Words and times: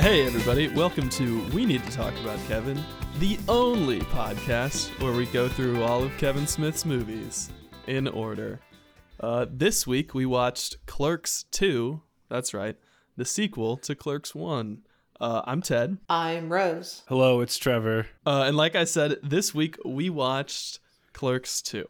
Hey, 0.00 0.26
everybody, 0.26 0.68
welcome 0.68 1.10
to 1.10 1.44
We 1.48 1.66
Need 1.66 1.84
to 1.84 1.90
Talk 1.92 2.14
About 2.20 2.38
Kevin, 2.48 2.82
the 3.18 3.38
only 3.48 4.00
podcast 4.00 4.88
where 5.02 5.12
we 5.12 5.26
go 5.26 5.46
through 5.46 5.82
all 5.82 6.02
of 6.02 6.16
Kevin 6.16 6.46
Smith's 6.46 6.86
movies 6.86 7.50
in 7.86 8.08
order. 8.08 8.60
Uh, 9.20 9.44
this 9.50 9.86
week 9.86 10.14
we 10.14 10.24
watched 10.24 10.84
Clerks 10.86 11.44
2, 11.50 12.00
that's 12.30 12.54
right, 12.54 12.76
the 13.18 13.26
sequel 13.26 13.76
to 13.76 13.94
Clerks 13.94 14.34
1. 14.34 14.78
Uh, 15.20 15.42
I'm 15.44 15.60
Ted. 15.60 15.98
I'm 16.08 16.50
Rose. 16.50 17.02
Hello, 17.06 17.42
it's 17.42 17.58
Trevor. 17.58 18.06
Uh, 18.24 18.44
and 18.46 18.56
like 18.56 18.74
I 18.74 18.84
said, 18.84 19.16
this 19.22 19.54
week 19.54 19.76
we 19.84 20.08
watched 20.08 20.80
Clerks 21.12 21.60
2. 21.60 21.84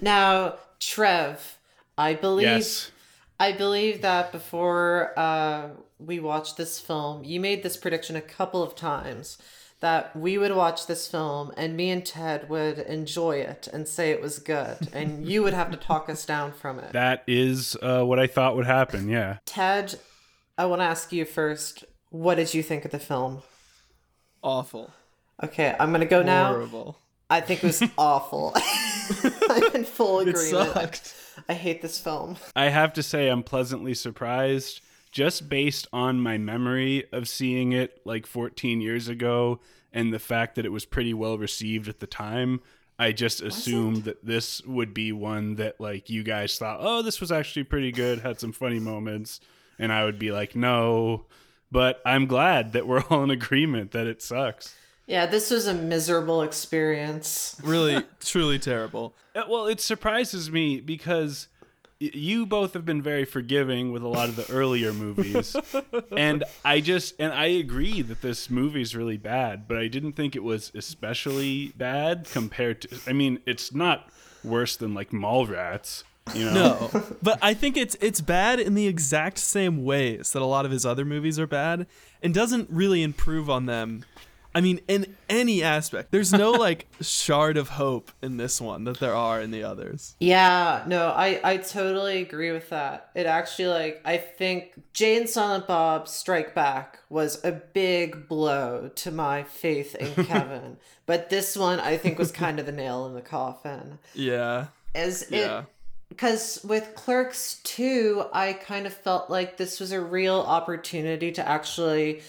Now, 0.00 0.54
Trev, 0.78 1.58
I 1.98 2.14
believe 2.14 2.46
Yes. 2.46 2.92
I 3.38 3.52
believe 3.52 4.02
that 4.02 4.32
before 4.32 5.12
uh, 5.18 5.70
we 5.98 6.20
watched 6.20 6.56
this 6.56 6.78
film, 6.78 7.24
you 7.24 7.40
made 7.40 7.62
this 7.62 7.76
prediction 7.76 8.16
a 8.16 8.20
couple 8.20 8.62
of 8.62 8.74
times 8.76 9.38
that 9.80 10.16
we 10.16 10.38
would 10.38 10.54
watch 10.54 10.86
this 10.86 11.08
film 11.08 11.52
and 11.56 11.76
me 11.76 11.90
and 11.90 12.06
Ted 12.06 12.48
would 12.48 12.78
enjoy 12.78 13.36
it 13.36 13.68
and 13.72 13.86
say 13.86 14.10
it 14.10 14.22
was 14.22 14.38
good, 14.38 14.78
and 14.92 15.26
you 15.26 15.42
would 15.42 15.52
have 15.52 15.70
to 15.72 15.76
talk 15.76 16.08
us 16.08 16.24
down 16.24 16.52
from 16.52 16.78
it. 16.78 16.92
That 16.92 17.22
is 17.26 17.76
uh, 17.82 18.02
what 18.04 18.18
I 18.18 18.26
thought 18.26 18.56
would 18.56 18.66
happen. 18.66 19.08
Yeah. 19.08 19.38
Ted, 19.44 19.98
I 20.56 20.66
want 20.66 20.80
to 20.80 20.86
ask 20.86 21.12
you 21.12 21.24
first. 21.24 21.84
What 22.10 22.36
did 22.36 22.54
you 22.54 22.62
think 22.62 22.84
of 22.84 22.92
the 22.92 23.00
film? 23.00 23.42
Awful. 24.42 24.92
Okay, 25.42 25.74
I'm 25.80 25.90
gonna 25.90 26.06
go 26.06 26.22
now. 26.22 26.94
I 27.30 27.40
think 27.40 27.64
it 27.64 27.66
was 27.68 27.82
awful. 27.98 28.52
I'm 29.50 29.74
in 29.74 29.84
full 29.84 30.20
It 30.20 30.28
agreement. 30.28 30.74
sucked. 30.74 31.14
I 31.48 31.54
hate 31.54 31.82
this 31.82 31.98
film. 31.98 32.36
I 32.54 32.66
have 32.68 32.92
to 32.94 33.02
say, 33.02 33.28
I'm 33.28 33.42
pleasantly 33.42 33.94
surprised 33.94 34.80
just 35.10 35.48
based 35.48 35.86
on 35.92 36.20
my 36.20 36.36
memory 36.38 37.04
of 37.12 37.28
seeing 37.28 37.72
it 37.72 38.00
like 38.04 38.26
14 38.26 38.80
years 38.80 39.08
ago 39.08 39.60
and 39.92 40.12
the 40.12 40.18
fact 40.18 40.56
that 40.56 40.66
it 40.66 40.72
was 40.72 40.84
pretty 40.84 41.14
well 41.14 41.38
received 41.38 41.88
at 41.88 42.00
the 42.00 42.06
time. 42.06 42.60
I 42.98 43.12
just 43.12 43.40
assumed 43.42 44.04
that 44.04 44.24
this 44.24 44.62
would 44.64 44.92
be 44.94 45.10
one 45.12 45.56
that 45.56 45.80
like 45.80 46.08
you 46.10 46.22
guys 46.22 46.56
thought, 46.58 46.78
oh, 46.80 47.02
this 47.02 47.20
was 47.20 47.32
actually 47.32 47.64
pretty 47.64 47.90
good, 47.92 48.20
had 48.20 48.38
some 48.38 48.52
funny 48.52 48.78
moments, 48.78 49.40
and 49.78 49.92
I 49.92 50.04
would 50.04 50.18
be 50.18 50.30
like, 50.30 50.54
no. 50.54 51.26
But 51.72 52.00
I'm 52.06 52.26
glad 52.26 52.72
that 52.72 52.86
we're 52.86 53.02
all 53.10 53.24
in 53.24 53.30
agreement 53.30 53.90
that 53.92 54.06
it 54.06 54.22
sucks. 54.22 54.76
Yeah, 55.06 55.26
this 55.26 55.50
was 55.50 55.66
a 55.66 55.74
miserable 55.74 56.42
experience. 56.42 57.56
Really, 57.62 58.02
truly 58.20 58.58
terrible. 58.58 59.14
Uh, 59.34 59.42
Well, 59.48 59.66
it 59.66 59.80
surprises 59.80 60.50
me 60.50 60.80
because 60.80 61.48
you 62.00 62.44
both 62.46 62.72
have 62.74 62.84
been 62.84 63.00
very 63.02 63.24
forgiving 63.24 63.92
with 63.92 64.02
a 64.02 64.08
lot 64.08 64.28
of 64.28 64.36
the 64.36 64.50
earlier 64.50 64.92
movies. 65.04 65.54
and 66.16 66.44
I 66.64 66.80
just 66.80 67.14
and 67.18 67.32
I 67.32 67.46
agree 67.46 68.02
that 68.02 68.22
this 68.22 68.50
movie 68.50 68.82
is 68.82 68.96
really 68.96 69.16
bad, 69.16 69.68
but 69.68 69.76
I 69.78 69.88
didn't 69.88 70.12
think 70.14 70.34
it 70.34 70.42
was 70.42 70.72
especially 70.74 71.68
bad 71.76 72.26
compared 72.32 72.82
to 72.82 72.98
I 73.06 73.12
mean, 73.12 73.40
it's 73.46 73.74
not 73.74 74.08
worse 74.42 74.76
than 74.76 74.94
like 74.94 75.10
Mallrats, 75.10 76.04
you 76.34 76.46
know. 76.46 76.90
No, 76.92 77.02
but 77.22 77.38
I 77.42 77.54
think 77.54 77.76
it's 77.76 77.96
it's 78.00 78.20
bad 78.20 78.58
in 78.60 78.74
the 78.74 78.86
exact 78.86 79.38
same 79.38 79.84
ways 79.84 80.32
that 80.32 80.42
a 80.42 80.46
lot 80.46 80.64
of 80.64 80.70
his 80.70 80.84
other 80.86 81.04
movies 81.04 81.38
are 81.38 81.46
bad, 81.46 81.86
and 82.22 82.32
doesn't 82.34 82.68
really 82.70 83.02
improve 83.02 83.48
on 83.50 83.66
them. 83.66 84.04
I 84.54 84.60
mean, 84.60 84.80
in 84.86 85.16
any 85.28 85.62
aspect, 85.62 86.12
there's 86.12 86.32
no 86.32 86.50
like 86.52 86.86
shard 87.00 87.56
of 87.56 87.70
hope 87.70 88.12
in 88.22 88.36
this 88.36 88.60
one 88.60 88.84
that 88.84 89.00
there 89.00 89.14
are 89.14 89.40
in 89.40 89.50
the 89.50 89.64
others. 89.64 90.14
Yeah, 90.20 90.84
no, 90.86 91.08
I 91.08 91.40
I 91.42 91.56
totally 91.56 92.22
agree 92.22 92.52
with 92.52 92.70
that. 92.70 93.10
It 93.14 93.26
actually 93.26 93.68
like 93.68 94.00
I 94.04 94.16
think 94.16 94.80
Jay 94.92 95.16
and 95.16 95.28
Silent 95.28 95.66
Bob 95.66 96.06
Strike 96.08 96.54
Back 96.54 97.00
was 97.08 97.44
a 97.44 97.52
big 97.52 98.28
blow 98.28 98.90
to 98.94 99.10
my 99.10 99.42
faith 99.42 99.94
in 99.96 100.24
Kevin, 100.26 100.76
but 101.06 101.30
this 101.30 101.56
one 101.56 101.80
I 101.80 101.96
think 101.96 102.18
was 102.18 102.30
kind 102.30 102.60
of 102.60 102.66
the 102.66 102.72
nail 102.72 103.06
in 103.06 103.14
the 103.14 103.22
coffin. 103.22 103.98
Yeah, 104.14 104.66
As 104.94 105.26
yeah, 105.30 105.60
it 105.60 105.64
because 106.08 106.60
with 106.62 106.94
Clerks 106.94 107.60
2, 107.64 108.26
I 108.32 108.52
kind 108.52 108.86
of 108.86 108.94
felt 108.94 109.30
like 109.30 109.56
this 109.56 109.80
was 109.80 109.90
a 109.90 110.00
real 110.00 110.36
opportunity 110.36 111.32
to 111.32 111.48
actually 111.48 112.22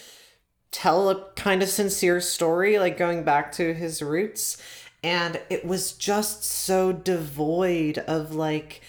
tell 0.70 1.08
a 1.10 1.24
kind 1.32 1.62
of 1.62 1.68
sincere 1.68 2.20
story, 2.20 2.78
like 2.78 2.96
going 2.96 3.24
back 3.24 3.52
to 3.52 3.74
his 3.74 4.02
roots. 4.02 4.56
And 5.02 5.40
it 5.48 5.64
was 5.64 5.92
just 5.92 6.44
so 6.44 6.92
devoid 6.92 7.98
of 7.98 8.34
like 8.34 8.82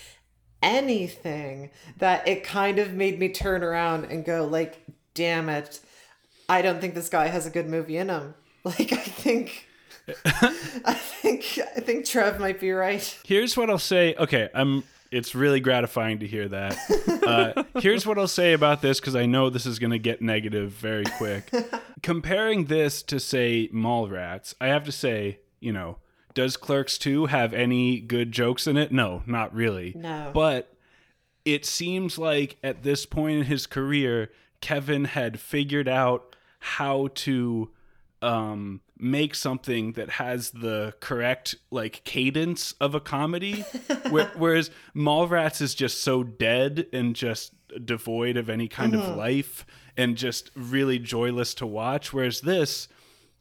anything 0.61 1.69
that 1.97 2.27
it 2.27 2.43
kind 2.43 2.79
of 2.79 2.93
made 2.93 3.19
me 3.19 3.29
turn 3.29 3.63
around 3.63 4.05
and 4.05 4.25
go, 4.25 4.45
like, 4.45 4.83
damn 5.13 5.49
it. 5.49 5.79
I 6.49 6.61
don't 6.61 6.79
think 6.79 6.95
this 6.95 7.09
guy 7.09 7.27
has 7.27 7.45
a 7.45 7.49
good 7.49 7.67
movie 7.67 7.97
in 7.97 8.09
him. 8.09 8.35
Like, 8.63 8.91
I 8.91 8.97
think. 8.97 9.65
I 10.35 10.93
think 10.93 11.57
I 11.77 11.79
think 11.79 12.05
Trev 12.05 12.37
might 12.37 12.59
be 12.59 12.71
right. 12.71 13.17
Here's 13.25 13.55
what 13.55 13.69
I'll 13.69 13.79
say. 13.79 14.13
Okay, 14.15 14.49
I'm. 14.53 14.83
It's 15.11 15.33
really 15.35 15.59
gratifying 15.59 16.19
to 16.19 16.27
hear 16.27 16.47
that. 16.49 16.77
Uh, 17.27 17.65
here's 17.81 18.05
what 18.05 18.17
I'll 18.17 18.25
say 18.25 18.53
about 18.53 18.81
this 18.81 19.01
because 19.01 19.13
I 19.13 19.25
know 19.25 19.49
this 19.49 19.65
is 19.65 19.79
going 19.79 19.91
to 19.91 19.99
get 19.99 20.21
negative 20.21 20.71
very 20.71 21.03
quick. 21.17 21.51
Comparing 22.01 22.67
this 22.67 23.03
to 23.03 23.19
say 23.19 23.69
Mallrats, 23.73 24.53
I 24.61 24.67
have 24.67 24.85
to 24.85 24.93
say, 24.93 25.39
you 25.59 25.73
know, 25.73 25.97
does 26.33 26.55
Clerks 26.55 26.97
2 26.97 27.25
have 27.25 27.53
any 27.53 27.99
good 27.99 28.31
jokes 28.31 28.65
in 28.65 28.77
it? 28.77 28.93
No, 28.93 29.23
not 29.25 29.53
really. 29.53 29.91
No. 29.93 30.31
But 30.33 30.73
it 31.43 31.65
seems 31.65 32.17
like 32.17 32.55
at 32.63 32.83
this 32.83 33.05
point 33.05 33.39
in 33.39 33.43
his 33.43 33.67
career, 33.67 34.31
Kevin 34.61 35.03
had 35.03 35.37
figured 35.37 35.89
out 35.89 36.33
how 36.59 37.09
to 37.15 37.71
um 38.21 38.79
make 38.99 39.35
something 39.35 39.93
that 39.93 40.09
has 40.11 40.51
the 40.51 40.93
correct 40.99 41.55
like 41.71 42.03
cadence 42.03 42.73
of 42.81 42.95
a 42.95 42.99
comedy 42.99 43.61
Where, 44.09 44.31
whereas 44.35 44.71
mallrats 44.95 45.61
is 45.61 45.75
just 45.75 46.01
so 46.03 46.23
dead 46.23 46.87
and 46.91 47.15
just 47.15 47.53
devoid 47.85 48.37
of 48.37 48.49
any 48.49 48.67
kind 48.67 48.95
of 48.95 49.01
mm-hmm. 49.01 49.17
life 49.17 49.65
and 49.95 50.17
just 50.17 50.51
really 50.55 50.99
joyless 50.99 51.53
to 51.55 51.65
watch 51.65 52.11
whereas 52.11 52.41
this 52.41 52.87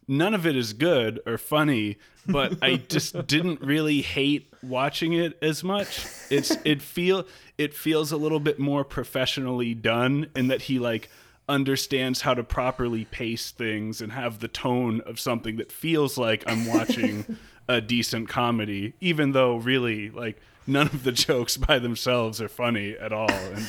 none 0.06 0.34
of 0.34 0.46
it 0.46 0.56
is 0.56 0.72
good 0.72 1.20
or 1.26 1.38
funny 1.38 1.96
but 2.26 2.58
i 2.62 2.76
just 2.76 3.26
didn't 3.26 3.60
really 3.60 4.02
hate 4.02 4.52
watching 4.68 5.12
it 5.12 5.38
as 5.42 5.62
much. 5.64 6.06
It's 6.30 6.56
it 6.64 6.82
feel 6.82 7.26
it 7.58 7.74
feels 7.74 8.12
a 8.12 8.16
little 8.16 8.40
bit 8.40 8.58
more 8.58 8.84
professionally 8.84 9.74
done 9.74 10.28
in 10.34 10.48
that 10.48 10.62
he 10.62 10.78
like 10.78 11.08
understands 11.48 12.22
how 12.22 12.34
to 12.34 12.42
properly 12.42 13.04
pace 13.04 13.50
things 13.50 14.00
and 14.00 14.12
have 14.12 14.40
the 14.40 14.48
tone 14.48 15.00
of 15.02 15.20
something 15.20 15.56
that 15.56 15.70
feels 15.70 16.18
like 16.18 16.42
i'm 16.46 16.66
watching 16.72 17.38
a 17.68 17.80
decent 17.80 18.28
comedy 18.28 18.94
even 19.00 19.32
though 19.32 19.56
really 19.56 20.10
like 20.10 20.40
none 20.66 20.86
of 20.86 21.04
the 21.04 21.12
jokes 21.12 21.56
by 21.56 21.78
themselves 21.78 22.40
are 22.40 22.48
funny 22.48 22.96
at 22.98 23.12
all. 23.12 23.30
And 23.30 23.66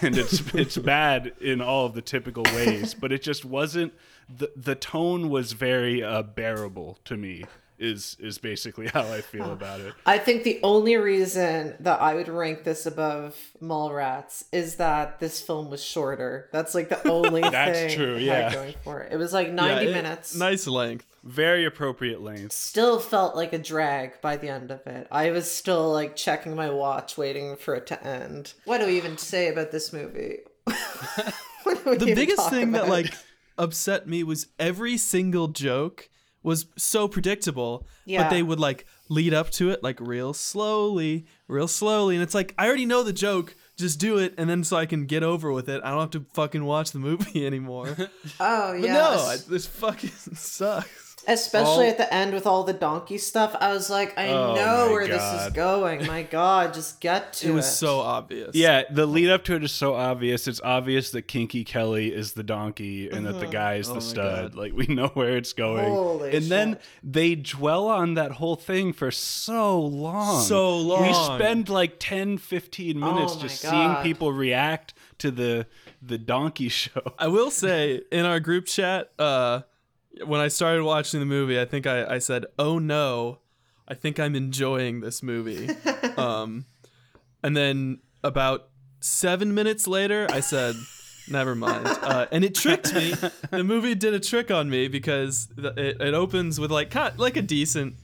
and 0.00 0.18
it's 0.18 0.54
it's 0.54 0.76
bad 0.76 1.32
in 1.40 1.60
all 1.60 1.86
of 1.86 1.94
the 1.94 2.02
typical 2.02 2.44
ways 2.44 2.94
but 2.94 3.12
it 3.12 3.22
just 3.22 3.44
wasn't 3.44 3.92
the 4.28 4.50
the 4.56 4.74
tone 4.74 5.28
was 5.28 5.52
very 5.52 6.02
uh, 6.02 6.22
bearable 6.22 6.98
to 7.04 7.16
me 7.16 7.44
is 7.82 8.16
is 8.20 8.38
basically 8.38 8.86
how 8.94 9.02
I 9.02 9.20
feel 9.20 9.52
about 9.52 9.80
it. 9.80 9.92
I 10.06 10.18
think 10.18 10.44
the 10.44 10.60
only 10.62 10.96
reason 10.96 11.74
that 11.80 12.00
I 12.00 12.14
would 12.14 12.28
rank 12.28 12.64
this 12.64 12.86
above 12.86 13.36
Mallrats 13.60 14.44
is 14.52 14.76
that 14.76 15.18
this 15.20 15.40
film 15.40 15.68
was 15.70 15.82
shorter. 15.82 16.48
That's 16.52 16.74
like 16.74 16.88
the 16.88 17.06
only 17.08 17.40
That's 17.42 17.78
thing 17.78 17.96
true, 17.96 18.14
it 18.16 18.22
yeah. 18.22 18.44
had 18.44 18.52
going 18.52 18.74
for 18.84 19.00
it. 19.00 19.12
It 19.12 19.16
was 19.16 19.32
like 19.32 19.50
90 19.50 19.84
Yeah, 19.84 19.90
it- 19.90 19.94
minutes. 19.94 20.34
Nice 20.36 20.66
length. 20.66 21.06
Very 21.24 21.64
appropriate 21.64 22.20
length. 22.20 22.52
Still 22.52 22.98
felt 22.98 23.36
like 23.36 23.52
a 23.52 23.58
drag 23.58 24.20
by 24.20 24.36
the 24.36 24.48
end 24.48 24.72
of 24.72 24.84
it. 24.88 25.06
I 25.10 25.30
was 25.30 25.48
still 25.48 25.92
like 25.92 26.16
checking 26.16 26.56
my 26.56 26.68
watch, 26.70 27.16
waiting 27.16 27.56
for 27.56 27.74
it 27.76 27.86
to 27.88 28.04
end. 28.06 28.54
What 28.64 28.78
do 28.78 28.86
we 28.86 28.96
even 28.96 29.16
say 29.18 29.48
about 29.48 29.70
this 29.70 29.92
movie? 29.92 30.38
What 31.62 31.84
do 31.84 31.90
we 31.90 31.96
The 31.96 32.04
even 32.06 32.14
biggest 32.16 32.38
talk 32.38 32.50
thing 32.50 32.72
that 32.72 32.88
like 32.88 33.14
upset 33.56 34.08
me 34.08 34.24
was 34.24 34.48
every 34.58 34.96
single 34.96 35.46
joke 35.48 36.08
was 36.42 36.66
so 36.76 37.06
predictable, 37.08 37.86
Yeah. 38.04 38.22
but 38.24 38.30
they 38.30 38.42
would 38.42 38.58
like 38.60 38.86
lead 39.08 39.32
up 39.34 39.50
to 39.50 39.70
it 39.70 39.82
like 39.82 40.00
real 40.00 40.32
slowly, 40.34 41.26
real 41.48 41.68
slowly, 41.68 42.16
and 42.16 42.22
it's 42.22 42.34
like 42.34 42.54
I 42.58 42.66
already 42.66 42.86
know 42.86 43.02
the 43.02 43.12
joke. 43.12 43.54
Just 43.78 43.98
do 43.98 44.18
it, 44.18 44.34
and 44.38 44.48
then 44.50 44.64
so 44.64 44.76
I 44.76 44.86
can 44.86 45.06
get 45.06 45.22
over 45.22 45.50
with 45.52 45.68
it. 45.68 45.80
I 45.82 45.90
don't 45.90 46.00
have 46.00 46.10
to 46.10 46.26
fucking 46.34 46.64
watch 46.64 46.92
the 46.92 46.98
movie 46.98 47.46
anymore. 47.50 47.96
Oh 48.40 48.72
yeah, 48.74 48.92
no, 48.94 49.10
I, 49.28 49.36
this 49.48 49.66
fucking 49.66 50.10
sucks. 50.34 51.11
Especially 51.26 51.84
all- 51.86 51.90
at 51.90 51.98
the 51.98 52.12
end 52.12 52.34
with 52.34 52.46
all 52.46 52.64
the 52.64 52.72
donkey 52.72 53.18
stuff. 53.18 53.54
I 53.60 53.72
was 53.72 53.88
like, 53.90 54.16
I 54.18 54.28
Oh 54.28 54.54
know 54.54 54.86
my 54.86 54.92
where 54.92 55.06
this 55.06 55.22
is 55.22 55.52
going. 55.52 56.06
My 56.06 56.22
God, 56.22 56.74
just 56.74 57.00
get 57.00 57.32
to 57.34 57.48
It 57.48 57.50
it. 57.50 57.54
was 57.54 57.70
so 57.76 58.00
obvious. 58.00 58.54
Yeah, 58.54 58.82
the 58.90 59.06
lead 59.06 59.30
up 59.30 59.44
to 59.44 59.54
it 59.56 59.64
is 59.64 59.72
so 59.72 59.94
obvious. 59.94 60.48
It's 60.48 60.60
obvious 60.62 61.10
that 61.12 61.22
Kinky 61.22 61.64
Kelly 61.64 62.12
is 62.14 62.32
the 62.32 62.42
donkey 62.42 63.08
and 63.08 63.26
that 63.26 63.38
the 63.40 63.46
guy 63.46 63.74
is 63.76 63.88
the 63.88 63.94
my 63.94 64.00
stud. 64.00 64.52
God. 64.52 64.54
Like 64.54 64.72
we 64.72 64.86
know 64.86 65.08
where 65.08 65.36
it's 65.36 65.52
going. 65.52 65.84
Holy 65.90 66.36
and 66.36 66.46
then 66.46 66.78
they 67.02 67.34
dwell 67.34 67.88
on 67.88 68.14
that 68.14 68.32
whole 68.32 68.56
thing 68.56 68.92
for 68.92 69.10
so 69.10 69.80
long. 69.80 70.42
So 70.42 70.78
long. 70.78 71.02
We 71.06 71.14
spend 71.14 71.68
like 71.68 71.96
10, 71.98 72.38
15 72.38 72.98
minutes 72.98 73.34
Oh 73.36 73.40
just 73.40 73.62
God. 73.62 73.70
seeing 73.70 74.02
people 74.12 74.32
react 74.32 74.94
to 75.18 75.30
the 75.30 75.66
the 76.00 76.18
donkey 76.18 76.68
show. 76.68 77.00
I 77.18 77.28
will 77.28 77.50
say 77.50 78.02
in 78.10 78.24
our 78.24 78.40
group 78.40 78.66
chat, 78.66 79.12
uh, 79.18 79.60
when 80.24 80.40
I 80.40 80.48
started 80.48 80.84
watching 80.84 81.20
the 81.20 81.26
movie, 81.26 81.60
I 81.60 81.64
think 81.64 81.86
I, 81.86 82.14
I 82.14 82.18
said, 82.18 82.46
"Oh 82.58 82.78
no, 82.78 83.38
I 83.88 83.94
think 83.94 84.20
I'm 84.20 84.34
enjoying 84.34 85.00
this 85.00 85.22
movie." 85.22 85.70
um, 86.16 86.66
and 87.42 87.56
then 87.56 88.00
about 88.22 88.68
seven 89.00 89.54
minutes 89.54 89.86
later, 89.86 90.26
I 90.30 90.40
said, 90.40 90.76
"Never 91.28 91.54
mind," 91.54 91.86
uh, 91.86 92.26
and 92.30 92.44
it 92.44 92.54
tricked 92.54 92.94
me. 92.94 93.14
the 93.50 93.64
movie 93.64 93.94
did 93.94 94.14
a 94.14 94.20
trick 94.20 94.50
on 94.50 94.70
me 94.70 94.88
because 94.88 95.48
the, 95.56 95.68
it, 95.76 96.00
it 96.00 96.14
opens 96.14 96.60
with 96.60 96.70
like 96.70 96.90
kind 96.90 97.18
like 97.18 97.36
a 97.36 97.42
decent. 97.42 97.94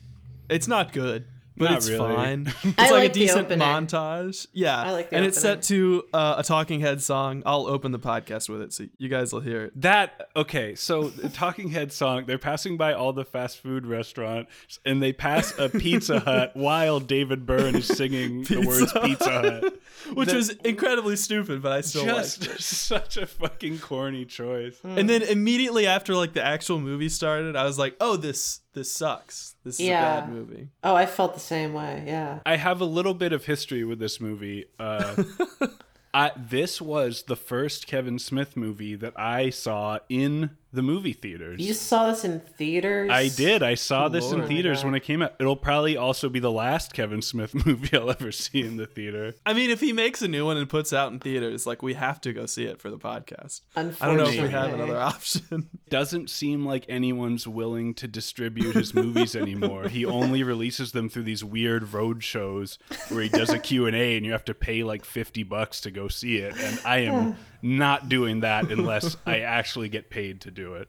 It's 0.48 0.68
not 0.68 0.92
good. 0.92 1.26
But 1.58 1.64
Not 1.70 1.76
it's 1.78 1.88
really. 1.90 2.14
fine. 2.14 2.46
It's 2.64 2.74
I 2.78 2.82
like, 2.82 2.90
like 2.92 3.10
a 3.10 3.14
decent 3.14 3.46
opening. 3.46 3.66
montage. 3.66 4.46
Yeah. 4.52 4.80
I 4.80 4.90
like 4.92 5.10
the 5.10 5.16
And 5.16 5.24
it's 5.26 5.40
set 5.40 5.62
to 5.64 6.04
uh, 6.12 6.36
a 6.38 6.42
Talking 6.42 6.80
Head 6.80 7.02
song. 7.02 7.42
I'll 7.46 7.66
open 7.66 7.92
the 7.92 7.98
podcast 7.98 8.48
with 8.48 8.60
it 8.62 8.72
so 8.72 8.84
you 8.98 9.08
guys 9.08 9.32
will 9.32 9.40
hear 9.40 9.64
it. 9.64 9.80
That 9.80 10.28
okay, 10.36 10.74
so 10.74 11.04
the 11.08 11.28
Talking 11.28 11.70
Head 11.70 11.92
song, 11.92 12.24
they're 12.26 12.38
passing 12.38 12.76
by 12.76 12.92
all 12.92 13.12
the 13.12 13.24
fast 13.24 13.58
food 13.58 13.86
restaurants 13.86 14.78
and 14.84 15.02
they 15.02 15.12
pass 15.12 15.58
a 15.58 15.68
Pizza 15.68 16.20
Hut 16.28 16.52
while 16.54 17.00
David 17.00 17.46
Byrne 17.46 17.74
is 17.76 17.86
singing 17.86 18.44
the 18.44 18.60
words 18.60 18.92
Pizza 18.92 19.00
Pizza 19.00 19.30
Hut. 19.30 19.78
which 20.14 20.28
That- 20.28 20.36
was 20.36 20.50
incredibly 20.50 21.16
stupid, 21.16 21.62
but 21.62 21.72
I 21.72 21.80
still 21.80 22.04
Just 22.04 22.40
liked 22.42 22.54
it. 22.54 22.62
such 22.62 23.16
a 23.16 23.26
fucking 23.26 23.78
corny 23.80 24.24
choice. 24.24 24.78
And 24.84 25.08
then 25.08 25.22
immediately 25.22 25.86
after 25.86 26.14
like 26.14 26.32
the 26.34 26.44
actual 26.44 26.78
movie 26.78 27.08
started, 27.08 27.56
I 27.56 27.64
was 27.64 27.78
like, 27.78 27.96
"Oh, 28.00 28.16
this 28.16 28.60
this 28.74 28.92
sucks. 28.92 29.54
This 29.64 29.80
is 29.80 29.86
Yeah. 29.86 30.18
a 30.18 30.20
bad 30.22 30.30
movie." 30.30 30.68
Oh, 30.84 30.94
I 30.94 31.06
felt 31.06 31.34
the 31.34 31.40
same 31.40 31.72
way. 31.72 32.04
Yeah. 32.06 32.40
I 32.46 32.56
have 32.56 32.80
a 32.80 32.84
little 32.84 33.14
bit 33.14 33.32
of 33.32 33.44
history 33.46 33.84
with 33.84 33.98
this 33.98 34.20
movie. 34.20 34.66
Uh, 34.78 35.22
I, 36.14 36.32
this 36.36 36.80
was 36.80 37.24
the 37.24 37.36
first 37.36 37.86
Kevin 37.86 38.18
Smith 38.18 38.56
movie 38.56 38.94
that 38.96 39.12
I 39.18 39.50
saw 39.50 39.98
in 40.08 40.50
the 40.72 40.82
movie 40.82 41.14
theaters. 41.14 41.60
You 41.60 41.72
saw 41.72 42.08
this 42.08 42.24
in 42.24 42.40
theaters? 42.40 43.10
I 43.10 43.28
did. 43.28 43.62
I 43.62 43.74
saw 43.74 44.08
this 44.08 44.30
in 44.32 44.46
theaters 44.46 44.84
when 44.84 44.94
it 44.94 45.00
came 45.00 45.22
out. 45.22 45.34
It'll 45.40 45.56
probably 45.56 45.96
also 45.96 46.28
be 46.28 46.40
the 46.40 46.50
last 46.50 46.92
Kevin 46.92 47.22
Smith 47.22 47.54
movie 47.66 47.96
I'll 47.96 48.10
ever 48.10 48.30
see 48.30 48.60
in 48.60 48.76
the 48.76 48.86
theater. 48.86 49.34
I 49.46 49.54
mean, 49.54 49.70
if 49.70 49.80
he 49.80 49.92
makes 49.92 50.20
a 50.20 50.28
new 50.28 50.44
one 50.44 50.58
and 50.58 50.68
puts 50.68 50.92
out 50.92 51.10
in 51.10 51.20
theaters, 51.20 51.66
like 51.66 51.82
we 51.82 51.94
have 51.94 52.20
to 52.22 52.32
go 52.32 52.44
see 52.44 52.64
it 52.64 52.80
for 52.80 52.90
the 52.90 52.98
podcast. 52.98 53.62
Unfortunately. 53.76 53.96
I 54.00 54.06
don't 54.06 54.16
know 54.18 54.28
if 54.28 54.42
we 54.42 54.50
have 54.50 54.74
another 54.74 54.98
option. 54.98 55.70
Doesn't 55.88 56.28
seem 56.28 56.66
like 56.66 56.84
anyone's 56.88 57.48
willing 57.48 57.94
to 57.94 58.06
distribute 58.06 58.74
his 58.74 58.94
movies 58.94 59.34
anymore. 59.34 59.88
He 59.88 60.04
only 60.04 60.42
releases 60.42 60.92
them 60.92 61.08
through 61.08 61.22
these 61.22 61.42
weird 61.42 61.94
road 61.94 62.22
shows 62.22 62.78
where 63.08 63.22
he 63.22 63.30
does 63.30 63.50
a 63.50 63.58
Q&A 63.58 64.16
and 64.16 64.26
you 64.26 64.32
have 64.32 64.44
to 64.44 64.54
pay 64.54 64.84
like 64.84 65.04
50 65.04 65.44
bucks 65.44 65.80
to 65.82 65.90
go 65.90 66.08
see 66.08 66.36
it. 66.36 66.54
And 66.58 66.78
I 66.84 66.98
am 66.98 67.36
not 67.62 68.08
doing 68.08 68.40
that 68.40 68.70
unless 68.70 69.16
I 69.26 69.40
actually 69.40 69.88
get 69.88 70.10
paid 70.10 70.40
to 70.42 70.50
do 70.50 70.74
it. 70.74 70.88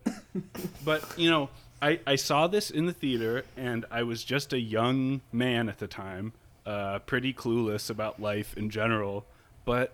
But, 0.84 1.04
you 1.18 1.30
know, 1.30 1.50
I, 1.82 2.00
I 2.06 2.16
saw 2.16 2.48
this 2.48 2.70
in 2.70 2.86
the 2.86 2.94
theater 2.94 3.46
and 3.56 3.86
I 3.90 4.04
was 4.04 4.24
just 4.24 4.54
a 4.54 4.60
young 4.60 5.22
man 5.32 5.70
at 5.70 5.80
the 5.80 5.88
time, 5.88 6.34
uh, 6.66 7.00
pretty 7.00 7.34
clueless 7.34 7.90
about 7.90 8.22
life 8.22 8.56
in 8.58 8.70
general. 8.70 9.26
But 9.66 9.94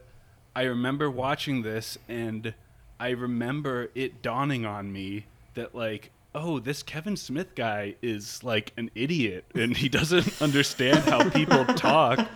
I 0.56 0.63
remember 0.63 1.10
watching 1.12 1.62
this 1.62 1.98
and 2.07 2.54
I 3.00 3.10
remember 3.10 3.89
it 3.94 4.22
dawning 4.22 4.66
on 4.66 4.92
me 4.92 5.25
that, 5.54 5.75
like, 5.75 6.12
oh, 6.36 6.60
this 6.60 6.83
Kevin 6.83 7.16
Smith 7.16 7.56
guy 7.56 7.95
is 8.01 8.44
like 8.44 8.74
an 8.77 8.92
idiot 8.94 9.45
and 9.56 9.75
he 9.75 9.89
doesn't 9.89 10.42
understand 10.42 11.00
how 11.00 11.30
people 11.30 11.66
talk. 11.66 12.27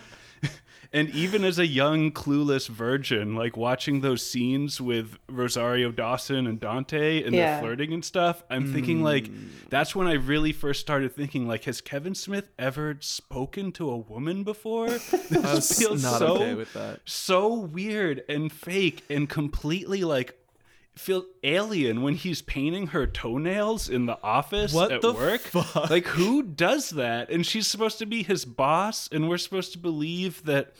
And 0.91 1.09
even 1.11 1.43
as 1.43 1.59
a 1.59 1.67
young, 1.67 2.11
clueless 2.11 2.67
virgin, 2.67 3.35
like 3.35 3.55
watching 3.55 4.01
those 4.01 4.25
scenes 4.25 4.81
with 4.81 5.17
Rosario 5.29 5.91
Dawson 5.91 6.47
and 6.47 6.59
Dante 6.59 7.21
and 7.23 7.35
Yeah. 7.35 7.57
the 7.57 7.61
flirting 7.61 7.93
and 7.93 8.03
stuff, 8.03 8.43
I'm 8.49 8.73
thinking 8.73 9.03
like 9.03 9.25
Mm. 9.25 9.49
that's 9.69 9.95
when 9.95 10.07
I 10.07 10.13
really 10.13 10.51
first 10.51 10.81
started 10.81 11.15
thinking 11.15 11.47
like, 11.47 11.65
has 11.65 11.79
Kevin 11.79 12.15
Smith 12.15 12.49
ever 12.57 12.97
spoken 13.01 13.71
to 13.73 13.91
a 13.91 13.97
woman 13.97 14.43
before? 14.43 14.87
I 14.89 14.97
This 15.29 15.43
was 15.43 15.77
feels 15.77 16.01
not 16.01 16.17
so 16.17 16.35
okay 16.37 16.55
with 16.55 16.73
that. 16.73 17.01
so 17.05 17.53
weird 17.53 18.23
and 18.27 18.51
fake 18.51 19.03
and 19.11 19.29
completely 19.29 20.03
like 20.03 20.38
feel 20.99 21.25
alien 21.43 22.01
when 22.01 22.15
he's 22.15 22.41
painting 22.41 22.87
her 22.87 23.07
toenails 23.07 23.89
in 23.89 24.05
the 24.05 24.17
office 24.21 24.73
What 24.73 24.91
at 24.91 25.01
the 25.01 25.13
work. 25.13 25.41
fuck? 25.41 25.89
Like 25.89 26.05
who 26.05 26.43
does 26.43 26.91
that? 26.91 27.29
And 27.29 27.45
she's 27.45 27.67
supposed 27.67 27.99
to 27.99 28.05
be 28.05 28.23
his 28.23 28.45
boss 28.45 29.07
and 29.11 29.29
we're 29.29 29.37
supposed 29.37 29.71
to 29.73 29.77
believe 29.77 30.43
that 30.45 30.73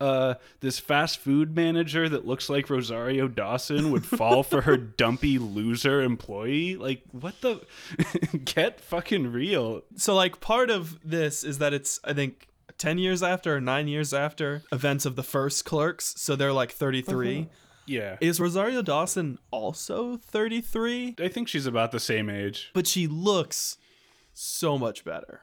uh, 0.00 0.34
this 0.60 0.78
fast 0.78 1.18
food 1.18 1.54
manager 1.54 2.08
that 2.08 2.26
looks 2.26 2.50
like 2.50 2.68
Rosario 2.68 3.28
Dawson 3.28 3.90
would 3.92 4.04
fall 4.04 4.42
for 4.42 4.62
her 4.62 4.76
dumpy 5.02 5.38
loser 5.38 6.02
employee. 6.02 6.76
Like, 6.76 7.02
what 7.12 7.40
the? 7.40 7.64
Get 8.44 8.80
fucking 8.80 9.32
real. 9.32 9.82
So 9.96 10.14
like 10.14 10.40
part 10.40 10.68
of 10.68 10.98
this 11.08 11.44
is 11.44 11.58
that 11.58 11.72
it's 11.72 12.00
I 12.04 12.12
think 12.12 12.48
10 12.76 12.98
years 12.98 13.22
after 13.22 13.56
or 13.56 13.60
9 13.60 13.86
years 13.88 14.12
after 14.12 14.62
events 14.72 15.06
of 15.06 15.14
the 15.14 15.22
first 15.22 15.64
Clerks, 15.64 16.14
so 16.18 16.34
they're 16.36 16.52
like 16.52 16.72
33. 16.72 17.48
Yeah. 17.86 18.16
Is 18.20 18.40
Rosario 18.40 18.82
Dawson 18.82 19.38
also 19.50 20.16
33? 20.16 21.16
I 21.20 21.28
think 21.28 21.48
she's 21.48 21.66
about 21.66 21.92
the 21.92 22.00
same 22.00 22.28
age. 22.30 22.70
But 22.74 22.86
she 22.86 23.06
looks 23.06 23.76
so 24.32 24.78
much 24.78 25.04
better. 25.04 25.42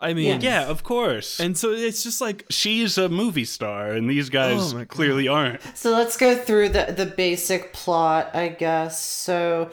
I 0.00 0.14
mean, 0.14 0.40
Yeah. 0.40 0.62
Yeah, 0.62 0.66
of 0.68 0.82
course. 0.82 1.38
and 1.38 1.56
so 1.56 1.70
it's 1.70 2.02
just 2.02 2.20
like 2.20 2.44
she's 2.50 2.98
a 2.98 3.08
movie 3.08 3.44
star 3.44 3.92
and 3.92 4.10
these 4.10 4.30
guys 4.30 4.74
Oh 4.74 4.84
clearly 4.86 5.28
aren't. 5.28 5.60
So 5.76 5.92
let's 5.92 6.16
go 6.16 6.34
through 6.36 6.70
the 6.70 6.92
the 6.96 7.06
basic 7.06 7.72
plot, 7.72 8.34
I 8.34 8.48
guess. 8.48 9.00
So, 9.00 9.70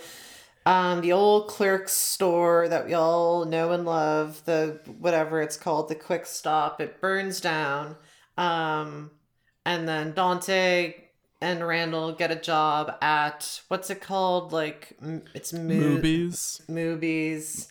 um, 0.68 1.02
the 1.02 1.14
old 1.14 1.48
clerk's 1.48 1.94
store 1.94 2.68
that 2.68 2.86
we 2.86 2.94
all 2.94 3.46
know 3.46 3.72
and 3.72 3.86
love, 3.86 4.46
the 4.46 4.80
whatever 5.00 5.42
it's 5.42 5.58
called, 5.58 5.90
the 5.90 5.96
Quick 5.96 6.28
Stop, 6.28 6.80
it 6.80 7.02
burns 7.02 7.42
down. 7.42 7.96
Um, 8.38 9.10
and 9.66 9.88
then 9.88 10.14
Dante 10.14 10.94
and 11.42 11.66
Randall 11.66 12.12
get 12.14 12.32
a 12.32 12.36
job 12.36 12.96
at 13.02 13.62
what's 13.68 13.90
it 13.90 14.02
called? 14.02 14.52
Like 14.52 14.98
it's 15.34 15.54
mo- 15.54 15.62
Mooby's. 15.62 16.62
Mooby's. 16.70 17.70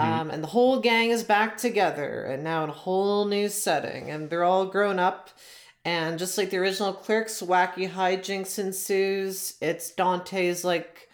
Um, 0.00 0.30
and 0.30 0.42
the 0.42 0.48
whole 0.48 0.80
gang 0.80 1.10
is 1.10 1.22
back 1.22 1.58
together 1.58 2.24
and 2.24 2.42
now 2.42 2.64
in 2.64 2.70
a 2.70 2.74
whole 2.74 3.26
new 3.26 3.48
setting. 3.48 4.10
And 4.10 4.30
they're 4.30 4.44
all 4.44 4.66
grown 4.66 4.98
up. 4.98 5.30
And 5.84 6.18
just 6.18 6.38
like 6.38 6.48
the 6.48 6.56
original 6.56 6.94
Clerks, 6.94 7.42
wacky 7.42 7.90
hijinks 7.90 8.58
ensues. 8.58 9.56
It's 9.60 9.90
Dante's 9.90 10.64
like 10.64 11.08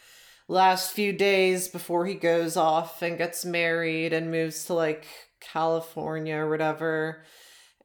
last 0.46 0.92
few 0.92 1.12
days 1.12 1.66
before 1.66 2.06
he 2.06 2.14
goes 2.14 2.56
off 2.56 3.02
and 3.02 3.18
gets 3.18 3.44
married 3.44 4.12
and 4.12 4.30
moves 4.30 4.64
to 4.66 4.74
like 4.74 5.06
California 5.40 6.36
or 6.36 6.48
whatever. 6.48 7.24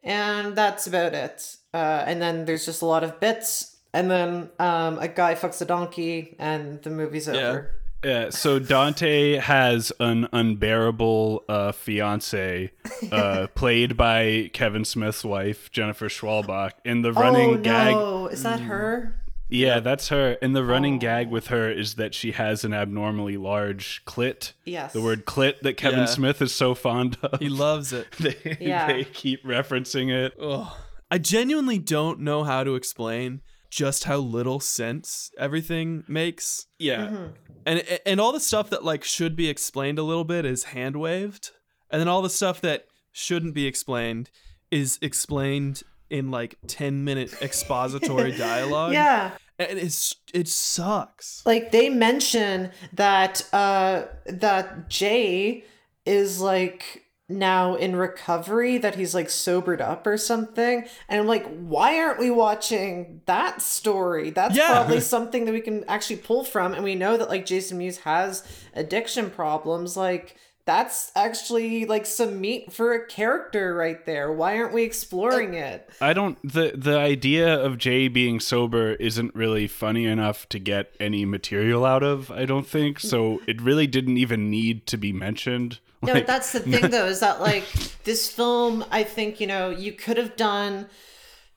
And 0.03 0.55
that's 0.55 0.85
about 0.85 1.15
it. 1.15 1.55
Uh, 1.73 2.03
and 2.05 2.21
then 2.21 2.45
there's 2.45 2.65
just 2.65 2.83
a 2.83 2.85
lot 2.85 3.03
of 3.03 3.19
bits. 3.19 3.74
And 3.95 4.11
then 4.11 4.49
um, 4.59 4.99
a 4.99 5.07
guy 5.07 5.35
fucks 5.35 5.61
a 5.61 5.65
donkey 5.65 6.35
and 6.37 6.81
the 6.83 6.89
movie's 6.89 7.29
over. 7.29 7.71
Yeah, 8.03 8.29
so 8.29 8.59
Dante 8.59 9.37
has 9.37 9.91
an 9.99 10.27
unbearable 10.31 11.43
uh, 11.49 11.71
fiance, 11.71 12.71
uh, 13.11 13.47
played 13.55 13.97
by 13.97 14.51
Kevin 14.53 14.85
Smith's 14.85 15.23
wife, 15.23 15.71
Jennifer 15.71 16.07
Schwalbach. 16.07 16.71
in 16.83 17.01
the 17.01 17.13
running 17.13 17.49
oh, 17.51 17.57
gag, 17.57 17.95
no. 17.95 18.27
Is 18.27 18.43
that 18.43 18.59
her? 18.59 19.15
yeah, 19.49 19.79
that's 19.79 20.09
her. 20.09 20.37
And 20.41 20.55
the 20.55 20.63
running 20.65 20.99
gag 20.99 21.31
with 21.31 21.47
her 21.47 21.71
is 21.71 21.95
that 21.95 22.13
she 22.13 22.33
has 22.33 22.63
an 22.63 22.73
abnormally 22.73 23.37
large 23.37 24.03
clit. 24.05 24.51
Yes. 24.65 24.93
The 24.93 25.01
word 25.01 25.25
clit 25.25 25.61
that 25.61 25.77
Kevin 25.77 26.01
Yeah. 26.01 26.05
Smith 26.05 26.41
is 26.41 26.53
so 26.53 26.75
fond 26.75 27.17
of. 27.23 27.39
He 27.39 27.49
loves 27.49 27.93
it. 27.93 28.11
they, 28.19 28.57
Yeah. 28.59 28.87
they 28.87 29.05
keep 29.05 29.43
referencing 29.43 30.11
it. 30.11 30.33
Ugh. 30.39 30.67
I 31.09 31.17
genuinely 31.17 31.79
don't 31.79 32.19
know 32.19 32.43
how 32.43 32.63
to 32.63 32.75
explain 32.75 33.41
just 33.75 34.05
how 34.05 34.15
little 34.15 34.61
sense 34.61 35.31
everything 35.37 36.05
makes. 36.07 36.67
Yeah. 36.79 37.07
Mm-hmm. 37.07 37.25
And 37.65 37.99
and 38.05 38.21
all 38.21 38.31
the 38.31 38.39
stuff 38.39 38.69
that 38.69 38.85
like 38.85 39.03
should 39.03 39.35
be 39.35 39.49
explained 39.49 39.99
a 39.99 40.03
little 40.03 40.23
bit 40.23 40.45
is 40.45 40.65
hand 40.65 40.95
waved. 40.95 41.51
And 41.91 41.99
then 41.99 42.07
all 42.07 42.21
the 42.21 42.29
stuff 42.29 42.61
that 42.61 42.85
shouldn't 43.11 43.53
be 43.53 43.67
explained 43.67 44.29
is 44.71 44.97
explained 45.01 45.83
in 46.09 46.31
like 46.31 46.57
10 46.67 47.03
minute 47.03 47.33
expository 47.41 48.31
dialogue. 48.31 48.93
Yeah. 48.93 49.31
And 49.59 49.77
it's 49.77 50.15
it 50.33 50.47
sucks. 50.47 51.45
Like 51.45 51.73
they 51.73 51.89
mention 51.89 52.71
that 52.93 53.45
uh 53.51 54.03
that 54.25 54.89
Jay 54.89 55.65
is 56.05 56.39
like 56.39 57.04
now 57.27 57.73
in 57.75 57.95
recovery 57.95 58.77
that 58.77 58.95
he's 58.95 59.15
like 59.15 59.29
sobered 59.29 59.81
up 59.81 60.05
or 60.05 60.15
something 60.15 60.85
and 61.09 61.19
I'm 61.21 61.25
like 61.27 61.45
why 61.57 61.97
aren't 61.99 62.19
we 62.19 62.29
watching 62.29 63.21
that 63.25 63.61
story 63.63 64.29
that's 64.29 64.55
Yeah. 64.55 64.71
probably 64.73 64.99
something 65.15 65.45
that 65.45 65.51
we 65.51 65.61
can 65.61 65.83
actually 65.85 66.17
pull 66.17 66.43
from 66.43 66.73
and 66.73 66.83
we 66.83 66.93
know 66.93 67.17
that 67.17 67.29
like 67.29 67.45
Jason 67.47 67.79
Mewes 67.79 67.97
has 67.99 68.43
addiction 68.75 69.31
problems 69.31 69.97
like 69.97 70.35
that's 70.65 71.11
actually 71.15 71.85
like 71.85 72.07
some 72.07 72.41
meat 72.41 72.73
for 72.73 72.93
a 72.93 73.05
character 73.05 73.75
right 73.75 74.03
there. 74.07 74.31
Why 74.33 74.57
aren't 74.57 74.73
we 74.73 74.81
exploring 74.81 75.53
it? 75.53 75.87
I 76.01 76.13
don't 76.13 76.39
the 76.41 76.73
the 76.75 76.97
idea 76.97 77.53
of 77.55 77.77
Jay 77.77 78.07
being 78.07 78.39
sober 78.39 78.93
isn't 78.93 79.35
really 79.35 79.67
funny 79.67 80.05
enough 80.05 80.49
to 80.49 80.57
get 80.57 80.91
any 80.99 81.23
material 81.23 81.85
out 81.85 82.01
of, 82.01 82.31
I 82.31 82.45
don't 82.45 82.65
think. 82.65 82.99
So 82.99 83.41
it 83.45 83.61
really 83.61 83.85
didn't 83.85 84.17
even 84.17 84.49
need 84.49 84.87
to 84.87 84.97
be 84.97 85.13
mentioned. 85.13 85.79
No, 86.01 86.13
Like, 86.13 86.27
that's 86.27 86.51
the 86.51 86.59
thing 86.71 86.89
though, 86.91 87.05
is 87.05 87.19
that 87.19 87.41
like 87.41 87.65
this 88.03 88.29
film, 88.31 88.85
I 88.91 89.03
think, 89.03 89.39
you 89.39 89.47
know, 89.47 89.69
you 89.69 89.91
could 89.91 90.17
have 90.17 90.35
done 90.35 90.87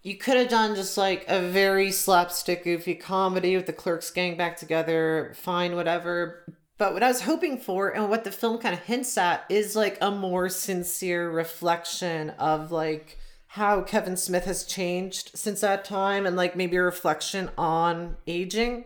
you 0.02 0.16
could 0.16 0.36
have 0.36 0.48
done 0.48 0.74
just 0.74 0.96
like 0.96 1.24
a 1.28 1.40
very 1.40 1.90
slapstick 1.90 2.64
goofy 2.64 2.94
comedy 2.94 3.56
with 3.56 3.66
the 3.66 3.72
clerks 3.72 4.10
gang 4.10 4.36
back 4.36 4.56
together, 4.56 5.34
fine, 5.36 5.74
whatever. 5.74 6.44
But 6.78 6.94
what 6.94 7.02
I 7.02 7.08
was 7.08 7.22
hoping 7.22 7.58
for 7.58 7.88
and 7.88 8.08
what 8.08 8.24
the 8.24 8.30
film 8.30 8.58
kind 8.58 8.74
of 8.74 8.80
hints 8.82 9.18
at 9.18 9.44
is 9.48 9.74
like 9.74 9.98
a 10.00 10.10
more 10.10 10.48
sincere 10.48 11.28
reflection 11.28 12.30
of 12.30 12.70
like 12.70 13.18
how 13.48 13.82
Kevin 13.82 14.16
Smith 14.16 14.44
has 14.44 14.64
changed 14.64 15.32
since 15.34 15.60
that 15.62 15.84
time 15.84 16.24
and 16.24 16.36
like 16.36 16.54
maybe 16.54 16.76
a 16.76 16.82
reflection 16.82 17.50
on 17.58 18.16
aging. 18.26 18.84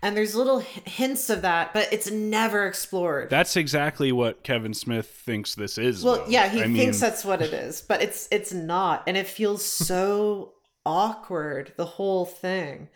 And 0.00 0.16
there's 0.16 0.34
little 0.34 0.60
h- 0.60 0.82
hints 0.84 1.28
of 1.28 1.42
that, 1.42 1.74
but 1.74 1.92
it's 1.92 2.10
never 2.10 2.66
explored. 2.66 3.30
That's 3.30 3.56
exactly 3.56 4.12
what 4.12 4.44
Kevin 4.44 4.72
Smith 4.72 5.08
thinks 5.08 5.56
this 5.56 5.76
is. 5.76 6.04
Well, 6.04 6.16
though. 6.18 6.26
yeah, 6.28 6.48
he 6.48 6.60
I 6.60 6.64
thinks 6.66 6.78
mean, 6.78 7.00
that's 7.00 7.24
what 7.24 7.42
it 7.42 7.52
is, 7.52 7.80
but 7.80 8.00
it's 8.00 8.28
it's 8.30 8.52
not, 8.52 9.02
and 9.08 9.16
it 9.16 9.26
feels 9.26 9.64
so 9.88 10.52
awkward. 10.86 11.72
The 11.76 11.84
whole 11.84 12.24
thing, 12.26 12.88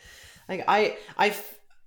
like 0.49 0.65
i 0.69 0.97
i 1.19 1.35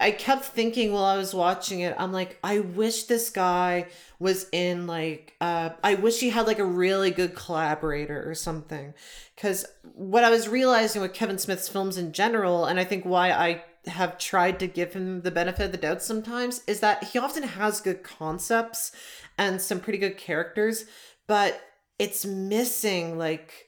i 0.02 0.12
kept 0.12 0.44
thinking 0.44 0.92
while 0.92 1.06
I 1.06 1.16
was 1.16 1.34
watching 1.34 1.80
it, 1.80 1.96
I'm 1.98 2.12
like, 2.12 2.38
I 2.44 2.60
wish 2.60 3.04
this 3.04 3.30
guy 3.30 3.88
was 4.20 4.48
in 4.52 4.86
like, 4.86 5.34
uh, 5.40 5.70
I 5.82 5.96
wish 5.96 6.20
he 6.20 6.30
had 6.30 6.46
like 6.46 6.60
a 6.60 6.66
really 6.66 7.12
good 7.12 7.36
collaborator 7.36 8.30
or 8.30 8.36
something, 8.36 8.94
because 9.34 9.66
what 9.94 10.26
I 10.26 10.30
was 10.30 10.50
realizing 10.50 11.02
with 11.02 11.14
Kevin 11.14 11.38
Smith's 11.38 11.70
films 11.70 11.98
in 11.98 12.12
general, 12.12 12.66
and 12.66 12.78
I 12.82 12.84
think 12.84 13.06
why 13.06 13.32
I 13.32 13.64
have 13.88 14.18
tried 14.18 14.60
to 14.60 14.68
give 14.68 14.94
him 14.94 15.22
the 15.22 15.32
benefit 15.32 15.66
of 15.66 15.72
the 15.72 15.78
doubt 15.78 16.02
sometimes 16.02 16.62
is 16.68 16.80
that 16.80 17.04
he 17.06 17.20
often 17.20 17.44
has 17.44 17.82
good 17.82 18.04
concepts 18.04 18.92
and 19.38 19.62
some 19.62 19.80
pretty 19.80 20.00
good 20.00 20.18
characters 20.18 20.86
but 21.28 21.62
it's 22.00 22.26
missing 22.26 23.18
like 23.18 23.68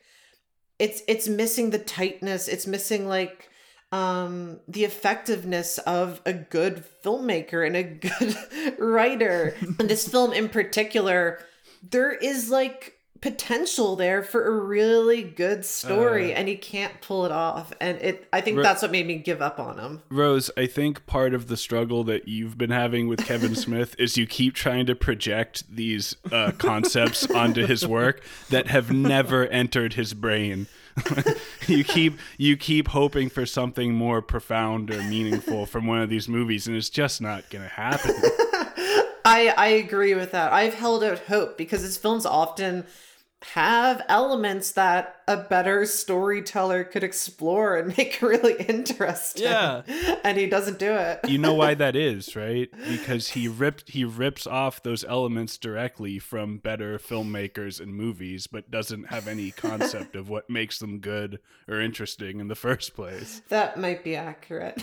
it's 0.80 1.02
it's 1.08 1.28
missing 1.28 1.70
the 1.70 1.80
tightness. 1.80 2.48
It's 2.48 2.68
missing 2.68 3.08
like 3.08 3.50
um 3.92 4.60
the 4.68 4.84
effectiveness 4.84 5.78
of 5.80 6.22
a 6.26 6.34
good 6.34 6.84
filmmaker 7.04 7.66
and 7.66 7.76
a 7.76 7.84
good 7.84 8.80
writer. 8.80 9.56
And 9.62 9.90
this 9.90 10.08
film 10.08 10.34
in 10.34 10.50
particular 10.50 11.40
there 11.90 12.12
is 12.12 12.50
like 12.50 12.97
potential 13.22 13.96
there 13.96 14.22
for 14.22 14.46
a 14.46 14.52
really 14.52 15.24
good 15.24 15.66
story 15.66 16.34
Uh, 16.34 16.38
and 16.38 16.48
he 16.48 16.56
can't 16.56 17.02
pull 17.02 17.26
it 17.26 17.32
off 17.32 17.74
and 17.82 17.98
it 18.02 18.28
i 18.32 18.42
think 18.42 18.58
Ro- 18.58 18.64
that's 18.64 18.82
what 18.82 18.92
made 18.92 19.08
me 19.08 19.16
give 19.16 19.42
up 19.42 19.60
on 19.60 19.80
him 19.80 20.02
Rose, 20.10 20.52
I 20.58 20.68
think 20.68 21.06
part 21.06 21.34
of 21.34 21.48
the 21.48 21.58
struggle 21.58 22.04
that 22.06 22.28
you've 22.28 22.58
been 22.58 22.70
having 22.70 23.08
with 23.08 23.26
Kevin 23.26 23.56
Smith 23.66 23.96
is 23.98 24.18
you 24.18 24.28
keep 24.28 24.54
trying 24.54 24.86
to 24.88 24.96
project 24.96 25.64
these 25.74 26.16
uh, 26.32 26.52
concepts 26.58 27.30
onto 27.32 27.66
his 27.66 27.86
work 27.88 28.22
that 28.50 28.68
have 28.68 28.92
never 28.92 29.48
entered 29.48 29.94
his 29.94 30.14
brain. 30.14 30.68
you 31.68 31.84
keep 31.84 32.18
you 32.38 32.58
keep 32.58 32.88
hoping 32.90 33.30
for 33.30 33.46
something 33.46 33.94
more 33.94 34.22
profound 34.22 34.90
or 34.92 35.02
meaningful 35.04 35.66
from 35.66 35.86
one 35.86 36.02
of 36.02 36.10
these 36.10 36.28
movies, 36.28 36.68
and 36.68 36.76
it's 36.76 36.90
just 36.90 37.22
not 37.22 37.50
going 37.50 37.64
to 37.64 37.70
happen. 37.70 38.16
I 39.26 39.54
I 39.58 39.68
agree 39.68 40.16
with 40.16 40.32
that. 40.32 40.54
I've 40.54 40.74
held 40.74 41.04
out 41.04 41.20
hope 41.20 41.58
because 41.58 41.82
his 41.82 41.98
films 41.98 42.26
often 42.26 42.86
have 43.44 44.02
elements 44.10 44.72
that 44.72 45.18
a 45.28 45.38
better 45.38 45.86
storyteller 45.86 46.84
could 46.84 47.04
explore 47.04 47.78
and 47.78 47.96
make 47.98 48.20
really 48.22 48.56
interesting. 48.56 49.44
Yeah. 49.44 49.84
And 50.24 50.38
he 50.38 50.48
doesn't 50.48 50.80
do 50.80 50.92
it. 50.92 51.20
You 51.28 51.38
know 51.38 51.54
why 51.54 51.74
that 51.76 51.96
is, 51.96 52.36
right? 52.36 52.68
Because 52.90 53.30
he 53.30 53.48
ripped 53.48 53.90
he 53.90 54.04
rips 54.04 54.48
off 54.48 54.82
those 54.82 55.04
elements 55.04 55.58
directly 55.58 56.18
from 56.20 56.58
better 56.58 56.98
filmmakers 56.98 57.80
and 57.80 57.94
Mooby's, 57.94 58.48
but 58.48 58.72
doesn't 58.72 59.06
have 59.10 59.28
any 59.28 59.52
concept 59.56 60.16
of 60.16 60.30
what 60.30 60.50
makes 60.50 60.80
them 60.80 61.00
good 61.00 61.40
or 61.68 61.80
interesting 61.80 62.40
in 62.40 62.48
the 62.48 62.56
first 62.56 62.96
place. 62.96 63.42
That 63.50 63.80
might 63.80 64.04
be 64.04 64.16
accurate. 64.16 64.82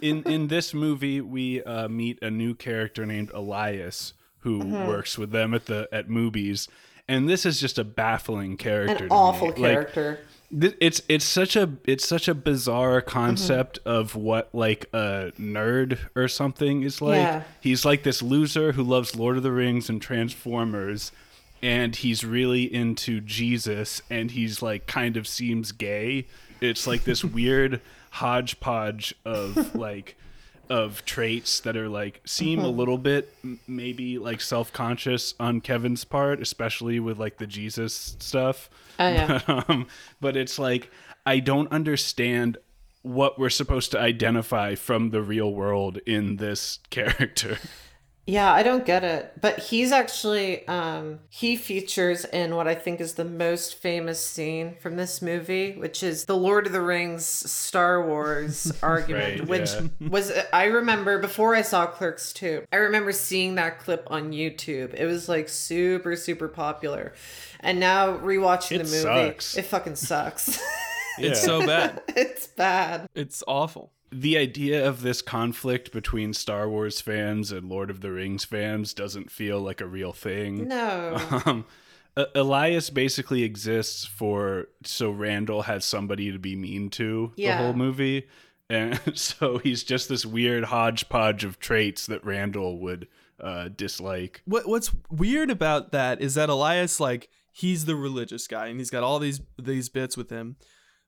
In 0.00 0.22
in 0.24 0.48
this 0.48 0.74
movie, 0.74 1.20
we 1.20 1.62
uh, 1.62 1.88
meet 1.88 2.18
a 2.22 2.30
new 2.30 2.54
character 2.54 3.04
named 3.06 3.30
Elias 3.34 4.14
who 4.40 4.60
Mm-hmm. 4.60 4.86
works 4.86 5.18
with 5.18 5.30
them 5.32 5.52
at 5.52 5.66
the 5.66 5.88
at 5.92 6.08
movies, 6.08 6.68
and 7.08 7.28
this 7.28 7.46
is 7.46 7.60
just 7.60 7.78
a 7.78 7.84
baffling 7.84 8.56
character. 8.56 9.04
An 9.04 9.10
awful 9.10 9.48
me. 9.48 9.52
Like, 9.54 9.72
character. 9.72 10.20
Th- 10.60 10.76
it's 10.80 11.02
it's 11.08 11.24
such 11.26 11.56
a 11.56 11.70
it's 11.84 12.06
such 12.08 12.26
a 12.28 12.34
bizarre 12.34 13.00
Mm-hmm. 13.02 13.10
concept 13.10 13.78
of 13.84 14.14
what 14.14 14.48
like 14.54 14.86
a 14.94 15.32
nerd 15.38 15.98
or 16.16 16.26
something 16.28 16.82
is 16.82 17.02
like. 17.02 17.16
Yeah. 17.18 17.42
He's 17.60 17.84
like 17.84 18.02
this 18.02 18.22
loser 18.22 18.72
who 18.72 18.82
loves 18.82 19.14
Lord 19.16 19.36
of 19.36 19.42
the 19.42 19.52
Rings 19.52 19.88
and 19.90 20.00
Transformers 20.00 21.12
and 21.62 21.96
he's 21.96 22.24
really 22.24 22.72
into 22.72 23.20
Jesus 23.20 24.00
and 24.08 24.30
he's 24.30 24.62
like 24.62 24.86
kind 24.86 25.16
of 25.18 25.26
seems 25.28 25.72
gay. 25.72 26.26
It's 26.62 26.86
like 26.86 27.04
this 27.04 27.22
weird 27.38 27.80
hodgepodge 28.12 29.14
of 29.24 29.74
like 29.74 30.16
of 30.70 31.04
traits 31.04 31.60
that 31.60 31.76
are 31.76 31.88
like 31.88 32.20
seem 32.24 32.60
a 32.60 32.68
little 32.68 32.98
bit 32.98 33.34
maybe 33.66 34.18
like 34.18 34.40
self-conscious 34.40 35.34
on 35.40 35.60
Kevin's 35.60 36.04
part, 36.04 36.40
especially 36.40 37.00
with 37.00 37.18
like 37.18 37.38
the 37.38 37.46
Jesus 37.46 38.16
stuff. 38.18 38.70
Oh, 38.98 39.08
yeah. 39.08 39.40
um, 39.68 39.86
but 40.20 40.36
it's 40.36 40.58
like 40.58 40.90
I 41.26 41.40
don't 41.40 41.70
understand 41.70 42.58
what 43.02 43.38
we're 43.38 43.50
supposed 43.50 43.90
to 43.92 44.00
identify 44.00 44.74
from 44.74 45.10
the 45.10 45.22
real 45.22 45.52
world 45.52 45.98
in 46.06 46.36
this 46.36 46.78
character. 46.90 47.58
Yeah, 48.30 48.52
I 48.52 48.62
don't 48.62 48.84
get 48.84 49.04
it. 49.04 49.32
But 49.40 49.58
he's 49.58 49.90
actually 49.90 50.68
um 50.68 51.20
he 51.30 51.56
features 51.56 52.26
in 52.26 52.54
what 52.56 52.68
I 52.68 52.74
think 52.74 53.00
is 53.00 53.14
the 53.14 53.24
most 53.24 53.76
famous 53.76 54.22
scene 54.22 54.76
from 54.82 54.96
this 54.96 55.22
movie, 55.22 55.72
which 55.72 56.02
is 56.02 56.26
the 56.26 56.36
Lord 56.36 56.66
of 56.66 56.72
the 56.74 56.82
Rings 56.82 57.24
Star 57.24 58.06
Wars 58.06 58.70
argument, 58.82 59.38
Right, 59.40 59.48
which 59.48 59.70
yeah. 59.72 60.08
was 60.10 60.30
I 60.52 60.64
remember 60.64 61.18
before 61.18 61.54
I 61.54 61.62
saw 61.62 61.86
Clerks 61.86 62.34
2. 62.34 62.64
I 62.70 62.76
remember 62.76 63.12
seeing 63.12 63.54
that 63.54 63.78
clip 63.78 64.06
on 64.10 64.32
YouTube. 64.32 64.92
It 64.92 65.06
was 65.06 65.26
like 65.26 65.48
super 65.48 66.14
super 66.14 66.48
popular. 66.48 67.14
And 67.60 67.80
now 67.80 68.16
rewatching 68.18 68.72
It 68.80 68.84
the 68.84 68.90
movie, 68.90 69.00
sucks. 69.30 69.56
it 69.56 69.62
fucking 69.64 69.96
sucks. 69.96 70.60
It's 71.18 71.42
so 71.42 71.66
bad. 71.66 72.02
it's 72.08 72.46
bad. 72.48 73.08
It's 73.14 73.42
awful. 73.48 73.90
The 74.10 74.36
idea 74.38 74.86
of 74.88 75.02
this 75.02 75.20
conflict 75.22 75.92
between 75.92 76.32
Star 76.32 76.68
Wars 76.68 77.00
fans 77.00 77.52
and 77.52 77.68
Lord 77.68 77.90
of 77.90 78.00
the 78.00 78.10
Rings 78.12 78.44
fans 78.44 78.94
doesn't 78.94 79.30
feel 79.30 79.60
like 79.60 79.80
a 79.80 79.86
real 79.86 80.12
thing. 80.12 80.68
No. 80.68 81.16
Um, 81.44 81.64
Elias 82.34 82.90
basically 82.90 83.44
exists 83.44 84.04
for 84.04 84.66
so 84.84 85.10
Randall 85.10 85.62
has 85.62 85.84
somebody 85.84 86.32
to 86.32 86.38
be 86.38 86.56
mean 86.56 86.90
to 86.90 87.32
Yeah. 87.36 87.58
the 87.58 87.64
whole 87.64 87.74
movie. 87.74 88.26
And 88.68 89.00
so 89.18 89.58
he's 89.58 89.84
just 89.84 90.08
this 90.08 90.26
weird 90.26 90.64
hodgepodge 90.64 91.44
of 91.44 91.60
traits 91.60 92.06
that 92.06 92.24
Randall 92.24 92.78
would 92.80 93.06
uh, 93.40 93.68
dislike. 93.68 94.42
What 94.46 94.66
what's 94.68 94.90
weird 95.10 95.48
about 95.50 95.92
that 95.92 96.20
is 96.20 96.34
that 96.34 96.48
Elias 96.48 96.98
like 96.98 97.28
he's 97.52 97.84
the 97.84 97.94
religious 97.94 98.48
guy 98.48 98.66
and 98.66 98.80
he's 98.80 98.90
got 98.90 99.04
all 99.04 99.20
these 99.20 99.40
these 99.56 99.88
bits 99.88 100.16
with 100.16 100.28
him. 100.30 100.56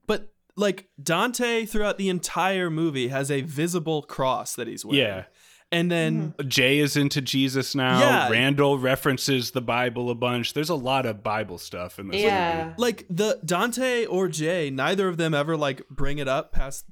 But 0.06 0.32
like 0.60 0.88
Dante 1.02 1.64
throughout 1.64 1.98
the 1.98 2.08
entire 2.08 2.70
movie 2.70 3.08
has 3.08 3.30
a 3.30 3.40
visible 3.40 4.02
cross 4.02 4.54
that 4.54 4.68
he's 4.68 4.84
wearing. 4.84 5.00
Yeah. 5.00 5.24
And 5.72 5.88
then 5.90 6.32
mm-hmm. 6.32 6.48
Jay 6.48 6.78
is 6.78 6.96
into 6.96 7.20
Jesus 7.20 7.74
now. 7.76 8.00
Yeah. 8.00 8.28
Randall 8.28 8.78
references 8.78 9.52
the 9.52 9.60
Bible 9.60 10.10
a 10.10 10.14
bunch. 10.16 10.52
There's 10.52 10.68
a 10.68 10.74
lot 10.74 11.06
of 11.06 11.22
Bible 11.22 11.58
stuff 11.58 11.98
in 11.98 12.08
this 12.08 12.20
Yeah. 12.20 12.64
movie. 12.64 12.74
like 12.78 13.06
the 13.08 13.38
Dante 13.44 14.04
or 14.04 14.28
Jay, 14.28 14.68
neither 14.70 15.06
of 15.08 15.16
them 15.16 15.32
ever 15.32 15.56
like 15.56 15.88
bring 15.88 16.18
it 16.18 16.28
up 16.28 16.52
past 16.52 16.84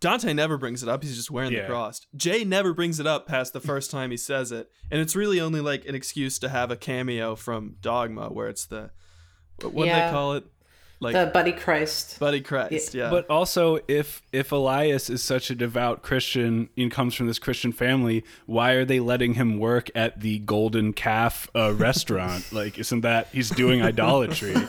Dante 0.00 0.32
never 0.32 0.56
brings 0.56 0.82
it 0.84 0.88
up. 0.88 1.02
He's 1.02 1.16
just 1.16 1.30
wearing 1.30 1.52
Yeah. 1.52 1.62
the 1.62 1.66
cross. 1.68 2.06
Jay 2.14 2.44
never 2.44 2.72
brings 2.72 3.00
it 3.00 3.06
up 3.06 3.26
past 3.26 3.52
the 3.52 3.60
first 3.60 3.90
time 3.90 4.12
he 4.12 4.16
says 4.16 4.52
it, 4.52 4.68
and 4.92 5.00
it's 5.00 5.16
really 5.16 5.40
only 5.40 5.60
like 5.60 5.86
an 5.86 5.94
excuse 5.96 6.38
to 6.38 6.48
have 6.48 6.70
a 6.70 6.76
cameo 6.76 7.34
from 7.34 7.76
Dogma, 7.80 8.28
where 8.28 8.46
it's 8.48 8.66
the 8.66 8.90
what 9.60 9.72
do 9.74 9.84
Yeah. 9.86 10.06
they 10.06 10.12
call 10.12 10.34
it, 10.34 10.44
like 11.00 11.14
the 11.14 11.26
Buddy 11.26 11.52
Christ. 11.52 12.18
Buddy 12.18 12.40
Christ. 12.40 12.94
Yeah, 12.94 13.10
But 13.10 13.28
also, 13.30 13.78
if 13.88 14.22
if 14.32 14.52
Elias 14.52 15.08
is 15.10 15.22
such 15.22 15.50
a 15.50 15.54
devout 15.54 16.02
Christian 16.02 16.68
and 16.76 16.90
comes 16.90 17.14
from 17.14 17.26
this 17.26 17.38
Christian 17.38 17.72
family, 17.72 18.24
why 18.46 18.72
are 18.72 18.84
they 18.84 19.00
letting 19.00 19.34
him 19.34 19.58
work 19.58 19.90
at 19.94 20.20
the 20.20 20.38
Golden 20.40 20.92
Calf 20.92 21.48
uh, 21.54 21.72
restaurant? 21.76 22.52
like, 22.52 22.78
isn't 22.78 23.02
that 23.02 23.28
he's 23.32 23.50
doing 23.50 23.82
idolatry? 23.82 24.54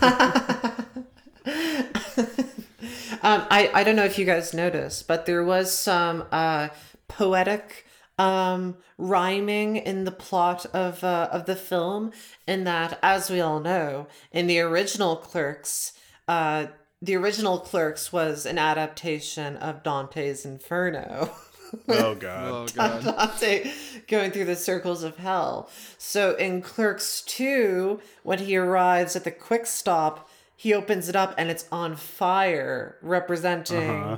Um, 3.21 3.45
I, 3.49 3.69
I 3.73 3.83
don't 3.83 3.97
know 3.97 4.05
if 4.05 4.17
you 4.17 4.23
guys 4.25 4.53
noticed, 4.53 5.05
but 5.07 5.25
there 5.25 5.43
was 5.43 5.77
some 5.77 6.23
uh, 6.31 6.69
poetic 7.09 7.85
um, 8.17 8.77
rhyming 8.97 9.75
in 9.75 10.05
the 10.05 10.11
plot 10.11 10.65
of 10.67 11.03
uh, 11.03 11.27
of 11.31 11.45
the 11.45 11.55
film, 11.55 12.11
in 12.47 12.63
that, 12.63 12.97
as 13.03 13.29
we 13.29 13.41
all 13.41 13.59
know, 13.59 14.07
in 14.31 14.47
the 14.47 14.59
original 14.61 15.17
Clerks, 15.17 15.93
uh, 16.29 16.67
the 17.01 17.15
original 17.15 17.59
Clerks 17.59 18.11
was 18.13 18.45
an 18.45 18.57
adaptation 18.57 19.57
of 19.57 19.83
Dante's 19.83 20.45
Inferno. 20.45 21.31
Oh 21.87 22.15
god. 22.15 22.51
Oh 22.51 22.67
god. 22.73 23.03
Dante 23.03 23.71
going 24.07 24.31
through 24.31 24.45
the 24.45 24.55
circles 24.55 25.03
of 25.03 25.17
hell. 25.17 25.69
So 25.99 26.33
in 26.33 26.63
Clerks 26.63 27.21
2, 27.21 27.99
when 28.23 28.39
he 28.39 28.57
arrives 28.57 29.15
at 29.15 29.23
the 29.23 29.29
quick 29.29 29.67
stop, 29.67 30.27
he 30.55 30.73
opens 30.73 31.09
it 31.09 31.15
up 31.15 31.35
and 31.37 31.51
it's 31.51 31.67
on 31.71 31.95
fire, 31.95 32.97
representing 33.03 33.89
Uh-huh. 34.03 34.17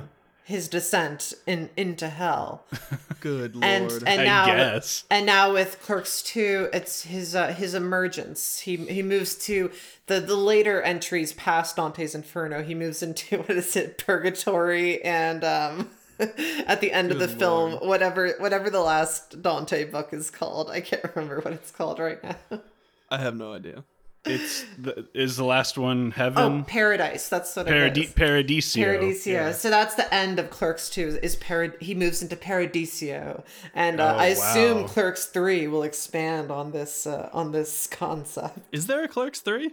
His 0.52 0.68
descent 0.68 1.32
in 1.46 1.70
into 1.76 2.08
hell. 2.08 2.64
Good 3.20 3.56
lord. 3.56 3.64
And 3.64 3.90
and 4.06 4.20
I 4.20 4.24
now 4.24 4.46
guess. 4.46 5.04
and 5.10 5.24
now 5.24 5.54
with 5.54 5.80
Clerks 5.82 6.22
2, 6.22 6.68
it's 6.72 7.04
his 7.04 7.34
uh, 7.34 7.54
his 7.54 7.74
emergence. 7.74 8.60
He 8.60 8.76
he 8.76 9.02
moves 9.02 9.34
to 9.46 9.70
the 10.06 10.20
the 10.20 10.36
later 10.36 10.82
entries 10.82 11.32
past 11.32 11.76
Dante's 11.76 12.14
Inferno. 12.14 12.62
He 12.62 12.74
moves 12.74 13.02
into 13.02 13.38
what 13.42 13.50
is 13.50 13.74
it, 13.74 13.96
Purgatory 13.98 15.02
and 15.02 15.42
um 15.42 15.90
at 16.20 16.80
the 16.82 16.92
end 16.92 17.10
of 17.10 17.18
the 17.18 17.26
Good 17.26 17.38
film, 17.38 17.72
whatever 17.88 18.34
whatever 18.38 18.68
the 18.68 18.80
last 18.80 19.40
Dante 19.40 19.84
book 19.84 20.12
is 20.12 20.30
called. 20.30 20.70
I 20.70 20.82
can't 20.82 21.02
remember 21.14 21.40
what 21.40 21.54
it's 21.54 21.70
called 21.70 21.98
right 21.98 22.22
now. 22.22 22.60
I 23.08 23.18
have 23.18 23.34
no 23.34 23.54
idea. 23.54 23.84
It's 24.24 24.64
the, 24.78 25.06
is 25.14 25.36
the 25.36 25.44
last 25.44 25.76
one 25.76 26.12
heaven? 26.12 26.60
Oh, 26.60 26.64
Paradise. 26.64 27.28
That's 27.28 27.56
what 27.56 27.66
it 27.66 27.70
Paradi- 27.72 28.04
is. 28.04 28.12
Paradiso. 28.12 28.80
Paradiso. 28.80 29.30
Yeah. 29.30 29.50
So 29.52 29.68
that's 29.68 29.96
the 29.96 30.12
end 30.14 30.38
of 30.38 30.48
Clerks 30.50 30.88
2 30.90 31.18
is 31.22 31.34
parad 31.36 31.80
he 31.82 31.94
moves 31.94 32.22
into 32.22 32.36
Paradiso. 32.36 33.42
And 33.74 34.00
uh, 34.00 34.14
Oh, 34.14 34.18
I 34.18 34.26
assume. 34.26 34.84
Clerks 34.86 35.26
3 35.26 35.66
will 35.66 35.82
expand 35.82 36.52
on 36.52 36.70
this 36.70 37.04
uh, 37.06 37.30
on 37.32 37.50
this 37.50 37.86
concept. 37.90 38.58
Is 38.70 38.86
there 38.86 39.02
a 39.02 39.08
Clerks 39.08 39.40
3? 39.40 39.70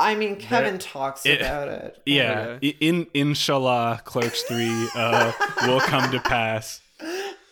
I 0.00 0.16
mean, 0.16 0.34
Kevin 0.34 0.72
There- 0.72 0.78
talks 0.80 1.24
it- 1.24 1.40
about 1.40 1.68
it. 1.68 1.98
Yeah, 2.06 2.40
Okay. 2.56 2.76
In 2.80 3.06
inshallah, 3.14 4.00
Clerks 4.04 4.42
three 4.42 4.88
uh, 4.96 5.30
will 5.68 5.78
come 5.80 6.10
to 6.10 6.18
pass. 6.18 6.80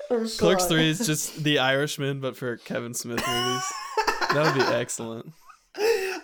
Clerks 0.09 0.66
3 0.66 0.88
is 0.88 1.07
just 1.07 1.45
The 1.45 1.61
Irishman, 1.61 2.19
but 2.21 2.37
for 2.37 2.57
Kevin 2.57 2.95
Smith 2.95 3.23
movies. 3.25 3.62
that 4.33 4.42
would 4.45 4.54
be 4.66 4.75
excellent. 4.75 5.33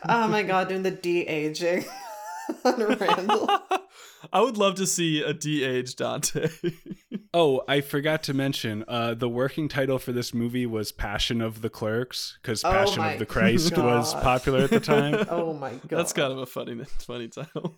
Oh 0.09 0.29
my 0.29 0.43
god, 0.43 0.69
doing 0.69 0.83
the 0.83 0.91
de 0.91 1.27
aging 1.27 1.85
on 2.65 2.83
Randall. 2.83 3.49
I 4.33 4.41
would 4.41 4.57
love 4.57 4.77
to 4.77 4.87
see 4.87 5.23
a 5.23 5.33
de-aged 5.33 5.99
Dante. 5.99 6.49
Oh, 7.35 7.63
I 7.69 7.83
forgot 7.83 8.23
to 8.25 8.35
mention, 8.35 8.83
uh, 8.89 9.13
the 9.13 9.29
working 9.29 9.69
title 9.69 9.99
for 9.99 10.13
this 10.13 10.33
movie 10.33 10.65
was 10.65 10.91
Passion 10.91 11.43
of 11.43 11.61
the 11.61 11.69
Clerks 11.69 12.39
because 12.41 12.65
Oh 12.65 12.71
Passion 12.71 13.03
my 13.03 13.13
of 13.13 13.19
the 13.19 13.27
Christ 13.27 13.77
was 13.77 14.15
popular 14.15 14.61
at 14.61 14.71
the 14.71 14.81
time. 14.81 15.27
Oh 15.29 15.53
my 15.53 15.73
god. 15.73 15.99
That's 15.99 16.15
kind 16.15 16.33
of 16.33 16.39
a 16.39 16.47
funny, 16.47 16.83
funny 17.01 17.29
title. 17.29 17.77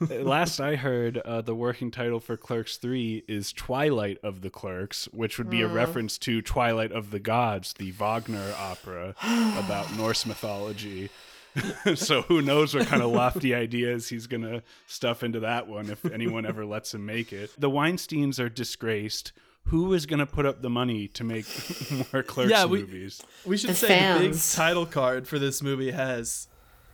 Last 0.00 0.60
I 0.60 0.76
heard, 0.76 1.18
uh, 1.18 1.40
the 1.42 1.54
working 1.54 1.90
title 1.90 2.20
for 2.20 2.36
Clerks 2.36 2.76
3 2.78 3.24
is 3.28 3.52
Twilight 3.52 4.18
of 4.22 4.40
the 4.40 4.50
Clerks, 4.50 5.06
which 5.12 5.38
would 5.38 5.50
be 5.50 5.62
a 5.62 5.68
reference 5.68 6.18
to 6.18 6.42
Twilight 6.42 6.92
of 6.92 7.10
the 7.10 7.18
Gods, 7.20 7.74
the 7.74 7.90
Wagner 7.92 8.52
opera 8.58 9.14
about 9.22 9.94
Norse 9.96 10.26
mythology. 10.26 11.10
so 11.94 12.22
who 12.22 12.42
knows 12.42 12.74
what 12.74 12.86
kind 12.86 13.02
of 13.02 13.10
lofty 13.10 13.54
ideas 13.54 14.08
he's 14.08 14.26
going 14.26 14.42
to 14.42 14.62
stuff 14.86 15.22
into 15.22 15.40
that 15.40 15.66
one 15.66 15.90
if 15.90 16.04
anyone 16.04 16.46
ever 16.46 16.64
lets 16.64 16.94
him 16.94 17.04
make 17.06 17.32
it. 17.32 17.50
The 17.58 17.70
Weinsteins 17.70 18.38
are 18.38 18.48
disgraced. 18.48 19.32
Who 19.64 19.92
is 19.92 20.06
going 20.06 20.20
to 20.20 20.26
put 20.26 20.46
up 20.46 20.62
the 20.62 20.70
money 20.70 21.08
to 21.08 21.24
make 21.24 21.44
more 22.12 22.22
Clerks 22.22 22.50
Yeah, 22.50 22.64
we- 22.64 22.80
movies? 22.80 23.20
We 23.44 23.56
should 23.58 23.70
The 23.70 23.74
say 23.74 24.12
the 24.14 24.28
big 24.30 24.40
title 24.40 24.86
card 24.86 25.28
for 25.28 25.38
this 25.38 25.62
movie 25.62 25.90
has 25.90 26.48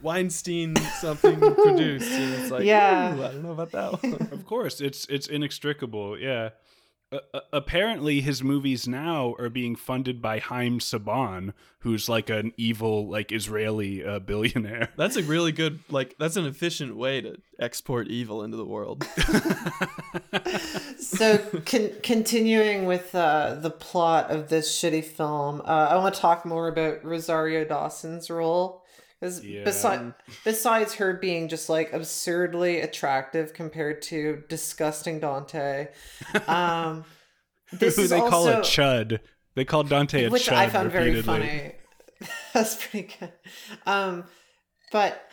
Weinstein 0.05 0.77
something 1.01 1.39
produced. 1.41 2.11
And 2.13 2.35
it's 2.35 2.51
like, 2.51 2.65
Yeah. 2.65 3.17
ooh, 3.17 3.25
I 3.25 3.29
don't 3.33 3.43
know 3.43 3.53
about 3.53 3.73
that 3.73 4.03
one. 4.03 4.29
Of 4.33 4.47
course, 4.47 4.81
it's 4.81 5.07
it's 5.09 5.27
inextricable. 5.27 6.19
Yeah. 6.19 6.51
Uh, 7.12 7.19
uh, 7.33 7.40
apparently, 7.53 8.21
his 8.21 8.43
movies 8.43 8.88
now 8.88 9.35
are 9.38 9.49
being 9.49 9.77
funded 9.77 10.21
by 10.21 10.40
Haim 10.40 10.81
Saban, 10.81 11.53
who's 11.81 12.09
like 12.09 12.29
an 12.29 12.53
evil, 12.57 13.09
like 13.09 13.31
Israeli 13.31 14.05
uh, 14.05 14.19
billionaire. 14.19 14.88
That's 14.97 15.17
a 15.17 15.23
really 15.23 15.53
good, 15.53 15.79
like, 15.90 16.17
that's 16.19 16.37
an 16.37 16.47
efficient 16.47 16.97
way 16.97 17.21
to 17.21 17.37
export 17.61 18.09
evil 18.09 18.43
into 18.43 18.57
the 18.57 18.64
world. 18.64 19.07
so 20.99 21.38
con- 21.67 21.93
continuing 22.03 22.87
with 22.87 23.14
uh, 23.14 23.55
the 23.61 23.71
plot 23.71 24.31
of 24.31 24.49
this 24.49 24.69
shitty 24.77 25.05
film, 25.05 25.61
uh, 25.61 25.88
I 25.90 25.97
want 25.97 26.14
to 26.14 26.21
talk 26.21 26.45
more 26.45 26.69
about 26.69 27.05
Rosario 27.05 27.64
Dawson's 27.64 28.31
role. 28.31 28.84
Because 29.25 29.43
Yeah. 29.43 29.65
besi- 29.65 30.15
besides 30.45 30.95
her 30.97 31.15
being 31.15 31.49
just 31.49 31.71
like 31.71 31.95
absurdly 31.95 32.81
attractive 32.83 33.55
compared 33.55 34.03
to 34.03 34.43
disgusting 34.51 35.19
Dante, 35.19 35.89
um, 36.47 37.07
this 37.73 37.97
Who 37.97 38.03
is 38.03 38.11
they 38.11 38.19
call 38.21 38.47
a 38.49 38.57
chud. 38.61 39.21
They 39.55 39.65
call 39.65 39.83
Dante 39.85 40.25
a 40.25 40.29
chud. 40.29 40.33
which 40.33 40.49
chud 40.49 40.53
I 40.53 40.69
found 40.69 40.93
very 40.93 41.23
funny. 41.23 41.73
That's 42.53 42.75
pretty 42.87 43.15
good. 43.19 43.33
Um, 43.87 44.25
but 44.93 45.27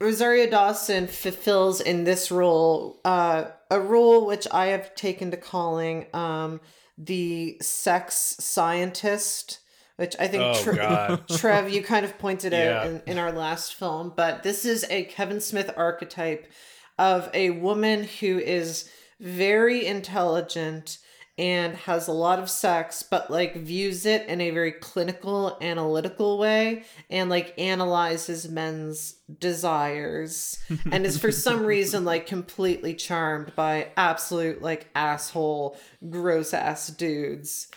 Rosario 0.00 0.48
Dawson 0.48 1.06
fulfills 1.06 1.82
in 1.82 2.04
this 2.04 2.30
role 2.30 3.00
uh, 3.04 3.44
a 3.70 3.78
role 3.78 4.24
which 4.24 4.46
I 4.50 4.66
have 4.68 4.94
taken 4.94 5.30
to 5.30 5.36
calling 5.36 6.06
um, 6.14 6.62
the 6.96 7.58
sex 7.60 8.36
scientist, 8.40 9.58
which 9.96 10.14
I 10.18 10.28
think 10.28 10.42
Oh, 10.44 10.62
Tre- 10.62 11.18
Trev, 11.38 11.70
you 11.70 11.82
kind 11.82 12.04
of 12.04 12.18
pointed 12.18 12.52
Yeah. 12.52 12.80
out 12.80 12.86
in, 12.86 13.02
in 13.06 13.18
our 13.18 13.32
last 13.32 13.74
film. 13.74 14.12
But 14.14 14.42
this 14.42 14.64
is 14.64 14.84
a 14.90 15.04
Kevin 15.04 15.40
Smith 15.40 15.70
archetype 15.76 16.50
of 16.98 17.28
a 17.34 17.50
woman 17.50 18.04
who 18.04 18.38
is 18.38 18.90
very 19.20 19.86
intelligent 19.86 20.98
and 21.38 21.74
has 21.76 22.08
a 22.08 22.12
lot 22.12 22.38
of 22.38 22.48
sex 22.48 23.02
but 23.02 23.30
like 23.30 23.56
views 23.56 24.06
it 24.06 24.26
in 24.26 24.40
a 24.40 24.50
very 24.50 24.72
clinical 24.72 25.58
analytical 25.60 26.38
way 26.38 26.82
and 27.10 27.28
like 27.28 27.52
analyzes 27.58 28.48
men's 28.48 29.16
desires 29.38 30.58
and 30.92 31.04
is 31.04 31.18
for 31.18 31.30
some 31.30 31.64
reason 31.64 32.04
like 32.06 32.26
completely 32.26 32.94
charmed 32.94 33.54
by 33.54 33.88
absolute 33.98 34.62
like 34.62 34.88
asshole 34.94 35.76
gross 36.08 36.54
ass 36.54 36.88
dudes 36.88 37.68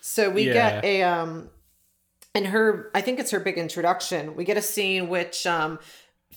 so 0.00 0.28
we 0.30 0.44
get 0.44 0.84
a 0.84 1.02
um 1.02 1.48
in 2.38 2.46
her 2.46 2.90
i 2.94 3.00
think 3.00 3.18
it's 3.18 3.30
her 3.30 3.40
big 3.40 3.58
introduction 3.58 4.34
we 4.36 4.44
get 4.44 4.56
a 4.56 4.62
scene 4.62 5.08
which 5.08 5.46
um 5.46 5.78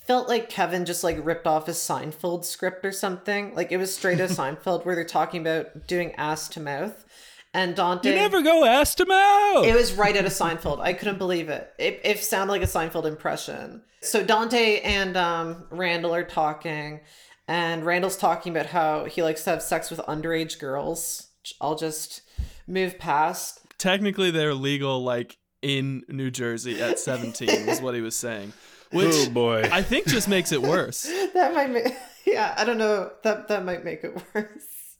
felt 0.07 0.27
like 0.27 0.49
kevin 0.49 0.85
just 0.85 1.03
like 1.03 1.17
ripped 1.25 1.47
off 1.47 1.67
a 1.67 1.71
seinfeld 1.71 2.43
script 2.43 2.83
or 2.85 2.91
something 2.91 3.53
like 3.55 3.71
it 3.71 3.77
was 3.77 3.93
straight 3.95 4.19
out 4.19 4.29
of 4.31 4.37
seinfeld 4.41 4.85
where 4.85 4.95
they're 4.95 5.05
talking 5.05 5.41
about 5.41 5.87
doing 5.87 6.13
ass 6.15 6.47
to 6.49 6.59
mouth 6.59 7.05
and 7.53 7.75
dante 7.75 8.09
You 8.09 8.15
never 8.15 8.41
go 8.41 8.65
ass 8.65 8.95
to 8.95 9.05
mouth. 9.05 9.65
it 9.65 9.75
was 9.75 9.93
right 9.93 10.15
out 10.15 10.23
of 10.23 10.31
Seinfeld. 10.31 10.79
I 10.79 10.93
couldn't 10.93 11.17
believe 11.17 11.49
it. 11.49 11.69
It, 11.77 11.99
it 12.05 12.19
sounded 12.19 12.53
like 12.53 12.61
a 12.61 12.65
Seinfeld 12.65 13.03
impression. 13.05 13.81
So 14.01 14.23
Dante 14.23 14.79
and 14.79 15.17
um, 15.17 15.65
Randall 15.69 16.15
are 16.15 16.23
talking, 16.23 17.01
and 17.49 17.85
Randall's 17.85 18.15
talking 18.15 18.53
about 18.55 18.67
how 18.67 19.03
he 19.03 19.21
likes 19.21 19.43
to 19.43 19.49
have 19.49 19.61
sex 19.61 19.91
with 19.91 19.99
underage 20.07 20.59
girls. 20.59 21.27
I'll 21.59 21.75
just 21.75 22.21
move 22.67 22.97
past. 22.97 23.59
Technically, 23.77 24.31
they're 24.31 24.53
legal, 24.53 25.03
like, 25.03 25.37
in 25.61 26.03
New 26.07 26.31
Jersey 26.31 26.81
at 26.81 26.99
17, 26.99 27.49
is 27.49 27.81
what 27.81 27.95
he 27.95 28.01
was 28.01 28.15
saying. 28.15 28.53
Which 28.91 29.13
oh 29.13 29.29
boy. 29.29 29.69
I 29.71 29.81
think 29.81 30.07
just 30.07 30.27
makes 30.27 30.51
it 30.51 30.61
worse. 30.61 31.09
That 31.33 31.53
might 31.53 31.71
make 31.71 31.95
yeah. 32.25 32.53
I 32.57 32.65
don't 32.65 32.77
know. 32.77 33.11
That 33.23 33.47
that 33.47 33.63
might 33.63 33.85
make 33.85 34.03
it 34.03 34.21
worse. 34.35 34.97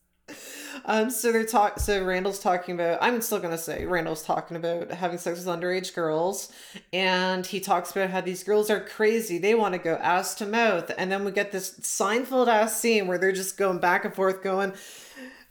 Um, 0.86 1.10
so 1.12 1.32
they're 1.32 1.46
talk. 1.46 1.80
So 1.80 2.04
Randall's 2.04 2.40
talking 2.40 2.74
about. 2.76 3.00
I'm 3.02 3.22
still 3.22 3.40
gonna 3.40 3.58
say 3.58 3.86
Randall's 3.86 4.24
talking 4.24 4.56
about 4.56 4.90
having 4.92 5.18
sex 5.18 5.40
with 5.40 5.48
underage 5.48 5.94
girls, 5.94 6.52
and 6.94 7.46
he 7.46 7.60
talks 7.60 7.92
about 7.92 8.10
how 8.10 8.22
these 8.22 8.44
girls 8.44 8.70
are 8.70 8.80
crazy. 8.80 9.38
They 9.38 9.56
want 9.56 9.74
to 9.74 9.78
go 9.78 9.96
ass 9.96 10.34
to 10.36 10.46
mouth, 10.46 10.90
and 10.98 11.12
then 11.12 11.26
we 11.26 11.32
get 11.32 11.52
this 11.52 11.78
Seinfeld 11.82 12.48
ass 12.48 12.80
scene 12.80 13.08
where 13.08 13.18
they're 13.18 13.32
just 13.34 13.58
going 13.58 13.80
back 13.80 14.06
and 14.06 14.16
forth, 14.16 14.42
going. 14.42 14.74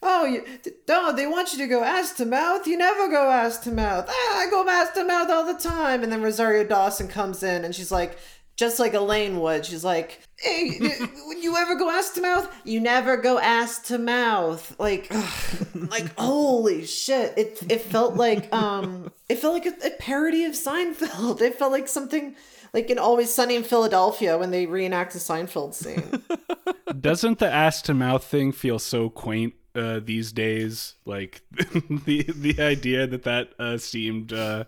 Oh, 0.02 0.24
you, 0.24 0.44
no, 0.88 1.14
they 1.14 1.26
want 1.26 1.52
you 1.52 1.58
to 1.58 1.66
go 1.66 1.84
ass 1.84 2.12
to 2.14 2.24
mouth. 2.24 2.66
You 2.66 2.78
never 2.78 3.08
go 3.08 3.30
ass 3.30 3.58
to 3.58 3.70
mouth. 3.70 4.06
Ah, 4.08 4.38
I 4.38 4.48
go 4.50 4.66
ass 4.66 4.92
to 4.92 5.04
mouth 5.04 5.28
all 5.28 5.44
the 5.44 5.58
time. 5.58 6.02
And 6.02 6.10
then 6.10 6.22
Rosario 6.22 6.64
Dawson 6.64 7.06
comes 7.06 7.42
in 7.42 7.64
and 7.64 7.74
she's 7.74 7.92
like, 7.92 8.18
just 8.60 8.78
like 8.78 8.92
Elaine 8.92 9.40
would, 9.40 9.64
she's 9.64 9.84
like, 9.84 10.20
hey, 10.36 10.78
when 11.26 11.42
you 11.42 11.56
ever 11.56 11.76
go 11.76 11.90
ass 11.90 12.10
to 12.10 12.20
mouth, 12.20 12.54
you 12.64 12.78
never 12.78 13.16
go 13.16 13.38
ass 13.38 13.78
to 13.88 13.96
mouth. 13.96 14.74
Like, 14.78 15.08
ugh, 15.10 15.66
like 15.90 16.14
holy 16.16 16.84
shit. 16.84 17.32
It 17.38 17.62
it 17.70 17.80
felt 17.80 18.16
like 18.16 18.54
um, 18.54 19.10
it 19.30 19.38
felt 19.38 19.54
like 19.54 19.66
a, 19.66 19.86
a 19.86 19.90
parody 19.98 20.44
of 20.44 20.52
Seinfeld. 20.52 21.40
It 21.40 21.58
felt 21.58 21.72
like 21.72 21.88
something 21.88 22.36
like 22.74 22.90
in 22.90 22.98
Always 22.98 23.32
Sunny 23.32 23.56
in 23.56 23.62
Philadelphia 23.62 24.36
when 24.36 24.50
they 24.50 24.66
reenact 24.66 25.14
the 25.14 25.18
Seinfeld 25.18 25.72
scene. 25.72 26.22
Doesn't 27.00 27.38
the 27.38 27.50
ass 27.50 27.80
to 27.82 27.94
mouth 27.94 28.24
thing 28.24 28.52
feel 28.52 28.78
so 28.78 29.08
quaint 29.08 29.54
uh, 29.74 30.00
these 30.02 30.32
days. 30.32 30.94
Like 31.04 31.42
the 31.52 32.24
the 32.34 32.56
idea 32.60 33.06
that 33.06 33.24
that 33.24 33.50
uh, 33.58 33.78
seemed 33.78 34.32
uh, 34.32 34.64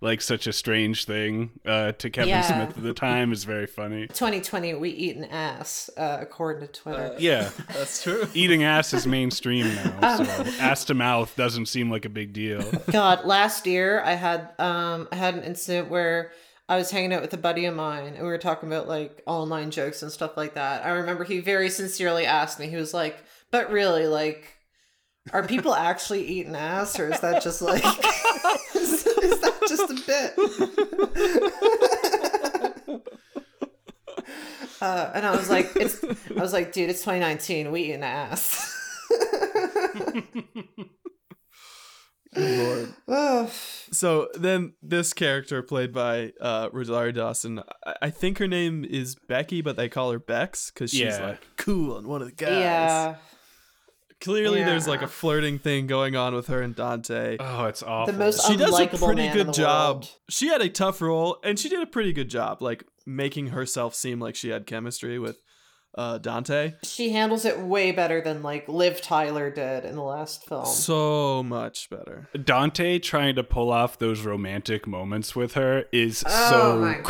like 0.00 0.20
such 0.20 0.46
a 0.46 0.52
strange 0.52 1.06
thing 1.06 1.50
uh, 1.64 1.92
to 1.92 2.10
Kevin 2.10 2.28
Yeah. 2.28 2.42
Smith 2.42 2.76
at 2.76 2.82
the 2.82 2.92
time 2.92 3.32
is 3.32 3.44
very 3.44 3.66
funny. 3.66 4.06
2020, 4.08 4.74
we 4.74 4.90
eat 4.90 5.16
an 5.16 5.24
ass, 5.24 5.88
uh, 5.96 6.18
according 6.20 6.66
to 6.66 6.72
Twitter. 6.72 7.14
Yeah, 7.18 7.48
That's 7.68 8.02
true. 8.02 8.28
eating 8.34 8.62
ass 8.62 8.92
is 8.92 9.06
mainstream 9.06 9.74
now, 9.74 10.16
so 10.18 10.24
ass 10.60 10.84
to 10.86 10.94
mouth 10.94 11.34
doesn't 11.36 11.66
seem 11.66 11.90
like 11.90 12.04
a 12.04 12.10
big 12.10 12.32
deal. 12.34 12.62
God, 12.92 13.24
last 13.24 13.66
year 13.66 14.00
I 14.02 14.12
had 14.14 14.50
um 14.58 15.08
I 15.10 15.16
had 15.16 15.34
an 15.34 15.44
incident 15.44 15.88
where 15.88 16.30
I 16.68 16.76
was 16.76 16.90
hanging 16.90 17.12
out 17.12 17.22
with 17.22 17.32
a 17.32 17.36
buddy 17.38 17.64
of 17.66 17.74
mine 17.76 18.14
and 18.14 18.16
we 18.18 18.28
were 18.28 18.38
talking 18.38 18.68
about 18.68 18.88
like 18.88 19.22
online 19.24 19.70
jokes 19.70 20.02
and 20.02 20.10
stuff 20.10 20.36
like 20.36 20.54
that. 20.54 20.84
I 20.84 20.90
remember 20.90 21.22
he 21.24 21.38
very 21.40 21.70
sincerely 21.70 22.26
asked 22.26 22.58
me, 22.58 22.68
he 22.68 22.74
was 22.76 22.92
like, 22.92 23.16
But 23.50 23.70
really, 23.70 24.06
like 24.06 24.52
are 25.32 25.46
people 25.46 25.74
actually 25.74 26.24
eating 26.26 26.54
ass 26.54 26.98
or 27.00 27.10
is 27.12 27.20
that 27.20 27.42
just 27.42 27.60
like 27.62 27.82
is, 28.74 29.06
is 29.06 29.40
that 29.40 29.54
just 29.68 29.90
a 29.90 29.94
bit? 30.06 30.34
uh, 34.80 35.10
and 35.14 35.26
I 35.26 35.30
was 35.34 35.48
like, 35.50 35.70
it's 35.76 36.02
I 36.04 36.40
was 36.40 36.52
like, 36.52 36.72
dude, 36.72 36.90
it's 36.90 37.00
2019, 37.00 37.70
we 37.72 37.82
eating 37.84 38.02
ass. 38.02 38.72
Lord. 42.36 42.94
Ugh. 43.08 43.50
So 43.92 44.28
then 44.34 44.74
this 44.82 45.12
character 45.14 45.62
played 45.62 45.92
by 45.92 46.32
uh, 46.40 46.68
Rosario 46.72 47.12
Dawson, 47.12 47.62
I-, 47.86 47.94
I 48.02 48.10
think 48.10 48.38
her 48.38 48.48
name 48.48 48.84
is 48.84 49.14
Becky, 49.28 49.62
but 49.62 49.76
they 49.76 49.88
call 49.88 50.10
her 50.10 50.18
Bex 50.18 50.70
because 50.72 50.90
she's 50.90 51.00
Yeah. 51.00 51.26
like 51.28 51.46
cool 51.56 51.96
and 51.96 52.06
one 52.08 52.20
of 52.20 52.26
the 52.28 52.34
guys. 52.34 52.50
yeah. 52.50 53.14
Clearly, 54.26 54.64
there's 54.64 54.88
like 54.88 55.02
a 55.02 55.08
flirting 55.08 55.60
thing 55.60 55.86
going 55.86 56.16
on 56.16 56.34
with 56.34 56.48
her 56.48 56.60
and 56.60 56.74
Dante. 56.74 57.36
Oh, 57.38 57.66
it's 57.66 57.82
awful. 57.82 58.12
The 58.12 58.18
most 58.18 58.44
she 58.46 58.56
does 58.56 58.78
a 58.78 58.88
pretty 58.88 59.28
good 59.28 59.54
job. 59.54 59.96
world. 59.96 60.10
She 60.28 60.48
had 60.48 60.60
a 60.60 60.68
tough 60.68 61.00
role, 61.00 61.38
and 61.44 61.56
she 61.58 61.68
did 61.68 61.80
a 61.80 61.86
pretty 61.86 62.12
good 62.12 62.28
job, 62.28 62.60
like 62.60 62.84
making 63.06 63.48
herself 63.48 63.94
seem 63.94 64.18
like 64.18 64.34
she 64.34 64.48
had 64.48 64.66
chemistry 64.66 65.20
with 65.20 65.38
uh, 65.96 66.18
Dante. 66.18 66.74
She 66.82 67.10
handles 67.10 67.44
it 67.44 67.58
way 67.60 67.92
better 67.92 68.20
than 68.20 68.42
like 68.42 68.68
Liv 68.68 69.00
Tyler 69.00 69.50
did 69.50 69.84
in 69.84 69.94
the 69.94 70.02
last 70.02 70.46
film. 70.46 70.66
So 70.66 71.42
much 71.42 71.88
better. 71.88 72.28
Dante 72.44 72.98
trying 72.98 73.36
to 73.36 73.44
pull 73.44 73.70
off 73.70 73.98
those 73.98 74.22
romantic 74.22 74.86
moments 74.86 75.34
with 75.34 75.54
her 75.54 75.84
is 75.92 76.24
Oh 76.26 76.80
my 76.80 76.96
so 76.96 77.02
God. 77.02 77.06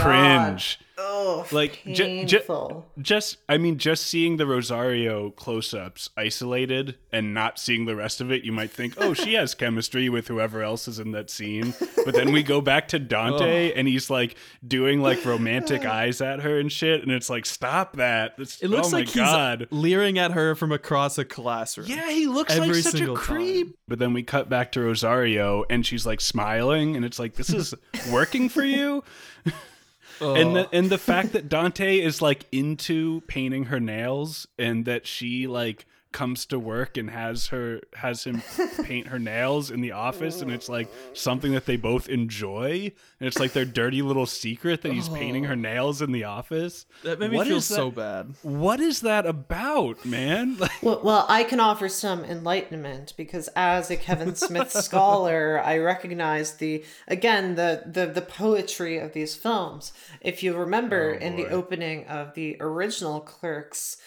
Cringe. 0.97 1.09
oh, 1.09 1.47
Like, 1.53 1.83
ju- 1.85 2.25
ju- 2.25 2.83
Just, 3.01 3.39
I 3.49 3.59
mean, 3.59 3.79
just 3.79 4.07
seeing 4.07 4.37
the 4.37 4.47
Rosario 4.47 5.31
close 5.31 5.75
ups 5.75 6.11
isolated 6.17 6.97
and 7.13 7.35
not 7.35 7.59
seeing 7.59 7.85
the 7.87 7.97
rest 7.97 8.21
of 8.21 8.31
it, 8.31 8.45
you 8.45 8.53
might 8.53 8.71
think, 8.71 8.95
oh, 8.97 9.15
she 9.15 9.35
has 9.35 9.55
chemistry 9.55 10.09
with 10.09 10.29
whoever 10.29 10.63
else 10.63 10.89
is 10.89 10.99
in 10.99 11.13
that 11.13 11.31
scene. 11.31 11.75
But 12.05 12.15
then 12.15 12.33
we 12.33 12.43
go 12.43 12.61
back 12.61 12.89
to 12.89 12.99
Dante 12.99 13.73
oh. 13.73 13.75
and 13.77 13.89
he's 13.89 14.11
like 14.11 14.37
doing 14.67 15.01
like 15.01 15.25
romantic 15.25 15.85
eyes 15.87 16.21
at 16.21 16.41
her 16.41 16.59
and 16.59 16.71
shit. 16.71 17.03
And 17.03 17.11
it's 17.13 17.29
like, 17.31 17.47
stop 17.47 17.97
that. 17.97 18.37
That's, 18.37 18.63
It 18.63 18.69
looks 18.69 18.89
oh 18.89 18.93
my 18.93 18.99
like 18.99 19.13
God. 19.13 19.67
he's 19.71 19.79
leering 19.79 20.19
at 20.19 20.33
her 20.33 20.55
from 20.55 20.73
across 20.73 21.19
a 21.19 21.25
classroom. 21.25 21.87
Yeah, 21.89 22.11
he 22.11 22.27
looks 22.27 22.57
like 22.57 22.69
Every 22.69 22.83
such 22.83 22.95
a 22.95 22.99
single 22.99 23.17
creep. 23.17 23.77
But 23.89 23.99
then 23.99 24.13
we 24.13 24.23
cut 24.23 24.49
back 24.49 24.73
to 24.73 24.81
Rosario 24.81 25.65
and 25.71 25.85
she's 25.85 26.07
like 26.07 26.21
smiling 26.21 26.97
and 26.97 27.05
it's 27.05 27.19
like 27.19 27.35
this 27.35 27.51
is 27.51 27.75
working 28.11 28.49
for 28.49 28.65
you. 28.65 29.03
And 30.21 30.57
the 30.57 30.67
oh. 30.67 30.69
and 30.73 30.91
the 30.91 30.99
fact 30.99 31.33
that 31.33 31.49
Dante 31.49 31.99
is 31.99 32.23
like 32.23 32.47
into 32.53 33.23
painting 33.23 33.67
her 33.67 33.81
nails 33.81 34.47
and 34.59 34.85
that 34.85 35.07
she 35.07 35.47
like 35.47 35.87
comes 36.17 36.47
to 36.47 36.59
work 36.59 36.97
and 36.97 37.11
has 37.11 37.49
her 37.49 37.79
has 37.95 38.25
him 38.25 38.43
paint 38.85 39.07
her 39.07 39.19
nails 39.19 39.71
in 39.71 39.83
the 39.83 39.93
office 39.93 40.41
and 40.41 40.51
it's 40.51 40.67
like 40.67 40.89
something 41.13 41.53
that 41.53 41.67
they 41.67 41.77
both 41.77 42.09
enjoy 42.09 42.91
and 43.21 43.29
it's 43.29 43.39
like 43.39 43.53
their 43.53 43.67
dirty 43.67 44.01
little 44.01 44.25
secret 44.25 44.81
that 44.81 44.93
he's 44.93 45.11
painting 45.11 45.45
her 45.45 45.53
oh. 45.53 45.57
nails 45.57 46.01
in 46.01 46.13
the 46.13 46.25
office. 46.25 46.87
that 47.05 47.19
made 47.19 47.33
me 47.33 47.37
What 47.37 47.47
feel 47.49 47.59
is 47.59 47.69
that- 47.69 47.75
so 47.75 47.91
bad. 47.91 48.33
What 48.41 48.81
is 48.81 49.03
that 49.03 49.27
about, 49.27 50.07
man? 50.07 50.57
Like 50.67 50.83
Well, 50.83 51.03
well, 51.05 51.27
I 51.29 51.45
can 51.45 51.61
offer 51.61 51.87
some 51.87 52.25
enlightenment 52.25 53.13
because 53.19 53.49
as 53.55 53.91
a 53.91 53.97
Kevin 53.99 54.35
Smith 54.35 54.73
scholar, 54.87 55.61
I 55.63 55.77
recognize 55.77 56.55
the 56.55 56.83
again 57.07 57.57
the 57.57 57.83
the 57.85 58.07
the 58.07 58.23
poetry 58.23 58.97
of 58.97 59.13
these 59.13 59.35
films. 59.35 59.93
If 60.23 60.43
you 60.43 60.57
remember 60.57 61.19
Oh, 61.21 61.23
in 61.23 61.37
the 61.37 61.49
opening 61.49 62.07
of 62.07 62.33
the 62.33 62.57
original 62.59 63.21
Clerks, 63.21 63.99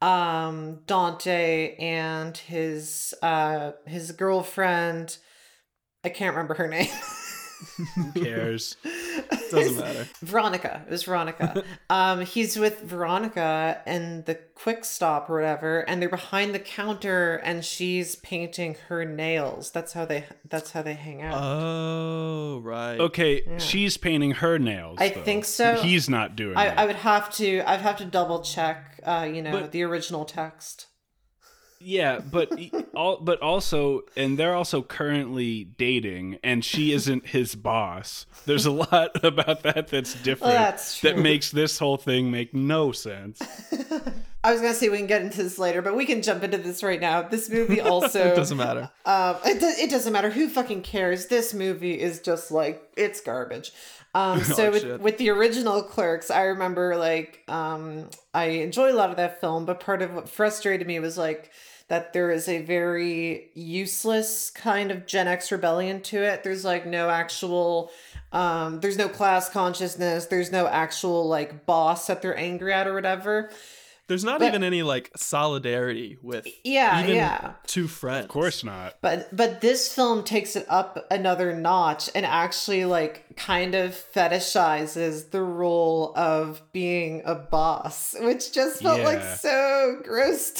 um, 0.00 0.80
Dante 0.86 1.76
and 1.76 2.36
his 2.36 3.14
uh 3.22 3.72
his 3.86 4.12
girlfriend, 4.12 5.18
I 6.04 6.08
can't 6.10 6.34
remember 6.34 6.54
her 6.54 6.68
name. 6.78 6.88
Who 7.94 8.12
cares? 8.12 8.76
Doesn't 9.50 9.78
matter. 9.78 10.08
Veronica. 10.20 10.82
It 10.86 10.90
was 10.90 11.04
Veronica. 11.04 11.62
um, 11.90 12.22
he's 12.22 12.58
with 12.58 12.82
Veronica 12.82 13.80
and 13.86 14.24
the 14.26 14.34
quick 14.54 14.84
stop 14.84 15.30
or 15.30 15.36
whatever, 15.36 15.80
and 15.80 16.00
they're 16.02 16.08
behind 16.08 16.54
the 16.54 16.58
counter 16.58 17.36
and 17.36 17.64
she's 17.64 18.16
painting 18.16 18.76
her 18.88 19.04
nails. 19.04 19.70
That's 19.70 19.92
how 19.92 20.04
they 20.04 20.24
that's 20.48 20.72
how 20.72 20.82
they 20.82 20.94
hang 20.94 21.22
out. 21.22 21.40
Oh, 21.40 22.60
right. 22.62 22.98
Okay, 22.98 23.58
she's 23.58 23.96
painting 23.96 24.32
her 24.32 24.58
nails. 24.58 24.98
I 25.00 25.10
though. 25.10 25.22
think 25.22 25.44
so. 25.44 25.76
He's 25.76 26.08
not 26.08 26.36
doing 26.36 26.56
I, 26.56 26.66
it. 26.66 26.78
I 26.78 26.86
would 26.86 26.96
have 26.96 27.32
to 27.34 27.62
I'd 27.68 27.80
have 27.80 27.96
to 27.98 28.04
double 28.04 28.42
check 28.42 29.00
uh, 29.04 29.28
you 29.32 29.42
know, 29.42 29.52
But- 29.52 29.72
the 29.72 29.82
original 29.82 30.24
text. 30.24 30.86
Yeah, 31.80 32.20
but 32.20 32.52
all, 32.94 33.18
but 33.18 33.40
also, 33.40 34.02
and 34.16 34.38
they're 34.38 34.54
also 34.54 34.82
currently 34.82 35.64
dating, 35.64 36.38
and 36.42 36.64
she 36.64 36.92
isn't 36.92 37.26
his 37.28 37.54
boss. 37.54 38.26
There's 38.46 38.66
a 38.66 38.70
lot 38.70 39.10
about 39.24 39.62
that 39.62 39.88
that's 39.88 40.14
different. 40.22 40.54
that's 40.54 41.00
That 41.02 41.18
makes 41.18 41.50
this 41.50 41.78
whole 41.78 41.96
thing 41.96 42.30
make 42.30 42.54
no 42.54 42.92
sense. 42.92 43.40
I 44.44 44.52
was 44.52 44.60
gonna 44.60 44.74
say 44.74 44.88
we 44.88 44.98
can 44.98 45.06
get 45.06 45.22
into 45.22 45.42
this 45.42 45.58
later, 45.58 45.82
but 45.82 45.96
we 45.96 46.06
can 46.06 46.22
jump 46.22 46.44
into 46.44 46.58
this 46.58 46.82
right 46.82 47.00
now. 47.00 47.22
This 47.22 47.50
movie 47.50 47.80
also 47.80 48.32
It 48.32 48.36
doesn't 48.36 48.56
matter. 48.56 48.90
Um, 49.04 49.36
it, 49.44 49.60
do- 49.60 49.66
it 49.66 49.90
doesn't 49.90 50.12
matter 50.12 50.30
who 50.30 50.48
fucking 50.48 50.82
cares. 50.82 51.26
This 51.26 51.52
movie 51.52 51.98
is 52.00 52.20
just 52.20 52.50
like 52.50 52.82
it's 52.96 53.20
garbage. 53.20 53.72
Um, 54.14 54.42
so 54.42 54.68
Oh, 54.68 54.70
with, 54.70 55.00
with 55.00 55.18
the 55.18 55.30
original 55.30 55.82
Clerks, 55.82 56.30
I 56.30 56.44
remember 56.44 56.96
like 56.96 57.44
um, 57.48 58.08
I 58.32 58.44
enjoy 58.46 58.92
a 58.92 58.94
lot 58.94 59.10
of 59.10 59.16
that 59.16 59.40
film, 59.40 59.66
but 59.66 59.80
part 59.80 60.02
of 60.02 60.14
what 60.14 60.28
frustrated 60.28 60.86
me 60.86 60.98
was 61.00 61.18
like 61.18 61.50
that 61.88 62.12
there 62.12 62.30
is 62.30 62.48
a 62.48 62.62
very 62.62 63.50
useless 63.54 64.50
kind 64.50 64.90
of 64.90 65.06
Gen 65.06 65.26
X 65.28 65.50
rebellion 65.50 66.00
to 66.02 66.18
it. 66.22 66.44
There's 66.44 66.64
like 66.64 66.86
no 66.86 67.10
actual. 67.10 67.90
Um, 68.30 68.80
there's 68.80 68.98
no 68.98 69.08
class 69.08 69.48
consciousness. 69.48 70.26
There's 70.26 70.52
no 70.52 70.66
actual 70.66 71.26
like 71.28 71.64
boss 71.64 72.06
that 72.08 72.20
they're 72.20 72.36
angry 72.36 72.72
at 72.74 72.86
or 72.86 72.92
whatever. 72.94 73.50
There's 74.06 74.24
not 74.24 74.38
But- 74.40 74.48
even 74.48 74.62
any 74.64 74.82
like 74.82 75.10
solidarity 75.16 76.16
with 76.22 76.46
Yeah, 76.64 77.02
even 77.02 77.14
yeah. 77.16 77.52
two 77.66 77.86
friends. 77.86 78.24
Of 78.24 78.30
course 78.30 78.64
not. 78.64 78.94
But 79.02 79.34
but 79.36 79.60
this 79.60 79.92
film 79.92 80.24
takes 80.24 80.56
it 80.56 80.64
up 80.68 81.06
another 81.10 81.54
notch 81.54 82.08
and 82.14 82.24
actually 82.24 82.86
like 82.86 83.36
kind 83.36 83.74
of 83.74 83.92
fetishizes 84.14 85.30
the 85.30 85.42
role 85.42 86.12
of 86.16 86.62
being 86.72 87.22
a 87.26 87.34
boss, 87.34 88.14
which 88.20 88.52
just 88.52 88.82
felt 88.82 89.02
like 89.02 89.22
so 89.22 90.00
gross 90.02 90.52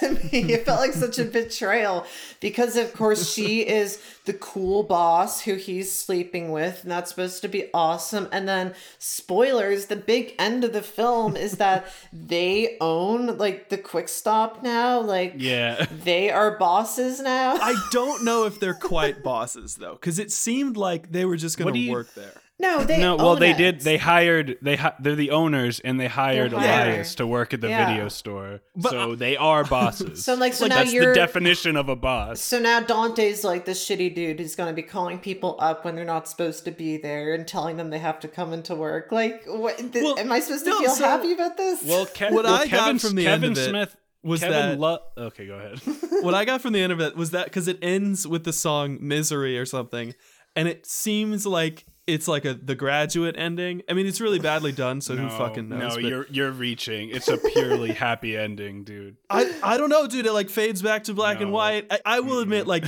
to 0.00 0.10
me. 0.32 0.52
It 0.52 0.66
felt 0.66 0.80
like 0.80 0.92
such 0.92 1.18
a 1.18 1.24
betrayal 1.24 2.04
because 2.40 2.76
of 2.76 2.92
course 2.92 3.32
she 3.32 3.60
is 3.60 4.02
the 4.26 4.32
cool 4.34 4.82
boss 4.82 5.40
who 5.42 5.54
he's 5.54 5.90
sleeping 5.90 6.50
with 6.50 6.82
and 6.82 6.90
that's 6.90 7.10
supposed 7.10 7.40
to 7.42 7.48
be 7.48 7.70
awesome. 7.72 8.28
And 8.32 8.46
then 8.48 8.74
spoilers, 8.98 9.86
the 9.86 9.96
big 9.96 10.34
end 10.38 10.64
of 10.64 10.72
the 10.72 10.82
film 10.82 11.36
is 11.36 11.52
that 11.58 11.86
they 12.12 12.76
own 12.80 13.38
like 13.38 13.68
the 13.68 13.78
quick 13.78 14.08
stop 14.08 14.62
now. 14.62 15.00
Like 15.00 15.34
Yeah. 15.36 15.86
they 16.04 16.30
are 16.30 16.58
bosses 16.58 17.20
now. 17.20 17.54
I 17.56 17.74
don't 17.92 18.24
know 18.24 18.44
if 18.44 18.60
they're 18.60 18.74
quite 18.90 19.22
bosses 19.22 19.76
though, 19.76 19.92
because 19.94 20.18
it 20.18 20.30
seemed 20.32 20.76
like 20.76 21.10
they 21.10 21.24
were 21.24 21.36
just 21.36 21.58
gonna 21.58 21.72
do 21.72 21.78
you- 21.78 21.92
work 21.92 22.12
there. 22.14 22.40
No, 22.60 22.84
they 22.84 22.98
no, 23.00 23.16
well, 23.16 23.30
own 23.30 23.40
they 23.40 23.50
it. 23.52 23.56
did. 23.56 23.80
They 23.80 23.96
hired. 23.96 24.58
They 24.62 24.76
hi- 24.76 24.94
they're 25.00 25.14
the 25.16 25.30
owners, 25.30 25.80
and 25.80 25.98
they 25.98 26.06
hired 26.06 26.52
hired. 26.52 26.88
Elias 26.88 27.14
to 27.16 27.26
work 27.26 27.54
at 27.54 27.60
the 27.60 27.68
Yeah. 27.68 27.86
video 27.88 28.08
store. 28.08 28.60
But 28.76 28.90
so 28.90 29.14
they 29.14 29.36
are 29.36 29.64
bosses. 29.64 30.24
So, 30.24 30.34
like, 30.34 30.52
so 30.52 30.66
now 30.66 30.76
that's 30.76 30.90
the 30.90 30.96
you're- 30.96 31.14
definition 31.14 31.76
of 31.76 31.88
a 31.88 31.96
boss. 31.96 32.40
So 32.40 32.58
now 32.58 32.80
Dante's 32.80 33.42
like 33.44 33.64
the 33.64 33.72
shitty 33.72 34.14
dude 34.14 34.38
who's 34.40 34.54
going 34.54 34.68
to 34.68 34.74
be 34.74 34.82
calling 34.82 35.18
people 35.18 35.56
up 35.58 35.84
when 35.84 35.96
they're 35.96 36.04
not 36.04 36.28
supposed 36.28 36.64
to 36.66 36.70
be 36.70 36.96
there 36.98 37.34
and 37.34 37.48
telling 37.48 37.76
them 37.78 37.90
they 37.90 37.98
have 37.98 38.20
to 38.20 38.28
come 38.28 38.52
into 38.52 38.74
work. 38.74 39.10
Like, 39.10 39.44
what? 39.46 39.78
Th- 39.78 39.92
Well, 40.04 40.18
am 40.18 40.30
I 40.30 40.40
supposed 40.40 40.64
to 40.64 40.70
no, 40.70 40.78
feel 40.80 40.90
so- 40.90 41.04
happy 41.04 41.32
about 41.32 41.56
this? 41.56 41.82
Well, 41.82 42.06
Ke- 42.14 42.30
What 42.30 42.44
well, 42.44 42.54
I 42.54 42.66
got 42.66 42.68
Kevin, 42.68 42.98
from 42.98 43.14
the 43.16 43.24
Kevin 43.24 43.44
end 43.50 43.58
of 43.58 43.64
it 43.64 43.68
Smith 43.70 43.96
was 44.22 44.40
Kevin 44.40 44.58
that- 44.58 44.78
Lo- 44.80 44.98
okay, 45.16 45.46
go 45.46 45.54
ahead. 45.54 45.80
what 46.22 46.34
I 46.34 46.44
got 46.44 46.60
from 46.60 46.74
the 46.74 46.80
end 46.82 46.92
of 46.92 47.00
it 47.00 47.16
was 47.16 47.30
that 47.30 47.44
because 47.46 47.68
it 47.68 47.78
ends 47.80 48.26
with 48.28 48.44
the 48.44 48.52
song 48.52 48.98
"Misery" 49.00 49.58
or 49.58 49.64
something, 49.64 50.14
and 50.54 50.68
it 50.68 50.84
seems 50.86 51.46
like 51.46 51.86
it's 52.12 52.28
like 52.28 52.44
a 52.44 52.54
the 52.54 52.74
graduate 52.74 53.34
ending. 53.38 53.82
I 53.88 53.94
mean, 53.94 54.06
it's 54.06 54.20
really 54.20 54.38
badly 54.38 54.72
done, 54.72 55.00
so 55.00 55.14
no, 55.14 55.22
who 55.22 55.28
fucking 55.30 55.68
knows? 55.68 55.96
No, 55.96 55.98
you're 55.98 56.26
you're 56.30 56.50
reaching. 56.50 57.10
It's 57.10 57.28
a 57.28 57.36
purely 57.38 57.92
happy 57.92 58.36
ending, 58.36 58.84
dude. 58.84 59.16
I 59.28 59.54
I 59.62 59.76
don't 59.76 59.90
know, 59.90 60.06
dude. 60.06 60.26
It 60.26 60.32
like 60.32 60.50
fades 60.50 60.82
back 60.82 61.04
to 61.04 61.14
black 61.14 61.40
and 61.40 61.52
white. 61.52 61.86
I, 61.90 62.00
I 62.04 62.20
will 62.20 62.40
admit, 62.40 62.66
like. 62.66 62.84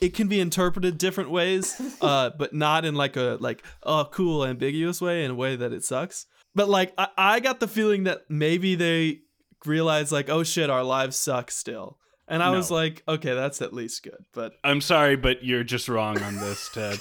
It 0.00 0.12
can 0.12 0.28
be 0.28 0.38
interpreted 0.38 0.98
different 0.98 1.30
ways, 1.30 1.80
uh, 2.02 2.28
but 2.38 2.52
not 2.52 2.84
in 2.84 2.94
like 2.94 3.16
a 3.16 3.38
like 3.40 3.64
oh 3.84 4.06
cool 4.10 4.44
ambiguous 4.44 5.00
way 5.00 5.24
in 5.24 5.30
a 5.30 5.34
way 5.34 5.56
that 5.56 5.72
it 5.72 5.82
sucks. 5.82 6.26
But 6.54 6.68
like 6.68 6.92
I, 6.98 7.08
I 7.16 7.40
got 7.40 7.60
the 7.60 7.68
feeling 7.68 8.04
that 8.04 8.22
maybe 8.28 8.74
they 8.74 9.20
realized 9.64 10.12
like 10.12 10.28
oh 10.28 10.42
shit 10.42 10.68
our 10.68 10.82
lives 10.82 11.16
suck 11.16 11.50
still, 11.50 11.98
and 12.28 12.42
I 12.42 12.50
was 12.50 12.70
like 12.70 13.02
okay 13.06 13.34
that's 13.34 13.60
at 13.62 13.72
least 13.72 14.02
good. 14.02 14.24
But 14.32 14.54
I'm 14.64 14.80
sorry, 14.80 15.16
but 15.16 15.44
you're 15.44 15.64
just 15.64 15.88
wrong 15.88 16.20
on 16.22 16.36
this, 16.36 16.68
Ted. 16.74 16.98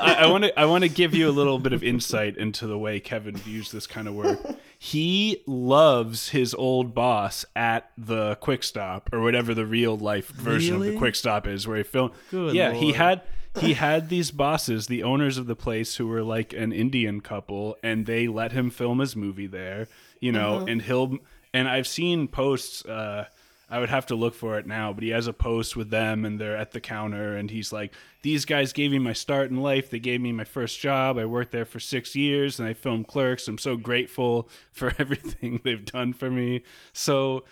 I 0.00 0.26
want 0.26 0.44
to 0.44 0.58
I 0.58 0.64
want 0.66 0.82
to 0.84 0.88
give 0.88 1.14
you 1.14 1.28
a 1.28 1.32
little 1.32 1.58
bit 1.58 1.72
of 1.72 1.82
insight 1.82 2.36
into 2.36 2.66
the 2.66 2.78
way 2.78 3.00
Kevin 3.00 3.36
views 3.36 3.70
this 3.70 3.86
kind 3.86 4.08
of 4.08 4.14
work. 4.14 4.38
He 4.78 5.42
loves 5.46 6.28
his 6.28 6.52
old 6.54 6.94
boss 6.94 7.44
at 7.56 7.90
the 7.96 8.34
Quick 8.36 8.62
Stop 8.62 9.08
or 9.12 9.20
whatever 9.22 9.54
the 9.54 9.64
real 9.66 9.96
life 9.96 10.28
version 10.28 10.76
of 10.76 10.82
the 10.82 10.96
Quick 10.96 11.14
Stop 11.14 11.46
is, 11.46 11.66
where 11.66 11.78
he 11.78 11.82
filmed. 11.82 12.12
Good 12.30 12.54
yeah, 12.54 12.72
he 12.72 12.92
had 12.92 13.22
he 13.58 13.72
had 13.86 14.10
these 14.10 14.30
bosses, 14.30 14.86
the 14.86 15.02
owners 15.02 15.38
of 15.38 15.46
the 15.46 15.56
place, 15.56 15.96
who 15.96 16.06
were 16.06 16.22
like 16.22 16.52
an 16.52 16.72
Indian 16.72 17.20
couple, 17.22 17.76
and 17.82 18.04
they 18.04 18.28
let 18.28 18.52
him 18.52 18.68
film 18.70 18.98
his 18.98 19.16
movie 19.16 19.46
there. 19.46 19.88
You 20.20 20.32
know, 20.32 20.58
Mm-hmm. 20.58 20.68
and 20.68 20.82
he'll 20.82 21.18
and 21.54 21.68
I've 21.68 21.86
seen 21.86 22.28
posts. 22.28 22.84
Uh, 22.84 23.26
I 23.68 23.80
would 23.80 23.88
have 23.88 24.06
to 24.06 24.14
look 24.14 24.34
for 24.34 24.58
it 24.58 24.66
now, 24.66 24.92
but 24.92 25.02
he 25.02 25.10
has 25.10 25.26
a 25.26 25.32
post 25.32 25.76
with 25.76 25.90
them 25.90 26.24
and 26.24 26.40
they're 26.40 26.56
at 26.56 26.70
the 26.70 26.80
counter 26.80 27.36
and 27.36 27.50
he's 27.50 27.72
like, 27.72 27.92
These 28.22 28.44
guys 28.44 28.72
gave 28.72 28.92
me 28.92 29.00
my 29.00 29.12
start 29.12 29.50
in 29.50 29.56
life. 29.56 29.90
They 29.90 29.98
gave 29.98 30.20
me 30.20 30.30
my 30.30 30.44
first 30.44 30.78
job. 30.78 31.18
I 31.18 31.24
worked 31.24 31.50
there 31.50 31.64
for 31.64 31.80
six 31.80 32.14
years 32.14 32.60
and 32.60 32.68
I 32.68 32.74
filmed 32.74 33.08
clerks. 33.08 33.48
I'm 33.48 33.58
so 33.58 33.76
grateful 33.76 34.48
for 34.72 34.94
everything 34.98 35.60
they've 35.64 35.84
done 35.84 36.12
for 36.12 36.30
me. 36.30 36.62
So 36.92 37.44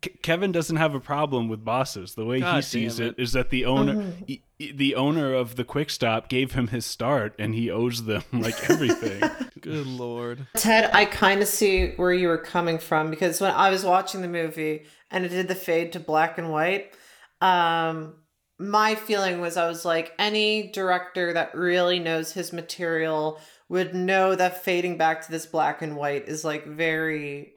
K- 0.00 0.18
Kevin 0.22 0.52
doesn't 0.52 0.76
have 0.76 0.94
a 0.94 1.00
problem 1.00 1.48
with 1.48 1.64
bosses. 1.64 2.14
The 2.14 2.24
way 2.24 2.40
he 2.40 2.62
sees 2.62 3.00
it 3.00 3.08
it. 3.08 3.14
is 3.18 3.32
that 3.32 3.50
the 3.50 3.64
owner 3.64 4.12
e- 4.26 4.40
e- 4.58 4.72
the 4.72 4.94
owner 4.94 5.34
of 5.34 5.56
the 5.56 5.64
quick 5.64 5.90
stop 5.90 6.28
gave 6.28 6.52
him 6.52 6.68
his 6.68 6.86
start 6.86 7.34
and 7.38 7.54
he 7.54 7.70
owes 7.70 8.04
them 8.04 8.22
like 8.32 8.70
everything. 8.70 9.22
good 9.60 9.86
lord, 9.86 10.46
Ted, 10.54 10.90
I 10.92 11.04
kind 11.04 11.42
of 11.42 11.48
see 11.48 11.92
where 11.96 12.12
you 12.12 12.28
were 12.28 12.38
coming 12.38 12.78
from 12.78 13.10
because 13.10 13.40
when 13.40 13.52
I 13.52 13.70
was 13.70 13.84
watching 13.84 14.22
the 14.22 14.28
movie 14.28 14.86
and 15.10 15.24
it 15.24 15.30
did 15.30 15.48
the 15.48 15.54
fade 15.54 15.92
to 15.92 16.00
black 16.00 16.38
and 16.38 16.50
white, 16.50 16.94
um, 17.40 18.14
my 18.58 18.94
feeling 18.94 19.40
was 19.40 19.56
I 19.56 19.66
was 19.66 19.84
like, 19.84 20.12
any 20.18 20.70
director 20.70 21.32
that 21.32 21.54
really 21.54 21.98
knows 21.98 22.32
his 22.32 22.52
material 22.52 23.40
would 23.68 23.94
know 23.94 24.34
that 24.34 24.62
fading 24.62 24.98
back 24.98 25.22
to 25.24 25.32
this 25.32 25.46
black 25.46 25.80
and 25.80 25.96
white 25.96 26.28
is 26.28 26.44
like 26.44 26.66
very 26.66 27.54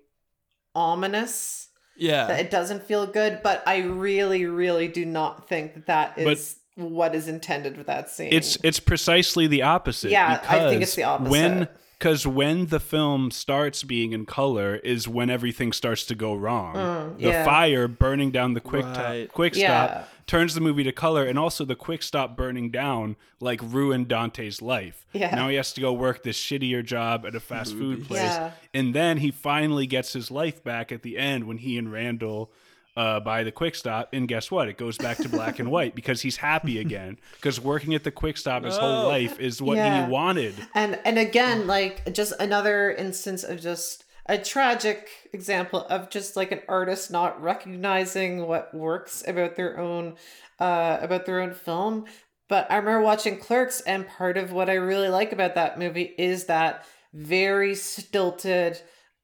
ominous. 0.73 1.69
Yeah. 1.95 2.27
That 2.27 2.39
it 2.39 2.51
doesn't 2.51 2.83
feel 2.83 3.05
good, 3.05 3.41
but 3.43 3.63
I 3.65 3.77
really, 3.77 4.45
really 4.45 4.87
do 4.87 5.05
not 5.05 5.47
think 5.47 5.73
that 5.75 5.85
that 5.87 6.17
is 6.17 6.57
what 6.75 7.13
is 7.13 7.27
intended 7.27 7.77
with 7.77 7.87
that 7.87 8.09
scene. 8.09 8.29
It's 8.31 8.57
it's 8.63 8.79
precisely 8.79 9.47
the 9.47 9.63
opposite. 9.63 10.11
Yeah, 10.11 10.41
I 10.47 10.69
think 10.69 10.81
it's 10.81 10.95
the 10.95 11.03
opposite. 11.03 11.31
When 11.31 11.53
opposite. 11.63 11.77
Because 12.03 12.27
when 12.27 12.65
the 12.65 12.81
film 12.81 13.31
starts 13.31 13.81
being 13.81 14.11
in 14.11 14.25
color 14.25 14.75
is 14.75 15.07
when 15.07 15.29
everything 15.29 15.71
starts 15.71 16.03
to 16.03 16.13
go 16.13 16.35
wrong. 16.35 16.75
Mm, 16.75 17.17
the 17.17 17.29
yeah. 17.29 17.45
fire 17.45 17.87
burning 17.87 18.29
down 18.29 18.53
the 18.55 18.59
quick 18.59 18.83
Right. 18.83 19.27
top, 19.27 19.33
quick 19.33 19.55
Yeah. 19.55 19.85
stop 19.87 20.09
turns 20.27 20.53
the 20.53 20.59
movie 20.59 20.83
to 20.83 20.91
color, 20.91 21.23
and 21.25 21.39
also 21.39 21.63
the 21.63 21.75
quick 21.75 22.03
stop 22.03 22.35
burning 22.35 22.71
down 22.71 23.15
like 23.39 23.61
ruined 23.63 24.09
Dante's 24.09 24.61
life. 24.61 25.05
Yeah. 25.13 25.33
Now 25.33 25.47
he 25.47 25.55
has 25.55 25.71
to 25.73 25.81
go 25.81 25.93
work 25.93 26.23
this 26.23 26.37
shittier 26.37 26.83
job 26.83 27.25
at 27.25 27.35
a 27.35 27.39
fast 27.39 27.73
food 27.73 28.05
place, 28.05 28.21
Yeah. 28.21 28.51
and 28.73 28.93
then 28.93 29.17
he 29.19 29.31
finally 29.31 29.87
gets 29.87 30.11
his 30.11 30.29
life 30.29 30.61
back 30.61 30.91
at 30.91 31.03
the 31.03 31.17
end 31.17 31.45
when 31.45 31.59
he 31.59 31.77
and 31.77 31.89
Randall. 31.89 32.51
Uh, 32.95 33.19
by 33.19 33.43
the 33.43 33.51
quick 33.51 33.73
stop, 33.73 34.09
and 34.13 34.27
guess 34.27 34.51
what? 34.51 34.67
It 34.67 34.77
goes 34.77 34.99
back 34.99 35.17
to 35.17 35.27
black 35.27 35.57
and 35.57 35.71
white 35.71 35.95
because 35.95 36.21
he's 36.21 36.37
happy 36.37 36.77
again. 36.79 37.17
Because 37.33 37.59
working 37.59 37.95
at 37.95 38.03
the 38.03 38.11
quick 38.11 38.37
stop 38.37 38.63
his 38.63 38.77
whole 38.77 39.07
life 39.07 39.39
is 39.39 39.59
what 39.61 39.77
Yeah. 39.77 40.05
he 40.05 40.11
wanted. 40.11 40.53
and 40.75 40.99
and 41.03 41.17
again 41.17 41.65
like 41.65 42.13
just 42.13 42.33
another 42.39 42.91
instance 42.91 43.43
of 43.43 43.59
just 43.59 44.03
a 44.27 44.37
tragic 44.37 45.09
example 45.33 45.85
of 45.89 46.09
just 46.11 46.35
like 46.35 46.51
an 46.51 46.61
artist 46.69 47.09
not 47.09 47.41
recognizing 47.41 48.45
what 48.47 48.71
works 48.75 49.23
about 49.27 49.55
their 49.55 49.77
own 49.79 50.15
uh 50.59 50.97
about 51.01 51.25
their 51.25 51.41
own 51.41 51.53
film 51.53 52.05
but 52.47 52.65
i 52.71 52.77
remember 52.77 53.01
watching 53.01 53.37
clerks 53.39 53.81
and 53.81 54.07
part 54.07 54.37
of 54.37 54.51
what 54.53 54.69
i 54.69 54.73
really 54.75 55.09
like 55.09 55.33
about 55.33 55.55
that 55.55 55.77
movie 55.79 56.13
is 56.17 56.45
that 56.45 56.85
very 57.13 57.75
stilted 57.75 58.79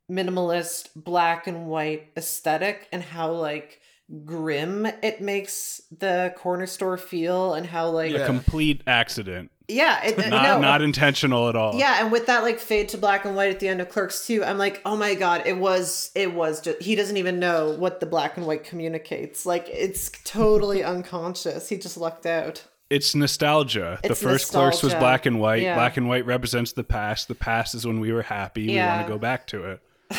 minimalist 0.09 0.89
black 0.95 1.47
and 1.47 1.67
white 1.67 2.11
aesthetic 2.17 2.87
and 2.91 3.03
how 3.03 3.31
like 3.31 3.79
grim 4.25 4.87
it 5.03 5.21
makes 5.21 5.81
the 5.99 6.33
corner 6.35 6.65
store 6.65 6.97
feel 6.97 7.53
and 7.53 7.67
how 7.67 7.89
like 7.89 8.13
A 8.13 8.25
complete 8.25 8.81
accident, 8.87 9.51
yeah 9.67 10.03
it, 10.03 10.17
uh, 10.17 10.29
not 10.29 10.43
no, 10.43 10.59
not 10.59 10.81
intentional 10.81 11.47
at 11.47 11.55
all. 11.55 11.75
yeah, 11.75 12.01
and 12.01 12.11
with 12.11 12.25
that 12.25 12.41
like 12.41 12.59
fade 12.59 12.89
to 12.89 12.97
black 12.97 13.23
and 13.25 13.35
white 13.35 13.51
at 13.51 13.59
the 13.59 13.67
end 13.67 13.81
of 13.81 13.89
Clerks 13.89 14.25
2, 14.25 14.43
I'm 14.43 14.57
like, 14.57 14.81
oh 14.83 14.97
my 14.97 15.13
god, 15.13 15.43
it 15.45 15.57
was 15.57 16.09
it 16.15 16.33
was 16.33 16.59
just 16.59 16.81
he 16.81 16.95
doesn't 16.95 17.17
even 17.17 17.37
know 17.39 17.75
what 17.77 17.99
the 17.99 18.07
black 18.07 18.35
and 18.35 18.47
white 18.47 18.63
communicates. 18.63 19.45
Like 19.45 19.69
it's 19.69 20.09
totally 20.23 20.83
unconscious. 20.93 21.69
He 21.69 21.77
just 21.77 21.95
lucked 21.97 22.25
out. 22.25 22.63
It's 22.89 23.13
nostalgia. 23.13 23.99
the 24.01 24.09
It's 24.13 24.23
first 24.23 24.51
Clerks 24.51 24.81
was 24.81 24.95
black 24.95 25.27
and 25.27 25.39
white. 25.39 25.61
Yeah. 25.61 25.75
Black 25.75 25.97
and 25.97 26.09
white 26.09 26.25
represents 26.25 26.71
the 26.73 26.83
past. 26.83 27.27
The 27.27 27.35
past 27.35 27.75
is 27.75 27.85
when 27.85 27.99
we 27.99 28.11
were 28.11 28.23
happy. 28.23 28.65
We 28.65 28.77
want 28.77 29.05
to 29.05 29.13
go 29.13 29.19
back 29.19 29.45
to 29.47 29.65
it. 29.65 29.81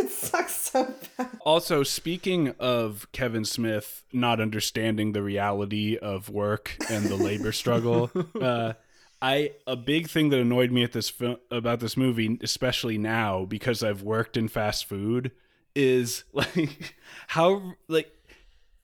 It 0.00 0.10
sucks 0.10 0.54
so 0.54 0.94
bad. 1.16 1.28
Also, 1.44 1.82
speaking 1.82 2.54
of 2.60 3.10
Kevin 3.10 3.44
Smith 3.44 4.04
not 4.12 4.40
understanding 4.40 5.10
the 5.10 5.24
reality 5.24 5.96
of 5.96 6.28
work 6.30 6.76
and 6.88 7.06
the 7.06 7.16
labor 7.16 7.50
struggle, 7.50 8.08
uh, 8.40 8.74
I 9.20 9.54
a 9.66 9.74
big 9.74 10.08
thing 10.08 10.28
that 10.28 10.38
annoyed 10.38 10.70
me 10.70 10.84
at 10.84 10.92
this 10.92 11.08
film 11.08 11.38
about 11.50 11.80
this 11.80 11.96
movie, 11.96 12.38
especially 12.44 12.96
now 12.96 13.44
because 13.44 13.82
I've 13.82 14.02
worked 14.02 14.36
in 14.36 14.46
fast 14.46 14.84
food, 14.84 15.32
is 15.74 16.22
like 16.32 16.94
how 17.26 17.72
like 17.88 18.12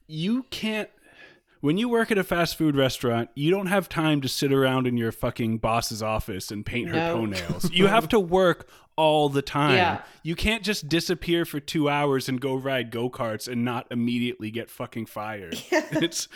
you 0.09 0.43
can't 0.51 0.91
when 1.61 1.79
you 1.79 1.89
work 1.89 2.11
at 2.11 2.19
a 2.19 2.25
fast 2.25 2.59
food 2.59 2.77
restaurant, 2.77 3.31
you 3.35 3.51
don't 3.51 3.69
have 3.69 3.89
time 3.89 4.21
to 4.21 4.29
sit 4.29 4.53
around 4.53 4.87
in 4.87 4.97
your 4.99 5.13
fucking 5.13 5.59
boss's 5.59 6.03
office 6.03 6.51
and 6.51 6.67
paint 6.67 6.89
her 6.91 6.97
No. 6.97 7.13
toenails. 7.15 7.71
You 7.71 7.87
have 7.87 8.07
to 8.11 8.21
work 8.21 8.69
all 8.97 9.29
the 9.29 9.43
time. 9.43 9.77
Yeah. 9.77 10.03
You 10.23 10.35
can't 10.35 10.63
just 10.63 10.89
disappear 10.89 11.45
for 11.45 11.61
two 11.61 11.89
hours 11.89 12.29
and 12.29 12.41
go 12.41 12.55
ride 12.55 12.91
go 12.91 13.11
karts 13.11 13.49
and 13.49 13.65
not 13.65 13.87
immediately 13.91 14.51
get 14.51 14.71
fucking 14.71 15.07
fired. 15.07 15.59
It's 15.97 16.29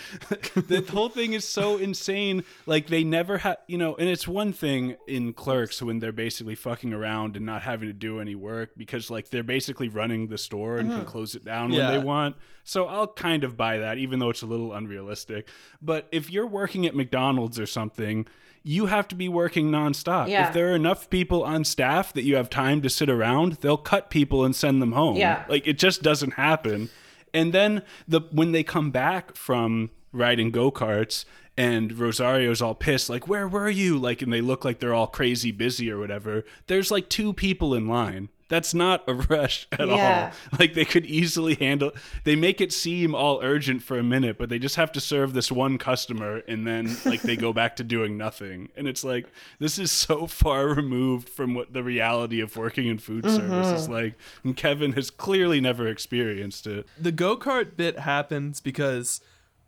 the 0.54 0.84
whole 0.88 1.08
thing 1.08 1.32
is 1.32 1.44
so 1.44 1.78
insane. 1.78 2.44
Like 2.66 2.86
they 2.86 3.02
never 3.02 3.38
had, 3.38 3.58
you 3.66 3.76
know, 3.76 3.96
and 3.96 4.08
it's 4.08 4.28
one 4.28 4.52
thing 4.52 4.96
in 5.06 5.32
clerks 5.32 5.82
when 5.82 5.98
they're 5.98 6.12
basically 6.12 6.54
fucking 6.54 6.92
around 6.92 7.36
and 7.36 7.44
not 7.44 7.62
having 7.62 7.88
to 7.88 7.92
do 7.92 8.20
any 8.20 8.34
work 8.34 8.70
because 8.76 9.10
like 9.10 9.30
they're 9.30 9.42
basically 9.42 9.88
running 9.88 10.28
the 10.28 10.38
store 10.38 10.78
and 10.78 10.90
can 10.90 11.00
mm-hmm. 11.00 11.08
close 11.08 11.34
it 11.34 11.44
down 11.44 11.70
when 11.70 11.86
they 11.90 11.98
want. 11.98 12.36
So 12.64 12.86
I'll 12.86 13.08
kind 13.08 13.44
of 13.44 13.56
buy 13.56 13.78
that, 13.78 13.98
even 13.98 14.18
though 14.18 14.30
it's 14.30 14.42
a 14.42 14.46
little 14.46 14.74
unrealistic. 14.74 15.48
But 15.80 16.06
if 16.12 16.30
you're 16.30 16.46
working 16.46 16.86
at 16.86 16.94
McDonald's 16.94 17.58
or 17.58 17.66
something, 17.66 18.26
you 18.62 18.86
have 18.86 19.08
to 19.08 19.14
be 19.14 19.28
working 19.28 19.70
nonstop. 19.70 20.28
Yeah. 20.28 20.48
If 20.48 20.54
there 20.54 20.72
are 20.72 20.74
enough 20.74 21.10
people 21.10 21.42
on 21.42 21.64
staff 21.64 22.12
that 22.12 22.24
you 22.24 22.36
have 22.36 22.50
time 22.50 22.82
to 22.82 22.90
sit 22.90 23.08
around, 23.08 23.54
they'll 23.54 23.76
cut 23.76 24.10
people 24.10 24.44
and 24.44 24.54
send 24.54 24.82
them 24.82 24.92
home. 24.92 25.16
Yeah. 25.16 25.44
Like 25.48 25.66
it 25.66 25.78
just 25.78 26.02
doesn't 26.02 26.34
happen. 26.34 26.90
And 27.34 27.52
then 27.52 27.82
the 28.06 28.22
when 28.32 28.52
they 28.52 28.62
come 28.62 28.90
back 28.90 29.36
from 29.36 29.90
riding 30.12 30.50
go-karts 30.50 31.24
and 31.56 31.92
Rosario's 31.92 32.62
all 32.62 32.74
pissed, 32.74 33.10
like, 33.10 33.26
where 33.26 33.48
were 33.48 33.68
you? 33.68 33.98
Like, 33.98 34.22
and 34.22 34.32
they 34.32 34.40
look 34.40 34.64
like 34.64 34.78
they're 34.78 34.94
all 34.94 35.08
crazy 35.08 35.50
busy 35.50 35.90
or 35.90 35.98
whatever. 35.98 36.44
There's 36.68 36.90
like 36.90 37.08
two 37.08 37.32
people 37.32 37.74
in 37.74 37.88
line. 37.88 38.28
That's 38.48 38.72
not 38.72 39.04
a 39.06 39.14
rush 39.14 39.66
at 39.72 39.88
Yeah. 39.88 40.32
all. 40.52 40.58
Like 40.58 40.74
they 40.74 40.84
could 40.84 41.04
easily 41.04 41.54
handle 41.54 41.92
they 42.24 42.34
make 42.36 42.60
it 42.60 42.72
seem 42.72 43.14
all 43.14 43.40
urgent 43.42 43.82
for 43.82 43.98
a 43.98 44.02
minute, 44.02 44.38
but 44.38 44.48
they 44.48 44.58
just 44.58 44.76
have 44.76 44.90
to 44.92 45.00
serve 45.00 45.34
this 45.34 45.52
one 45.52 45.76
customer 45.78 46.38
and 46.48 46.66
then 46.66 46.96
like 47.04 47.20
they 47.22 47.36
go 47.36 47.52
back 47.52 47.76
to 47.76 47.84
doing 47.84 48.16
nothing. 48.16 48.68
And 48.76 48.88
it's 48.88 49.04
like 49.04 49.26
this 49.58 49.78
is 49.78 49.92
so 49.92 50.26
far 50.26 50.66
removed 50.68 51.28
from 51.28 51.54
what 51.54 51.72
the 51.72 51.82
reality 51.82 52.40
of 52.40 52.56
working 52.56 52.86
in 52.86 52.98
food 52.98 53.24
service 53.24 53.82
is 53.82 53.88
like. 53.88 54.14
And 54.44 54.56
Kevin 54.56 54.92
has 54.92 55.10
clearly 55.10 55.60
never 55.60 55.86
experienced 55.86 56.66
it. 56.66 56.86
the 56.98 57.12
go 57.12 57.36
kart 57.36 57.76
bit 57.76 57.98
happens 58.00 58.60
because 58.60 59.20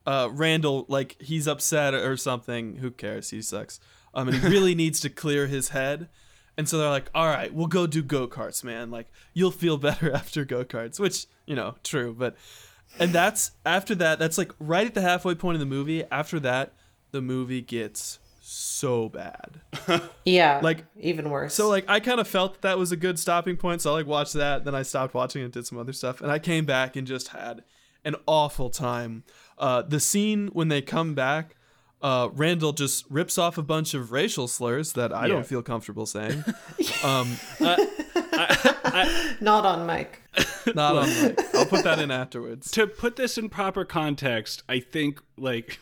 uh, 0.06 0.28
Randall, 0.32 0.86
like, 0.88 1.20
he's 1.20 1.46
upset 1.46 1.92
or 1.92 2.16
something. 2.16 2.76
Who 2.76 2.90
cares? 2.90 3.28
He 3.30 3.42
sucks. 3.42 3.78
Um, 4.14 4.28
and 4.28 4.38
he 4.38 4.48
really 4.48 4.74
needs 4.84 4.98
to 5.00 5.10
clear 5.10 5.46
his 5.46 5.68
head. 5.68 6.08
And 6.60 6.68
so 6.68 6.76
they're 6.76 6.90
like, 6.90 7.08
all 7.14 7.26
right, 7.26 7.50
we'll 7.54 7.68
go 7.68 7.86
do 7.86 8.02
go 8.02 8.28
karts, 8.28 8.62
man. 8.62 8.90
Like, 8.90 9.06
you'll 9.32 9.50
feel 9.50 9.78
better 9.78 10.12
after 10.14 10.44
go 10.44 10.62
karts, 10.62 11.00
which, 11.00 11.24
you 11.46 11.56
know, 11.56 11.76
true. 11.82 12.14
But, 12.16 12.36
and 12.98 13.14
that's 13.14 13.52
after 13.64 13.94
that, 13.94 14.18
that's 14.18 14.36
like 14.36 14.52
right 14.60 14.86
at 14.86 14.92
the 14.92 15.00
halfway 15.00 15.34
point 15.34 15.54
of 15.54 15.60
the 15.60 15.64
movie. 15.64 16.04
After 16.12 16.38
that, 16.40 16.74
the 17.12 17.22
movie 17.22 17.62
gets 17.62 18.18
so 18.42 19.08
bad. 19.08 19.62
Yeah. 20.26 20.60
Like- 20.62 20.84
even 21.00 21.30
worse. 21.30 21.54
So 21.54 21.66
like 21.66 21.86
I 21.88 21.98
kind 21.98 22.20
of 22.20 22.28
felt 22.28 22.52
that, 22.56 22.60
that 22.60 22.78
was 22.78 22.92
a 22.92 22.96
good 22.96 23.18
stopping 23.18 23.56
point. 23.56 23.80
So 23.80 23.92
I 23.92 23.94
like 23.94 24.06
watched 24.06 24.34
that, 24.34 24.66
then 24.66 24.74
I 24.74 24.82
stopped 24.82 25.14
watching 25.14 25.42
and 25.42 25.50
did 25.50 25.66
some 25.66 25.78
other 25.78 25.94
stuff, 25.94 26.20
and 26.20 26.30
I 26.30 26.38
came 26.38 26.66
back 26.66 26.94
and 26.94 27.06
just 27.06 27.28
had 27.28 27.64
an 28.04 28.16
awful 28.26 28.68
time. 28.68 29.24
Uh, 29.56 29.80
the 29.80 29.98
scene 29.98 30.48
when 30.52 30.68
they 30.68 30.82
come 30.82 31.14
back, 31.14 31.56
uh, 32.02 32.28
Randall 32.32 32.72
just 32.72 33.04
rips 33.10 33.36
off 33.38 33.58
a 33.58 33.62
bunch 33.62 33.92
of 33.94 34.10
racial 34.12 34.48
slurs 34.48 34.94
that 34.94 35.12
I 35.12 35.26
Yeah. 35.26 35.34
don't 35.34 35.46
feel 35.46 35.62
comfortable 35.62 36.06
saying. 36.06 36.44
um, 37.04 37.36
not 39.40 39.66
on 39.66 39.86
mic. 39.86 40.22
not 40.74 40.96
on 40.96 41.08
mic. 41.08 41.40
I'll 41.54 41.66
put 41.66 41.84
that 41.84 41.98
in 41.98 42.10
afterwards. 42.10 42.70
to 42.72 42.86
put 42.86 43.16
this 43.16 43.36
in 43.38 43.48
proper 43.48 43.84
context, 43.84 44.62
I 44.68 44.80
think 44.80 45.20
like 45.36 45.78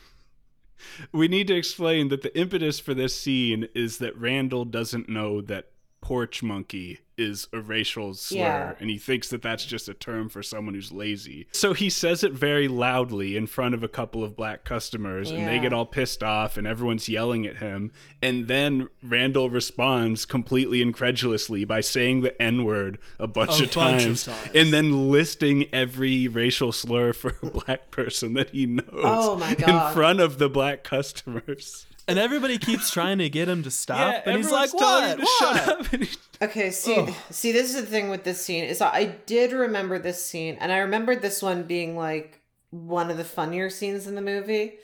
we 1.12 1.28
need 1.28 1.46
to 1.48 1.54
explain 1.56 2.08
that 2.08 2.22
the 2.22 2.36
impetus 2.38 2.78
for 2.80 2.94
this 2.94 3.14
scene 3.14 3.68
is 3.74 3.98
that 3.98 4.16
Randall 4.16 4.64
doesn't 4.64 5.08
know 5.08 5.40
that 5.42 5.66
porch 6.00 6.42
monkey 6.42 7.00
is 7.16 7.48
a 7.52 7.58
racial 7.60 8.14
slur 8.14 8.38
Yeah. 8.38 8.72
and 8.78 8.88
he 8.88 8.96
thinks 8.96 9.26
that 9.30 9.42
that's 9.42 9.64
just 9.64 9.88
a 9.88 9.94
term 9.94 10.28
for 10.28 10.40
someone 10.40 10.74
who's 10.74 10.92
lazy. 10.92 11.48
So 11.50 11.72
he 11.74 11.90
says 11.90 12.22
it 12.22 12.32
very 12.32 12.68
loudly 12.68 13.36
in 13.36 13.48
front 13.48 13.74
of 13.74 13.82
a 13.82 13.88
couple 13.88 14.22
of 14.22 14.36
black 14.36 14.64
customers 14.64 15.32
and 15.32 15.48
they 15.48 15.58
get 15.58 15.72
all 15.72 15.84
pissed 15.84 16.22
off 16.22 16.56
and 16.56 16.64
everyone's 16.64 17.08
yelling 17.08 17.44
at 17.44 17.56
him 17.56 17.90
and 18.22 18.46
then 18.46 18.88
Randall 19.02 19.50
responds 19.50 20.24
completely 20.26 20.80
incredulously 20.80 21.64
by 21.64 21.80
saying 21.80 22.20
the 22.20 22.40
n-word 22.40 22.98
a 23.18 23.26
bunch, 23.26 23.50
A 23.50 23.52
of, 23.54 23.58
bunch 23.58 23.62
of 23.62 23.70
times, 23.72 24.24
times. 24.26 24.50
and 24.54 24.72
then 24.72 25.10
listing 25.10 25.66
every 25.72 26.28
racial 26.28 26.70
slur 26.70 27.12
for 27.12 27.34
a 27.42 27.46
black 27.50 27.90
person 27.90 28.34
that 28.34 28.50
he 28.50 28.66
knows 28.66 28.84
Oh 28.92 29.36
my 29.36 29.50
in 29.50 29.92
front 29.92 30.20
of 30.20 30.38
the 30.38 30.48
black 30.48 30.84
customers. 30.84 31.86
And 32.08 32.18
everybody 32.18 32.56
keeps 32.58 32.90
trying 32.90 33.18
to 33.18 33.28
get 33.28 33.48
him 33.48 33.62
to 33.64 33.70
stop, 33.70 34.12
Yeah, 34.12 34.22
and 34.24 34.36
he's 34.38 34.50
like, 34.50 34.72
"What? 34.72 35.10
him 35.10 35.18
to 35.18 35.22
What?" 35.24 35.56
shut 35.56 35.68
up. 35.68 35.86
He- 35.88 36.08
Okay, 36.40 36.70
see, 36.70 37.06
see, 37.30 37.50
this 37.52 37.74
is 37.74 37.80
the 37.80 37.86
thing 37.86 38.10
with 38.10 38.22
this 38.24 38.40
scene 38.44 38.62
is 38.64 38.80
I 38.80 39.06
did 39.26 39.52
remember 39.52 39.98
this 39.98 40.24
scene, 40.24 40.56
and 40.60 40.70
I 40.72 40.78
remembered 40.78 41.20
this 41.20 41.42
one 41.42 41.64
being 41.64 41.96
like 41.96 42.40
one 42.70 43.10
of 43.10 43.16
the 43.16 43.24
funnier 43.24 43.68
scenes 43.70 44.06
in 44.06 44.14
the 44.14 44.22
movie. 44.22 44.74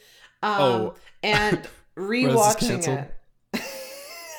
Um, 0.42 0.60
Oh. 0.60 0.94
and 1.22 1.66
rewatching 1.96 2.87
it. 2.88 3.14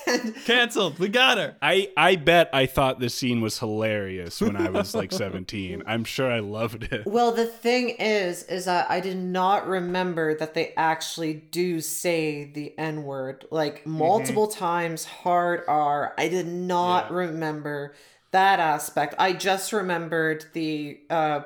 And, 0.07 0.35
Canceled. 0.45 0.99
We 0.99 1.09
got 1.09 1.37
her. 1.37 1.55
I 1.61 1.89
I 1.97 2.15
bet 2.15 2.49
I 2.53 2.65
thought 2.65 2.99
this 2.99 3.15
scene 3.15 3.41
was 3.41 3.59
hilarious 3.59 4.39
when 4.41 4.55
I 4.55 4.69
was 4.69 4.93
like 4.95 5.11
17. 5.13 5.83
I'm 5.85 6.03
sure 6.03 6.31
I 6.31 6.39
loved 6.39 6.83
it. 6.91 7.05
well, 7.05 7.31
the 7.31 7.45
thing 7.45 7.89
is, 7.89 8.43
is 8.43 8.65
that 8.65 8.89
I 8.89 8.99
did 8.99 9.17
not 9.17 9.67
remember 9.67 10.35
that 10.35 10.53
they 10.53 10.73
actually 10.77 11.33
do 11.33 11.81
say 11.81 12.45
the 12.45 12.77
N 12.77 13.03
word 13.03 13.45
like 13.51 13.85
multiple 13.85 14.47
times, 14.47 15.05
hard 15.05 15.61
R. 15.67 16.13
I 16.17 16.27
did 16.27 16.47
not 16.47 17.09
Yeah. 17.11 17.17
remember 17.17 17.93
that 18.31 18.59
aspect. 18.59 19.15
I 19.17 19.33
just 19.33 19.71
remembered 19.73 20.45
the 20.53 20.99
uh 21.09 21.41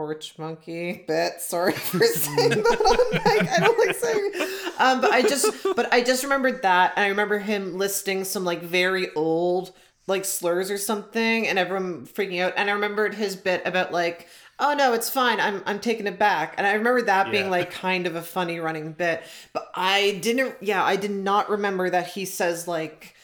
porch 0.00 0.38
monkey 0.38 1.04
bit. 1.06 1.42
Sorry 1.42 1.72
for 1.72 1.98
saying 1.98 2.48
that 2.48 2.56
on 2.56 3.12
mic. 3.12 3.52
I 3.52 3.58
don't 3.58 3.78
like 3.78 3.94
saying 3.94 4.32
um 4.78 5.02
but 5.02 5.12
I 5.12 5.20
just 5.20 5.54
but 5.76 5.92
I 5.92 6.00
just 6.00 6.22
remembered 6.22 6.62
that 6.62 6.94
and 6.96 7.04
I 7.04 7.08
remember 7.08 7.38
him 7.38 7.76
listing 7.76 8.24
some 8.24 8.42
like 8.42 8.62
very 8.62 9.12
old 9.12 9.72
like 10.06 10.24
slurs 10.24 10.70
or 10.70 10.78
something 10.78 11.46
and 11.46 11.58
everyone 11.58 12.06
freaking 12.06 12.40
out. 12.40 12.54
And 12.56 12.70
I 12.70 12.72
remembered 12.72 13.14
his 13.14 13.36
bit 13.36 13.60
about 13.66 13.92
like 13.92 14.26
oh 14.58 14.72
no 14.72 14.94
it's 14.94 15.10
fine. 15.10 15.38
I'm 15.38 15.62
I'm 15.66 15.80
taking 15.80 16.06
it 16.06 16.18
back. 16.18 16.54
And 16.56 16.66
I 16.66 16.72
remember 16.72 17.02
that 17.02 17.30
being 17.30 17.50
like 17.50 17.70
kind 17.70 18.06
of 18.06 18.16
a 18.16 18.22
funny 18.22 18.58
running 18.58 18.92
bit. 18.92 19.22
But 19.52 19.70
I 19.74 20.18
didn't 20.22 20.54
yeah 20.62 20.82
I 20.82 20.96
did 20.96 21.10
not 21.10 21.50
remember 21.50 21.90
that 21.90 22.06
he 22.06 22.24
says 22.24 22.66
like 22.66 23.14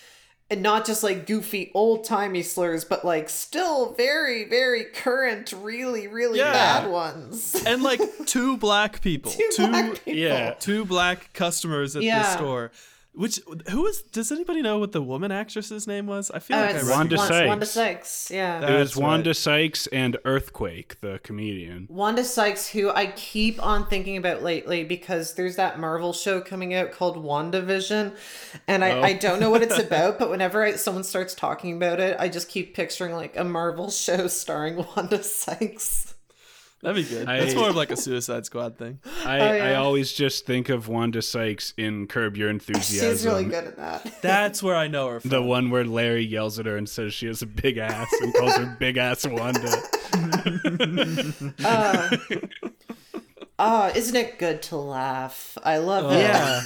and 0.48 0.62
not 0.62 0.87
just 0.87 1.02
like 1.02 1.26
goofy 1.26 1.70
old 1.74 2.04
timey 2.04 2.42
slurs, 2.42 2.85
but 2.85 3.04
like 3.04 3.28
still 3.28 3.92
very, 3.94 4.44
very 4.48 4.85
current, 4.85 5.52
really, 5.52 6.06
really 6.06 6.38
Yeah. 6.38 6.52
bad 6.52 6.90
ones. 6.90 7.56
And 7.66 7.82
like 7.82 8.00
two 8.26 8.56
black 8.56 9.00
people, 9.02 9.32
Two 9.32 9.66
black 9.68 10.04
people. 10.04 10.12
Yeah. 10.14 10.54
two 10.59 10.85
black 10.85 11.32
customers 11.32 11.96
at 11.96 12.02
the 12.02 12.22
store. 12.24 12.70
Which 13.16 13.40
who 13.70 13.83
was? 13.83 14.02
Does 14.02 14.31
anybody 14.31 14.61
know 14.61 14.79
what 14.79 14.92
the 14.92 15.00
woman 15.00 15.33
actress's 15.33 15.87
name 15.87 16.07
was? 16.07 16.31
I 16.31 16.38
feel 16.38 16.59
Oh, 16.59 16.61
like 16.61 16.74
I 16.74 16.79
it's 16.81 16.90
Wanda 16.90 17.16
recognized- 17.16 17.29
Sykes. 17.33 17.48
Wanda 17.48 17.66
Sykes, 17.66 18.31
yeah. 18.31 18.61
That- 18.61 18.70
It 18.72 18.79
was 18.79 18.94
Wanda 18.96 19.31
right. 19.31 19.37
Sykes 19.37 19.87
and 19.87 20.18
Earthquake, 20.26 21.00
the 21.00 21.18
comedian. 21.22 21.87
Wanda 21.88 22.22
Sykes, 22.24 22.68
who 22.68 22.90
I 22.90 23.07
keep 23.07 23.64
on 23.64 23.87
thinking 23.87 24.18
about 24.18 24.42
lately 24.42 24.85
because 24.85 25.33
there's 25.33 25.57
that 25.57 25.81
Marvel 25.81 26.12
show 26.12 26.42
coming 26.42 26.74
out 26.74 26.92
called 26.92 27.16
WandaVision. 27.16 28.14
And 28.68 28.85
I, 28.85 28.90
Oh. 28.90 29.02
I 29.02 29.12
don't 29.14 29.40
know 29.40 29.48
what 29.48 29.62
it's 29.62 29.79
about, 29.87 30.18
but 30.18 30.29
whenever 30.29 30.62
I, 30.62 30.72
someone 30.76 31.02
starts 31.05 31.35
talking 31.35 31.74
about 31.76 32.00
it, 32.00 32.16
I 32.20 32.29
just 32.29 32.50
keep 32.50 32.74
picturing 32.74 33.14
like 33.14 33.35
a 33.35 33.44
Marvel 33.44 33.90
show 34.05 34.26
starring 34.29 34.85
Wanda 34.94 35.22
Sykes. 35.22 36.12
That'd 36.87 37.05
be 37.05 37.11
good. 37.11 37.29
I- 37.29 37.40
That's 37.40 37.57
more 37.57 37.68
of 37.68 37.75
like 37.75 37.90
a 37.90 37.96
Suicide 37.96 38.46
Squad 38.46 38.79
thing. 38.79 39.01
I, 39.25 39.40
Oh, 39.40 39.44
I 39.44 39.75
always 39.75 40.12
just 40.12 40.46
think 40.46 40.68
of 40.68 40.87
Wanda 40.87 41.20
Sykes 41.20 41.75
in 41.77 42.07
Curb 42.07 42.37
Your 42.37 42.49
Enthusiasm. 42.49 43.11
She's 43.11 43.27
really 43.27 43.42
good 43.44 43.64
at 43.64 43.77
that. 43.77 44.18
That's 44.22 44.62
where 44.62 44.77
I 44.77 44.87
know 44.87 45.09
her 45.09 45.18
from. 45.18 45.31
The 45.31 45.42
one 45.42 45.70
where 45.70 45.85
Larry 45.85 46.25
yells 46.25 46.61
at 46.61 46.66
her 46.66 46.77
and 46.77 46.88
says 46.88 47.12
she 47.12 47.27
has 47.27 47.42
a 47.42 47.46
big 47.46 47.77
ass 47.77 48.07
and 48.22 48.33
calls 48.35 48.55
her 48.57 48.77
big 48.79 48.99
ass 48.99 49.27
Wanda. 49.27 49.83
Uh, 51.64 52.16
oh, 53.59 53.92
isn't 53.94 54.16
it 54.16 54.38
good 54.38 54.62
to 54.62 54.77
laugh? 54.77 55.59
I 55.64 55.79
love 55.79 56.12
it. 56.12 56.18
Yeah. 56.20 56.62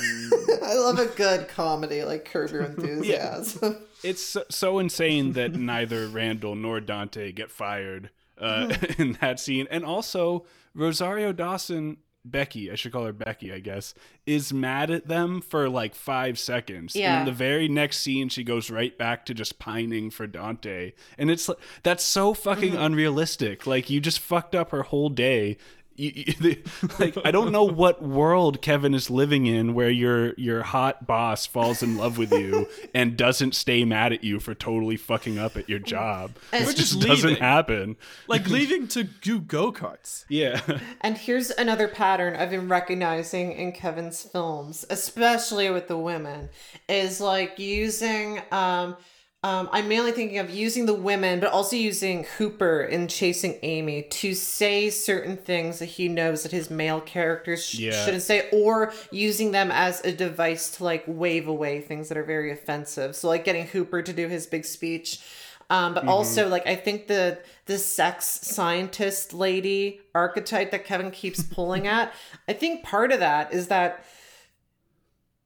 I 0.62 0.74
love 0.74 0.98
a 0.98 1.06
good 1.06 1.48
comedy 1.48 2.04
like 2.04 2.26
Curb 2.26 2.50
Your 2.50 2.64
Enthusiasm. 2.64 3.78
It's 4.02 4.22
so, 4.22 4.44
so 4.50 4.78
insane 4.78 5.32
that 5.32 5.52
neither 5.54 6.06
Randall 6.08 6.54
nor 6.54 6.80
Dante 6.80 7.32
get 7.32 7.50
fired 7.50 8.10
uh, 8.40 8.74
in 8.98 9.18
that 9.20 9.38
scene. 9.38 9.66
And 9.70 9.84
also, 9.84 10.44
Rosario 10.74 11.32
Dawson, 11.32 11.98
Becky, 12.24 12.70
I 12.70 12.74
should 12.74 12.92
call 12.92 13.04
her 13.06 13.12
Becky, 13.12 13.52
I 13.52 13.60
guess, 13.60 13.94
is 14.26 14.52
mad 14.52 14.90
at 14.90 15.08
them 15.08 15.40
for 15.40 15.68
like 15.68 15.94
five 15.94 16.38
seconds. 16.38 16.94
And 16.94 17.02
Yeah. 17.02 17.20
in 17.20 17.26
the 17.26 17.32
very 17.32 17.66
next 17.68 18.00
scene, 18.00 18.28
she 18.28 18.44
goes 18.44 18.70
right 18.70 18.96
back 18.96 19.24
to 19.26 19.34
just 19.34 19.58
pining 19.58 20.10
for 20.10 20.26
Dante. 20.26 20.92
And 21.16 21.30
it's 21.30 21.48
like, 21.48 21.58
that's 21.82 22.04
so 22.04 22.34
fucking 22.34 22.76
unrealistic. 22.76 23.66
Like, 23.66 23.88
you 23.88 24.00
just 24.00 24.18
fucked 24.20 24.54
up 24.54 24.70
her 24.70 24.82
whole 24.82 25.08
day. 25.08 25.56
You, 26.00 26.12
you- 26.40 26.56
like 26.98 27.16
I 27.24 27.30
don't 27.30 27.52
know 27.52 27.64
what 27.64 28.02
world 28.02 28.62
Kevin 28.62 28.94
is 28.94 29.10
living 29.10 29.46
in 29.46 29.74
where 29.74 29.90
your 29.90 30.32
your 30.34 30.62
hot 30.62 31.06
boss 31.06 31.44
falls 31.46 31.82
in 31.82 31.96
love 31.98 32.16
with 32.16 32.32
you 32.32 32.66
and 32.94 33.16
doesn't 33.16 33.54
stay 33.54 33.84
mad 33.84 34.12
at 34.12 34.24
you 34.24 34.40
for 34.40 34.54
totally 34.54 34.96
fucking 34.96 35.38
up 35.38 35.56
at 35.56 35.68
your 35.68 35.78
job. 35.78 36.32
And- 36.52 36.64
It 36.64 36.76
just 36.76 36.94
just 36.94 37.00
doesn't 37.06 37.38
happen. 37.38 37.96
like 38.28 38.48
leaving 38.56 38.88
to 38.88 39.04
do 39.04 39.40
go 39.40 39.72
karts. 39.72 40.24
Yeah. 40.28 40.60
And 41.02 41.18
here's 41.18 41.50
another 41.50 41.86
pattern 41.88 42.34
I've 42.36 42.50
been 42.50 42.68
recognizing 42.68 43.52
in 43.52 43.72
Kevin's 43.72 44.22
films, 44.22 44.86
especially 44.88 45.68
with 45.70 45.88
the 45.88 45.98
women, 45.98 46.48
is 46.88 47.20
like 47.20 47.58
using 47.58 48.40
um 48.52 48.96
um, 49.42 49.70
I'm 49.72 49.88
mainly 49.88 50.12
thinking 50.12 50.38
of 50.38 50.50
using 50.50 50.84
the 50.84 50.92
women, 50.94 51.40
but 51.40 51.50
also 51.50 51.74
using 51.74 52.24
Hooper 52.36 52.82
in 52.82 53.08
Chasing 53.08 53.58
Amy 53.62 54.02
to 54.02 54.34
say 54.34 54.90
certain 54.90 55.36
things 55.38 55.78
that 55.78 55.86
he 55.86 56.08
knows 56.08 56.42
that 56.42 56.52
his 56.52 56.68
male 56.70 57.00
characters 57.00 57.64
sh- 57.64 57.78
Yeah. 57.78 58.04
shouldn't 58.04 58.22
say, 58.22 58.48
or 58.52 58.92
using 59.10 59.52
them 59.52 59.70
as 59.70 60.04
a 60.04 60.12
device 60.12 60.70
to 60.72 60.84
like 60.84 61.04
wave 61.06 61.48
away 61.48 61.80
things 61.80 62.08
that 62.10 62.18
are 62.18 62.22
very 62.24 62.50
offensive. 62.52 63.16
So, 63.16 63.28
like 63.28 63.44
getting 63.44 63.66
Hooper 63.66 64.02
to 64.02 64.12
do 64.12 64.28
his 64.28 64.46
big 64.46 64.64
speech. 64.66 65.20
Um, 65.70 65.94
but 65.94 66.06
also, 66.06 66.48
like 66.48 66.66
I 66.66 66.74
think 66.76 67.06
the 67.06 67.38
the 67.66 67.78
sex 67.78 68.26
scientist 68.42 69.32
lady 69.32 70.00
archetype 70.14 70.70
that 70.72 70.84
Kevin 70.84 71.10
keeps 71.10 71.42
pulling 71.42 71.86
at, 71.98 72.12
I 72.48 72.52
think 72.52 72.82
part 72.84 73.12
of 73.12 73.20
that 73.20 73.54
is 73.54 73.68
that 73.68 74.04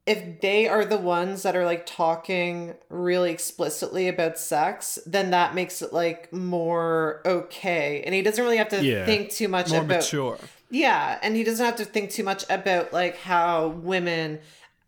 if 0.07 0.41
they 0.43 0.69
are 0.69 0.85
the 0.85 0.99
ones 0.99 1.43
that 1.45 1.57
are 1.57 1.65
like 1.65 1.87
talking 1.87 2.75
really 2.91 3.31
explicitly 3.31 4.07
about 4.07 4.39
sex, 4.39 4.99
then 5.07 5.31
that 5.31 5.55
makes 5.55 5.81
it 5.81 5.93
like 5.93 6.31
more 6.33 7.23
okay. 7.25 8.03
And 8.05 8.15
he 8.15 8.21
doesn't 8.21 8.43
really 8.45 8.59
have 8.59 8.69
to 8.69 8.85
Yeah. 8.85 9.07
think 9.07 9.31
too 9.31 9.49
much 9.49 9.71
More 9.71 9.81
about 9.81 10.01
mature. 10.03 10.39
yeah, 10.71 11.19
and 11.23 11.35
he 11.37 11.43
doesn't 11.43 11.65
have 11.65 11.77
to 11.77 11.87
think 11.87 12.11
too 12.11 12.23
much 12.25 12.45
about 12.51 12.93
like 12.93 13.17
how 13.19 13.69
women 13.69 14.41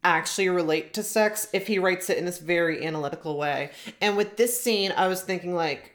actually 0.05 0.49
relate 0.51 0.93
to 0.95 1.03
sex 1.03 1.49
if 1.53 1.67
he 1.67 1.79
writes 1.79 2.11
it 2.11 2.19
in 2.19 2.27
this 2.27 2.39
very 2.39 2.85
analytical 2.87 3.39
way. 3.39 3.71
And 4.03 4.17
with 4.19 4.37
this 4.37 4.61
scene, 4.63 4.93
I 4.97 5.09
was 5.09 5.23
thinking 5.23 5.55
like 5.55 5.95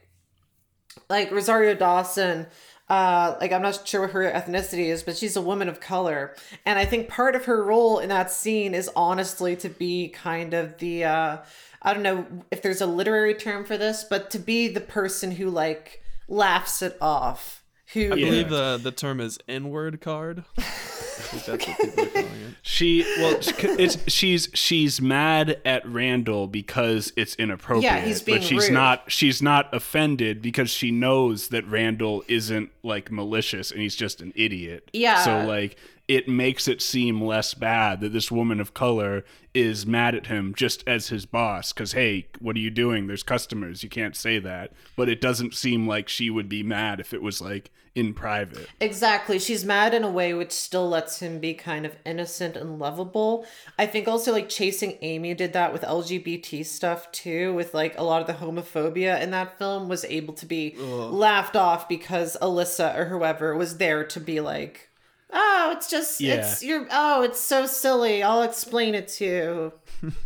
like 1.10 1.32
Rosario 1.32 1.74
Dawson 1.76 2.48
uh 2.92 3.38
like 3.40 3.54
I'm 3.54 3.62
not 3.62 3.88
sure 3.88 4.02
what 4.02 4.12
her 4.12 4.30
ethnicity 4.30 4.88
is, 4.88 5.02
but 5.02 5.16
she's 5.16 5.38
a 5.38 5.42
woman 5.42 5.70
of 5.70 5.80
color. 5.80 6.36
And 6.66 6.78
I 6.78 6.84
think 6.86 7.08
part 7.08 7.36
of 7.36 7.46
her 7.46 7.64
role 7.64 8.00
in 8.00 8.10
that 8.10 8.30
scene 8.32 8.74
is 8.74 8.90
honestly 8.98 9.56
to 9.58 9.70
be 9.70 10.10
kind 10.10 10.54
of 10.54 10.78
the 10.80 11.06
uh 11.06 11.38
I 11.82 11.94
don't 11.94 12.04
know 12.04 12.28
if 12.52 12.62
there's 12.62 12.82
a 12.82 12.86
literary 12.86 13.34
term 13.34 13.64
for 13.64 13.78
this, 13.78 14.04
but 14.04 14.30
to 14.32 14.40
be 14.40 14.68
the 14.68 14.82
person 14.82 15.32
who 15.32 15.50
like 15.50 16.04
laughs 16.28 16.82
it 16.82 16.98
off. 17.00 17.61
Who 17.94 18.12
I 18.14 18.16
Yeah. 18.16 18.26
believe 18.30 18.50
the 18.50 18.80
the 18.82 18.92
term 18.92 19.20
is 19.20 19.38
N-word 19.48 20.00
card. 20.02 20.44
think 20.56 21.44
that's 21.46 21.68
what 21.68 21.78
people 21.78 22.04
are 22.04 22.08
calling 22.12 22.26
it. 22.26 22.56
She 22.62 23.04
well, 23.20 23.38
it's 23.40 24.12
she's 24.14 24.50
she's 24.54 25.02
mad 25.02 25.60
at 25.66 25.86
Randall 25.88 26.48
because 26.48 27.12
it's 27.16 27.36
inappropriate. 27.36 27.84
Yeah, 27.84 28.00
he's 28.02 28.22
being 28.22 28.40
but 28.40 28.44
she's 28.48 28.64
rude. 28.68 28.74
not 28.74 29.12
she's 29.12 29.42
not 29.42 29.74
offended 29.74 30.42
because 30.42 30.70
she 30.70 30.92
knows 30.92 31.50
that 31.50 31.66
Randall 31.68 32.24
isn't 32.28 32.70
like 32.84 33.12
malicious 33.12 33.72
and 33.72 33.82
he's 33.82 33.96
just 33.96 34.22
an 34.22 34.32
idiot. 34.36 34.90
Yeah. 34.94 35.24
So 35.24 35.46
like 35.46 35.78
it 36.12 36.28
makes 36.28 36.68
it 36.68 36.82
seem 36.82 37.24
less 37.24 37.54
bad 37.54 38.02
that 38.02 38.12
this 38.12 38.30
woman 38.30 38.60
of 38.60 38.74
color 38.74 39.24
is 39.54 39.86
mad 39.86 40.14
at 40.14 40.28
him 40.28 40.54
just 40.54 40.84
as 40.86 41.08
his 41.08 41.26
boss 41.26 41.72
cuz 41.72 41.94
hey, 41.94 42.28
what 42.40 42.58
are 42.58 42.60
you 42.60 42.70
doing? 42.70 43.08
There's 43.08 43.24
customers. 43.24 43.82
You 43.82 43.88
can't 43.88 44.16
say 44.16 44.38
that. 44.40 44.74
But 44.98 45.08
it 45.08 45.22
doesn't 45.22 45.54
seem 45.54 45.88
like 45.88 46.10
she 46.10 46.30
would 46.30 46.50
be 46.50 46.64
mad 46.64 47.00
if 47.00 47.14
it 47.14 47.22
was 47.22 47.40
like 47.40 47.72
in 47.96 48.14
private. 48.14 48.68
Exactly. 48.82 49.40
She's 49.40 49.64
mad 49.64 49.94
in 49.94 50.04
a 50.04 50.12
way 50.12 50.34
which 50.34 50.52
still 50.52 50.90
lets 50.90 51.22
him 51.22 51.40
be 51.40 51.54
kind 51.54 51.86
of 51.86 51.96
innocent 52.06 52.58
and 52.58 52.78
lovable. 52.78 53.46
I 53.80 53.86
think 53.86 54.10
also 54.10 54.34
like 54.34 54.50
Chasing 54.50 54.98
Amy 55.02 55.34
did 55.34 55.54
that 55.54 55.72
with 55.72 55.82
LGBT 55.84 56.66
stuff 56.66 57.10
too, 57.14 57.54
with 57.54 57.74
like 57.74 57.98
a 57.98 58.04
lot 58.04 58.20
of 58.20 58.28
the 58.28 58.46
homophobia 58.46 59.22
in 59.22 59.32
that 59.32 59.58
film 59.58 59.88
was 59.88 60.04
able 60.06 60.34
to 60.34 60.46
be 60.46 60.76
laughed 60.78 61.56
off 61.56 61.88
because 61.88 62.36
Alyssa 62.42 62.98
or 62.98 63.06
whoever 63.06 63.56
was 63.56 63.78
there 63.78 64.04
to 64.04 64.20
be 64.20 64.42
like, 64.42 64.90
oh, 65.34 65.72
it's 65.76 65.90
just, 65.90 66.20
Yeah. 66.22 66.36
it's, 66.36 66.64
you're, 66.64 66.88
oh, 66.92 67.22
it's 67.24 67.40
so 67.40 67.66
silly. 67.66 68.22
I'll 68.24 68.44
explain 68.44 68.96
it 68.96 69.08
to 69.10 69.74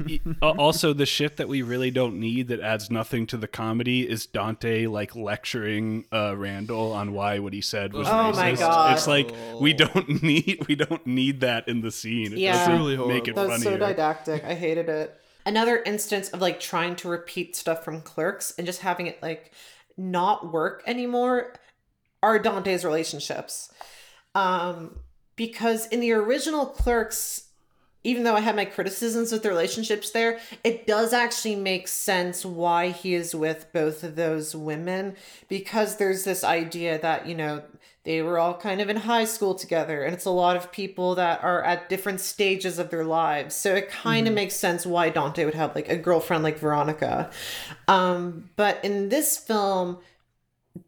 you. 0.06 0.36
Also 0.42 0.94
the 0.94 1.06
shit 1.06 1.38
that 1.38 1.48
we 1.50 1.62
really 1.62 1.92
don't 1.92 2.20
need 2.20 2.48
that 2.48 2.60
adds 2.62 2.90
nothing 2.90 3.28
to 3.28 3.38
the 3.38 3.48
comedy 3.48 4.10
is 4.10 4.26
Dante 4.26 4.88
like 4.88 5.16
lecturing 5.16 6.06
uh 6.14 6.34
Randall 6.38 6.94
on 6.94 7.12
why 7.14 7.40
what 7.40 7.52
he 7.54 7.60
said 7.62 7.92
was 7.94 8.08
Oh 8.08 8.12
racist. 8.12 8.36
my 8.36 8.52
God. 8.54 8.94
It's 8.94 9.08
like 9.08 9.32
we 9.60 9.74
don't 9.74 10.24
need 10.24 10.66
we 10.68 10.76
don't 10.76 11.06
need 11.06 11.42
that 11.42 11.68
in 11.68 11.82
the 11.82 11.92
scene. 11.92 12.32
It 12.34 12.40
Yeah. 12.40 12.54
doesn't 12.54 12.74
Really 12.86 12.98
make 12.98 13.28
it 13.28 13.36
horrible. 13.36 13.52
That's 13.52 13.64
so 13.64 13.78
didactic. 13.78 14.44
I 14.46 14.54
hated 14.54 14.88
it. 14.88 15.20
Another 15.46 15.82
instance 15.86 16.30
of 16.30 16.40
like 16.42 16.60
trying 16.60 16.96
to 16.98 17.10
repeat 17.10 17.56
stuff 17.56 17.84
from 17.84 18.02
Clerks 18.02 18.54
and 18.58 18.66
just 18.66 18.82
having 18.82 19.08
it 19.08 19.22
like 19.22 19.52
not 19.98 20.52
work 20.54 20.84
anymore 20.88 21.54
are 22.24 22.40
Dante's 22.40 22.84
relationships. 22.86 23.72
Um, 24.36 25.00
because 25.36 25.88
in 25.88 26.00
the 26.00 26.12
original 26.12 26.68
Clerks, 26.68 27.46
even 28.04 28.24
though 28.24 28.36
I 28.36 28.42
had 28.42 28.56
my 28.56 28.66
criticisms 28.66 29.32
with 29.32 29.42
the 29.42 29.50
relationships 29.50 30.12
there, 30.12 30.40
it 30.64 30.86
does 30.86 31.12
actually 31.12 31.56
make 31.56 31.88
sense 31.88 32.46
why 32.46 32.90
he 32.90 33.16
is 33.16 33.34
with 33.34 33.66
both 33.74 34.04
of 34.04 34.16
those 34.16 34.56
women 34.56 35.16
because 35.50 35.98
there's 35.98 36.24
this 36.24 36.44
idea 36.44 37.00
that, 37.00 37.26
you 37.26 37.34
know, 37.34 37.64
they 38.04 38.22
were 38.22 38.38
all 38.38 38.54
kind 38.54 38.80
of 38.80 38.90
in 38.90 38.98
high 38.98 39.26
school 39.26 39.56
together 39.56 40.04
and 40.04 40.14
it's 40.14 40.26
a 40.26 40.30
lot 40.30 40.56
of 40.56 40.72
people 40.72 41.16
that 41.16 41.44
are 41.44 41.64
at 41.64 41.90
different 41.90 42.22
stages 42.22 42.78
of 42.78 42.92
their 42.92 43.04
lives. 43.04 43.56
So 43.56 43.74
it 43.74 43.90
kind 43.90 44.28
of 44.28 44.36
makes 44.36 44.56
sense 44.56 44.86
why 44.86 45.10
Dante 45.10 45.44
would 45.44 45.56
have 45.56 45.74
like 45.74 45.90
a 45.90 45.98
girlfriend 45.98 46.44
like 46.44 46.60
Veronica. 46.60 47.32
Um, 47.88 48.52
but 48.56 48.86
in 48.86 49.10
this 49.10 49.36
film, 49.40 49.98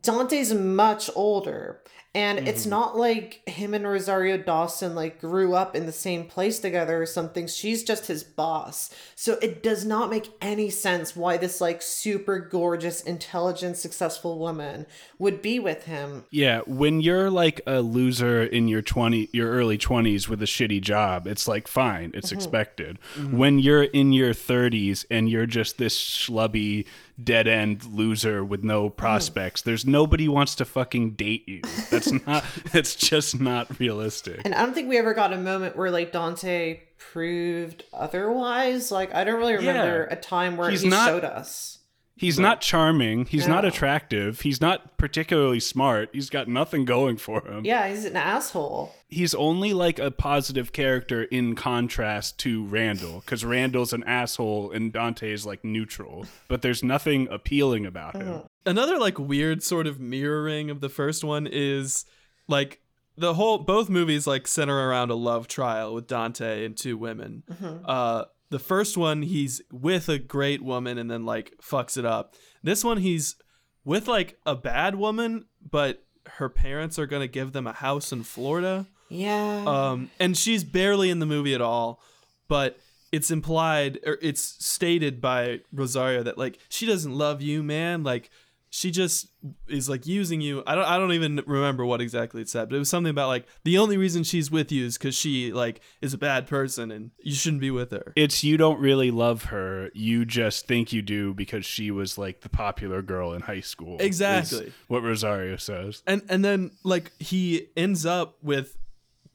Dante's 0.04 0.54
much 0.54 1.10
older. 1.16 1.82
And 2.16 2.48
it's 2.48 2.62
mm-hmm. 2.62 2.72
not 2.72 2.98
like 2.98 3.48
him 3.48 3.74
and 3.74 3.86
Rosario 3.86 4.38
Dawson 4.38 4.96
like 4.96 5.22
grew 5.22 5.54
up 5.54 5.76
in 5.76 5.86
the 5.86 5.92
same 5.92 6.26
place 6.26 6.58
together 6.58 7.00
or 7.02 7.06
something. 7.06 7.48
She's 7.48 7.84
just 7.84 8.08
his 8.08 8.24
boss. 8.24 8.90
So 9.16 9.34
it 9.42 9.62
does 9.62 9.86
not 9.86 10.10
make 10.10 10.32
any 10.42 10.70
sense 10.70 11.16
why 11.16 11.38
this 11.38 11.62
like 11.62 11.82
super 11.82 12.40
gorgeous, 12.40 13.02
intelligent, 13.02 13.78
successful 13.78 14.40
woman 14.40 14.88
would 15.20 15.42
be 15.42 15.60
with 15.60 15.84
him. 15.84 16.26
Yeah, 16.32 16.62
when 16.66 17.02
you're 17.02 17.30
like 17.30 17.62
a 17.68 17.82
loser 17.82 18.42
in 18.42 18.68
your 18.68 18.82
20 18.82 19.30
your 19.32 19.52
early 19.52 19.78
20s 19.78 20.28
with 20.28 20.42
a 20.42 20.46
shitty 20.46 20.82
job, 20.82 21.28
it's 21.28 21.48
like 21.48 21.68
fine, 21.68 22.12
it's 22.16 22.28
mm-hmm. 22.28 22.38
expected. 22.38 23.00
Mm-hmm. 23.16 23.38
When 23.38 23.60
you're 23.60 23.84
in 23.84 24.14
your 24.14 24.34
30s 24.34 25.06
and 25.12 25.30
you're 25.30 25.46
just 25.46 25.78
this 25.78 26.00
schlubby 26.00 26.86
dead-end 27.22 27.86
loser 27.86 28.44
with 28.44 28.64
no 28.64 28.90
mm. 28.90 28.96
prospects, 28.96 29.62
there's 29.62 29.86
nobody 29.86 30.28
wants 30.28 30.56
to 30.56 30.66
fucking 30.66 31.12
date 31.12 31.48
you. 31.48 31.62
That's 31.90 32.12
not 32.28 32.44
that's 32.72 32.96
just 32.96 33.40
not 33.40 33.80
realistic. 33.80 34.42
And 34.46 34.54
I 34.54 34.64
don't 34.64 34.74
think 34.74 34.90
we 34.90 34.98
ever 34.98 35.14
got 35.14 35.34
a 35.34 35.38
moment 35.38 35.76
where 35.76 35.92
like 35.92 36.12
Dante 36.12 36.82
proved 36.98 37.84
otherwise. 37.94 38.92
Like 38.92 39.14
I 39.14 39.24
don't 39.24 39.40
really 39.40 39.56
remember 39.56 40.08
Yeah. 40.10 40.14
a 40.14 40.20
time 40.20 40.58
where 40.58 40.70
He's 40.70 40.82
he 40.82 40.90
not- 40.90 41.08
showed 41.10 41.24
us. 41.24 41.80
He's 42.18 42.40
not 42.40 42.62
charming, 42.62 43.26
he's 43.26 43.48
not 43.48 43.64
attractive, 43.64 44.42
he's 44.42 44.60
not 44.60 44.98
particularly 44.98 45.60
smart. 45.60 46.10
He's 46.14 46.30
got 46.30 46.48
nothing 46.48 46.84
going 46.86 47.18
for 47.18 47.42
him. 47.48 47.64
Yeah, 47.64 47.88
he's 47.88 48.06
an 48.06 48.16
asshole. 48.16 48.94
he's 49.08 49.34
only 49.36 49.74
like 49.74 50.00
a 50.00 50.12
positive 50.12 50.74
character 50.74 51.24
in 51.24 51.56
contrast 51.56 52.38
to 52.40 52.66
Randall 52.66 53.22
because 53.22 53.46
Randall's 53.46 53.94
an 53.94 54.04
asshole 54.04 54.72
and 54.72 54.92
Dante 54.92 55.32
is 55.32 55.46
like 55.46 55.64
neutral, 55.64 56.26
but 56.48 56.62
there's 56.62 56.84
nothing 56.84 57.28
appealing 57.30 57.86
about 57.86 58.16
him. 58.16 58.42
Another 58.66 58.98
like 58.98 59.18
weird 59.20 59.64
sort 59.64 59.88
of 59.88 60.00
mirroring 60.00 60.70
of 60.70 60.82
the 60.82 60.90
first 60.90 61.24
one 61.24 61.48
is 61.50 62.06
like 62.48 62.82
the 63.16 63.34
whole 63.36 63.58
both 63.60 63.90
movies 63.90 64.28
like 64.28 64.48
center 64.48 64.90
around 64.90 65.10
a 65.10 65.16
love 65.16 65.48
trial 65.48 65.94
with 65.94 66.08
Dante 66.08 66.66
and 66.66 66.76
two 66.76 66.98
women. 66.98 67.44
Uh 67.86 68.26
the 68.50 68.60
first 68.60 68.98
one 68.98 69.22
he's 69.22 69.62
with 69.72 70.10
a 70.10 70.20
great 70.20 70.64
woman 70.64 70.98
and 70.98 71.10
then 71.10 71.26
like 71.26 71.54
fucks 71.62 71.98
it 71.98 72.06
up. 72.06 72.36
This 72.64 72.84
one 72.84 72.98
he's 72.98 73.36
with 73.84 74.08
like 74.08 74.38
a 74.46 74.56
bad 74.56 74.96
woman, 74.96 75.46
but 75.70 76.04
her 76.28 76.50
parents 76.50 77.00
are 77.00 77.06
going 77.06 77.22
to 77.22 77.28
give 77.28 77.54
them 77.54 77.68
a 77.68 77.74
house 77.74 78.12
in 78.12 78.24
Florida. 78.24 78.86
Yeah. 79.10 79.64
Um, 79.66 80.12
and 80.20 80.38
she's 80.38 80.64
barely 80.64 81.10
in 81.10 81.20
the 81.20 81.26
movie 81.26 81.54
at 81.54 81.62
all, 81.62 82.02
but 82.48 82.78
it's 83.12 83.32
implied 83.32 84.00
or 84.06 84.18
it's 84.22 84.42
stated 84.42 85.22
by 85.22 85.62
Rosario 85.72 86.24
that 86.24 86.38
like 86.38 86.60
she 86.70 86.86
doesn't 86.86 87.14
love 87.14 87.42
you, 87.42 87.64
man. 87.64 88.04
Like 88.04 88.30
she 88.70 88.92
just 88.92 89.28
is 89.68 89.88
like 89.88 90.06
using 90.06 90.42
you. 90.42 90.64
I 90.68 90.76
don't 90.76 90.86
I 90.86 90.98
don't 90.98 91.14
even 91.14 91.42
remember 91.46 91.86
what 91.86 92.02
exactly 92.02 92.42
it 92.42 92.50
said, 92.50 92.70
but 92.70 92.76
it 92.76 92.80
was 92.80 92.90
something 92.90 93.10
about 93.10 93.28
like 93.28 93.46
the 93.64 93.78
only 93.78 93.98
reason 93.98 94.24
she's 94.24 94.52
with 94.52 94.72
you 94.72 94.86
is 94.86 94.98
because 94.98 95.16
she 95.16 95.52
like 95.54 95.82
is 96.02 96.14
a 96.14 96.18
bad 96.18 96.48
person 96.48 96.92
and 96.92 97.12
you 97.20 97.34
shouldn't 97.34 97.62
be 97.62 97.72
with 97.72 97.92
her. 97.92 98.14
It's 98.16 98.44
you 98.44 98.58
don't 98.58 98.80
really 98.80 99.12
love 99.12 99.46
her, 99.46 99.90
you 99.94 100.26
just 100.26 100.68
think 100.68 100.92
you 100.92 101.02
do 101.02 101.34
because 101.34 101.66
she 101.66 101.92
was 101.92 102.18
like 102.18 102.42
the 102.42 102.50
popular 102.50 103.02
girl 103.02 103.34
in 103.34 103.42
high 103.42 103.62
school. 103.62 103.98
Exactly. 104.00 104.74
what 104.88 105.04
Rosario 105.04 105.56
says. 105.58 106.04
and 106.06 106.22
and 106.30 106.44
then 106.44 106.72
like 106.84 107.12
he 107.20 107.68
ends 107.78 108.06
up 108.06 108.36
with 108.42 108.78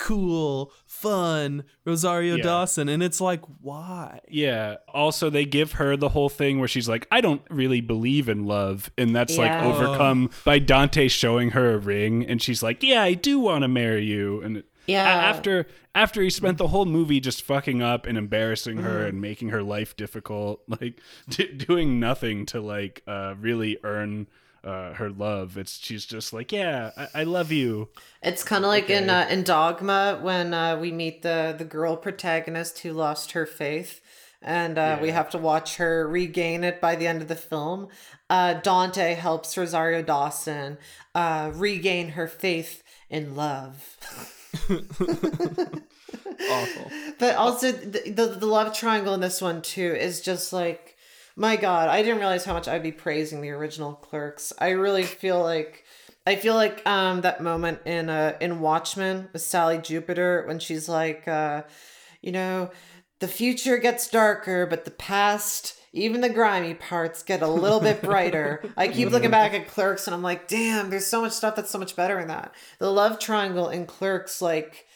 cool, 0.03 0.73
fun 0.87 1.65
Rosario 1.85 2.37
Yeah. 2.37 2.43
Dawson, 2.43 2.89
and 2.89 3.03
it's 3.03 3.21
like 3.21 3.41
why? 3.61 4.21
Yeah. 4.29 4.77
Also, 4.93 5.31
they 5.31 5.45
give 5.45 5.73
her 5.73 5.97
the 5.97 6.11
whole 6.11 6.29
thing 6.29 6.59
where 6.59 6.69
she's 6.69 6.89
like, 6.89 7.07
I 7.11 7.21
don't 7.21 7.43
really 7.51 7.81
believe 7.81 8.29
in 8.29 8.45
love. 8.45 8.91
And 8.99 9.15
that's 9.15 9.39
like 9.39 9.51
Yeah. 9.51 9.65
overcome 9.67 10.31
by 10.45 10.59
Dante 10.59 11.09
showing 11.09 11.51
her 11.51 11.75
a 11.75 11.79
ring. 11.79 12.27
And 12.27 12.43
she's 12.43 12.63
like, 12.63 12.83
Yeah, 12.83 13.03
I 13.03 13.15
do 13.15 13.39
want 13.39 13.63
to 13.63 13.69
marry 13.69 14.05
you. 14.05 14.43
And 14.43 14.57
it- 14.59 14.67
Yeah. 14.87 15.05
after 15.05 15.67
after 15.95 16.23
he 16.23 16.31
spent 16.31 16.57
the 16.59 16.69
whole 16.69 16.87
movie 16.87 17.21
just 17.21 17.43
fucking 17.43 17.83
up 17.83 18.07
and 18.07 18.17
embarrassing 18.19 18.77
Mm-hmm. 18.79 18.87
her 18.87 19.07
and 19.07 19.21
making 19.21 19.51
her 19.51 19.63
life 19.63 19.97
difficult, 19.97 20.63
like 20.81 21.01
d- 21.29 21.53
doing 21.53 22.01
nothing 22.01 22.47
to 22.47 22.61
like 22.61 23.03
uh, 23.07 23.35
really 23.39 23.77
earn 23.85 24.27
uh, 24.65 24.95
her 24.95 25.11
love. 25.11 25.57
It's 25.57 25.79
she's 25.79 26.07
just 26.07 26.33
like, 26.33 26.53
Yeah, 26.53 26.91
I, 26.97 27.09
I 27.15 27.23
love 27.25 27.51
you. 27.53 27.89
It's 28.23 28.45
kind 28.45 28.65
of 28.65 28.69
like 28.69 28.91
in 28.91 29.11
uh, 29.11 29.27
in 29.31 29.43
Dogma 29.43 30.19
when 30.23 30.55
uh, 30.55 30.77
we 30.79 30.93
meet 30.93 31.23
the 31.23 31.55
the 31.57 31.65
girl 31.65 31.97
protagonist 31.97 32.81
who 32.81 32.93
lost 32.93 33.33
her 33.33 33.47
faith, 33.47 34.01
and 34.41 34.79
uh, 34.79 34.99
we 35.01 35.11
have 35.11 35.31
to 35.31 35.39
watch 35.39 35.77
her 35.77 36.07
regain 36.09 36.65
it 36.65 36.81
by 36.81 36.97
the 36.97 37.07
end 37.07 37.23
of 37.23 37.29
the 37.29 37.37
film. 37.37 37.89
Uh, 38.31 38.55
Dante 38.55 39.15
helps 39.15 39.57
Rosario 39.57 40.03
Dawson 40.03 40.79
uh, 41.15 41.51
regain 41.55 42.11
her 42.11 42.27
faith 42.27 42.83
in 43.11 43.37
love. 43.37 43.99
Awful. 46.51 46.91
But 47.19 47.37
also 47.37 47.73
the, 47.73 48.11
the 48.11 48.27
the 48.39 48.47
love 48.47 48.75
triangle 48.75 49.15
in 49.15 49.21
this 49.21 49.41
one 49.41 49.63
too 49.63 49.95
is 49.95 50.21
just 50.21 50.53
like 50.53 50.92
my 51.37 51.57
god, 51.57 51.89
I 51.89 52.03
didn't 52.03 52.19
realize 52.19 52.45
how 52.45 52.55
much 52.55 52.69
I'd 52.69 52.83
be 52.83 52.93
praising 52.93 53.41
the 53.41 53.51
original 53.51 53.95
Clerks. 53.95 54.53
I 54.59 54.71
really 54.71 55.05
feel 55.05 55.43
like 55.43 55.85
I 56.27 56.37
feel 56.37 56.55
like 56.55 56.87
um 56.87 57.23
that 57.23 57.43
moment 57.43 57.81
in 57.87 58.09
uh 58.09 58.37
in 58.41 58.61
Watchmen 58.61 59.29
with 59.33 59.43
Sally 59.43 59.79
Jupiter 59.79 60.45
when 60.47 60.59
she's 60.59 60.89
like 60.89 61.27
uh 61.27 61.63
you 62.21 62.33
know, 62.33 62.71
the 63.19 63.29
future 63.29 63.79
gets 63.79 64.09
darker, 64.09 64.67
but 64.67 64.85
the 64.85 64.91
past 64.91 65.79
even 65.93 66.23
the 66.23 66.29
grimy 66.31 66.75
parts 66.75 67.23
get 67.23 67.43
a 67.43 67.47
little 67.47 67.81
bit 67.81 68.01
brighter. 68.03 68.65
I 68.77 68.89
keep 68.89 69.11
looking 69.11 69.31
back 69.31 69.53
at 69.53 69.69
Clerks 69.69 70.07
and 70.07 70.15
I'm 70.15 70.23
like, 70.23 70.49
damn, 70.49 70.91
there's 70.91 71.07
so 71.07 71.21
much 71.21 71.33
stuff 71.33 71.55
that's 71.55 71.71
so 71.71 71.79
much 71.79 71.97
better 71.97 72.19
in 72.19 72.29
that. 72.29 72.55
The 72.79 72.91
love 72.91 73.19
triangle 73.19 73.69
in 73.69 73.87
Clerks, 73.87 74.41
like, 74.41 74.87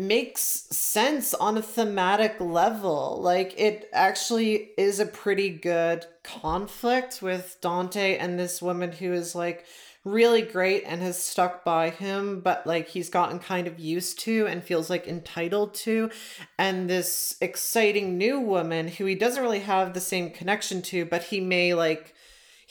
makes 0.00 0.42
sense 0.42 1.34
on 1.34 1.56
a 1.56 1.62
thematic 1.62 2.40
level. 2.40 3.20
Like 3.20 3.54
it 3.58 3.88
actually 3.92 4.70
is 4.76 4.98
a 4.98 5.06
pretty 5.06 5.50
good 5.50 6.06
conflict 6.22 7.20
with 7.22 7.58
Dante 7.60 8.16
and 8.16 8.38
this 8.38 8.60
woman 8.60 8.92
who 8.92 9.12
is 9.12 9.34
like 9.34 9.66
really 10.04 10.42
great 10.42 10.82
and 10.86 11.02
has 11.02 11.22
stuck 11.22 11.64
by 11.64 11.90
him, 11.90 12.40
but 12.40 12.66
like 12.66 12.88
he's 12.88 13.10
gotten 13.10 13.38
kind 13.38 13.66
of 13.66 13.78
used 13.78 14.18
to 14.20 14.46
and 14.46 14.64
feels 14.64 14.88
like 14.88 15.06
entitled 15.06 15.74
to. 15.74 16.10
And 16.58 16.88
this 16.88 17.36
exciting 17.40 18.16
new 18.16 18.40
woman 18.40 18.88
who 18.88 19.04
he 19.04 19.14
doesn't 19.14 19.42
really 19.42 19.60
have 19.60 19.92
the 19.92 20.00
same 20.00 20.30
connection 20.30 20.80
to, 20.82 21.04
but 21.04 21.24
he 21.24 21.40
may 21.40 21.74
like 21.74 22.14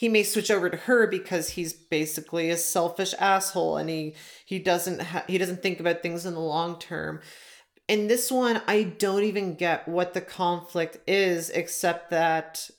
he 0.00 0.08
may 0.08 0.22
switch 0.22 0.50
over 0.50 0.70
to 0.70 0.78
her 0.78 1.06
because 1.06 1.50
he's 1.50 1.74
basically 1.74 2.48
a 2.48 2.56
selfish 2.56 3.12
asshole 3.18 3.76
and 3.76 3.90
he 3.90 4.14
he 4.46 4.58
doesn't 4.58 5.02
ha- 5.02 5.24
he 5.28 5.36
doesn't 5.36 5.60
think 5.60 5.78
about 5.78 6.00
things 6.00 6.24
in 6.24 6.32
the 6.32 6.40
long 6.40 6.78
term. 6.78 7.20
In 7.86 8.08
this 8.08 8.32
one 8.32 8.62
i 8.66 8.82
don't 8.82 9.24
even 9.24 9.56
get 9.56 9.86
what 9.86 10.14
the 10.14 10.22
conflict 10.22 10.96
is 11.06 11.50
except 11.50 12.08
that 12.08 12.70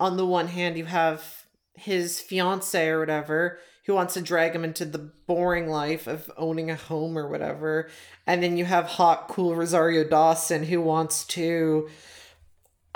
on 0.00 0.16
the 0.16 0.26
one 0.26 0.48
hand 0.48 0.76
you 0.76 0.86
have 0.86 1.44
his 1.74 2.20
fiance 2.20 2.88
or 2.88 2.98
whatever 2.98 3.60
who 3.86 3.94
wants 3.94 4.14
to 4.14 4.20
drag 4.20 4.52
him 4.52 4.64
into 4.64 4.84
the 4.84 5.12
boring 5.28 5.68
life 5.68 6.08
of 6.08 6.28
owning 6.36 6.70
a 6.70 6.74
home 6.74 7.16
or 7.16 7.28
whatever. 7.28 7.88
And 8.26 8.42
then 8.42 8.56
you 8.56 8.64
have 8.64 8.86
hot 8.86 9.28
cool 9.28 9.54
rosario 9.54 10.02
dawson 10.02 10.64
who 10.64 10.80
wants 10.80 11.24
to 11.26 11.88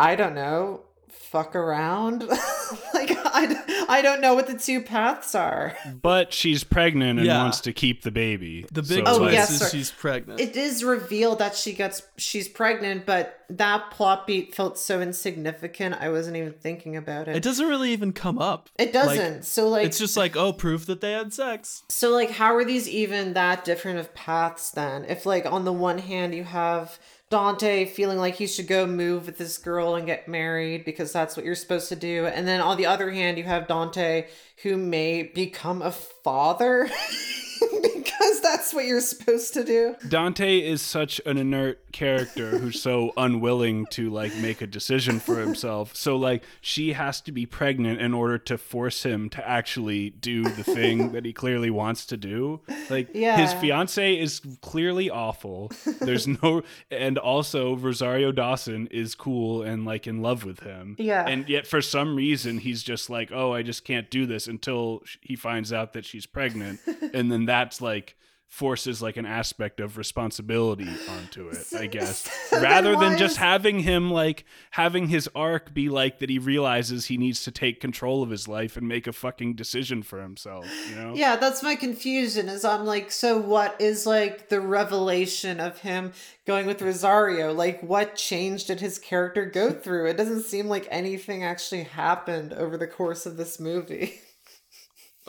i 0.01 0.17
don't 0.17 0.35
know 0.35 0.83
fuck 1.09 1.55
around 1.55 2.29
like 2.95 3.11
I, 3.13 3.85
I 3.89 4.03
don't 4.03 4.21
know 4.21 4.35
what 4.35 4.47
the 4.47 4.59
two 4.59 4.81
paths 4.81 5.35
are 5.35 5.77
But 6.03 6.33
she's 6.33 6.65
pregnant 6.65 7.19
and 7.19 7.27
Yeah. 7.27 7.43
wants 7.43 7.61
to 7.63 7.73
keep 7.73 8.03
the 8.03 8.11
baby. 8.11 8.67
The 8.73 8.83
big 8.83 9.05
So, 9.07 9.13
Oh, 9.15 9.19
twist 9.19 9.21
like, 9.21 9.33
yes, 9.33 9.51
is 9.51 9.59
sir. 9.59 9.69
she's 9.71 9.91
pregnant. 9.91 10.41
it 10.41 10.57
is 10.57 10.85
revealed 10.85 11.39
that 11.39 11.55
she 11.57 11.73
gets 11.73 12.03
she's 12.17 12.49
pregnant 12.49 13.07
but 13.07 13.35
that 13.51 13.91
plot 13.91 14.27
beat 14.27 14.55
felt 14.55 14.79
so 14.79 15.01
insignificant 15.01 15.95
i 16.01 16.09
wasn't 16.11 16.37
even 16.37 16.53
thinking 16.53 16.97
about 16.97 17.29
it 17.29 17.37
it 17.37 17.43
doesn't 17.43 17.67
really 17.67 17.93
even 17.93 18.13
come 18.13 18.39
up. 18.39 18.69
it 18.79 18.93
doesn't 18.93 19.43
so 19.45 19.69
like 19.69 19.87
It's 19.87 19.99
just 19.99 20.17
like, 20.17 20.37
oh, 20.37 20.53
proof 20.53 20.85
that 20.87 21.01
they 21.01 21.13
had 21.13 21.33
sex. 21.33 21.83
so 21.89 22.11
like 22.11 22.31
how 22.33 22.55
are 22.55 22.65
these 22.65 22.89
even 22.89 23.33
that 23.35 23.65
different 23.65 23.99
of 23.99 24.13
paths 24.15 24.71
then 24.73 25.05
if 25.07 25.25
like 25.25 25.47
on 25.47 25.65
the 25.65 25.73
one 25.73 25.99
hand 25.99 26.35
you 26.35 26.45
have 26.45 26.99
dante 27.31 27.85
feeling 27.85 28.19
like 28.19 28.35
he 28.35 28.47
should 28.47 28.67
go 28.67 28.87
move 28.87 29.27
with 29.27 29.39
this 29.39 29.59
girl 29.59 29.95
and 29.95 30.07
get 30.07 30.29
married 30.29 30.85
because 30.85 31.13
that's 31.13 31.37
what 31.37 31.45
you're 31.45 31.55
supposed 31.55 31.89
to 31.91 31.97
do. 31.97 32.27
And 32.27 32.49
then 32.49 32.61
on 32.61 32.77
the 32.77 32.87
other 32.87 33.11
hand 33.11 33.39
you 33.39 33.45
have 33.45 33.69
dante 33.69 34.27
who 34.63 34.77
may 34.77 35.23
become 35.23 35.83
a 35.83 35.93
father 35.93 36.89
because 37.83 38.41
that's 38.41 38.73
what 38.73 38.85
you're 38.85 39.01
supposed 39.01 39.55
to 39.55 39.65
do 39.65 39.97
Dante 40.09 40.59
is 40.59 40.83
such 40.83 41.21
an 41.27 41.39
inert 41.39 41.93
character 41.93 42.59
who's 42.59 42.81
so 42.81 43.13
unwilling 43.17 43.87
to 43.87 44.11
like 44.11 44.35
make 44.37 44.61
a 44.61 44.67
decision 44.67 45.21
for 45.21 45.41
himself. 45.41 45.95
So 45.97 46.17
like 46.17 46.45
she 46.61 46.93
has 46.93 47.21
to 47.23 47.33
be 47.33 47.47
pregnant 47.47 48.01
in 48.01 48.15
order 48.15 48.39
to 48.39 48.59
force 48.59 49.03
him 49.03 49.29
to 49.31 49.49
actually 49.49 50.11
do 50.11 50.45
the 50.45 50.65
thing 50.65 51.13
that 51.13 51.25
he 51.25 51.33
clearly 51.33 51.71
wants 51.71 52.07
to 52.07 52.17
do. 52.17 52.61
Like 52.91 53.13
his 53.13 53.53
fiance 53.55 54.19
is 54.19 54.41
clearly 54.61 55.11
awful. 55.11 55.73
There's 56.01 56.27
no 56.29 56.63
and 56.91 57.19
also 57.19 57.77
Rosario 57.77 58.33
Dawson 58.33 58.87
is 58.89 59.15
cool 59.15 59.63
and 59.63 59.85
like 59.85 60.07
in 60.07 60.23
love 60.23 60.45
with 60.45 60.61
him. 60.61 60.97
Yeah. 60.99 61.27
And 61.27 61.49
yet 61.49 61.67
for 61.67 61.81
some 61.83 62.17
reason 62.17 62.59
he's 62.59 62.83
just 62.83 63.11
like, 63.11 63.31
"Oh, 63.33 63.53
I 63.53 63.63
just 63.63 63.85
can't 63.85 64.11
do 64.11 64.27
this 64.27 64.47
until 64.47 65.03
he 65.21 65.37
finds 65.37 65.73
out 65.73 65.93
that 65.95 66.05
she's 66.05 66.27
pregnant." 66.27 66.81
and 67.13 67.31
then 67.33 67.47
that's 67.49 67.81
like 67.81 68.15
forces 68.51 69.03
like 69.03 69.19
an 69.19 69.27
aspect 69.27 69.79
of 69.79 69.99
responsibility 69.99 70.89
onto 71.11 71.49
it, 71.51 71.67
I 71.79 71.87
guess. 71.87 72.27
then 72.51 72.63
Rather 72.63 72.97
than 72.97 73.19
just 73.19 73.33
is- 73.33 73.37
having 73.37 73.81
him 73.81 74.11
like 74.11 74.47
having 74.71 75.09
his 75.09 75.29
arc 75.35 75.75
be 75.75 75.91
like 75.91 76.19
that 76.21 76.31
he 76.31 76.39
realizes 76.39 77.05
he 77.07 77.19
needs 77.19 77.45
to 77.45 77.51
take 77.51 77.79
control 77.79 78.23
of 78.23 78.31
his 78.31 78.49
life 78.49 78.79
and 78.79 78.89
make 78.89 79.07
a 79.07 79.13
fucking 79.13 79.53
decision 79.55 80.03
for 80.03 80.23
himself, 80.23 80.67
you 80.89 80.97
know? 80.97 81.13
Yeah, 81.15 81.37
that's 81.37 81.63
my 81.63 81.77
confusion. 81.77 82.49
Is 82.49 82.65
I'm 82.65 82.87
like, 82.87 83.11
so 83.11 83.37
what 83.37 83.79
is 83.83 84.07
like 84.07 84.49
the 84.49 84.63
revelation 84.63 85.61
of 85.61 85.81
him 85.81 86.13
going 86.47 86.65
with 86.65 86.81
Rosario? 86.81 87.53
Like, 87.53 87.83
what 87.83 88.17
change 88.17 88.65
did 88.65 88.81
his 88.81 88.99
character 88.99 89.45
go 89.45 89.73
through? 89.83 90.07
It 90.07 90.17
doesn't 90.17 90.45
seem 90.45 90.69
like 90.69 90.89
anything 90.91 91.45
actually 91.45 91.83
happened 91.83 92.55
over 92.55 92.79
the 92.79 92.87
course 92.89 93.27
of 93.27 93.37
this 93.37 93.61
movie. 93.61 94.21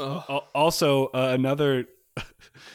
Oh, 0.01 0.45
Also, 0.55 1.07
uh, 1.07 1.31
another 1.33 1.85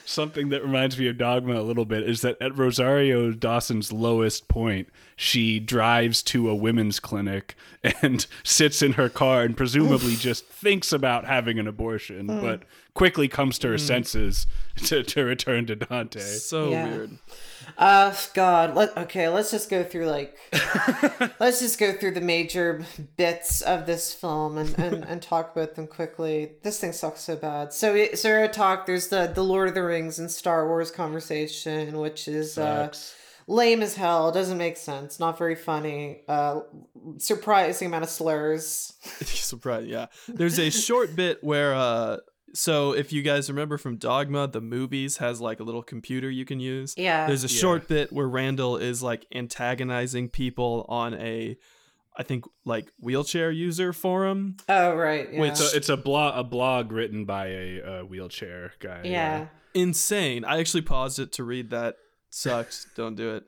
something 0.04 0.50
that 0.50 0.62
reminds 0.62 0.98
me 0.98 1.08
of 1.08 1.18
Dogma 1.18 1.60
a 1.60 1.62
little 1.62 1.84
bit 1.84 2.08
is 2.08 2.20
that 2.22 2.36
at 2.40 2.56
Rosario 2.56 3.32
Dawson's 3.32 3.92
lowest 3.92 4.48
point, 4.48 4.88
she 5.16 5.60
drives 5.60 6.22
to 6.24 6.48
a 6.48 6.54
women's 6.54 7.00
clinic 7.00 7.54
and 8.02 8.26
sits 8.44 8.82
in 8.82 8.92
her 8.92 9.08
car 9.08 9.42
and 9.42 9.56
presumably 9.56 10.16
just 10.16 10.46
thinks 10.46 10.92
about 10.92 11.24
having 11.24 11.58
an 11.58 11.66
abortion, 11.66 12.26
mm. 12.26 12.40
but 12.40 12.62
quickly 12.94 13.28
comes 13.28 13.58
to 13.58 13.68
her 13.68 13.74
mm. 13.74 13.80
senses 13.80 14.46
to, 14.76 15.02
to 15.02 15.24
return 15.24 15.66
to 15.66 15.76
Dante. 15.76 16.20
so 16.20 16.70
Yeah. 16.70 16.88
weird. 16.88 17.18
Uh, 17.78 18.14
God. 18.34 18.74
Let 18.74 18.96
okay. 18.96 19.28
Let's 19.28 19.50
just 19.50 19.68
go 19.70 19.82
through 19.84 20.06
like, 20.06 20.36
let's 21.40 21.60
just 21.60 21.78
go 21.78 21.92
through 21.92 22.12
the 22.12 22.20
major 22.20 22.84
bits 23.16 23.60
of 23.62 23.86
this 23.86 24.12
film 24.12 24.58
and, 24.58 24.78
and, 24.78 25.04
and 25.04 25.22
talk 25.22 25.54
about 25.54 25.74
them 25.74 25.86
quickly. 25.86 26.52
This 26.62 26.78
thing 26.80 26.92
sucks 26.92 27.20
so 27.20 27.36
bad. 27.36 27.72
So 27.72 27.92
we- 27.94 28.14
so 28.16 28.30
gonna 28.30 28.48
talk. 28.48 28.86
There's 28.86 29.08
the 29.08 29.26
the 29.26 29.44
Lord 29.44 29.68
of 29.68 29.74
the 29.74 29.82
Rings 29.82 30.18
and 30.18 30.30
Star 30.30 30.66
Wars 30.68 30.90
conversation, 30.90 31.98
which 31.98 32.28
is 32.28 32.56
uh, 32.58 32.92
lame 33.46 33.82
as 33.82 33.94
hell. 33.96 34.30
Doesn't 34.32 34.58
make 34.58 34.76
sense. 34.76 35.18
Not 35.20 35.36
very 35.38 35.54
funny. 35.56 36.22
Uh, 36.28 36.60
surprising 37.18 37.86
amount 37.86 38.04
of 38.04 38.10
slurs. 38.10 38.92
Surprise, 39.24 39.86
yeah. 39.86 40.06
There's 40.28 40.58
a 40.58 40.70
short 40.70 41.14
bit 41.16 41.42
where 41.42 41.74
uh 41.74 42.18
so 42.54 42.92
if 42.92 43.12
you 43.12 43.22
guys 43.22 43.48
remember 43.50 43.76
from 43.78 43.96
Dogma, 43.96 44.46
the 44.48 44.60
movies 44.60 45.16
has 45.18 45.40
like 45.40 45.60
a 45.60 45.64
little 45.64 45.82
computer 45.82 46.30
you 46.30 46.44
can 46.44 46.60
use. 46.60 46.94
Yeah. 46.96 47.26
There's 47.26 47.44
a 47.44 47.48
Yeah. 47.48 47.60
short 47.60 47.88
bit 47.88 48.12
where 48.12 48.28
Randall 48.28 48.76
is 48.76 49.02
like 49.02 49.26
antagonizing 49.34 50.28
people 50.30 50.86
on 50.88 51.14
a 51.14 51.56
I 52.16 52.22
think 52.22 52.44
like 52.64 52.92
wheelchair 53.00 53.50
user 53.50 53.92
forum. 53.92 54.56
oh 54.68 54.94
right. 54.94 55.28
Yeah. 55.32 55.40
Which- 55.40 55.56
So 55.56 55.76
it's 55.76 55.88
a 55.88 55.96
blog, 55.96 56.38
a 56.38 56.44
blog 56.44 56.92
written 56.92 57.24
by 57.24 57.48
a 57.48 57.82
uh, 57.82 58.02
wheelchair 58.04 58.72
guy. 58.78 59.00
yeah. 59.04 59.46
Insane. 59.74 60.44
I 60.44 60.60
actually 60.60 60.82
paused 60.82 61.18
it 61.18 61.32
to 61.32 61.42
read 61.44 61.70
that. 61.70 61.96
Sucks. 62.30 62.86
Don't 62.96 63.16
do 63.16 63.34
it. 63.34 63.44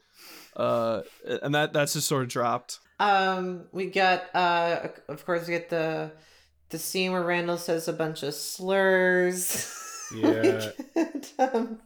Uh 0.57 1.03
and 1.43 1.55
that 1.55 1.73
that's 1.73 1.93
just 1.93 2.09
sort 2.09 2.23
of 2.25 2.29
dropped. 2.29 2.81
Um, 2.99 3.67
we 3.73 3.87
get 3.91 4.31
uh, 4.35 4.89
of 5.09 5.25
course, 5.27 5.47
we 5.47 5.53
get 5.53 5.69
the 5.69 6.11
the 6.71 6.79
scene 6.79 7.13
where 7.13 7.23
Randall 7.23 7.59
says 7.59 7.89
a 7.89 7.93
bunch 7.93 8.23
of 8.23 8.35
slurs. 8.35 9.73
Yeah. 10.15 10.71
um, 11.41 11.81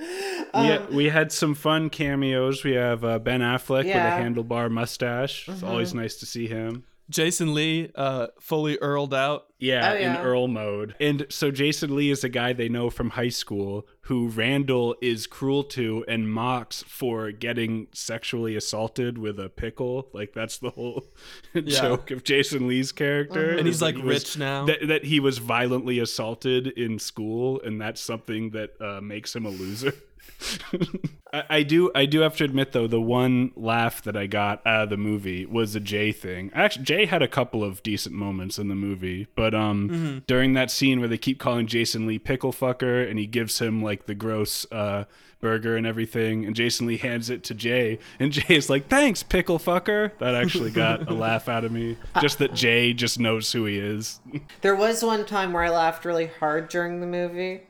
yeah, 0.00 0.78
um, 0.78 0.92
we 0.92 1.08
had 1.08 1.30
some 1.30 1.54
fun 1.54 1.88
cameos. 1.88 2.64
We 2.64 2.72
have 2.72 3.04
uh, 3.04 3.20
Ben 3.20 3.42
Affleck 3.42 3.84
Yeah. 3.84 4.18
with 4.18 4.26
a 4.26 4.42
handlebar 4.42 4.68
mustache. 4.72 5.48
It's 5.48 5.60
Mhm. 5.62 5.68
always 5.68 5.94
nice 5.94 6.16
to 6.16 6.26
see 6.26 6.48
him. 6.48 6.82
Jason 7.10 7.52
Lee 7.54 7.90
uh 7.94 8.28
fully 8.40 8.78
earled 8.78 9.12
out. 9.12 9.46
Yeah, 9.58 9.92
Oh, 9.92 9.96
in. 9.96 10.16
Earl 10.16 10.48
mode. 10.48 10.94
And 11.00 11.26
so 11.30 11.50
Jason 11.50 11.94
Lee 11.96 12.10
is 12.10 12.22
a 12.22 12.28
guy 12.28 12.52
they 12.52 12.68
know 12.68 12.90
from 12.90 13.10
high 13.10 13.30
school 13.30 13.86
who 14.02 14.28
Randall 14.28 14.94
is 15.00 15.26
cruel 15.26 15.64
to 15.64 16.04
and 16.06 16.30
mocks 16.30 16.82
for 16.86 17.30
getting 17.32 17.86
sexually 17.94 18.56
assaulted 18.56 19.16
with 19.16 19.40
a 19.40 19.48
pickle. 19.48 20.08
Like 20.12 20.34
that's 20.34 20.58
the 20.58 20.70
whole 20.70 21.06
joke 21.64 22.10
of 22.10 22.24
Jason 22.24 22.68
Lee's 22.68 22.92
character. 22.92 23.54
Mhm. 23.54 23.58
And 23.58 23.66
he's 23.66 23.80
like 23.80 23.96
he 23.96 24.02
was- 24.02 24.14
rich 24.22 24.38
now. 24.38 24.66
That, 24.66 24.86
that 24.88 25.04
he 25.04 25.18
was 25.20 25.38
violently 25.38 25.98
assaulted 25.98 26.66
in 26.66 26.98
school, 26.98 27.60
and 27.62 27.80
that's 27.80 28.00
something 28.02 28.50
that 28.50 28.72
uh, 28.80 29.00
makes 29.00 29.34
him 29.34 29.46
a 29.46 29.50
loser. 29.50 29.94
I, 31.32 31.44
I 31.50 31.62
do 31.62 31.90
I 31.94 32.06
do 32.06 32.20
have 32.20 32.36
to 32.36 32.44
admit 32.44 32.72
though 32.72 32.86
the 32.86 33.00
one 33.00 33.52
laugh 33.56 34.02
that 34.02 34.16
I 34.16 34.26
got 34.26 34.64
out 34.66 34.84
of 34.84 34.90
the 34.90 34.96
movie 34.96 35.46
was 35.46 35.74
a 35.74 35.80
Jay 35.80 36.12
thing. 36.12 36.50
Actually, 36.54 36.84
Jay 36.84 37.06
had 37.06 37.22
a 37.22 37.28
couple 37.28 37.64
of 37.64 37.82
decent 37.82 38.14
moments 38.14 38.58
in 38.58 38.68
the 38.68 38.74
movie, 38.74 39.26
but 39.34 39.54
um 39.54 40.22
during 40.26 40.54
that 40.54 40.70
scene 40.70 41.00
where 41.00 41.08
they 41.08 41.18
keep 41.18 41.38
calling 41.38 41.66
Jason 41.66 42.06
Lee 42.06 42.18
pickle 42.18 42.52
fucker 42.52 43.08
and 43.08 43.18
he 43.18 43.26
gives 43.26 43.58
him 43.58 43.82
like 43.82 44.06
the 44.06 44.14
gross 44.14 44.66
uh 44.72 45.04
burger 45.40 45.76
and 45.76 45.86
everything 45.86 46.46
and 46.46 46.56
Jason 46.56 46.86
Lee 46.86 46.96
hands 46.96 47.28
it 47.28 47.44
to 47.44 47.54
Jay 47.54 47.98
and 48.18 48.32
Jay 48.36 48.54
is 48.54 48.70
like 48.70 48.88
thanks 48.88 49.22
pickle 49.22 49.58
fucker 49.58 50.16
that 50.18 50.34
actually 50.34 50.70
got 50.70 51.08
a 51.08 51.14
laugh 51.14 51.48
out 51.48 51.64
of 51.64 51.72
me. 51.72 51.96
Just 52.20 52.38
that 52.38 52.54
Jay 52.54 52.92
just 52.92 53.18
knows 53.18 53.50
who 53.52 53.64
he 53.66 53.78
is. 53.78 54.20
There 54.60 54.76
was 54.76 55.02
one 55.02 55.24
time 55.26 55.52
where 55.52 55.64
I 55.64 55.70
laughed 55.70 56.04
really 56.04 56.26
hard 56.38 56.68
during 56.68 57.00
the 57.00 57.06
movie, 57.06 57.62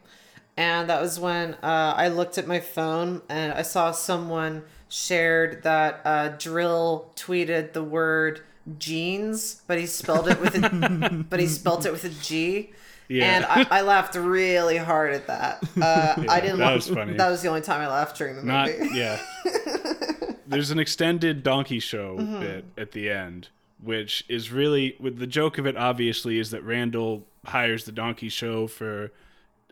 and 0.56 0.88
that 0.90 1.00
was 1.00 1.18
when 1.18 1.54
uh, 1.62 1.94
I 1.96 2.08
looked 2.08 2.38
at 2.38 2.46
my 2.46 2.60
phone 2.60 3.22
and 3.28 3.52
I 3.52 3.62
saw 3.62 3.90
someone 3.92 4.62
shared 4.88 5.62
that 5.64 6.00
uh, 6.04 6.28
dril 6.36 7.06
tweeted 7.16 7.72
the 7.72 7.82
word 7.82 8.40
jeans, 8.78 9.62
but 9.66 9.78
he 9.78 9.86
spelled 9.86 10.28
it 10.28 10.40
with 10.40 10.54
a 10.56 11.24
but 11.30 11.40
he 11.40 11.46
spelled 11.46 11.84
it 11.86 11.92
with 11.92 12.04
a 12.04 12.08
G. 12.10 12.70
Yeah. 13.08 13.24
And 13.36 13.44
I, 13.44 13.66
I 13.78 13.80
laughed 13.82 14.14
really 14.14 14.78
hard 14.78 15.12
at 15.12 15.26
that. 15.26 15.62
Uh, 15.80 16.24
I 16.28 16.40
didn't. 16.40 16.58
that 16.60 16.68
wa- 16.70 16.74
was 16.74 16.88
funny. 16.88 17.12
That 17.14 17.28
was 17.28 17.42
the 17.42 17.48
only 17.48 17.60
time 17.60 17.80
I 17.82 17.86
laughed 17.88 18.16
during 18.16 18.36
the 18.36 18.42
Not 18.42 18.68
movie. 18.78 18.96
yeah. 18.98 19.20
There's 20.46 20.70
an 20.70 20.78
extended 20.78 21.42
donkey 21.42 21.80
show 21.80 22.16
Mm-hmm. 22.18 22.40
bit 22.40 22.64
at 22.78 22.92
the 22.92 23.10
end, 23.10 23.48
which 23.82 24.24
is 24.28 24.50
really 24.50 24.96
with 25.00 25.18
the 25.18 25.26
joke 25.26 25.58
of 25.58 25.66
it. 25.66 25.76
Obviously, 25.76 26.38
is 26.38 26.50
that 26.50 26.62
Randall 26.62 27.24
hires 27.46 27.84
the 27.84 27.92
donkey 27.92 28.28
show 28.28 28.66
for 28.66 29.10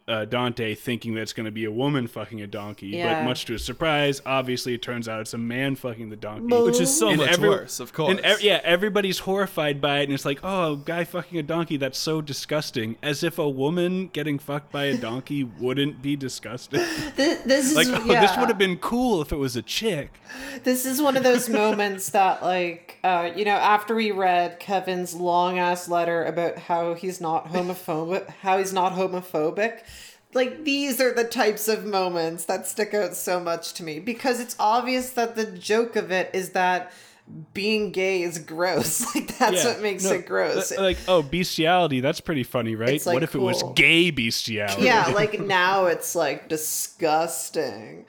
uh, 0.08 0.24
Dante 0.24 0.74
thinking 0.74 1.14
that's 1.14 1.32
going 1.32 1.44
to 1.46 1.52
be 1.52 1.64
a 1.64 1.70
woman 1.70 2.06
fucking 2.08 2.40
a 2.42 2.46
donkey, 2.46 2.88
Yeah. 2.88 3.20
but 3.20 3.28
much 3.28 3.44
to 3.46 3.52
his 3.52 3.64
surprise, 3.64 4.20
obviously 4.26 4.74
it 4.74 4.82
turns 4.82 5.08
out 5.08 5.20
it's 5.20 5.32
a 5.34 5.38
man 5.38 5.76
fucking 5.76 6.10
the 6.10 6.16
donkey. 6.16 6.54
Which 6.54 6.80
is 6.80 6.96
so 6.96 7.08
And 7.10 7.18
much 7.18 7.30
every- 7.30 7.48
worse, 7.48 7.78
of 7.80 7.92
course. 7.92 8.10
And 8.10 8.20
ev- 8.20 8.42
yeah, 8.42 8.60
everybody's 8.64 9.20
horrified 9.20 9.80
by 9.80 10.00
it, 10.00 10.04
and 10.04 10.12
it's 10.12 10.24
like, 10.24 10.40
oh, 10.42 10.72
a 10.72 10.76
guy 10.76 11.04
fucking 11.04 11.38
a 11.38 11.42
donkey, 11.42 11.76
that's 11.76 11.98
so 11.98 12.20
disgusting. 12.20 12.96
As 13.02 13.22
if 13.22 13.38
a 13.38 13.48
woman 13.48 14.08
getting 14.12 14.38
fucked 14.38 14.72
by 14.72 14.84
a 14.86 14.96
donkey 14.96 15.44
wouldn't 15.60 16.02
be 16.02 16.16
disgusting. 16.16 16.80
This, 17.16 17.40
this 17.42 17.70
is 17.70 17.76
Like, 17.76 17.86
oh, 17.88 18.04
yeah. 18.06 18.20
this 18.22 18.36
would 18.36 18.48
have 18.48 18.58
been 18.58 18.78
cool 18.78 19.22
if 19.22 19.32
it 19.32 19.36
was 19.38 19.54
a 19.56 19.62
chick. 19.62 20.10
This 20.64 20.84
is 20.84 21.00
one 21.00 21.16
of 21.16 21.22
those 21.22 21.48
moments 21.48 22.10
that, 22.10 22.42
like, 22.42 22.98
uh, 23.04 23.30
you 23.36 23.44
know, 23.44 23.52
after 23.52 23.94
we 23.94 24.10
read 24.10 24.58
Kevin's 24.58 25.14
long 25.14 25.58
ass 25.58 25.88
letter 25.88 26.24
about 26.24 26.58
how 26.58 26.94
he's 26.94 27.20
not 27.20 27.52
homophobic, 27.52 28.28
how 28.42 28.58
he's 28.58 28.72
not 28.72 28.92
homophobic, 28.94 29.80
like 30.34 30.64
these 30.64 31.00
are 31.00 31.12
the 31.12 31.24
types 31.24 31.68
of 31.68 31.84
moments 31.84 32.44
that 32.46 32.66
stick 32.66 32.94
out 32.94 33.14
so 33.14 33.38
much 33.40 33.72
to 33.74 33.82
me 33.82 33.98
because 34.00 34.40
it's 34.40 34.56
obvious 34.58 35.10
that 35.10 35.36
the 35.36 35.46
joke 35.46 35.94
of 35.96 36.10
it 36.10 36.30
is 36.34 36.50
that 36.50 36.92
being 37.54 37.92
gay 37.92 38.22
is 38.22 38.38
gross. 38.38 39.06
Like 39.14 39.38
that's 39.38 39.64
Yeah. 39.64 39.72
what 39.72 39.80
makes 39.82 40.04
No, 40.04 40.12
it 40.12 40.26
gross. 40.26 40.70
li- 40.72 40.76
Like, 40.78 40.98
oh, 41.08 41.22
bestiality, 41.22 42.00
that's 42.00 42.20
pretty 42.20 42.42
funny, 42.42 42.74
right? 42.74 43.04
Like, 43.06 43.14
what 43.14 43.22
if 43.22 43.34
it 43.34 43.40
was 43.40 43.62
gay 43.74 44.10
bestiality? 44.10 44.82
yeah, 44.84 45.06
like 45.14 45.38
now 45.40 45.86
it's 45.86 46.14
like 46.14 46.48
disgusting. 46.48 48.04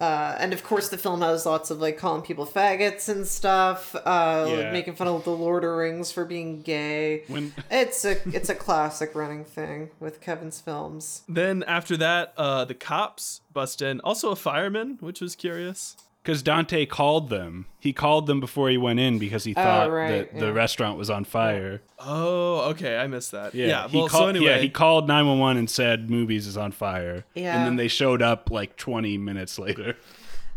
Uh, 0.00 0.36
and 0.38 0.52
of 0.52 0.62
course, 0.62 0.88
the 0.90 0.96
film 0.98 1.20
has 1.22 1.44
lots 1.44 1.70
of 1.70 1.80
like 1.80 1.98
calling 1.98 2.22
people 2.22 2.46
faggots 2.46 3.08
and 3.08 3.26
stuff, 3.26 3.96
uh, 4.06 4.46
like, 4.48 4.72
making 4.72 4.94
fun 4.94 5.08
of 5.08 5.24
the 5.24 5.30
Lord 5.32 5.64
of 5.64 5.70
Rings 5.72 6.12
for 6.12 6.24
being 6.24 6.62
gay. 6.62 7.24
When- 7.26 7.52
It's 7.70 8.04
a 8.04 8.16
it's 8.34 8.48
a 8.48 8.54
classic 8.54 9.14
running 9.14 9.44
thing 9.44 9.90
with 9.98 10.20
Kevin's 10.20 10.60
films. 10.60 11.22
Then 11.28 11.64
after 11.64 11.96
that, 11.96 12.32
uh, 12.36 12.64
the 12.64 12.74
cops 12.74 13.40
bust 13.52 13.82
in. 13.82 14.00
Also 14.02 14.30
a 14.30 14.36
fireman, 14.36 14.98
which 15.00 15.20
was 15.20 15.34
curious. 15.34 15.96
Because 16.28 16.42
Dante 16.42 16.84
called 16.84 17.30
them. 17.30 17.64
He 17.78 17.94
called 17.94 18.26
them 18.26 18.38
before 18.38 18.68
he 18.68 18.76
went 18.76 19.00
in 19.00 19.18
because 19.18 19.44
he 19.44 19.54
thought 19.54 19.86
Oh, 19.88 19.90
right, 19.90 20.10
that 20.10 20.34
yeah. 20.34 20.40
the 20.40 20.52
restaurant 20.52 20.98
was 20.98 21.08
on 21.08 21.24
fire. 21.24 21.80
Oh, 21.98 22.68
okay, 22.72 22.98
I 22.98 23.06
missed 23.06 23.32
that. 23.32 23.54
Yeah, 23.54 23.66
Yeah, 23.66 23.88
he 23.88 23.96
well, 23.96 24.08
called, 24.08 24.24
so 24.24 24.28
anyway, 24.28 24.44
yeah, 24.44 24.58
he 24.58 24.68
called 24.68 25.08
911 25.08 25.56
and 25.56 25.70
said 25.70 26.08
Mooby's 26.08 26.46
is 26.46 26.58
on 26.58 26.72
fire. 26.72 27.24
Yeah. 27.34 27.56
And 27.56 27.66
then 27.66 27.76
they 27.76 27.88
showed 27.88 28.20
up 28.20 28.50
like 28.50 28.76
20 28.76 29.16
minutes 29.16 29.58
later. 29.58 29.96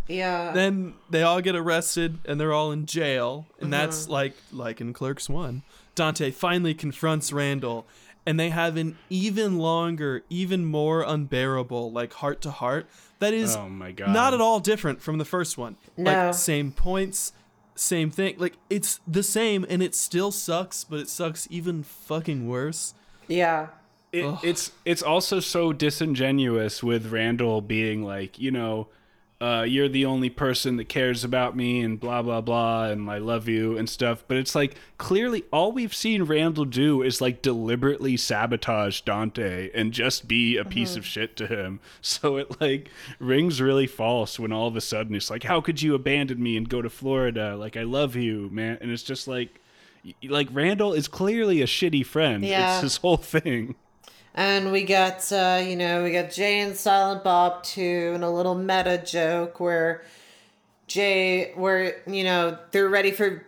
Yeah, 0.10 0.52
then 0.52 0.96
they 1.10 1.24
all 1.24 1.40
get 1.40 1.56
arrested 1.56 2.20
and 2.26 2.38
they're 2.38 2.52
all 2.52 2.74
in 2.74 2.86
jail, 2.86 3.46
and 3.62 3.72
that's 3.72 4.04
Mm-hmm. 4.04 4.12
like 4.12 4.34
like 4.52 4.82
in 4.82 4.92
Clerks 4.92 5.30
One. 5.30 5.64
Dante 5.96 6.32
finally 6.32 6.74
confronts 6.74 7.32
Randall, 7.32 7.86
and 8.26 8.38
they 8.38 8.50
have 8.50 8.76
an 8.76 8.98
even 9.10 9.58
longer, 9.58 10.24
even 10.30 10.66
more 10.66 11.02
unbearable, 11.04 11.94
like 11.94 12.12
heart 12.12 12.42
to 12.42 12.52
heart. 12.52 12.88
That 13.22 13.34
is 13.34 13.56
Oh 13.56 13.70
my 13.70 13.92
god. 13.94 14.10
not 14.14 14.34
at 14.34 14.42
all 14.42 14.60
different 14.60 15.02
from 15.02 15.18
the 15.18 15.26
first 15.26 15.58
one. 15.58 15.78
No. 15.96 16.12
Like 16.12 16.34
same 16.34 16.72
points, 16.74 17.32
same 17.76 18.12
thing. 18.12 18.36
Like 18.38 18.56
it's 18.70 19.00
the 19.08 19.24
same 19.24 19.66
and 19.70 19.82
it 19.82 19.96
still 19.96 20.32
sucks, 20.32 20.84
but 20.84 21.00
it 21.00 21.08
sucks 21.10 21.48
even 21.50 21.84
fucking 21.84 22.48
worse. 22.48 22.94
yeah, 23.28 23.68
It, 24.12 24.26
it's 24.44 24.72
it's 24.84 25.02
also 25.02 25.40
so 25.40 25.72
disingenuous 25.72 26.84
with 26.84 27.12
Randall 27.12 27.62
being 27.62 28.04
like, 28.04 28.38
you 28.40 28.52
know, 28.52 28.88
uh, 29.42 29.64
you're 29.64 29.90
the 29.90 30.06
only 30.06 30.30
person 30.30 30.78
that 30.78 30.88
cares 30.88 31.24
about 31.24 31.56
me 31.58 31.82
and 31.82 32.00
blah 32.00 32.22
blah 32.22 32.42
blah 32.42 32.86
and 32.86 33.10
I 33.10 33.18
love 33.18 33.48
you 33.48 33.76
and 33.76 33.90
stuff. 33.90 34.24
But 34.28 34.38
it's 34.38 34.54
like 34.54 34.76
clearly 35.00 35.46
all 35.52 35.72
we've 35.72 35.96
seen 35.96 36.24
Randall 36.24 36.66
do 36.66 37.02
is 37.02 37.22
like 37.22 37.42
deliberately 37.42 38.18
sabotage 38.18 39.02
Dante 39.02 39.72
and 39.74 39.92
just 39.92 40.28
be 40.28 40.58
a 40.58 40.64
piece 40.64 40.96
of 40.96 41.06
shit 41.06 41.36
to 41.38 41.48
him. 41.48 41.80
So 42.02 42.38
it 42.38 42.62
like 42.62 42.90
rings 43.20 43.62
really 43.62 43.88
false 43.88 44.38
when 44.38 44.52
all 44.52 44.68
of 44.68 44.76
a 44.76 44.82
sudden 44.82 45.16
it's 45.16 45.30
like, 45.30 45.44
how 45.44 45.62
could 45.62 45.82
you 45.82 45.96
abandon 45.96 46.42
me 46.42 46.58
and 46.58 46.68
go 46.68 46.82
to 46.82 46.90
Florida? 46.90 47.56
Like 47.56 47.78
I 47.78 47.84
love 47.84 48.16
you, 48.16 48.50
man. 48.52 48.78
And 48.82 48.92
it's 48.92 49.04
just 49.04 49.28
like. 49.28 49.60
Like 50.24 50.48
Randall 50.52 50.94
is 50.94 51.08
clearly 51.08 51.62
a 51.62 51.68
shitty 51.68 52.04
friend. 52.04 52.44
Yeah. 52.44 52.74
It's 52.74 52.82
his 52.82 52.98
whole 52.98 53.18
thing. 53.18 53.76
And 54.34 54.72
we 54.72 54.84
got 54.84 55.32
uh, 55.32 55.62
you 55.66 55.76
know 55.76 56.04
we 56.04 56.12
got 56.12 56.32
Jay 56.32 56.60
and 56.60 56.76
Silent 56.76 57.24
Bob 57.24 57.64
too, 57.64 58.12
and 58.14 58.24
a 58.24 58.30
little 58.30 58.56
meta 58.56 59.02
joke 59.04 59.60
where 59.60 60.04
Jay, 60.88 61.54
where 61.56 62.02
you 62.08 62.24
know 62.24 62.58
they're 62.72 62.90
ready 62.90 63.12
for 63.12 63.46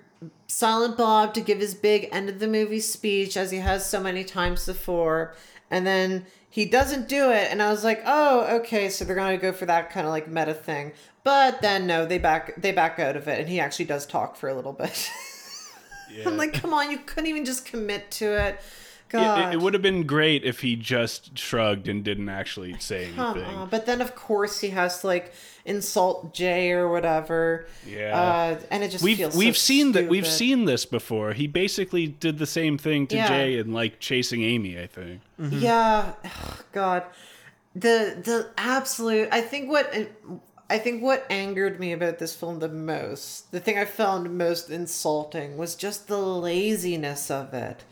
Silent 0.48 0.98
Bob 0.98 1.34
to 1.34 1.42
give 1.42 1.60
his 1.60 1.76
big 1.76 2.10
end 2.12 2.30
of 2.30 2.40
the 2.40 2.48
movie 2.48 2.80
speech 2.80 3.36
as 3.38 3.52
he 3.52 3.58
has 3.60 3.86
so 3.86 4.00
many 4.00 4.24
times 4.24 4.66
before, 4.66 5.36
and 5.70 5.86
then 5.86 6.26
he 6.50 6.66
doesn't 6.66 7.08
do 7.08 7.32
it, 7.32 7.52
and 7.52 7.62
I 7.62 7.72
was 7.72 7.84
like, 7.84 8.02
oh, 8.06 8.58
okay, 8.58 8.90
so 8.90 9.06
they're 9.06 9.16
gonna 9.16 9.38
go 9.38 9.52
for 9.52 9.66
that 9.66 9.90
kind 9.90 10.06
of 10.06 10.12
like 10.12 10.28
meta 10.28 10.54
thing, 10.54 10.94
but 11.24 11.62
then 11.62 11.88
no, 11.88 12.06
they 12.06 12.18
back 12.18 12.54
they 12.62 12.72
back 12.72 13.00
out 13.00 13.16
of 13.16 13.28
it, 13.28 13.40
and 13.40 13.50
he 13.50 13.60
actually 13.60 13.86
does 13.86 14.06
talk 14.06 14.36
for 14.36 14.50
a 14.50 14.54
little 14.54 14.74
bit. 14.74 15.10
I'm 16.26 16.38
like, 16.38 16.54
come 16.54 16.74
on, 16.74 16.92
you 16.92 17.00
couldn't 17.00 17.28
even 17.28 17.44
just 17.44 17.66
commit 17.66 18.12
to 18.12 18.26
it. 18.26 18.60
God. 19.14 19.54
It, 19.54 19.56
it 19.56 19.62
would 19.62 19.74
have 19.74 19.82
been 19.82 20.06
great 20.06 20.44
if 20.44 20.62
he 20.62 20.76
just 20.76 21.38
shrugged 21.38 21.88
and 21.88 22.04
didn't 22.04 22.30
actually 22.30 22.78
say 22.80 23.06
anything. 23.06 23.20
Uh-uh. 23.44 23.68
But 23.68 23.86
then, 23.86 24.02
of 24.02 24.16
course, 24.16 24.60
he 24.60 24.72
has 24.72 25.02
to 25.02 25.08
like 25.08 25.34
insult 25.66 26.34
Jay 26.34 26.72
or 26.72 26.90
whatever. 26.90 27.68
Yeah. 27.88 28.20
Uh, 28.20 28.60
and 28.72 28.84
it 28.84 28.90
just 28.90 29.04
We've 29.04 29.18
feels 29.18 29.38
we've 29.38 29.56
so 29.56 29.62
seen 29.62 29.92
that 29.94 30.10
we've 30.10 30.28
seen 30.28 30.66
this 30.66 30.86
before. 30.86 31.34
He 31.34 31.48
basically 31.48 32.08
did 32.08 32.40
the 32.40 32.48
same 32.48 32.78
thing 32.78 33.08
to 33.08 33.16
Yeah. 33.16 33.28
Jay 33.28 33.60
and 33.60 33.74
like 33.74 34.00
chasing 34.00 34.44
Amy. 34.44 34.78
I 34.80 34.88
think. 34.88 35.22
Yeah. 35.38 36.14
Ugh, 36.26 36.64
God. 36.72 37.04
The 37.76 38.20
the 38.22 38.50
absolute. 38.58 39.30
I 39.32 39.42
think 39.42 39.70
what. 39.70 39.94
I 40.70 40.80
think 40.80 41.04
what 41.04 41.28
angered 41.30 41.80
me 41.80 41.92
about 41.92 42.18
this 42.18 42.36
film 42.36 42.58
the 42.58 42.70
most, 42.70 43.52
the 43.52 43.60
thing 43.60 43.78
I 43.78 43.86
found 43.86 44.36
most 44.36 44.72
insulting, 44.72 45.56
was 45.56 45.76
just 45.76 46.08
the 46.08 46.18
laziness 46.18 47.30
of 47.30 47.54
it. 47.54 47.84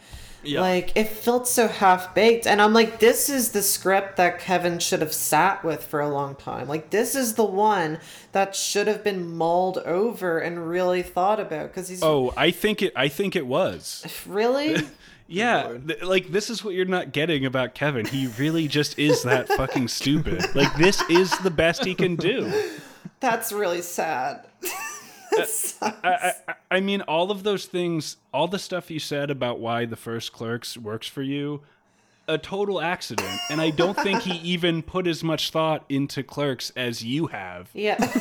Yeah. 0.44 0.62
Like 0.62 0.92
it 0.96 1.08
felt 1.08 1.48
so 1.48 1.68
half 1.68 2.16
baked, 2.16 2.48
and 2.48 2.62
I'm 2.62 2.74
like, 2.74 3.00
this 3.00 3.30
is 3.30 3.52
the 3.52 3.62
script 3.62 4.18
that 4.18 4.40
Kevin 4.40 4.80
should 4.80 5.02
have 5.02 5.14
sat 5.14 5.64
with 5.64 5.84
for 5.84 6.00
a 6.00 6.10
long 6.10 6.36
time. 6.36 6.68
Like 6.68 6.90
this 6.90 7.16
is 7.16 7.36
the 7.36 7.46
one 7.46 8.00
that 8.32 8.56
should 8.56 8.88
have 8.88 9.04
been 9.04 9.28
mulled 9.36 9.78
over 9.80 10.40
and 10.40 10.68
really 10.68 11.04
thought 11.04 11.40
about 11.40 11.70
because 11.70 11.90
he's 11.90 12.02
Oh, 12.02 12.34
I 12.36 12.52
think 12.52 12.82
it. 12.82 12.94
I 12.96 13.08
think 13.08 13.36
it 13.36 13.46
was. 13.46 14.06
really. 14.28 14.78
Yeah, 15.28 15.78
th- 15.88 16.02
like 16.02 16.28
this 16.28 16.50
is 16.50 16.62
what 16.62 16.74
you're 16.74 16.84
not 16.84 17.14
getting 17.14 17.46
about 17.46 17.74
Kevin. 17.74 18.06
He 18.06 18.28
really 18.38 18.68
just 18.68 19.00
is 19.00 19.24
that 19.24 19.48
fucking 19.48 19.88
stupid. 19.88 20.44
Like 20.54 20.76
this 20.76 21.02
is 21.10 21.32
the 21.38 21.50
best 21.50 21.86
he 21.86 21.96
can 21.96 22.18
do. 22.18 22.52
That's 23.22 23.54
really 23.54 23.82
sad. 23.82 24.46
Uh, 25.38 25.44
Sucks. 25.46 25.78
I, 26.04 26.34
I, 26.48 26.54
I 26.70 26.80
mean, 26.80 27.02
all 27.02 27.32
of 27.32 27.44
those 27.44 27.66
things, 27.66 28.18
all 28.34 28.48
the 28.48 28.60
stuff 28.60 28.92
you 28.92 29.00
said 29.00 29.30
about 29.30 29.60
why 29.60 29.86
the 29.86 29.96
first 29.96 30.34
Clerks 30.34 30.78
works 30.78 31.08
for 31.08 31.22
you, 31.22 31.62
a 32.28 32.38
total 32.38 32.82
accident. 32.82 33.40
And 33.50 33.60
I 33.60 33.72
don't 33.72 33.98
think 33.98 34.22
he 34.22 34.38
even 34.44 34.82
put 34.82 35.08
as 35.08 35.24
much 35.24 35.52
thought 35.52 35.86
into 35.90 36.24
Clerks 36.24 36.72
as 36.76 37.04
you 37.04 37.28
have. 37.28 37.70
yeah. 37.74 37.98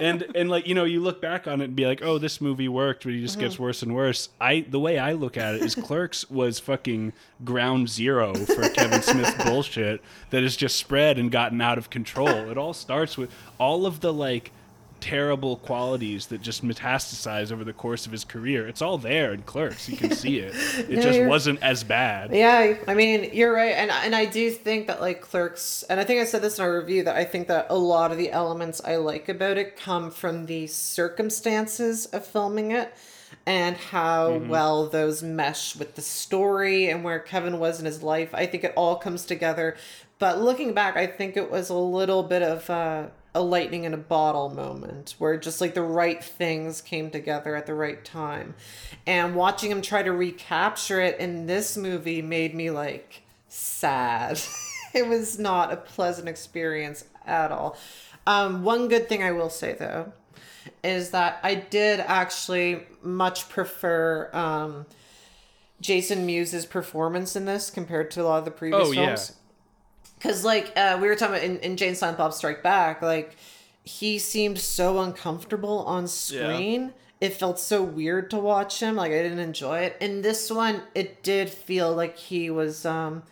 And 0.00 0.24
and 0.36 0.48
like 0.48 0.68
you 0.68 0.76
know, 0.76 0.84
you 0.84 1.00
look 1.00 1.20
back 1.20 1.48
on 1.48 1.60
it 1.60 1.64
and 1.64 1.74
be 1.74 1.84
like, 1.84 2.02
oh, 2.04 2.18
this 2.18 2.40
movie 2.40 2.68
worked, 2.68 3.02
but 3.02 3.12
he 3.12 3.20
just 3.20 3.40
gets 3.40 3.54
mm-hmm. 3.54 3.64
worse 3.64 3.82
and 3.82 3.96
worse. 3.96 4.28
I 4.40 4.60
the 4.60 4.78
way 4.78 4.96
I 4.96 5.14
look 5.14 5.36
at 5.36 5.56
it 5.56 5.62
is 5.62 5.74
Clerks 5.74 6.30
was 6.30 6.60
fucking 6.60 7.14
ground 7.44 7.88
zero 7.88 8.32
for 8.32 8.68
Kevin 8.68 9.02
Smith's 9.02 9.34
bullshit 9.42 10.00
that 10.30 10.44
has 10.44 10.54
just 10.54 10.76
spread 10.76 11.18
and 11.18 11.32
gotten 11.32 11.60
out 11.60 11.78
of 11.78 11.90
control. 11.90 12.28
It 12.28 12.56
all 12.56 12.74
starts 12.74 13.18
with 13.18 13.32
all 13.58 13.86
of 13.86 13.98
the 13.98 14.12
like 14.12 14.52
terrible 15.00 15.56
qualities 15.56 16.26
that 16.26 16.40
just 16.42 16.64
metastasize 16.64 17.52
over 17.52 17.64
the 17.64 17.72
course 17.72 18.06
of 18.06 18.12
his 18.12 18.24
career. 18.24 18.66
It's 18.68 18.82
all 18.82 18.98
there 18.98 19.32
in 19.32 19.42
Clerks. 19.42 19.88
You 19.88 19.96
can 19.96 20.12
see 20.12 20.38
it. 20.38 20.54
It 20.88 20.98
No, 20.98 21.02
just 21.02 21.22
wasn't 21.22 21.62
as 21.62 21.84
bad. 21.84 22.32
Yeah, 22.34 22.76
I 22.86 22.94
mean, 22.94 23.30
you're 23.32 23.52
right, 23.52 23.72
and 23.72 23.90
and 23.90 24.14
I 24.14 24.24
do 24.24 24.50
think 24.50 24.86
that 24.86 25.00
like 25.00 25.20
Clerks, 25.20 25.82
and 25.84 26.00
I 26.00 26.04
think 26.04 26.20
I 26.20 26.24
said 26.24 26.42
this 26.42 26.58
in 26.58 26.64
our 26.64 26.78
review 26.78 27.04
that 27.04 27.16
I 27.16 27.24
think 27.24 27.48
that 27.48 27.66
a 27.70 27.76
lot 27.76 28.12
of 28.12 28.18
the 28.18 28.30
elements 28.30 28.80
I 28.84 28.96
like 28.96 29.28
about 29.28 29.56
it 29.58 29.76
come 29.76 30.10
from 30.10 30.46
the 30.46 30.66
circumstances 30.66 32.06
of 32.06 32.26
filming 32.26 32.70
it, 32.70 32.92
and 33.46 33.76
how 33.76 34.36
well 34.48 34.86
those 34.88 35.22
mesh 35.22 35.76
with 35.76 35.94
the 35.94 36.02
story 36.02 36.88
and 36.88 37.04
where 37.04 37.18
Kevin 37.18 37.58
was 37.58 37.78
in 37.80 37.86
his 37.86 38.02
life. 38.02 38.30
I 38.34 38.46
think 38.46 38.64
it 38.64 38.72
all 38.76 38.96
comes 38.96 39.24
together. 39.26 39.76
But 40.18 40.40
looking 40.40 40.74
back, 40.74 40.96
I 40.96 41.06
think 41.06 41.36
it 41.36 41.50
was 41.50 41.68
a 41.70 41.74
little 41.76 42.22
bit 42.24 42.42
of 42.42 42.68
uh, 42.68 43.06
a 43.38 43.42
lightning 43.42 43.84
in 43.84 43.94
a 43.94 43.98
bottle 43.98 44.50
moment 44.50 45.14
where 45.18 45.36
just 45.36 45.60
like 45.60 45.72
the 45.72 45.82
right 45.82 46.22
things 46.22 46.80
came 46.80 47.08
together 47.08 47.54
at 47.54 47.66
the 47.66 47.74
right 47.74 48.04
time. 48.04 48.56
And 49.06 49.36
watching 49.36 49.70
him 49.70 49.80
try 49.80 50.02
to 50.02 50.10
recapture 50.10 51.00
it 51.00 51.20
in 51.20 51.46
this 51.46 51.76
movie 51.76 52.20
made 52.20 52.52
me 52.52 52.70
like 52.72 53.22
sad. 53.46 54.40
it 54.94 55.06
was 55.06 55.38
not 55.38 55.72
a 55.72 55.76
pleasant 55.76 56.28
experience 56.28 57.04
at 57.26 57.52
all. 57.52 57.76
Um, 58.26 58.64
one 58.64 58.88
good 58.88 59.08
thing 59.08 59.22
I 59.22 59.30
will 59.30 59.50
say 59.50 59.74
though 59.74 60.12
is 60.82 61.10
that 61.10 61.38
I 61.44 61.54
did 61.54 62.00
actually 62.00 62.86
much 63.02 63.48
prefer 63.48 64.30
um, 64.32 64.84
Jason 65.80 66.26
Mewes' 66.26 66.66
performance 66.66 67.36
in 67.36 67.44
this 67.44 67.70
compared 67.70 68.10
to 68.12 68.22
a 68.22 68.24
lot 68.24 68.38
of 68.40 68.44
the 68.44 68.50
previous 68.50 68.88
Oh, 68.88 68.92
films. 68.92 69.32
Because 70.18 70.44
like 70.44 70.72
uh, 70.76 70.98
we 71.00 71.08
were 71.08 71.14
talking 71.14 71.36
about 71.36 71.44
in, 71.44 71.58
in 71.60 71.76
Jay 71.76 71.88
and 71.88 71.96
Silent 71.96 72.18
Bob 72.18 72.32
Strike 72.34 72.62
Back, 72.62 73.02
like 73.02 73.36
he 73.84 74.18
seemed 74.18 74.58
so 74.58 75.00
uncomfortable 75.00 75.84
on 75.86 76.08
screen. 76.08 76.92
It 77.20 77.34
felt 77.34 77.58
so 77.58 77.82
weird 77.82 78.30
to 78.30 78.38
watch 78.38 78.80
him. 78.80 78.96
Like 78.96 79.12
I 79.12 79.22
didn't 79.22 79.38
enjoy 79.38 79.80
it. 79.80 79.96
In 80.00 80.22
this 80.22 80.50
one, 80.50 80.82
it 80.94 81.22
did 81.22 81.48
feel 81.50 81.94
like 81.94 82.16
he 82.16 82.50
was 82.50 82.84
um 82.84 83.22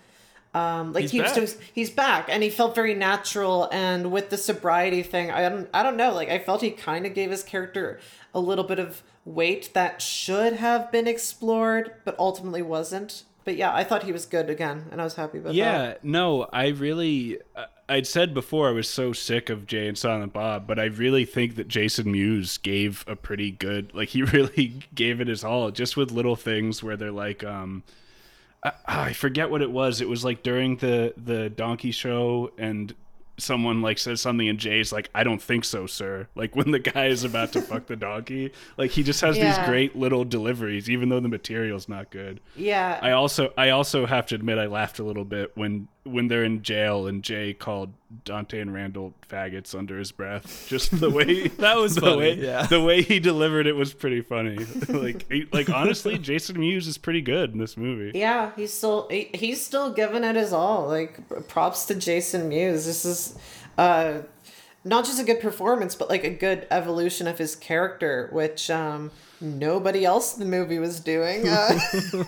um 0.54 0.92
like 0.92 1.02
He's 1.02 1.10
he 1.10 1.20
was 1.20 1.32
back. 1.32 1.34
doing, 1.36 1.48
he's 1.74 1.90
back 1.90 2.28
and 2.30 2.42
he 2.42 2.50
felt 2.50 2.74
very 2.74 2.94
natural 2.94 3.68
and 3.72 4.10
with 4.10 4.30
the 4.30 4.38
sobriety 4.38 5.02
thing, 5.02 5.30
I 5.30 5.48
don't 5.48 5.68
I 5.74 5.82
don't 5.82 5.96
know, 5.96 6.12
like 6.14 6.30
I 6.30 6.38
felt 6.38 6.62
he 6.62 6.70
kind 6.70 7.04
of 7.04 7.14
gave 7.14 7.30
his 7.30 7.42
character 7.42 8.00
a 8.34 8.40
little 8.40 8.64
bit 8.64 8.78
of 8.78 9.02
weight 9.24 9.70
that 9.74 10.00
should 10.00 10.54
have 10.54 10.90
been 10.92 11.06
explored 11.06 11.92
but 12.04 12.16
ultimately 12.18 12.62
wasn't. 12.62 13.24
But 13.46 13.56
yeah, 13.56 13.72
I 13.72 13.84
thought 13.84 14.02
he 14.02 14.10
was 14.10 14.26
good 14.26 14.50
again 14.50 14.86
and 14.90 15.00
I 15.00 15.04
was 15.04 15.14
happy 15.14 15.38
about 15.38 15.50
that. 15.50 15.54
Yeah, 15.54 15.94
no, 16.02 16.48
I 16.52 16.66
really. 16.66 17.38
I'd 17.88 18.08
said 18.08 18.34
before 18.34 18.68
I 18.68 18.72
was 18.72 18.88
so 18.90 19.12
sick 19.12 19.48
of 19.48 19.68
Jay 19.68 19.86
and 19.86 19.96
Silent 19.96 20.32
Bob, 20.32 20.66
but 20.66 20.80
I 20.80 20.86
really 20.86 21.24
think 21.24 21.54
that 21.54 21.68
Jason 21.68 22.10
Mewes 22.10 22.58
gave 22.58 23.04
a 23.06 23.14
pretty 23.14 23.52
good, 23.52 23.94
like 23.94 24.08
he 24.10 24.24
really 24.24 24.82
gave 24.96 25.20
it 25.20 25.28
his 25.28 25.44
all, 25.44 25.70
just 25.70 25.96
with 25.96 26.10
little 26.10 26.34
things 26.34 26.82
where 26.82 26.96
they're 26.96 27.12
like, 27.12 27.44
um, 27.44 27.84
I, 28.64 28.72
I 28.84 29.12
forget 29.12 29.48
what 29.48 29.62
it 29.62 29.70
was. 29.70 30.00
It 30.00 30.08
was 30.08 30.24
like 30.24 30.42
during 30.42 30.78
the 30.78 31.14
the 31.16 31.48
donkey 31.48 31.92
show, 31.92 32.50
and 32.58 32.92
someone 33.38 33.82
like 33.82 33.98
says 33.98 34.20
something, 34.20 34.48
and 34.48 34.58
Jay's 34.58 34.92
like, 34.92 35.10
"I 35.14 35.24
don't 35.24 35.42
think 35.42 35.64
so, 35.64 35.86
sir." 35.86 36.28
Like 36.34 36.56
when 36.56 36.70
the 36.70 36.78
guy 36.78 37.06
is 37.06 37.24
about 37.24 37.52
to 37.52 37.60
fuck 37.62 37.86
the 37.86 37.96
donkey, 37.96 38.52
like 38.76 38.90
he 38.92 39.02
just 39.02 39.20
has 39.20 39.36
Yeah. 39.36 39.56
these 39.56 39.66
great 39.68 39.96
little 39.96 40.24
deliveries, 40.24 40.88
even 40.90 41.08
though 41.08 41.20
the 41.20 41.28
material's 41.28 41.88
not 41.88 42.10
good. 42.10 42.40
Yeah. 42.56 42.98
I 43.02 43.12
also 43.12 43.52
I 43.56 43.70
also 43.70 44.06
have 44.06 44.26
to 44.26 44.34
admit 44.34 44.58
I 44.58 44.66
laughed 44.66 44.98
a 44.98 45.04
little 45.04 45.24
bit 45.24 45.52
when 45.54 45.88
when 46.06 46.28
they're 46.28 46.44
in 46.44 46.62
jail 46.62 47.06
and 47.06 47.22
Jay 47.22 47.52
called 47.52 47.92
Dante 48.24 48.60
and 48.60 48.72
Randall 48.72 49.12
faggots 49.28 49.74
under 49.76 49.98
his 49.98 50.12
breath. 50.12 50.66
Just 50.68 50.98
the 51.00 51.10
way 51.10 51.48
That 51.58 51.76
was 51.76 51.96
the 51.96 52.00
funny, 52.02 52.16
way 52.16 52.34
yeah. 52.34 52.66
the 52.66 52.80
way 52.80 53.02
he 53.02 53.18
delivered 53.18 53.66
it 53.66 53.74
was 53.74 53.92
pretty 53.92 54.20
funny. 54.22 54.64
like 54.88 55.30
he- 55.30 55.48
like 55.52 55.68
honestly, 55.68 56.16
Jason 56.18 56.58
Mewes 56.58 56.86
is 56.86 56.98
pretty 56.98 57.20
good 57.20 57.52
in 57.52 57.58
this 57.58 57.76
movie. 57.76 58.16
Yeah, 58.18 58.52
he's 58.56 58.72
still 58.72 59.08
he, 59.10 59.30
he's 59.34 59.64
still 59.64 59.92
giving 59.92 60.24
it 60.24 60.36
his 60.36 60.52
all. 60.52 60.86
Like 60.86 61.20
props 61.48 61.84
to 61.86 61.94
Jason 61.94 62.48
Mewes. 62.48 62.86
This 62.86 63.04
is 63.04 63.38
uh 63.76 64.20
not 64.84 65.04
just 65.04 65.20
a 65.20 65.24
good 65.24 65.40
performance, 65.40 65.94
but 65.96 66.08
like 66.08 66.22
a 66.24 66.30
good 66.30 66.66
evolution 66.70 67.26
of 67.26 67.38
his 67.38 67.56
character, 67.56 68.28
which 68.32 68.70
um 68.70 69.10
nobody 69.40 70.04
else 70.04 70.34
in 70.34 70.40
the 70.40 70.46
movie 70.46 70.78
was 70.78 71.00
doing. 71.00 71.46
Uh, 71.48 71.78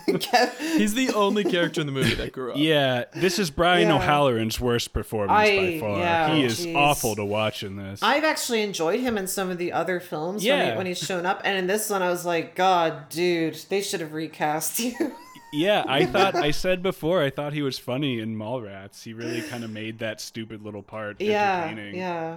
He's 0.76 0.94
the 0.94 1.10
only 1.14 1.44
character 1.44 1.80
in 1.80 1.86
the 1.86 1.92
movie 1.92 2.14
that 2.14 2.32
grew 2.32 2.52
up. 2.52 2.58
Yeah, 2.58 3.04
this 3.14 3.38
is 3.38 3.50
Brian 3.50 3.88
Yeah. 3.88 3.96
O'Halloran's 3.96 4.60
worst 4.60 4.92
performance 4.92 5.30
by 5.48 5.78
far. 5.80 5.98
yeah, 5.98 6.34
he 6.34 6.44
is 6.44 6.66
jeez. 6.66 6.74
awful 6.76 7.16
to 7.16 7.24
watch 7.24 7.62
in 7.62 7.76
this. 7.76 8.02
I've 8.02 8.24
actually 8.24 8.62
enjoyed 8.62 9.00
him 9.00 9.16
in 9.18 9.26
some 9.26 9.50
of 9.50 9.58
the 9.58 9.72
other 9.72 10.00
films 10.00 10.42
when, 10.42 10.46
Yeah. 10.58 10.70
he, 10.72 10.76
when 10.76 10.86
he's 10.86 10.98
shown 10.98 11.26
up, 11.26 11.40
and 11.44 11.56
in 11.56 11.66
this 11.66 11.88
one, 11.90 12.02
I 12.02 12.08
was 12.10 12.24
like, 12.26 12.54
God, 12.54 13.08
dude, 13.08 13.54
they 13.68 13.80
should 13.80 14.00
have 14.00 14.12
recast 14.12 14.78
you. 14.78 14.94
yeah, 15.52 15.84
I 15.86 16.04
thought 16.04 16.34
I 16.34 16.50
said 16.50 16.82
before 16.82 17.22
I 17.22 17.30
thought 17.30 17.52
he 17.52 17.62
was 17.62 17.78
funny 17.78 18.20
in 18.20 18.36
Mallrats. 18.36 19.02
He 19.02 19.12
really 19.14 19.40
kind 19.42 19.64
of 19.64 19.70
made 19.70 19.98
that 20.00 20.20
stupid 20.20 20.62
little 20.62 20.82
part 20.82 21.20
yeah, 21.20 21.64
entertaining. 21.64 21.96
yeah. 21.96 22.36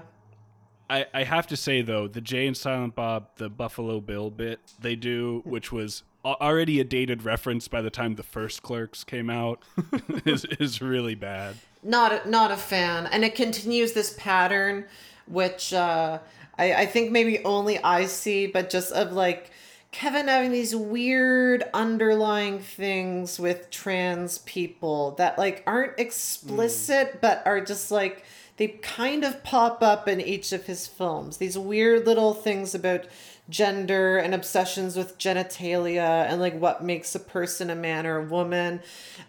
I, 0.92 1.06
I 1.14 1.24
have 1.24 1.48
to 1.48 1.58
say 1.58 1.82
though, 1.82 2.08
the 2.08 2.22
Jay 2.22 2.46
and 2.48 2.56
Silent 2.58 2.96
Bob, 2.96 3.28
the 3.38 3.50
Buffalo 3.50 4.02
Bill 4.02 4.30
bit 4.30 4.60
they 4.80 4.96
do, 4.96 5.42
which 5.46 5.72
was 5.72 6.04
already 6.24 6.80
a 6.80 6.84
dated 6.84 7.24
reference 7.24 7.68
by 7.68 7.82
the 7.82 7.90
time 7.90 8.16
the 8.16 8.24
first 8.24 8.62
Clerks 8.62 9.04
came 9.04 9.30
out, 9.30 9.64
is 10.26 10.46
is 10.60 10.82
really 10.82 11.16
bad. 11.16 11.56
not 11.82 12.12
a, 12.12 12.30
not 12.30 12.52
a 12.52 12.58
fan 12.58 13.08
and 13.08 13.24
it 13.26 13.34
continues 13.36 13.94
this 13.94 14.14
pattern 14.20 14.86
which 15.28 15.74
uh 15.74 16.20
I, 16.58 16.74
I 16.74 16.86
think 16.86 17.12
maybe 17.12 17.44
only 17.44 17.80
i 17.84 18.06
see 18.06 18.46
but 18.46 18.70
just 18.70 18.92
of 18.92 19.14
like 19.14 19.50
kevin 19.92 20.28
having 20.28 20.52
these 20.52 20.76
weird 20.76 21.64
underlying 21.74 22.60
things 22.60 23.40
with 23.40 23.72
trans 23.72 24.40
people 24.40 25.12
that 25.18 25.38
like 25.40 25.64
aren't 25.66 25.98
explicit 26.00 27.20
but 27.22 27.42
are 27.46 27.62
just 27.62 27.90
like 27.90 28.26
they 28.62 28.68
kind 28.68 29.24
of 29.24 29.44
pop 29.44 29.82
up 29.82 30.08
in 30.08 30.22
each 30.22 30.54
of 30.54 30.68
his 30.68 30.86
films. 30.86 31.38
These 31.38 31.58
weird 31.58 32.06
little 32.06 32.36
things 32.36 32.76
about 32.76 33.08
gender 33.50 34.20
and 34.20 34.36
obsessions 34.36 34.96
with 34.96 35.18
genitalia 35.18 36.28
and 36.30 36.40
like 36.40 36.54
what 36.60 36.84
makes 36.84 37.16
a 37.16 37.20
person 37.20 37.72
a 37.72 37.76
man 37.76 38.06
or 38.06 38.18
a 38.18 38.24
woman 38.24 38.80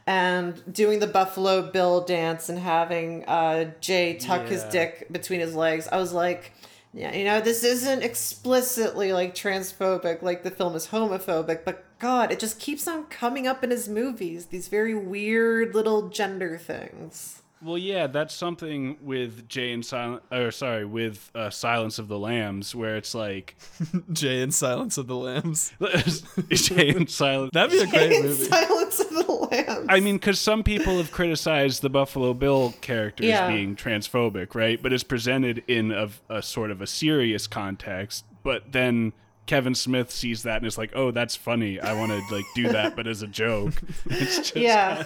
and 0.06 0.62
doing 0.70 1.00
the 1.00 1.06
buffalo 1.06 1.72
bill 1.72 2.02
dance 2.04 2.50
and 2.50 2.58
having 2.58 3.24
uh 3.24 3.70
jay 3.80 4.14
tuck 4.18 4.46
his 4.48 4.64
dick 4.64 5.10
between 5.10 5.40
his 5.40 5.54
legs. 5.54 5.88
I 5.90 5.96
was 5.96 6.12
like 6.12 6.52
yeah 6.92 7.16
you 7.16 7.24
know 7.24 7.40
this 7.40 7.64
isn't 7.64 8.02
explicitly 8.02 9.14
like 9.14 9.34
transphobic 9.34 10.20
like 10.20 10.42
the 10.42 10.50
film 10.50 10.76
is 10.76 10.88
homophobic 10.88 11.64
but 11.64 11.86
god 11.98 12.30
it 12.30 12.38
just 12.38 12.60
keeps 12.60 12.86
on 12.86 13.04
coming 13.06 13.46
up 13.46 13.64
in 13.64 13.70
his 13.70 13.88
movies 13.88 14.46
these 14.46 14.68
very 14.68 14.94
weird 14.94 15.74
little 15.74 16.10
gender 16.10 16.58
things 16.58 17.41
Well, 17.64 17.78
yeah, 17.78 18.08
that's 18.08 18.34
something 18.34 18.96
with 19.00 19.48
Jay 19.48 19.72
and 19.72 19.86
Silent, 19.86 20.22
or 20.32 20.50
sorry, 20.50 20.84
with 20.84 21.30
uh, 21.34 21.48
Silence 21.50 21.98
of 22.00 22.08
the 22.08 22.18
Lambs, 22.18 22.74
where 22.74 22.96
it's 22.96 23.14
like 23.14 23.54
Jay 24.12 24.42
and 24.42 24.52
Silence 24.52 24.98
of 24.98 25.06
the 25.06 25.14
Lambs. 25.16 25.72
Jay 26.50 26.88
and 26.90 27.08
Silent. 27.08 27.52
That'd 27.52 27.70
be 27.70 27.78
a 27.78 27.86
great 27.86 28.12
In 28.12 28.22
movie. 28.24 28.44
silence 28.44 28.98
of 29.00 29.10
the 29.10 29.32
lambs 29.32 29.86
I 29.88 30.00
mean, 30.00 30.16
because 30.16 30.40
some 30.40 30.64
people 30.64 30.96
have 30.96 31.12
criticized 31.12 31.82
the 31.82 31.90
Buffalo 31.90 32.34
Bill 32.34 32.74
character 32.80 33.24
Yeah. 33.24 33.44
as 33.46 33.52
being 33.54 33.76
transphobic, 33.76 34.54
right? 34.56 34.82
But 34.82 34.92
it's 34.92 35.04
presented 35.04 35.62
in 35.68 35.92
a, 35.92 36.08
a 36.28 36.42
sort 36.42 36.70
of 36.72 36.80
a 36.82 36.86
serious 36.86 37.46
context. 37.46 38.24
But 38.42 38.72
then 38.72 39.12
Kevin 39.46 39.74
Smith 39.76 40.10
sees 40.10 40.42
that 40.42 40.56
and 40.56 40.66
is 40.66 40.78
like, 40.78 40.90
"Oh, 40.96 41.10
that's 41.12 41.36
funny. 41.36 41.78
I 41.78 41.92
want 41.94 42.10
to 42.10 42.34
like 42.34 42.44
do 42.56 42.68
that, 42.70 42.96
but 42.96 43.06
as 43.06 43.22
a 43.22 43.28
joke." 43.28 43.74
It's 44.06 44.36
just, 44.36 44.56
yeah 44.56 45.04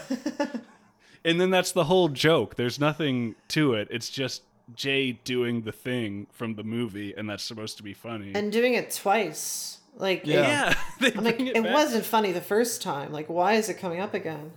and 1.27 1.41
then 1.41 1.51
that's 1.51 1.73
the 1.73 1.85
whole 1.85 2.09
joke. 2.09 2.55
There's 2.55 2.81
nothing 2.81 3.35
to 3.49 3.75
it. 3.75 3.89
It's 3.91 4.09
just 4.09 4.43
Jay 4.75 5.13
doing 5.13 5.63
the 5.63 5.73
thing 5.73 6.27
from 6.33 6.55
the 6.55 6.65
movie, 6.65 7.13
and 7.15 7.29
that's 7.29 7.45
supposed 7.45 7.77
to 7.77 7.83
be 7.83 7.93
funny. 7.93 8.33
and 8.35 8.51
doing 8.51 8.75
it 8.75 8.91
twice 8.91 9.79
like 9.97 10.27
Yeah. 10.27 10.75
yeah, 11.01 11.11
I'm 11.17 11.25
like, 11.25 11.37
bring 11.37 11.49
it, 11.49 11.63
wasn't 11.73 12.05
funny 12.05 12.33
the 12.33 12.41
first 12.41 12.83
time. 12.83 13.13
Like, 13.13 13.29
why 13.29 13.55
is 13.55 13.69
it 13.69 13.75
coming 13.75 14.01
up 14.01 14.15
again? 14.15 14.53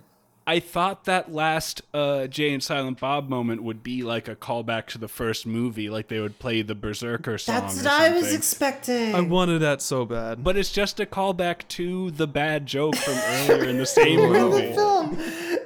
I 0.48 0.60
thought 0.60 1.06
that 1.06 1.32
last 1.32 1.84
uh, 1.94 2.26
Jay 2.26 2.52
and 2.52 2.64
Silent 2.64 3.00
Bob 3.00 3.30
moment 3.30 3.62
would 3.62 3.84
be 3.84 4.02
like 4.02 4.28
a 4.28 4.36
callback 4.36 4.88
to 4.88 4.98
the 4.98 5.08
first 5.08 5.46
movie, 5.46 5.92
like 5.92 6.08
they 6.08 6.20
would 6.20 6.40
play 6.40 6.64
the 6.64 6.74
Berserker 6.74 7.38
song. 7.38 7.62
That's 7.62 7.82
or 7.82 7.84
what 7.84 8.02
I 8.02 8.10
was 8.10 8.34
expecting. 8.34 9.14
I 9.14 9.22
wanted 9.22 9.60
that 9.60 9.80
so 9.80 10.06
bad. 10.06 10.44
But 10.44 10.58
it's 10.58 10.72
just 10.72 11.00
a 11.00 11.06
callback 11.06 11.68
to 11.70 12.10
the 12.10 12.26
bad 12.26 12.66
joke 12.66 12.96
from 12.96 13.14
earlier 13.28 13.66
in 13.70 13.78
the 13.78 13.86
same 13.86 14.20
the 14.20 14.28
movie. 14.28 14.74
film. 14.74 15.16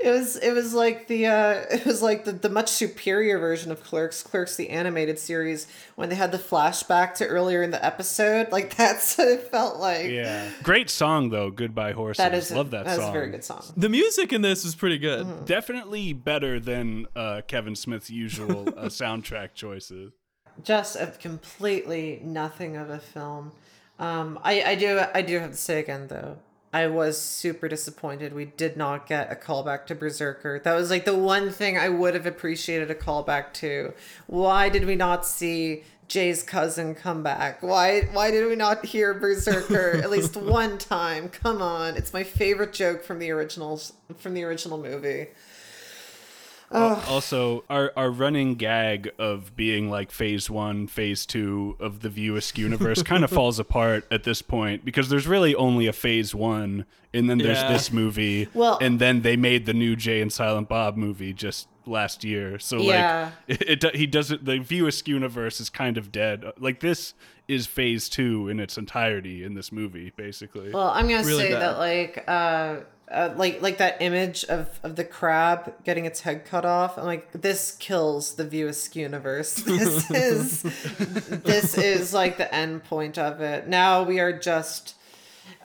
It 0.03 0.11
was 0.11 0.35
it 0.35 0.51
was 0.51 0.73
like 0.73 1.07
the 1.07 1.27
uh, 1.27 1.51
it 1.71 1.85
was 1.85 2.01
like 2.01 2.25
the, 2.25 2.33
the 2.33 2.49
much 2.49 2.67
superior 2.67 3.39
version 3.39 3.71
of 3.71 3.81
Clerks, 3.83 4.21
Clerks 4.21 4.57
the 4.57 4.69
animated 4.69 5.17
series, 5.17 5.65
when 5.95 6.09
they 6.09 6.15
had 6.15 6.33
the 6.33 6.37
flashback 6.37 7.13
to 7.15 7.25
earlier 7.25 7.63
in 7.63 7.71
the 7.71 7.83
episode. 7.83 8.51
Like 8.51 8.75
that's 8.75 9.17
what 9.17 9.29
it 9.29 9.43
felt 9.43 9.79
like. 9.79 10.09
Yeah, 10.09 10.49
great 10.61 10.89
song 10.89 11.29
though. 11.29 11.49
Goodbye 11.49 11.93
Horses. 11.93 12.17
That 12.17 12.33
is 12.33 12.51
love 12.51 12.71
that 12.71 12.83
that 12.83 12.97
song. 12.97 13.03
is 13.05 13.09
a 13.09 13.13
very 13.13 13.31
good 13.31 13.45
song. 13.45 13.63
the 13.77 13.87
music 13.87 14.33
in 14.33 14.41
this 14.41 14.65
is 14.65 14.75
pretty 14.75 14.97
good. 14.97 15.25
Mm-hmm. 15.25 15.45
Definitely 15.45 16.11
better 16.11 16.59
than 16.59 17.07
uh, 17.15 17.41
Kevin 17.47 17.75
Smith's 17.75 18.09
usual 18.09 18.67
uh, 18.67 18.71
soundtrack 18.89 19.53
choices. 19.53 20.11
Just 20.63 20.97
a 20.97 21.07
completely 21.07 22.19
nothing 22.23 22.75
of 22.75 22.89
a 22.89 22.99
film. 22.99 23.53
Um, 23.99 24.37
I 24.43 24.63
I 24.63 24.75
do 24.75 25.01
I 25.13 25.21
do 25.21 25.39
have 25.39 25.51
to 25.51 25.57
say 25.57 25.79
again 25.79 26.07
though. 26.07 26.39
I 26.73 26.87
was 26.87 27.21
super 27.21 27.67
disappointed 27.67 28.33
we 28.33 28.45
did 28.45 28.75
not 28.75 29.05
get 29.05 29.31
a 29.31 29.35
callback 29.35 29.85
to 29.85 29.95
Berserker. 29.95 30.59
That 30.63 30.73
was 30.73 30.89
like 30.89 31.05
the 31.05 31.15
one 31.15 31.51
thing 31.51 31.77
I 31.77 31.87
would 31.87 32.15
have 32.15 32.25
appreciated 32.25 32.89
a 32.89 32.95
callback 32.95 33.53
to. 33.53 33.93
Why 34.25 34.69
did 34.69 34.85
we 34.85 34.95
not 34.95 35.23
see 35.23 35.83
Jay's 36.07 36.41
cousin 36.41 36.95
come 36.95 37.21
back? 37.21 37.61
Why 37.61 38.09
why 38.11 38.31
did 38.31 38.47
we 38.47 38.55
not 38.55 38.85
hear 38.85 39.13
Berserker 39.13 40.01
at 40.03 40.09
least 40.09 40.35
one 40.35 40.79
time? 40.79 41.29
Come 41.29 41.61
on. 41.61 41.95
It's 41.95 42.11
my 42.11 42.23
favorite 42.23 42.73
joke 42.73 43.03
from 43.03 43.19
the 43.19 43.29
originals 43.29 43.93
from 44.17 44.33
the 44.33 44.43
original 44.43 44.79
movie. 44.79 45.27
Also, 46.73 47.63
our 47.69 47.91
our 47.95 48.09
running 48.09 48.55
gag 48.55 49.11
of 49.17 49.55
being 49.55 49.89
like 49.89 50.11
phase 50.11 50.49
one, 50.49 50.87
phase 50.87 51.25
two 51.25 51.75
of 51.79 52.01
the 52.01 52.09
View 52.09 52.35
Askew 52.35 52.63
universe 52.63 53.03
kind 53.03 53.23
of 53.23 53.29
falls 53.31 53.59
apart 53.59 54.05
at 54.09 54.23
this 54.23 54.41
point 54.41 54.83
because 54.83 55.09
there's 55.09 55.27
really 55.27 55.53
only 55.55 55.87
a 55.87 55.93
phase 55.93 56.33
one 56.33 56.85
and 57.13 57.29
then 57.29 57.37
there's 57.37 57.61
Yeah. 57.61 57.71
this 57.73 57.91
movie, 57.91 58.47
Well- 58.53 58.77
and 58.81 58.99
then 58.99 59.21
they 59.21 59.35
made 59.35 59.65
the 59.65 59.73
new 59.73 59.95
Jay 59.95 60.21
and 60.21 60.31
Silent 60.31 60.67
Bob 60.69 60.97
movie 60.97 61.33
just 61.33 61.67
last 61.85 62.23
year. 62.23 62.57
So 62.59 62.77
Yeah. 62.77 63.31
like, 63.49 63.61
it, 63.61 63.83
it 63.83 63.95
he 63.95 64.05
doesn't. 64.07 64.45
The 64.45 64.59
View 64.59 64.87
Askew 64.87 65.15
universe 65.15 65.59
is 65.59 65.69
kind 65.69 65.97
of 65.97 66.11
dead. 66.11 66.45
Like 66.57 66.79
this 66.79 67.13
is 67.47 67.67
phase 67.67 68.07
two 68.09 68.47
in 68.47 68.59
its 68.59 68.77
entirety 68.77 69.43
in 69.43 69.53
this 69.53 69.71
movie, 69.71 70.11
basically. 70.15 70.71
Well, 70.71 70.87
I'm 70.89 71.07
gonna 71.09 71.23
Really 71.27 71.43
say 71.43 71.51
bad. 71.51 71.61
that 71.61 71.77
like 71.77 72.23
uh, 72.27 72.75
uh 73.11 73.33
like 73.35 73.61
like 73.61 73.77
that 73.79 74.01
image 74.01 74.45
of 74.45 74.79
of 74.81 74.95
the 74.95 75.03
crab 75.03 75.73
getting 75.83 76.05
its 76.05 76.21
head 76.21 76.45
cut 76.45 76.63
off. 76.63 76.97
I'm 76.97 77.03
like, 77.03 77.29
this 77.33 77.73
kills 77.73 78.35
the 78.35 78.45
View 78.45 78.69
Askew 78.69 79.01
universe. 79.03 79.55
This 79.65 80.09
is 80.09 80.61
this 81.43 81.77
is 81.77 82.13
like 82.13 82.37
the 82.37 82.53
end 82.55 82.85
point 82.85 83.17
of 83.17 83.41
it. 83.41 83.67
Now 83.67 84.03
we 84.03 84.19
are 84.21 84.31
just. 84.31 84.95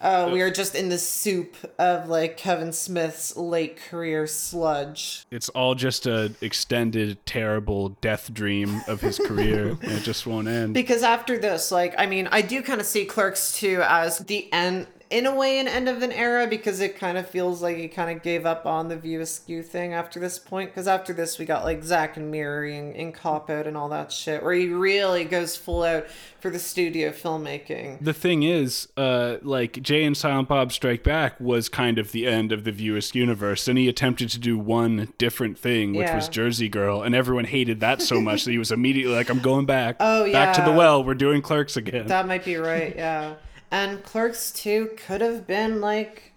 Uh, 0.00 0.30
we 0.32 0.42
are 0.42 0.50
just 0.50 0.74
in 0.74 0.88
the 0.88 0.98
soup 0.98 1.56
of 1.78 2.08
like 2.08 2.36
Kevin 2.36 2.72
Smith's 2.72 3.36
late 3.36 3.76
career 3.76 4.26
sludge. 4.26 5.26
it's 5.30 5.48
all 5.50 5.74
just 5.74 6.06
a 6.06 6.32
extended, 6.40 7.24
terrible 7.26 7.90
death 8.00 8.32
dream 8.32 8.80
of 8.86 9.00
his 9.00 9.18
career, 9.18 9.70
and 9.82 9.92
it 9.92 10.02
just 10.02 10.26
won't 10.26 10.46
end. 10.48 10.74
Because 10.74 11.02
after 11.02 11.38
this, 11.38 11.70
like, 11.72 11.94
I 11.98 12.06
mean, 12.06 12.28
I 12.30 12.42
do 12.42 12.62
kind 12.62 12.80
of 12.80 12.86
see 12.86 13.04
Clerks 13.04 13.52
2 13.58 13.82
as 13.84 14.18
the 14.18 14.52
end, 14.52 14.86
in 15.10 15.24
a 15.24 15.34
way, 15.34 15.58
an 15.58 15.66
end 15.66 15.88
of 15.88 16.02
an 16.02 16.12
era 16.12 16.46
because 16.46 16.80
it 16.80 16.96
kind 16.98 17.16
of 17.16 17.26
feels 17.28 17.62
like 17.62 17.76
he 17.78 17.88
kind 17.88 18.14
of 18.14 18.22
gave 18.22 18.44
up 18.44 18.66
on 18.66 18.88
the 18.88 18.96
View 18.96 19.20
Askew 19.20 19.62
thing 19.62 19.94
after 19.94 20.20
this 20.20 20.38
point. 20.38 20.70
Because 20.70 20.86
after 20.86 21.12
this, 21.12 21.38
we 21.38 21.44
got 21.46 21.64
like 21.64 21.82
Zack 21.82 22.16
and 22.16 22.30
Miri 22.30 22.76
and, 22.76 22.94
and 22.94 23.14
Cop 23.14 23.48
Out 23.48 23.66
and 23.66 23.76
all 23.76 23.88
that 23.88 24.12
shit, 24.12 24.42
where 24.42 24.52
he 24.52 24.68
really 24.68 25.24
goes 25.24 25.56
full 25.56 25.82
out 25.82 26.06
for 26.40 26.50
the 26.50 26.58
studio 26.58 27.10
filmmaking. 27.10 27.98
the 28.00 28.12
thing 28.12 28.42
is, 28.42 28.86
uh, 28.96 29.38
like 29.42 29.82
Jay 29.82 30.04
and 30.04 30.16
Silent 30.16 30.48
Bob 30.48 30.72
Strike 30.72 31.02
Back 31.02 31.40
was 31.40 31.68
kind 31.68 31.98
of 31.98 32.12
the 32.12 32.26
end 32.26 32.52
of 32.52 32.64
the 32.64 32.70
View 32.72 32.94
Askew 32.96 33.18
universe, 33.22 33.66
and 33.66 33.76
he 33.78 33.88
attempted 33.88 34.28
to 34.30 34.38
do 34.38 34.56
one 34.58 35.12
different 35.18 35.58
thing, 35.58 35.94
which 35.94 36.12
was 36.12 36.28
Jersey 36.28 36.68
Girl, 36.68 37.02
and 37.02 37.14
everyone 37.14 37.44
hated 37.46 37.80
that 37.80 38.02
so 38.02 38.20
much 38.20 38.44
that 38.44 38.52
he 38.52 38.58
was 38.58 38.70
immediately 38.70 39.14
like, 39.14 39.28
"I'm 39.30 39.40
going 39.40 39.66
back, 39.66 39.96
Oh, 39.98 40.30
back 40.30 40.54
to 40.54 40.62
the 40.62 40.72
well. 40.72 41.02
We're 41.02 41.14
doing 41.14 41.42
Clerks 41.42 41.76
again." 41.76 42.06
That 42.06 42.26
might 42.28 42.44
be 42.44 42.56
right, 42.56 42.94
yeah. 42.94 43.34
And 43.70 44.02
Clerks 44.02 44.50
2 44.52 44.92
could 44.96 45.20
have 45.20 45.46
been 45.46 45.80
like. 45.80 46.32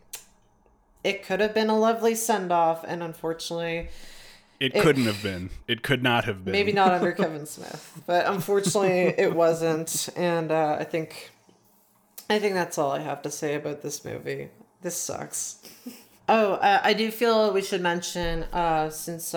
It 1.03 1.25
could 1.25 1.39
have 1.39 1.53
been 1.53 1.69
a 1.69 1.77
lovely 1.77 2.13
send 2.13 2.51
off, 2.51 2.83
and 2.87 3.01
unfortunately, 3.01 3.89
it 4.61 4.75
couldn't 4.75 5.05
have 5.05 5.23
been. 5.23 5.49
It 5.67 5.81
could 5.81 6.03
not 6.03 6.25
have 6.25 6.45
been. 6.45 6.51
Maybe 6.51 6.71
not 6.71 6.91
under 6.91 7.11
Kevin 7.23 7.47
Smith, 7.47 7.99
but 8.05 8.27
unfortunately 8.27 9.15
it 9.17 9.33
wasn't. 9.33 10.09
And 10.15 10.51
uh, 10.51 10.77
I 10.79 10.83
think, 10.83 11.31
I 12.29 12.37
think 12.37 12.53
that's 12.53 12.77
all 12.77 12.91
I 12.91 12.99
have 12.99 13.23
to 13.23 13.31
say 13.31 13.55
about 13.55 13.81
this 13.81 14.05
movie. 14.05 14.49
This 14.83 14.95
sucks. 14.95 15.67
Oh, 16.29 16.53
uh, 16.53 16.79
I 16.83 16.93
do 16.93 17.09
feel 17.09 17.51
we 17.51 17.63
should 17.63 17.81
mention 17.81 18.43
uh, 18.53 18.91
since. 18.91 19.33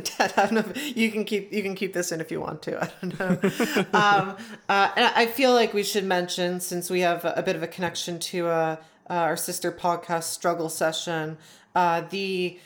Uh, 0.00 0.10
Dad, 0.18 0.34
I 0.36 0.42
don't 0.46 0.54
know. 0.54 0.72
If, 0.74 0.96
you 0.96 1.10
can 1.10 1.24
keep 1.24 1.52
you 1.52 1.62
can 1.62 1.74
keep 1.74 1.92
this 1.92 2.12
in 2.12 2.20
if 2.20 2.30
you 2.30 2.40
want 2.40 2.62
to. 2.62 2.82
I 2.84 2.90
don't 3.00 3.18
know. 3.20 3.86
um, 3.92 4.36
uh, 4.68 4.90
and 4.96 5.12
I 5.14 5.26
feel 5.26 5.52
like 5.52 5.72
we 5.74 5.82
should 5.82 6.04
mention 6.04 6.60
since 6.60 6.90
we 6.90 7.00
have 7.00 7.24
a, 7.24 7.34
a 7.36 7.42
bit 7.42 7.56
of 7.56 7.62
a 7.62 7.66
connection 7.68 8.18
to 8.18 8.48
uh, 8.48 8.76
uh, 9.08 9.12
our 9.14 9.36
sister 9.36 9.70
podcast 9.72 10.24
struggle 10.24 10.68
session, 10.68 11.36
uh, 11.74 12.02
the 12.10 12.58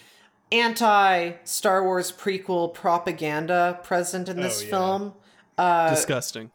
anti 0.53 1.33
Star 1.45 1.83
Wars 1.83 2.13
prequel 2.13 2.73
propaganda 2.73 3.81
present 3.83 4.29
in 4.29 4.37
this 4.41 4.61
Oh, 4.61 4.65
yeah. 4.65 4.71
film. 4.71 5.15
Disgusting. 5.91 6.51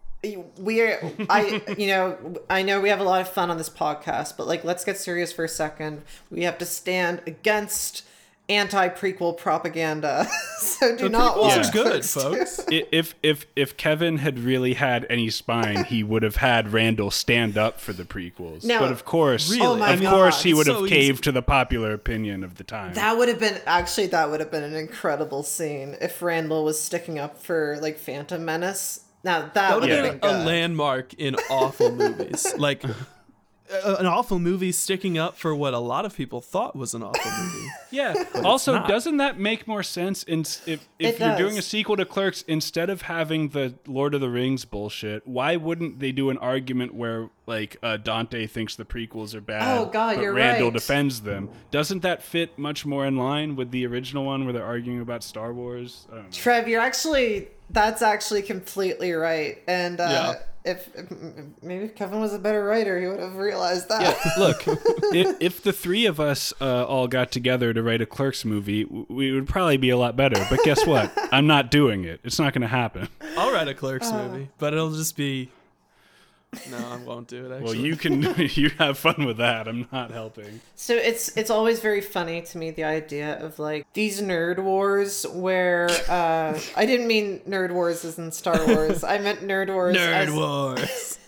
We're 0.57 0.99
I 1.29 1.61
you 1.77 1.87
know 1.87 2.17
I 2.49 2.61
know 2.61 2.81
we 2.81 2.89
have 2.89 2.99
a 2.99 3.03
lot 3.05 3.21
of 3.21 3.29
fun 3.29 3.49
on 3.49 3.57
this 3.57 3.69
podcast, 3.69 4.35
but 4.35 4.47
like 4.47 4.65
let's 4.65 4.83
get 4.83 4.97
serious 4.97 5.31
for 5.31 5.45
a 5.45 5.49
second. 5.49 6.01
We 6.29 6.43
have 6.43 6.57
to 6.57 6.65
stand 6.65 7.21
against 7.25 8.03
anti 8.49 8.89
prequel 8.89 9.37
propaganda. 9.37 10.27
so 10.59 10.95
do 10.97 11.03
The 11.03 11.09
not 11.09 11.35
prequels 11.35 11.41
watch 11.41 11.67
are 11.67 11.71
good, 11.71 12.05
folks. 12.05 12.59
I- 12.69 12.85
if 12.91 13.15
if 13.23 13.45
if 13.55 13.77
Kevin 13.77 14.17
had 14.17 14.39
really 14.39 14.73
had 14.73 15.05
any 15.09 15.29
spine, 15.29 15.85
he 15.85 16.03
would 16.03 16.23
have 16.23 16.37
had 16.37 16.73
Randall 16.73 17.11
stand 17.11 17.57
up 17.57 17.79
for 17.79 17.93
the 17.93 18.03
prequels. 18.03 18.63
No. 18.65 18.79
but 18.79 18.91
of 18.91 19.05
course, 19.05 19.49
Really? 19.51 19.65
Oh 19.65 19.75
my 19.77 19.91
of 19.93 20.01
God. 20.01 20.11
course, 20.13 20.41
he 20.43 20.53
would 20.53 20.65
So 20.65 20.73
have 20.75 20.83
easy. 20.85 20.95
caved 20.95 21.23
to 21.25 21.31
the 21.31 21.41
popular 21.41 21.93
opinion 21.93 22.43
of 22.43 22.55
the 22.55 22.63
time. 22.63 22.93
That 22.95 23.17
would 23.17 23.27
have 23.29 23.39
been 23.39 23.57
actually 23.65 24.07
that 24.07 24.29
would 24.29 24.39
have 24.39 24.51
been 24.51 24.63
an 24.63 24.75
incredible 24.75 25.43
scene 25.43 25.95
if 26.01 26.21
Randall 26.21 26.63
was 26.65 26.81
sticking 26.81 27.19
up 27.19 27.37
for 27.41 27.77
like 27.81 27.97
Phantom 27.99 28.43
Menace. 28.43 29.01
Now 29.23 29.41
that, 29.41 29.53
That 29.53 29.73
would 29.75 29.81
would 29.81 29.89
have 29.91 30.05
have 30.05 30.21
been 30.21 30.31
been 30.31 30.41
a 30.41 30.45
landmark 30.45 31.13
in 31.15 31.35
awful 31.49 31.91
movies. 31.91 32.47
Like 32.57 32.83
a- 33.71 33.95
an 33.95 34.05
awful 34.05 34.39
movie 34.39 34.71
sticking 34.71 35.17
up 35.17 35.37
for 35.37 35.55
what 35.55 35.73
a 35.73 35.79
lot 35.79 36.05
of 36.05 36.15
people 36.15 36.41
thought 36.41 36.75
was 36.75 36.93
an 36.93 37.03
awful 37.03 37.31
movie. 37.31 37.67
Yeah. 37.91 38.23
Also, 38.43 38.73
not. 38.75 38.87
doesn't 38.87 39.17
that 39.17 39.39
make 39.39 39.67
more 39.67 39.81
sense? 39.81 40.21
In, 40.21 40.41
if 40.41 40.67
if 40.67 40.87
It 40.99 41.19
you're 41.19 41.37
doing 41.37 41.57
a 41.57 41.61
sequel 41.63 41.97
to 41.97 42.05
Clerks, 42.05 42.43
instead 42.47 42.87
of 42.91 43.01
having 43.01 43.49
the 43.49 43.73
Lord 43.87 44.13
of 44.13 44.21
the 44.21 44.29
Rings 44.29 44.63
bullshit, 44.63 45.25
why 45.25 45.55
wouldn't 45.55 45.99
they 45.99 46.11
do 46.11 46.29
an 46.29 46.37
argument 46.37 46.93
where 46.93 47.29
like 47.47 47.77
uh, 47.81 47.97
Dante 47.97 48.45
thinks 48.45 48.75
the 48.75 48.85
prequels 48.85 49.33
are 49.33 49.41
bad? 49.41 49.75
Oh, 49.75 49.85
God, 49.85 50.17
but 50.17 50.21
you're 50.21 50.33
Randall 50.33 50.67
right. 50.67 50.73
defends 50.73 51.21
them. 51.21 51.49
Doesn't 51.71 52.03
that 52.03 52.21
fit 52.21 52.59
much 52.59 52.85
more 52.85 53.07
in 53.07 53.17
line 53.17 53.55
with 53.55 53.71
the 53.71 53.87
original 53.87 54.23
one 54.23 54.43
where 54.43 54.53
they're 54.53 54.63
arguing 54.63 55.01
about 55.01 55.23
Star 55.23 55.51
Wars? 55.51 56.07
I. 56.13 56.21
Trev, 56.31 56.67
you're 56.67 56.81
actually 56.81 57.47
that's 57.71 58.03
actually 58.03 58.43
completely 58.43 59.13
right. 59.13 59.63
And 59.67 59.99
uh, 59.99 60.35
if, 60.69 60.89
if 60.95 61.11
maybe 61.61 61.85
if 61.85 61.95
Kevin 61.95 62.19
was 62.19 62.33
a 62.33 62.39
better 62.39 62.63
writer, 62.63 62.99
he 62.99 63.07
would 63.07 63.19
have 63.19 63.35
realized 63.35 63.89
that. 63.89 64.01
Yeah, 64.01 64.31
Look, 64.39 64.63
if, 65.13 65.37
if 65.39 65.63
the 65.63 65.73
three 65.73 66.05
of 66.05 66.19
us 66.19 66.53
uh, 66.61 66.85
all 66.85 67.07
got 67.07 67.31
together 67.31 67.73
to 67.73 67.83
write 67.83 68.01
a 68.01 68.05
Clerks 68.05 68.45
movie, 68.45 68.85
we 68.85 69.31
would 69.31 69.47
probably 69.47 69.77
be 69.77 69.89
a 69.89 69.97
lot 69.97 70.15
better. 70.15 70.45
But 70.49 70.59
guess 70.63 70.85
what? 70.85 71.11
I'm 71.31 71.47
not 71.47 71.71
doing 71.71 72.03
it. 72.03 72.19
It's 72.23 72.39
not 72.39 72.53
going 72.53 72.61
to 72.61 72.67
happen. 72.67 73.09
I'll 73.37 73.51
write 73.51 73.67
a 73.67 73.73
Clerks 73.73 74.07
Uh. 74.11 74.27
movie, 74.27 74.49
but 74.57 74.73
it'll 74.73 74.91
just 74.91 75.15
be. 75.17 75.49
No, 76.71 76.77
I 76.77 76.97
won't 76.97 77.27
do 77.27 77.45
it. 77.45 77.51
Actually, 77.51 77.63
Well, 77.65 77.75
you 77.75 77.95
can 77.95 78.21
you 78.53 78.69
have 78.79 78.97
fun 78.97 79.25
with 79.25 79.37
that. 79.37 79.67
I'm 79.67 79.87
not 79.91 80.09
helping. 80.11 80.61
So 80.75 80.95
it's 80.95 81.35
it's 81.37 81.49
always 81.51 81.79
very 81.79 82.01
funny 82.01 82.41
to 82.41 82.57
me 82.57 82.71
the 82.71 82.85
idea 82.85 83.39
of 83.43 83.59
like 83.59 83.85
these 83.93 84.19
nerd 84.21 84.57
wars 84.59 85.25
where 85.31 85.89
uh, 86.09 86.59
I 86.75 86.85
didn't 86.87 87.07
mean 87.07 87.41
nerd 87.47 87.71
wars 87.71 88.03
as 88.03 88.17
in 88.17 88.31
Star 88.31 88.65
Wars. 88.65 89.03
I 89.03 89.19
meant 89.19 89.41
nerd 89.41 89.71
wars. 89.71 89.95
nerd 89.95 90.11
as, 90.13 90.31
wars. 90.31 91.19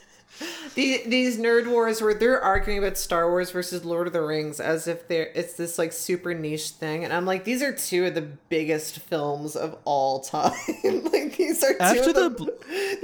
the, 0.76 1.04
these 1.06 1.38
nerd 1.38 1.70
wars 1.70 2.02
where 2.02 2.16
they're 2.16 2.42
arguing 2.42 2.80
about 2.80 2.98
Star 2.98 3.30
Wars 3.30 3.52
versus 3.52 3.86
Lord 3.86 4.08
of 4.08 4.14
the 4.14 4.22
Rings 4.24 4.60
as 4.60 4.88
if 4.88 5.08
they're 5.08 5.32
it's 5.36 5.54
this 5.54 5.78
like 5.78 5.94
super 5.94 6.34
niche 6.34 6.70
thing, 6.72 7.04
and 7.04 7.14
I'm 7.14 7.28
like, 7.28 7.44
these 7.44 7.62
are 7.62 7.72
two 7.74 8.06
of 8.08 8.16
the 8.16 8.22
biggest 8.50 8.98
films 9.00 9.56
of 9.56 9.78
all 9.86 10.20
time. 10.22 10.52
like 10.84 11.38
these 11.38 11.64
are 11.64 11.74
two 11.74 11.80
After 11.80 12.10
of 12.10 12.16
the 12.16 12.30
the, 12.30 12.30
bl- 12.32 12.50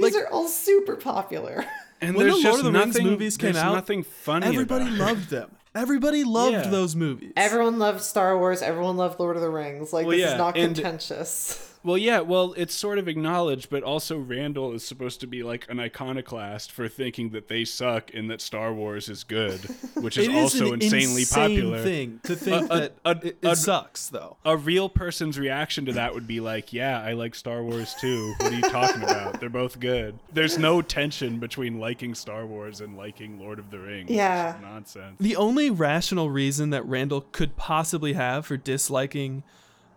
like- 0.00 0.14
are 0.16 0.28
all 0.32 0.48
super 0.48 0.96
popular. 0.96 1.64
And 2.00 2.14
When 2.14 2.26
the 2.26 2.32
there's 2.32 2.44
Lord 2.44 2.54
just 2.56 2.66
of 2.66 2.72
the 2.72 2.78
Rings 2.78 3.00
movies 3.02 3.36
came 3.36 3.56
out, 3.56 3.74
nothing 3.74 4.02
funny. 4.04 4.46
Everybody 4.46 4.84
about 4.84 4.94
it. 4.94 4.98
loved 4.98 5.30
them. 5.30 5.50
Everybody 5.74 6.24
loved 6.24 6.52
Yeah. 6.52 6.68
those 6.70 6.94
movies. 6.96 7.32
Everyone 7.36 7.78
loved 7.78 8.00
Star 8.02 8.38
Wars. 8.38 8.62
Everyone 8.62 8.96
loved 8.96 9.18
Lord 9.20 9.36
of 9.36 9.42
the 9.42 9.50
Rings. 9.50 9.92
Like 9.92 10.06
Well, 10.06 10.16
this 10.16 10.24
yeah, 10.26 10.32
is 10.32 10.38
not 10.38 10.56
and- 10.56 10.74
contentious. 10.74 11.67
Well, 11.84 11.96
yeah, 11.96 12.20
well, 12.20 12.54
it's 12.56 12.74
sort 12.74 12.98
of 12.98 13.06
acknowledged, 13.08 13.70
but 13.70 13.82
also 13.82 14.18
Randall 14.18 14.72
is 14.74 14.84
supposed 14.86 15.20
to 15.20 15.26
be 15.26 15.42
like 15.42 15.66
an 15.70 15.78
iconoclast 15.80 16.72
for 16.72 16.88
thinking 16.88 17.30
that 17.30 17.48
they 17.48 17.64
suck 17.64 18.12
and 18.12 18.28
that 18.30 18.40
Star 18.40 18.72
Wars 18.74 19.08
is 19.08 19.24
good, 19.24 19.60
which 19.94 20.18
is 20.18 20.26
It 20.26 20.32
is 20.34 20.36
also 20.60 20.72
an 20.72 20.82
insanely 20.82 21.22
insane 21.22 21.48
popular. 21.56 21.82
thing 21.82 22.20
to 22.24 22.34
think 22.36 22.70
A- 22.70 22.74
a- 22.74 22.78
that 22.80 22.92
a- 23.04 23.26
it, 23.28 23.38
a- 23.44 23.50
it 23.52 23.56
sucks, 23.56 24.08
though. 24.08 24.36
A 24.44 24.56
real 24.56 24.88
person's 24.88 25.38
reaction 25.38 25.84
to 25.86 25.92
that 25.92 26.12
would 26.14 26.26
be 26.26 26.40
like, 26.40 26.72
"Yeah, 26.72 27.00
I 27.00 27.12
like 27.12 27.34
Star 27.34 27.62
Wars 27.62 27.94
too. 28.00 28.34
What 28.38 28.52
are 28.52 28.56
you 28.56 28.62
talking 28.62 29.02
about? 29.02 29.38
They're 29.40 29.48
both 29.48 29.78
good." 29.80 30.18
There's 30.32 30.58
no 30.58 30.82
tension 30.82 31.38
between 31.38 31.78
liking 31.78 32.14
Star 32.14 32.44
Wars 32.44 32.80
and 32.80 32.96
liking 32.96 33.38
Lord 33.38 33.58
of 33.58 33.70
the 33.70 33.78
Rings. 33.78 34.10
Yeah. 34.10 34.56
nonsense. 34.60 35.16
The 35.20 35.36
only 35.36 35.70
rational 35.70 36.28
reason 36.30 36.70
that 36.70 36.84
Randall 36.86 37.24
could 37.32 37.56
possibly 37.56 38.14
have 38.14 38.46
for 38.46 38.56
disliking 38.56 39.42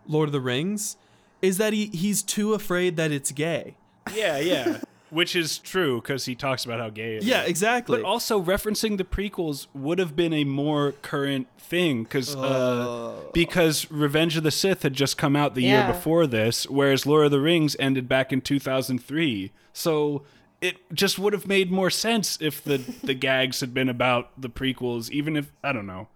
Lord 0.06 0.28
of 0.28 0.32
the 0.32 0.40
Rings 0.40 0.96
is 1.42 1.58
that 1.58 1.72
he, 1.72 1.86
he's 1.86 2.22
too 2.22 2.54
afraid 2.54 2.96
that 2.96 3.10
it's 3.12 3.32
gay. 3.32 3.76
Yeah, 4.14 4.38
yeah. 4.38 4.78
Which 5.10 5.36
is 5.36 5.58
true 5.58 6.00
because 6.00 6.24
he 6.24 6.34
talks 6.34 6.64
about 6.64 6.80
how 6.80 6.88
gay 6.88 7.16
it 7.16 7.18
is. 7.18 7.26
Yeah, 7.26 7.42
exactly. 7.42 7.98
But 8.00 8.06
also 8.06 8.40
referencing 8.42 8.96
the 8.96 9.04
prequels 9.04 9.66
would 9.74 9.98
have 9.98 10.16
been 10.16 10.32
a 10.32 10.44
more 10.44 10.92
current 11.02 11.48
thing 11.58 12.04
because 12.04 12.34
uh, 12.34 13.14
because 13.34 13.90
Revenge 13.90 14.38
of 14.38 14.42
the 14.42 14.50
Sith 14.50 14.82
had 14.84 14.94
just 14.94 15.18
come 15.18 15.36
out 15.36 15.54
the 15.54 15.62
Yeah. 15.64 15.84
year 15.84 15.92
before 15.92 16.26
this, 16.26 16.66
whereas 16.70 17.04
Lord 17.04 17.26
of 17.26 17.30
the 17.30 17.40
Rings 17.40 17.76
ended 17.78 18.08
back 18.08 18.32
in 18.32 18.40
2003. 18.40 19.52
So 19.74 20.22
it 20.62 20.76
just 20.94 21.18
would 21.18 21.34
have 21.34 21.46
made 21.46 21.70
more 21.70 21.90
sense 21.90 22.38
if 22.40 22.64
the 22.64 22.78
the 22.78 23.14
gags 23.28 23.60
had 23.60 23.74
been 23.74 23.90
about 23.90 24.40
the 24.40 24.48
prequels, 24.48 25.10
even 25.10 25.36
if 25.36 25.52
I 25.62 25.72
don't 25.72 25.86
know. 25.86 26.08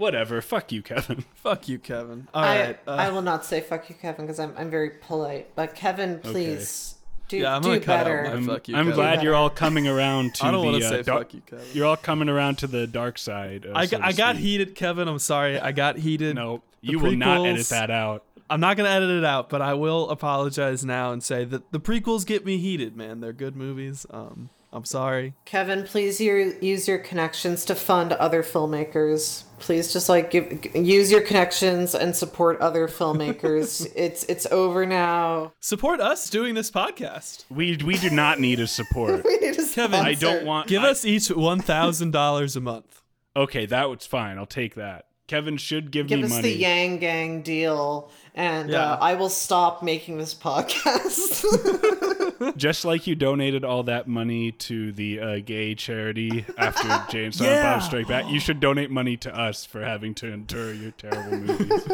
Whatever. 0.00 0.40
Fuck 0.40 0.72
you, 0.72 0.82
Kevin. 0.82 1.24
Fuck 1.34 1.68
you, 1.68 1.78
Kevin. 1.78 2.26
All 2.34 2.42
I 2.42 2.60
right. 2.60 2.78
uh, 2.88 2.90
I 2.92 3.10
will 3.10 3.22
not 3.22 3.44
say 3.44 3.60
fuck 3.60 3.88
you, 3.90 3.94
Kevin, 3.94 4.24
because 4.26 4.40
I'm 4.40 4.54
I'm 4.56 4.70
very 4.70 4.90
polite. 4.90 5.54
But 5.54 5.74
Kevin, 5.74 6.18
please 6.20 6.94
Do, 7.28 7.36
Yeah, 7.36 7.54
I'm 7.54 7.62
do 7.62 7.68
gonna 7.68 7.80
cut 7.80 7.98
out 8.00 8.04
better. 8.04 8.22
my- 8.24 8.30
I'm, 8.32 8.46
fuck 8.46 8.68
you, 8.68 8.74
I'm 8.76 8.84
Kevin. 8.86 8.94
glad 8.96 9.22
you're 9.22 9.34
all 9.34 9.50
coming 9.64 9.86
around 9.86 10.34
to 10.36 10.46
I 10.46 10.50
don't 10.50 10.60
the 10.64 10.66
want 10.70 10.80
to 10.82 10.86
uh, 10.86 10.90
say 10.90 11.02
dark- 11.02 11.18
fuck 11.26 11.34
you, 11.34 11.40
Kevin. 11.46 11.64
You're 11.74 11.86
all 11.86 11.96
coming 11.96 12.28
around 12.30 12.56
to 12.58 12.66
the 12.66 12.86
dark 12.86 13.18
side. 13.18 13.66
Uh, 13.66 13.72
I, 13.74 13.84
so 13.86 13.98
got, 13.98 14.06
I 14.08 14.12
got 14.12 14.36
heated, 14.36 14.74
Kevin. 14.74 15.06
I'm 15.06 15.18
sorry. 15.18 15.60
I 15.60 15.72
got 15.72 15.96
heated. 15.98 16.34
No, 16.34 16.62
The 16.82 16.92
you 16.92 16.98
will 16.98 17.14
not 17.14 17.46
edit 17.46 17.68
that 17.68 17.90
out. 17.90 18.24
I'm 18.48 18.58
not 18.60 18.76
gonna 18.76 18.88
edit 18.88 19.10
it 19.10 19.24
out, 19.24 19.48
but 19.48 19.62
I 19.62 19.74
will 19.74 20.10
apologize 20.10 20.84
now 20.84 21.12
and 21.12 21.22
say 21.22 21.44
that 21.44 21.70
the 21.72 21.78
prequels 21.78 22.26
get 22.26 22.44
me 22.44 22.56
heated, 22.58 22.96
man. 22.96 23.20
They're 23.20 23.32
good 23.32 23.54
movies. 23.54 24.06
Um, 24.10 24.48
I'm 24.72 24.84
sorry. 24.84 25.34
Kevin, 25.46 25.82
please 25.82 26.20
your, 26.20 26.38
use 26.58 26.86
your 26.86 26.98
connections 26.98 27.64
to 27.64 27.74
fund 27.74 28.12
other 28.12 28.42
filmmakers. 28.44 29.42
Please 29.58 29.92
just 29.92 30.08
like 30.08 30.30
give 30.30 30.64
use 30.74 31.10
your 31.10 31.20
connections 31.22 31.94
and 31.94 32.14
support 32.14 32.60
other 32.60 32.86
filmmakers. 32.88 33.86
it's 33.96 34.24
it's 34.24 34.46
over 34.46 34.86
now. 34.86 35.52
Support 35.60 36.00
us 36.00 36.30
doing 36.30 36.54
this 36.54 36.70
podcast. 36.70 37.44
We 37.50 37.76
we 37.84 37.98
do 37.98 38.08
not 38.10 38.38
need 38.40 38.60
a 38.60 38.66
support. 38.66 39.24
We 39.30 39.36
need 39.38 39.58
a 39.58 39.66
Kevin, 39.66 40.00
I 40.00 40.14
don't 40.14 40.46
want. 40.46 40.68
Give 40.68 40.82
I- 40.82 40.90
us 40.90 41.04
each 41.04 41.28
one 41.28 41.60
thousand 41.60 42.12
dollars 42.12 42.56
a 42.56 42.60
month. 42.60 43.02
Okay, 43.36 43.66
that 43.66 43.90
was 43.90 44.06
fine. 44.06 44.38
I'll 44.38 44.46
take 44.46 44.76
that. 44.76 45.06
Kevin 45.26 45.56
should 45.58 45.92
give, 45.92 46.08
give 46.08 46.18
me 46.20 46.24
us 46.26 46.38
the 46.40 46.50
Yang 46.50 46.98
Gang 46.98 47.42
deal, 47.42 48.10
and 48.34 48.70
Yeah. 48.70 48.94
uh, 48.94 48.98
I 49.00 49.14
will 49.14 49.28
stop 49.28 49.82
making 49.82 50.18
this 50.18 50.34
podcast. 50.34 51.44
Just 52.56 52.84
like 52.84 53.06
you 53.06 53.14
donated 53.14 53.64
all 53.64 53.82
that 53.84 54.08
money 54.08 54.52
to 54.52 54.92
the 54.92 55.20
uh, 55.20 55.38
gay 55.44 55.74
charity 55.74 56.44
after 56.58 56.88
Jay 57.10 57.24
and 57.24 57.34
Silent 57.34 57.56
Yeah. 57.56 57.74
Bob 57.74 57.82
Strike 57.82 58.08
Back, 58.08 58.30
you 58.30 58.40
should 58.40 58.60
donate 58.60 58.90
money 58.90 59.16
to 59.18 59.36
us 59.38 59.64
for 59.64 59.82
having 59.82 60.14
to 60.16 60.26
endure 60.32 60.72
your 60.72 60.90
terrible 60.92 61.36
movies. 61.38 61.88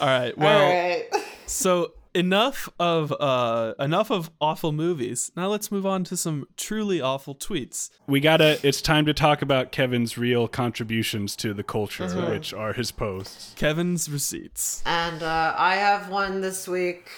All 0.00 0.06
right. 0.06 0.36
Well, 0.38 0.62
All 0.62 0.68
right. 0.72 1.04
so 1.46 1.92
enough 2.12 2.68
of 2.80 3.12
uh 3.20 3.72
enough 3.78 4.10
of 4.10 4.30
awful 4.40 4.72
movies. 4.72 5.30
Now 5.36 5.46
let's 5.48 5.70
move 5.70 5.86
on 5.86 6.02
to 6.04 6.16
some 6.16 6.46
truly 6.56 7.00
awful 7.00 7.34
tweets. 7.34 7.90
we 8.06 8.18
gotta. 8.20 8.58
It's 8.66 8.80
time 8.82 9.04
to 9.06 9.14
talk 9.14 9.42
about 9.42 9.72
Kevin's 9.72 10.16
real 10.18 10.48
contributions 10.48 11.36
to 11.36 11.52
the 11.54 11.62
culture, 11.62 12.06
Mm-hmm. 12.06 12.30
which 12.30 12.52
are 12.54 12.72
his 12.72 12.90
posts. 12.92 13.52
Kevin's 13.56 14.08
receipts. 14.10 14.82
And 14.86 15.22
uh, 15.22 15.54
I 15.56 15.74
have 15.76 16.08
one 16.08 16.40
this 16.40 16.66
week, 16.66 17.08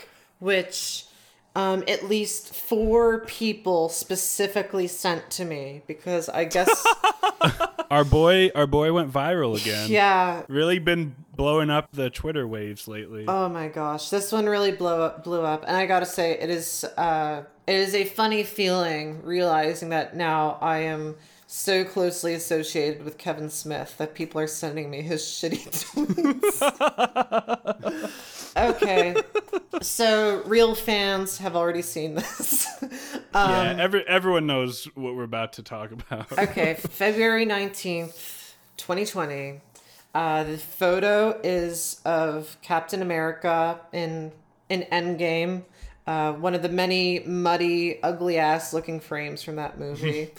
which 0.41 1.05
um, 1.55 1.85
at 1.87 2.09
least 2.09 2.55
four 2.55 3.21
people 3.27 3.89
specifically 3.89 4.87
sent 4.87 5.31
to 5.33 5.45
me 5.45 5.83
because 5.87 6.29
I 6.29 6.45
guess, 6.45 6.85
Our 7.93 8.05
boy, 8.05 8.51
our 8.55 8.67
boy 8.67 8.91
went 8.95 9.13
viral 9.13 9.61
again. 9.61 9.91
yeah. 9.91 10.45
Really 10.49 10.79
been 10.79 11.15
blowing 11.37 11.69
up 11.69 11.91
the 11.93 12.09
Twitter 12.09 12.49
waves 12.49 12.89
lately. 12.89 13.27
Oh 13.29 13.51
my 13.51 13.69
gosh, 13.69 14.09
this 14.09 14.33
one 14.33 14.47
really 14.47 14.73
blew 14.73 14.89
up, 14.95 15.23
blew 15.25 15.43
up, 15.43 15.65
and 15.67 15.77
I 15.77 15.85
gotta 15.85 16.07
say, 16.07 16.31
it 16.39 16.49
is 16.49 16.85
uh, 16.97 17.43
it 17.67 17.75
is 17.75 17.95
a 17.95 18.05
funny 18.05 18.45
feeling 18.45 19.23
realizing 19.23 19.91
that 19.91 20.17
now 20.17 20.57
I 20.63 20.79
am 20.79 21.17
so 21.47 21.85
closely 21.85 22.33
associated 22.33 23.05
with 23.05 23.19
Kevin 23.19 23.51
Smith 23.51 23.99
that 23.99 24.15
people 24.15 24.41
are 24.41 24.47
sending 24.47 24.89
me 24.91 25.03
his 25.03 25.21
shitty 25.21 25.69
tweets. 26.63 28.13
okay, 28.57 29.15
so 29.83 30.43
real 30.47 30.75
fans 30.75 31.39
have 31.39 31.57
already 31.57 31.83
seen 31.83 32.15
this. 32.15 32.67
yeah, 33.35 33.77
every 33.79 34.07
everyone 34.07 34.47
knows 34.47 34.85
what 34.95 35.15
we're 35.15 35.25
about 35.25 35.55
to 35.55 35.63
talk 35.63 35.93
about. 35.93 36.31
okay, 36.39 36.75
February 36.75 37.47
19th, 37.47 38.53
2020. 38.77 39.61
Uh, 40.15 40.45
the 40.45 40.59
photo 40.59 41.41
is 41.43 42.01
of 42.05 42.57
Captain 42.63 43.03
America 43.03 43.81
in 43.93 44.33
in 44.69 44.83
Endgame, 44.93 45.65
uh, 46.07 46.33
one 46.33 46.55
of 46.55 46.63
the 46.63 46.69
many 46.69 47.21
muddy, 47.21 48.03
ugly 48.03 48.39
ass 48.39 48.73
looking 48.73 49.01
frames 49.01 49.43
from 49.43 49.57
that 49.57 49.79
movie. 49.79 50.31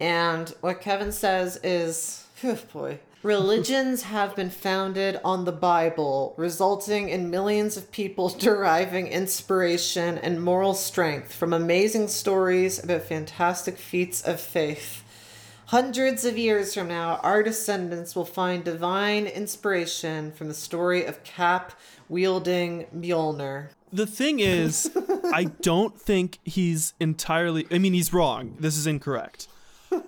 and 0.00 0.50
what 0.60 0.80
Kevin 0.80 1.12
says 1.12 1.58
is, 1.62 2.26
oh 2.42 2.58
boy. 2.72 2.98
Religions 3.24 4.02
have 4.02 4.36
been 4.36 4.50
founded 4.50 5.18
on 5.24 5.46
the 5.46 5.52
Bible, 5.52 6.34
resulting 6.36 7.08
in 7.08 7.30
millions 7.30 7.74
of 7.74 7.90
people 7.90 8.28
deriving 8.38 9.06
inspiration 9.06 10.18
and 10.18 10.44
moral 10.44 10.74
strength 10.74 11.32
from 11.32 11.54
amazing 11.54 12.06
stories 12.06 12.84
about 12.84 13.00
fantastic 13.00 13.78
feats 13.78 14.20
of 14.20 14.38
faith. 14.38 15.02
Hundreds 15.68 16.26
of 16.26 16.36
years 16.36 16.74
from 16.74 16.88
now, 16.88 17.18
our 17.22 17.42
descendants 17.42 18.14
will 18.14 18.26
find 18.26 18.62
divine 18.62 19.26
inspiration 19.26 20.30
from 20.30 20.48
the 20.48 20.52
story 20.52 21.06
of 21.06 21.24
Cap 21.24 21.72
wielding 22.10 22.84
Mjolnir. 22.94 23.68
The 23.90 24.06
thing 24.06 24.40
is, 24.40 24.94
I 25.32 25.44
don't 25.62 25.98
think 25.98 26.40
he's 26.44 26.92
entirely. 27.00 27.66
I 27.70 27.78
mean, 27.78 27.94
he's 27.94 28.12
wrong. 28.12 28.54
This 28.60 28.76
is 28.76 28.86
incorrect. 28.86 29.48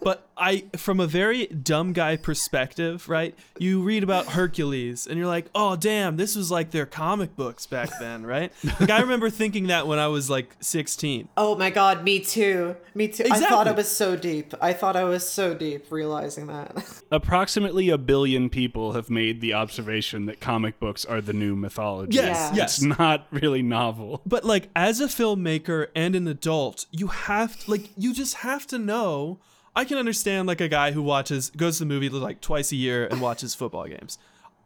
But 0.02 0.28
I, 0.36 0.64
from 0.76 1.00
a 1.00 1.06
very 1.06 1.46
dumb 1.46 1.92
guy 1.92 2.16
perspective, 2.16 3.08
right? 3.08 3.34
You 3.58 3.82
read 3.82 4.02
about 4.02 4.26
Hercules 4.26 5.06
and 5.06 5.16
you're 5.18 5.26
like, 5.26 5.46
oh, 5.54 5.76
damn, 5.76 6.16
this 6.16 6.36
was 6.36 6.50
like 6.50 6.70
their 6.70 6.86
comic 6.86 7.34
books 7.36 7.66
back 7.66 7.90
then, 7.98 8.24
right? 8.26 8.52
Like, 8.80 8.90
I 8.90 9.00
remember 9.00 9.30
thinking 9.30 9.68
that 9.68 9.86
when 9.86 9.98
I 9.98 10.08
was 10.08 10.28
like 10.30 10.54
16. 10.60 11.28
Oh 11.36 11.56
my 11.56 11.70
god, 11.70 12.04
me 12.04 12.20
too. 12.20 12.76
Me 12.94 13.08
too. 13.08 13.24
I 13.30 13.40
thought 13.40 13.66
I 13.66 13.72
was 13.72 13.88
so 13.90 14.16
deep. 14.16 14.54
I 14.60 14.72
thought 14.72 14.94
I 14.96 15.04
was 15.04 15.28
so 15.28 15.54
deep 15.54 15.90
realizing 15.90 16.46
that. 16.48 17.02
Approximately 17.10 17.88
a 17.90 17.98
billion 17.98 18.48
people 18.50 18.92
have 18.92 19.10
made 19.10 19.40
the 19.40 19.54
observation 19.54 20.26
that 20.26 20.40
comic 20.40 20.78
books 20.78 21.04
are 21.04 21.20
the 21.20 21.32
new 21.32 21.56
mythology. 21.56 22.14
Yes, 22.16 22.50
Yeah. 22.52 22.54
yes. 22.54 22.78
It's 22.78 22.98
not 22.98 23.26
really 23.30 23.62
novel. 23.62 24.22
But 24.26 24.44
like 24.44 24.68
as 24.76 25.00
a 25.00 25.06
filmmaker 25.06 25.88
and 25.94 26.14
an 26.14 26.28
adult, 26.28 26.86
you 26.90 27.08
have 27.08 27.58
to, 27.64 27.70
like 27.70 27.90
you 27.96 28.12
just 28.14 28.36
have 28.36 28.66
to 28.68 28.78
know. 28.78 29.38
I 29.76 29.84
can 29.84 29.98
understand 29.98 30.48
like 30.48 30.62
a 30.62 30.68
guy 30.68 30.92
who 30.92 31.02
watches 31.02 31.50
goes 31.50 31.76
to 31.78 31.84
the 31.84 31.88
movie 31.88 32.08
like 32.08 32.40
twice 32.40 32.72
a 32.72 32.76
year 32.76 33.06
and 33.06 33.20
watches 33.20 33.54
football 33.54 33.86
games. 33.86 34.18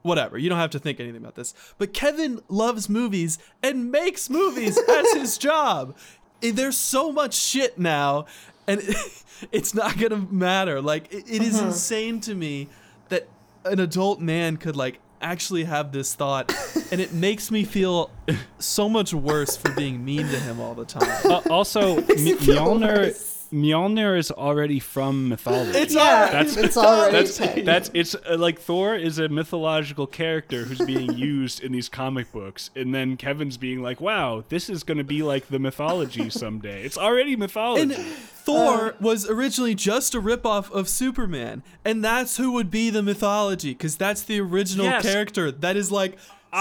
Whatever. 0.03 0.39
You 0.39 0.49
don't 0.49 0.59
have 0.59 0.71
to 0.71 0.79
think 0.79 1.01
anything 1.01 1.21
about 1.21 1.35
this. 1.35 1.53
But 1.77 1.93
Kevin 1.93 2.41
loves 2.49 2.89
movies 2.89 3.39
and 3.63 3.91
makes 3.91 4.31
movies 4.31 4.79
as 4.89 5.13
his 5.13 5.37
job. 5.37 5.97
There's 6.41 6.77
so 6.77 7.11
much 7.13 7.35
shit 7.35 7.79
now 7.79 8.27
and 8.69 8.81
it's 9.53 9.75
not 9.75 9.99
going 9.99 10.11
to 10.11 10.33
matter. 10.33 10.81
Like 10.81 11.13
it, 11.13 11.29
it 11.29 11.43
is 11.43 11.61
insane 11.61 12.21
to 12.21 12.35
me 12.35 12.69
that 13.09 13.29
an 13.65 13.81
adult 13.81 14.21
man 14.21 14.57
could 14.57 14.77
like 14.77 15.01
actually 15.21 15.65
have 15.65 15.93
this 15.93 16.15
thought 16.15 16.51
and 16.91 17.01
it 17.01 17.13
makes 17.13 17.51
me 17.51 17.65
feel 17.65 18.11
so 18.59 18.89
much 18.89 19.13
worse 19.13 19.57
for 19.57 19.71
being 19.73 20.03
mean 20.03 20.27
to 20.29 20.39
him 20.39 20.61
all 20.61 20.75
the 20.75 20.85
time. 20.85 21.09
Uh, 21.31 21.43
also, 21.51 21.97
M- 21.99 22.05
Mjolnir, 22.07 22.97
worse. 22.97 23.40
Mjolnir 23.53 24.17
is 24.17 24.31
already 24.31 24.79
from 24.79 25.29
mythology. 25.29 25.77
It's 25.79 25.95
yeah, 25.95 26.31
That's- 26.31 26.57
it's 26.57 26.77
already 26.77 27.17
that's 27.17 27.37
taken. 27.37 27.65
that's 27.65 27.91
it's 27.95 28.15
uh, 28.15 28.37
like 28.39 28.61
Thor 28.61 28.95
is 28.95 29.19
a 29.19 29.29
mythological 29.29 30.07
character 30.07 30.65
who's 30.65 30.81
being 30.87 31.13
used 31.17 31.63
in 31.63 31.73
these 31.73 31.89
comic 31.89 32.31
books, 32.33 32.71
and 32.77 32.95
then 32.95 33.17
Kevin's 33.17 33.57
being 33.57 33.83
like, 33.83 34.01
"Wow, 34.01 34.45
this 34.49 34.71
is 34.71 34.85
going 34.85 34.99
to 34.99 35.05
be 35.05 35.23
like 35.23 35.49
the 35.49 35.59
mythology 35.59 36.31
someday." 36.31 36.85
It's 36.85 36.97
already 36.99 37.35
mythology. 37.35 37.83
And 37.83 37.93
Thor 37.95 38.95
was 39.01 39.29
originally 39.29 39.75
just 39.75 40.15
a 40.15 40.21
ripoff 40.21 40.71
of 40.71 40.89
Superman, 40.89 41.63
and 41.85 42.05
that's 42.05 42.37
who 42.37 42.53
would 42.53 42.71
be 42.71 42.89
the 42.91 43.03
mythology, 43.03 43.73
because 43.73 43.97
that's 43.97 44.23
the 44.23 44.41
original 44.41 44.87
Yes. 44.87 45.03
character 45.03 45.51
that 45.51 45.77
is 45.77 45.91
like 45.91 46.17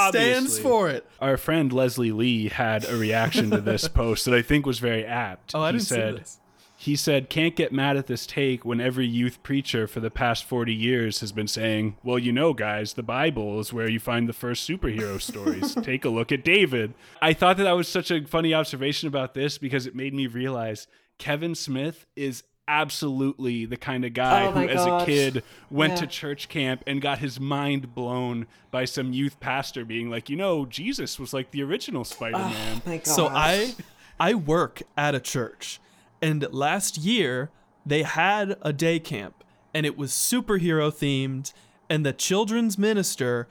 stands 0.09 0.59
for 0.59 0.89
it. 0.89 1.05
Our 1.21 1.37
friend 1.37 1.71
Leslie 1.71 2.11
Lee 2.11 2.49
had 2.49 2.85
a 2.87 2.95
reaction 2.97 3.49
to 3.51 3.61
this 3.61 3.87
post 4.01 4.25
that 4.25 4.33
I 4.33 4.41
think 4.41 4.65
was 4.65 4.79
very 4.79 5.05
apt. 5.05 5.53
Oh, 5.55 5.61
I 5.61 5.67
he 5.71 5.77
didn't 5.77 5.87
said, 5.87 6.13
see 6.15 6.19
this. 6.19 6.39
He 6.81 6.95
said, 6.95 7.29
Can't 7.29 7.57
get 7.57 7.73
mad 7.73 7.97
at 7.97 8.07
this 8.07 8.25
take 8.25 8.63
when 8.63 8.79
every 8.79 9.05
youth 9.05 9.43
preacher 9.43 9.85
for 9.85 9.99
the 9.99 10.09
past 10.09 10.45
40 10.45 10.73
years 10.73 11.19
has 11.19 11.33
been 11.33 11.47
saying, 11.49 11.97
Well, 12.03 12.17
you 12.17 12.31
know, 12.31 12.53
guys, 12.53 12.93
the 12.93 13.03
Bible 13.03 13.59
is 13.59 13.73
where 13.73 13.89
you 13.89 13.99
find 13.99 14.29
the 14.29 14.33
first 14.33 14.67
superhero 14.67 15.19
stories. 15.29 15.75
Take 15.75 16.05
a 16.05 16.09
look 16.09 16.31
at 16.31 16.45
David. 16.45 16.93
I 17.21 17.33
thought 17.33 17.57
that 17.57 17.63
that 17.63 17.73
was 17.73 17.89
such 17.89 18.11
a 18.11 18.25
funny 18.25 18.53
observation 18.53 19.09
about 19.09 19.33
this 19.33 19.57
because 19.57 19.85
it 19.87 19.93
made 19.93 20.13
me 20.13 20.25
realize 20.27 20.87
Kevin 21.17 21.53
Smith 21.53 22.05
is 22.15 22.43
absolutely 22.65 23.65
the 23.65 23.75
kind 23.75 24.05
of 24.05 24.13
guy 24.13 24.45
Oh 24.45 24.51
who, 24.51 24.65
my 24.65 24.67
as 24.67 24.85
a 24.85 25.05
kid, 25.05 25.43
went 25.69 25.93
Yeah. 25.93 25.97
to 26.01 26.07
church 26.07 26.47
camp 26.47 26.81
and 26.87 27.01
got 27.01 27.19
his 27.19 27.41
mind 27.41 27.93
blown 27.93 28.47
by 28.71 28.85
some 28.85 29.11
youth 29.11 29.39
pastor 29.41 29.83
being 29.83 30.09
like, 30.09 30.29
You 30.29 30.37
know, 30.37 30.65
Jesus 30.65 31.19
was 31.19 31.33
like 31.33 31.51
the 31.51 31.61
original 31.61 32.05
Spider 32.05 32.37
Man. 32.37 32.77
Oh 32.85 32.89
my 32.89 32.97
God. 32.97 33.07
So 33.07 33.27
I, 33.27 33.75
I 34.17 34.33
work 34.35 34.81
at 34.95 35.13
a 35.13 35.19
church, 35.19 35.81
and 36.21 36.47
last 36.51 36.97
year 36.97 37.49
they 37.85 38.03
had 38.03 38.57
a 38.61 38.73
day 38.73 38.99
camp, 38.99 39.43
and 39.73 39.85
it 39.85 39.97
was 39.97 40.11
superhero 40.11 40.91
themed, 40.91 41.53
and 41.89 42.05
the 42.05 42.13
children's 42.13 42.77
minister 42.77 43.47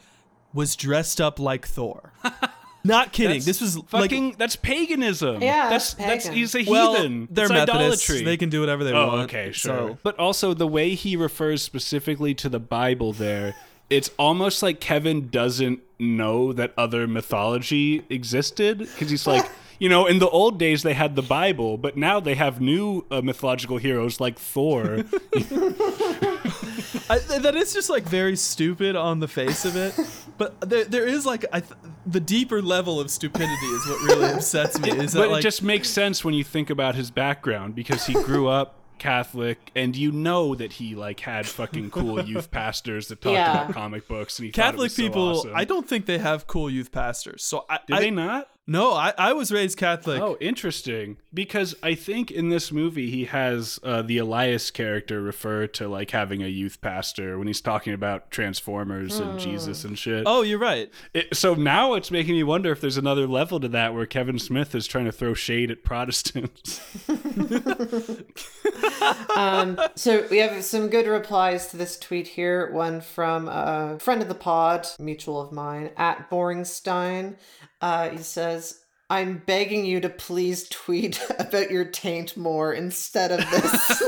was 0.52 0.76
dressed 0.76 1.20
up 1.20 1.38
like 1.38 1.66
Thor. 1.66 2.12
Not 2.84 3.12
kidding. 3.12 3.42
This 3.42 3.60
was 3.60 3.76
fucking 3.88 4.28
like 4.30 4.38
that's 4.38 4.56
paganism. 4.56 5.42
Yeah, 5.42 5.68
that's 5.68 5.94
that's 5.94 6.24
that's 6.24 6.28
he's 6.28 6.54
a 6.54 6.60
heathen. 6.60 6.72
well, 6.72 6.94
heathen. 6.94 7.28
they're 7.30 7.48
That's 7.48 7.68
Methodists. 7.72 8.08
idolatry. 8.08 8.24
They 8.24 8.36
can 8.36 8.50
do 8.50 8.60
whatever 8.60 8.84
they 8.84 8.92
oh, 8.92 9.06
want. 9.08 9.20
okay, 9.22 9.52
sure. 9.52 9.90
So 9.90 9.98
But 10.02 10.18
also 10.18 10.54
the 10.54 10.66
way 10.66 10.94
he 10.94 11.16
refers 11.16 11.62
specifically 11.62 12.34
to 12.34 12.48
the 12.48 12.60
Bible 12.60 13.12
there, 13.12 13.54
it's 13.90 14.10
almost 14.18 14.62
like 14.62 14.80
Kevin 14.80 15.28
doesn't 15.28 15.80
know 15.98 16.52
that 16.52 16.72
other 16.78 17.06
mythology 17.06 18.04
existed 18.08 18.78
because 18.78 19.10
he's 19.10 19.26
like, 19.26 19.44
You 19.80 19.88
know, 19.88 20.06
in 20.06 20.18
the 20.18 20.28
old 20.28 20.58
days 20.58 20.82
they 20.82 20.94
had 20.94 21.14
the 21.14 21.22
Bible, 21.22 21.78
but 21.78 21.96
now 21.96 22.18
they 22.20 22.34
have 22.34 22.60
new 22.60 23.06
uh, 23.10 23.20
mythological 23.22 23.78
heroes 23.78 24.20
like 24.20 24.38
Thor. 24.38 25.04
I, 27.10 27.18
that 27.40 27.54
is 27.56 27.72
just 27.72 27.88
like 27.88 28.02
very 28.04 28.36
stupid 28.36 28.96
on 28.96 29.20
the 29.20 29.28
face 29.28 29.64
of 29.64 29.76
it, 29.76 29.94
but 30.36 30.60
there, 30.60 30.84
there 30.84 31.06
is 31.06 31.24
like 31.24 31.44
I 31.52 31.60
th- 31.60 31.72
the 32.06 32.20
deeper 32.20 32.60
level 32.60 33.00
of 33.00 33.10
stupidity 33.10 33.66
is 33.66 33.86
what 33.86 34.02
really 34.02 34.32
upsets 34.32 34.78
me. 34.80 34.90
Is 34.90 35.12
that 35.12 35.20
but 35.20 35.30
like 35.30 35.40
it 35.40 35.42
just 35.42 35.62
makes 35.62 35.88
sense 35.88 36.24
when 36.24 36.34
you 36.34 36.44
think 36.44 36.70
about 36.70 36.94
his 36.94 37.10
background 37.10 37.74
because 37.74 38.04
he 38.06 38.12
grew 38.14 38.48
up 38.48 38.74
Catholic, 38.98 39.70
and 39.76 39.96
you 39.96 40.10
know 40.12 40.54
that 40.54 40.72
he 40.74 40.94
like 40.94 41.20
had 41.20 41.46
fucking 41.46 41.90
cool 41.90 42.22
youth 42.24 42.50
pastors 42.50 43.08
that 43.08 43.20
talked 43.20 43.34
Yeah. 43.34 43.62
about 43.62 43.74
comic 43.74 44.08
books, 44.08 44.38
and 44.38 44.46
he 44.46 44.50
thought 44.52 44.60
it 44.60 44.62
Catholic 44.64 44.80
was 44.86 44.96
so 44.96 45.02
people? 45.02 45.28
awesome. 45.30 45.52
I 45.54 45.64
don't 45.64 45.88
think 45.88 46.06
they 46.06 46.18
have 46.18 46.46
cool 46.46 46.68
youth 46.68 46.90
pastors. 46.92 47.42
So 47.44 47.64
I, 47.70 47.78
Did 47.86 47.96
I 47.96 48.00
they 48.00 48.10
not? 48.10 48.48
No, 48.68 48.92
I, 48.92 49.14
I 49.16 49.32
was 49.32 49.50
raised 49.50 49.78
Catholic. 49.78 50.20
Oh, 50.20 50.36
interesting. 50.40 51.16
Because 51.32 51.74
I 51.82 51.94
think 51.94 52.30
in 52.30 52.50
this 52.50 52.70
movie 52.70 53.10
he 53.10 53.24
has 53.24 53.80
uh, 53.82 54.02
the 54.02 54.18
Elias 54.18 54.70
character 54.70 55.22
refer 55.22 55.66
to 55.68 55.88
like 55.88 56.10
having 56.10 56.42
a 56.42 56.48
youth 56.48 56.82
pastor 56.82 57.38
when 57.38 57.46
he's 57.46 57.62
talking 57.62 57.94
about 57.94 58.30
Transformers 58.30 59.20
and 59.20 59.40
Jesus 59.40 59.84
and 59.84 59.98
shit. 59.98 60.24
Oh, 60.26 60.42
you're 60.42 60.58
right. 60.58 60.90
It, 61.14 61.34
so 61.34 61.54
now 61.54 61.94
it's 61.94 62.10
making 62.10 62.34
me 62.34 62.42
wonder 62.42 62.70
if 62.70 62.82
there's 62.82 62.98
another 62.98 63.26
level 63.26 63.58
to 63.58 63.68
that 63.68 63.94
where 63.94 64.04
Kevin 64.04 64.38
Smith 64.38 64.74
is 64.74 64.86
trying 64.86 65.06
to 65.06 65.12
throw 65.12 65.32
shade 65.32 65.70
at 65.70 65.82
Protestants. 65.82 66.82
Um, 69.38 69.78
so 69.94 70.26
we 70.30 70.38
have 70.38 70.64
some 70.64 70.88
good 70.88 71.06
replies 71.06 71.68
to 71.68 71.76
this 71.76 71.96
tweet 71.96 72.26
here. 72.26 72.72
One 72.72 73.00
from 73.00 73.48
a 73.48 73.96
friend 74.00 74.20
of 74.20 74.26
the 74.26 74.34
pod, 74.34 74.88
mutual 74.98 75.40
of 75.40 75.52
mine, 75.52 75.90
at 75.96 76.28
Boringstein. 76.28 77.36
Uh, 77.80 78.10
he 78.10 78.18
says, 78.18 78.80
I'm 79.10 79.42
begging 79.46 79.86
you 79.86 80.00
to 80.00 80.08
please 80.08 80.68
tweet 80.68 81.20
about 81.38 81.70
your 81.70 81.84
taint 81.86 82.36
more 82.36 82.72
instead 82.72 83.32
of 83.32 83.38
this. 83.50 84.02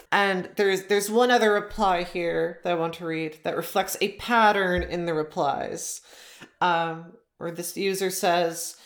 and 0.12 0.50
there's 0.56 0.84
there's 0.84 1.10
one 1.10 1.30
other 1.30 1.52
reply 1.52 2.02
here 2.02 2.60
that 2.64 2.72
I 2.72 2.76
want 2.76 2.94
to 2.94 3.06
read 3.06 3.38
that 3.44 3.56
reflects 3.56 3.96
a 4.00 4.16
pattern 4.16 4.82
in 4.82 5.06
the 5.06 5.14
replies. 5.14 6.00
Um, 6.60 7.12
where 7.38 7.52
this 7.52 7.76
user 7.76 8.10
says, 8.10 8.76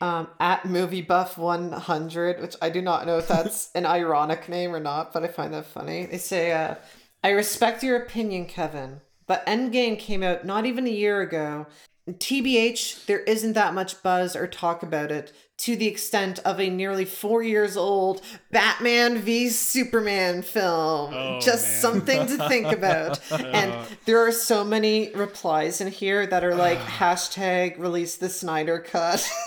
um, 0.00 0.28
at 0.38 0.64
movie 0.64 1.02
buff 1.02 1.36
100 1.36 2.40
which 2.40 2.56
i 2.62 2.70
do 2.70 2.80
not 2.80 3.06
know 3.06 3.18
if 3.18 3.28
that's 3.28 3.70
an 3.74 3.84
ironic 3.84 4.48
name 4.48 4.74
or 4.74 4.80
not 4.80 5.12
but 5.12 5.22
i 5.22 5.28
find 5.28 5.52
that 5.52 5.66
funny 5.66 6.06
they 6.06 6.18
say 6.18 6.52
uh, 6.52 6.74
i 7.22 7.28
respect 7.30 7.82
your 7.82 7.96
opinion 7.96 8.46
kevin 8.46 9.00
but 9.30 9.46
endgame 9.46 9.96
came 9.96 10.24
out 10.24 10.44
not 10.44 10.66
even 10.66 10.88
a 10.88 10.90
year 10.90 11.20
ago. 11.20 11.68
Tbh 12.10 13.06
there 13.06 13.20
isn't 13.20 13.52
that 13.52 13.74
much 13.74 14.02
buzz 14.02 14.34
or 14.34 14.48
talk 14.48 14.82
about 14.82 15.12
it 15.12 15.32
to 15.60 15.76
the 15.76 15.86
extent 15.86 16.38
of 16.40 16.58
a 16.60 16.70
nearly 16.70 17.04
four 17.04 17.42
years 17.42 17.76
old 17.76 18.22
batman 18.50 19.18
v 19.18 19.48
superman 19.48 20.42
film 20.42 21.12
Oh, 21.14 21.38
just 21.40 21.66
man. 21.66 21.80
something 21.80 22.26
to 22.26 22.48
think 22.48 22.66
about 22.72 23.20
and 23.32 23.74
there 24.06 24.18
are 24.26 24.32
so 24.32 24.64
many 24.64 25.10
replies 25.14 25.80
in 25.80 25.88
here 25.88 26.26
that 26.26 26.44
are 26.44 26.54
like 26.54 26.78
hashtag 27.00 27.78
release 27.78 28.16
the 28.16 28.28
snyder 28.28 28.78
cut 28.78 29.28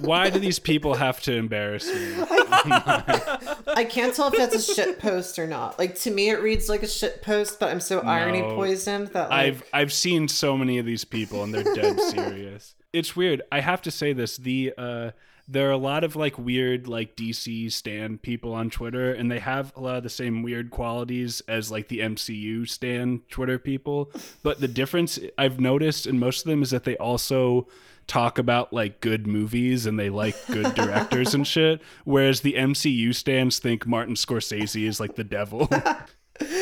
Why 0.00 0.30
do 0.30 0.38
these 0.38 0.58
people 0.58 0.94
have 0.94 1.20
to 1.22 1.34
embarrass 1.34 1.86
me? 1.86 2.14
I 2.18 3.86
can't 3.90 4.14
tell 4.14 4.28
if 4.28 4.34
that's 4.36 4.54
a 4.54 4.74
shit 4.74 4.98
post 4.98 5.38
or 5.38 5.46
not. 5.46 5.78
Like 5.78 5.94
to 6.00 6.10
me, 6.10 6.30
it 6.30 6.40
reads 6.42 6.68
like 6.68 6.82
a 6.82 6.88
shit 6.88 7.22
post, 7.22 7.60
but 7.60 7.70
I'm 7.70 7.80
so 7.80 8.00
irony 8.00 8.42
poisoned 8.42 9.08
that 9.08 9.30
like, 9.30 9.38
I've 9.46 9.62
I've 9.72 9.92
seen 9.92 10.26
so 10.28 10.56
many 10.56 10.78
of 10.78 10.86
these 10.86 11.04
people 11.04 11.42
and 11.44 11.54
they're 11.54 11.74
dead 11.74 12.00
serious. 12.00 12.74
It's 12.92 13.16
weird. 13.16 13.42
I 13.50 13.60
have 13.60 13.82
to 13.82 13.90
say 13.90 14.12
this. 14.12 14.36
The 14.36 14.72
uh 14.76 15.10
there 15.48 15.68
are 15.68 15.72
a 15.72 15.76
lot 15.76 16.04
of 16.04 16.14
like 16.14 16.38
weird 16.38 16.86
like 16.86 17.16
DC 17.16 17.70
stand 17.72 18.22
people 18.22 18.54
on 18.54 18.70
Twitter 18.70 19.12
and 19.12 19.30
they 19.30 19.40
have 19.40 19.72
a 19.76 19.80
lot 19.80 19.96
of 19.96 20.02
the 20.02 20.08
same 20.08 20.42
weird 20.42 20.70
qualities 20.70 21.42
as 21.48 21.70
like 21.70 21.88
the 21.88 21.98
MCU 21.98 22.68
stand 22.68 23.28
Twitter 23.28 23.58
people. 23.58 24.10
But 24.42 24.60
the 24.60 24.68
difference 24.68 25.18
I've 25.36 25.60
noticed 25.60 26.06
in 26.06 26.18
most 26.18 26.44
of 26.44 26.50
them 26.50 26.62
is 26.62 26.70
that 26.70 26.84
they 26.84 26.96
also 26.96 27.66
talk 28.06 28.38
about 28.38 28.72
like 28.72 29.00
good 29.00 29.26
movies 29.26 29.86
and 29.86 29.98
they 29.98 30.10
like 30.10 30.36
good 30.46 30.74
directors 30.74 31.34
and 31.34 31.46
shit 31.54 31.80
whereas 32.04 32.40
the 32.40 32.54
MCU 32.54 33.14
stands 33.14 33.58
think 33.58 33.86
Martin 33.86 34.14
Scorsese 34.14 34.86
is 34.86 35.00
like 35.00 35.16
the 35.16 35.24
devil. 35.24 35.68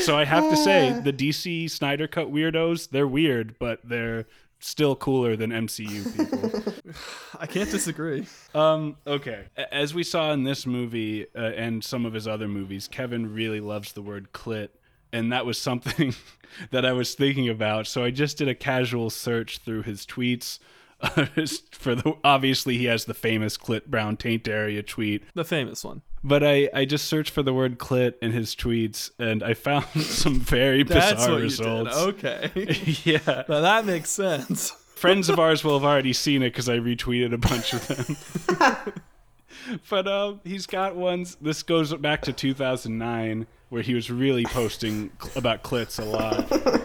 So 0.03 0.17
I 0.19 0.25
have 0.25 0.51
to 0.51 0.57
say, 0.57 1.01
the 1.01 1.13
DC 1.13 1.71
Snyder 1.71 2.07
Cut 2.07 2.31
weirdos, 2.33 2.91
they're 2.91 3.07
weird, 3.07 3.59
but 3.59 3.81
they're 3.85 4.27
still 4.61 4.95
cooler 4.95 5.35
than 5.37 5.51
MCU 5.51 6.17
people. 6.17 6.73
I 7.41 7.47
can't 7.47 7.71
disagree. 7.71 8.27
um, 8.55 8.97
okay. 9.07 9.47
As 9.73 9.95
we 9.95 10.05
saw 10.05 10.33
in 10.33 10.45
this 10.45 10.67
movie 10.67 11.27
uh, 11.35 11.41
and 11.41 11.83
some 11.83 12.07
of 12.07 12.13
his 12.13 12.29
other 12.29 12.47
movies, 12.47 12.87
Kevin 12.87 13.35
really 13.35 13.61
loves 13.61 13.93
the 13.93 14.03
word 14.03 14.33
clit. 14.33 14.69
And 15.13 15.33
that 15.33 15.45
was 15.45 15.59
something 15.59 16.15
that 16.71 16.85
I 16.85 16.93
was 16.93 17.15
thinking 17.15 17.49
about. 17.49 17.87
So 17.89 18.05
I 18.05 18.11
just 18.11 18.39
did 18.39 18.49
a 18.49 18.55
casual 18.55 19.11
search 19.11 19.59
through 19.59 19.83
his 19.83 20.07
tweets. 20.07 20.61
For 21.73 21.95
the 21.95 22.15
obviously 22.23 22.77
he 22.77 22.85
has 22.85 23.07
the 23.07 23.15
famous 23.15 23.57
clit 23.57 23.87
brown 23.87 24.19
taint 24.19 24.47
area 24.47 24.83
tweet 24.83 25.25
The 25.35 25.47
famous 25.47 25.83
one. 25.83 26.03
But 26.23 26.45
I, 26.45 26.69
I 26.75 26.85
just 26.85 27.07
searched 27.07 27.31
for 27.31 27.43
the 27.43 27.55
word 27.55 27.79
clit 27.79 28.15
in 28.21 28.33
his 28.33 28.55
tweets 28.55 29.11
and 29.19 29.43
I 29.43 29.55
found 29.55 29.87
some 30.01 30.41
very 30.41 30.83
That's 30.83 31.13
bizarre 31.13 31.33
what 31.33 31.41
results. 31.41 31.97
Okay. 31.97 32.51
yeah. 33.05 33.45
now 33.49 33.61
that 33.61 33.85
makes 33.87 34.11
sense. 34.11 34.71
Friends 34.95 35.31
of 35.31 35.39
ours 35.39 35.65
will 35.65 35.79
have 35.79 35.85
already 35.89 36.13
seen 36.13 36.43
it 36.43 36.51
because 36.51 36.69
I 36.69 36.77
retweeted 36.77 37.33
a 37.33 37.39
bunch 37.39 37.73
of 37.73 37.87
them. 37.89 38.93
but 39.89 40.07
um, 40.07 40.41
he's 40.45 40.67
got 40.67 40.95
ones. 40.95 41.39
This 41.41 41.63
goes 41.63 41.95
back 41.95 42.21
to 42.23 42.35
2009 42.35 43.47
where 43.71 43.81
he 43.81 43.95
was 43.95 44.11
really 44.11 44.45
posting 44.45 45.11
cl- 45.19 45.39
about 45.39 45.63
clits 45.63 45.99
a 45.99 46.05
lot. 46.05 46.83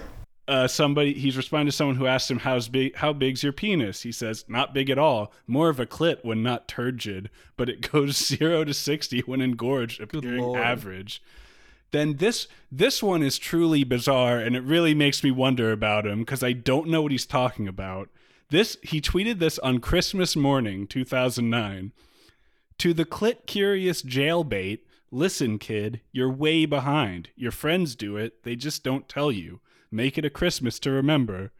Uh, 0.48 0.68
somebody 0.68 1.14
he's 1.14 1.36
responding 1.36 1.66
to 1.66 1.72
someone 1.72 1.96
who 1.96 2.06
asked 2.06 2.30
him 2.30 2.38
how's 2.38 2.68
big 2.68 2.96
how 2.98 3.12
big's 3.12 3.41
your 3.41 3.52
penis 3.52 4.04
he 4.04 4.12
says 4.12 4.46
not 4.48 4.76
big 4.76 4.91
at 4.91 5.00
all 5.00 5.34
more 5.48 5.70
of 5.70 5.80
a 5.80 5.88
clit 5.88 6.24
when 6.24 6.43
not 6.43 6.68
turgid 6.68 7.32
but 7.58 7.68
it 7.68 7.91
goes 7.91 8.16
0 8.28 8.64
to 8.64 8.72
60 8.72 9.22
when 9.22 9.41
engorged 9.41 10.00
appearing 10.00 10.56
average 10.56 11.20
then 11.96 12.18
this 12.18 12.48
this 12.70 13.02
one 13.02 13.24
is 13.24 13.38
truly 13.38 13.86
bizarre 13.86 14.38
and 14.38 14.56
it 14.56 14.64
really 14.64 14.93
makes 14.93 15.24
me 15.24 15.32
wonder 15.32 15.72
about 15.72 16.06
him 16.06 16.20
because 16.20 16.43
I 16.43 16.52
don't 16.52 16.89
know 16.89 17.02
what 17.02 17.14
he's 17.14 17.26
talking 17.26 17.70
about. 17.70 18.10
This 18.50 18.78
he 18.84 19.00
tweeted 19.00 19.39
this 19.39 19.58
on 19.60 19.80
Christmas 19.80 20.36
morning 20.36 20.88
2009. 20.88 21.93
To 22.80 22.93
the 22.93 23.06
clit 23.06 23.46
curious 23.46 24.02
jailbait, 24.02 24.80
listen 25.10 25.58
kid, 25.58 26.02
you're 26.12 26.30
way 26.30 26.66
behind. 26.66 27.30
Your 27.38 27.52
friends 27.52 27.96
do 27.96 28.18
it, 28.18 28.43
they 28.43 28.58
just 28.58 28.84
don't 28.84 29.08
tell 29.08 29.32
you. 29.32 29.62
Make 29.96 30.18
it 30.18 30.26
a 30.26 30.30
Christmas 30.30 30.78
to 30.80 30.91
remember. 30.91 31.52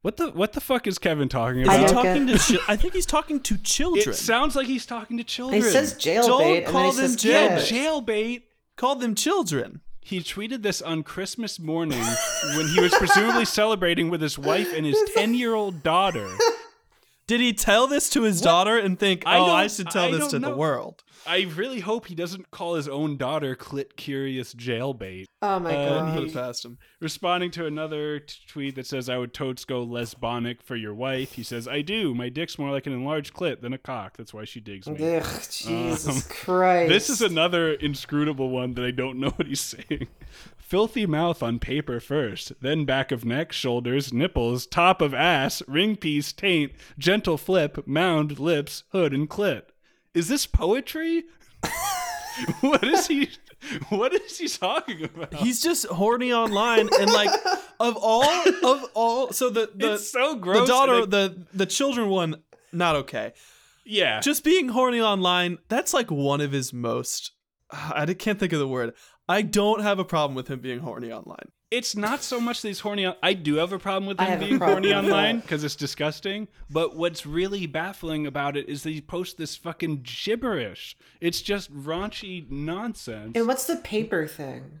What 0.00 0.16
the 0.16 0.30
what 0.30 0.52
the 0.52 0.60
fuck 0.60 0.88
is 0.88 0.98
Kevin 0.98 1.28
talking 1.28 1.62
about? 1.62 1.78
he 1.78 1.86
talking 1.86 2.26
to? 2.26 2.36
Chi- 2.58 2.64
I 2.72 2.74
think 2.76 2.92
he's 2.92 3.06
talking 3.06 3.38
to 3.40 3.56
children. 3.56 4.08
It 4.10 4.14
sounds 4.16 4.56
like 4.56 4.66
he's 4.66 4.84
talking 4.84 5.16
to 5.18 5.24
children. 5.24 5.62
he 5.62 5.68
says 5.68 5.94
jailbait 5.94 6.26
Don't 6.26 6.42
and 6.42 6.64
then 6.66 6.72
call 6.72 6.90
he 6.90 6.96
them 6.96 7.08
says 7.10 7.16
jail- 7.16 7.48
kid. 7.60 7.74
jailbait. 7.74 8.42
Call 8.74 8.96
them 8.96 9.14
children. 9.14 9.80
He 10.00 10.18
tweeted 10.18 10.62
this 10.62 10.82
on 10.82 11.04
Christmas 11.04 11.60
morning 11.60 12.02
when 12.56 12.66
he 12.66 12.80
was 12.80 12.92
presumably 12.94 13.44
celebrating 13.44 14.10
with 14.10 14.20
his 14.20 14.36
wife 14.36 14.72
and 14.74 14.84
his 14.84 14.98
10 15.14 15.34
year 15.34 15.54
old 15.54 15.84
daughter. 15.84 16.28
Did 17.28 17.40
he 17.40 17.52
tell 17.52 17.86
this 17.86 18.10
to 18.10 18.22
his 18.22 18.40
daughter 18.40 18.76
and 18.76 18.98
think, 18.98 19.22
"Oh, 19.24 19.30
I, 19.30 19.36
don't- 19.62 19.70
should 19.70 19.90
tell 19.90 20.06
I 20.06 20.10
this 20.10 20.20
don't 20.22 20.30
to 20.30 20.38
the 20.40 20.56
world"? 20.56 21.04
I 21.26 21.42
really 21.54 21.80
hope 21.80 22.06
he 22.06 22.14
doesn't 22.14 22.50
call 22.50 22.74
his 22.74 22.88
own 22.88 23.16
daughter 23.16 23.54
clit 23.54 23.96
curious 23.96 24.54
jailbait. 24.54 25.26
Oh 25.40 25.58
my 25.58 25.72
god. 25.72 26.14
Put 26.18 26.28
it 26.28 26.34
past 26.34 26.64
him. 26.64 26.78
Responding 27.00 27.50
to 27.52 27.66
another 27.66 28.20
t- 28.20 28.34
tweet 28.48 28.74
that 28.76 28.86
says, 28.86 29.08
I 29.08 29.18
would 29.18 29.32
totes 29.34 29.64
go 29.64 29.86
lesbonic 29.86 30.62
for 30.62 30.76
your 30.76 30.94
wife, 30.94 31.32
he 31.32 31.42
says, 31.42 31.68
I 31.68 31.82
do. 31.82 32.14
My 32.14 32.28
dick's 32.28 32.58
more 32.58 32.70
like 32.70 32.86
an 32.86 32.92
enlarged 32.92 33.34
clit 33.34 33.60
than 33.60 33.72
a 33.72 33.78
cock. 33.78 34.16
That's 34.16 34.34
why 34.34 34.44
she 34.44 34.60
digs 34.60 34.88
me. 34.88 35.16
Ugh, 35.16 35.24
um, 35.24 35.40
Jesus 35.50 36.26
Christ. 36.26 36.88
This 36.92 37.08
is 37.10 37.22
another 37.22 37.72
inscrutable 37.72 38.50
one 38.50 38.74
that 38.74 38.84
I 38.84 38.90
don't 38.90 39.18
know 39.18 39.30
what 39.30 39.46
he's 39.46 39.60
saying. 39.60 40.08
Filthy 40.58 41.06
mouth 41.06 41.42
on 41.42 41.58
paper 41.58 42.00
first, 42.00 42.52
then 42.60 42.84
back 42.84 43.12
of 43.12 43.24
neck, 43.24 43.52
shoulders, 43.52 44.12
nipples, 44.12 44.66
top 44.66 45.02
of 45.02 45.12
ass, 45.12 45.62
ring 45.68 45.96
piece, 45.96 46.32
taint, 46.32 46.72
gentle 46.98 47.36
flip, 47.36 47.86
mound, 47.86 48.38
lips, 48.38 48.84
hood, 48.92 49.12
and 49.12 49.28
clit. 49.28 49.62
Is 50.14 50.28
this 50.28 50.46
poetry? 50.46 51.24
what 52.60 52.84
is 52.84 53.06
he? 53.06 53.30
What 53.90 54.12
is 54.12 54.38
he 54.38 54.48
talking 54.48 55.04
about? 55.04 55.34
He's 55.34 55.62
just 55.62 55.86
horny 55.86 56.32
online 56.32 56.88
and 56.98 57.10
like 57.10 57.30
of 57.78 57.96
all 57.96 58.24
of 58.64 58.84
all. 58.94 59.32
So 59.32 59.50
the 59.50 59.70
the 59.74 59.94
it's 59.94 60.08
so 60.08 60.34
gross. 60.34 60.60
the 60.60 60.66
daughter 60.66 61.06
the 61.06 61.46
the 61.54 61.66
children 61.66 62.08
one 62.08 62.42
not 62.72 62.96
okay. 62.96 63.32
yeah, 63.84 64.20
Just 64.20 64.44
being 64.44 64.70
horny 64.70 65.00
online. 65.00 65.58
That's 65.68 65.94
like 65.94 66.10
one 66.10 66.40
of 66.40 66.52
his 66.52 66.72
most. 66.72 67.32
I 67.70 68.06
can't 68.14 68.38
think 68.38 68.52
of 68.52 68.58
the 68.58 68.68
word. 68.68 68.94
I 69.28 69.42
don't 69.42 69.82
have 69.82 69.98
a 69.98 70.04
problem 70.04 70.34
with 70.34 70.48
him 70.48 70.60
being 70.60 70.80
horny 70.80 71.12
online. 71.12 71.50
It's 71.72 71.96
not 71.96 72.22
so 72.22 72.38
much 72.38 72.60
these 72.60 72.80
horny. 72.80 73.06
On, 73.06 73.14
I 73.22 73.32
do 73.32 73.54
have 73.56 73.72
a 73.72 73.78
problem 73.78 74.06
with 74.06 74.20
I 74.20 74.24
him 74.24 74.30
have 74.30 74.42
a 74.42 74.44
being 74.44 74.58
horny 74.60 74.94
online 74.94 75.40
because 75.40 75.64
it's 75.64 75.74
disgusting. 75.74 76.48
But 76.70 76.94
what's 76.94 77.24
really 77.24 77.66
baffling 77.66 78.26
about 78.26 78.56
it 78.56 78.68
is 78.68 78.82
they 78.82 79.00
post 79.00 79.38
this 79.38 79.56
fucking 79.56 80.02
gibberish. 80.04 80.96
It's 81.20 81.40
just 81.40 81.74
raunchy 81.74 82.48
nonsense. 82.50 83.32
And 83.34 83.48
what's 83.48 83.66
the 83.66 83.76
paper 83.76 84.26
thing? 84.26 84.80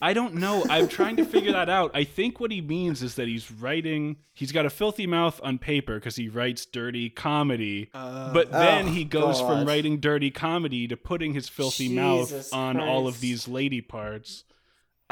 I 0.00 0.12
don't 0.12 0.34
know. 0.34 0.64
I'm 0.70 0.86
trying 0.86 1.16
to 1.16 1.24
figure 1.24 1.52
that 1.52 1.68
out. 1.68 1.90
I 1.94 2.04
think 2.04 2.38
what 2.38 2.52
he 2.52 2.60
means 2.60 3.02
is 3.02 3.16
that 3.16 3.26
he's 3.26 3.50
writing. 3.50 4.16
He's 4.32 4.52
got 4.52 4.64
a 4.64 4.70
filthy 4.70 5.06
mouth 5.08 5.40
on 5.42 5.58
paper 5.58 5.94
because 5.96 6.16
he 6.16 6.28
writes 6.28 6.66
dirty 6.66 7.10
comedy. 7.10 7.90
Uh, 7.92 8.32
but 8.32 8.52
then 8.52 8.86
Oh, 8.86 8.90
he 8.90 9.04
goes 9.04 9.40
from 9.40 9.66
writing 9.66 9.98
dirty 9.98 10.30
comedy 10.30 10.86
to 10.86 10.96
putting 10.96 11.34
his 11.34 11.48
filthy 11.48 11.88
mouth 11.88 12.28
Jesus 12.28 12.52
on 12.52 12.78
all 12.78 13.08
of 13.08 13.20
these 13.20 13.48
lady 13.48 13.80
parts. 13.80 14.44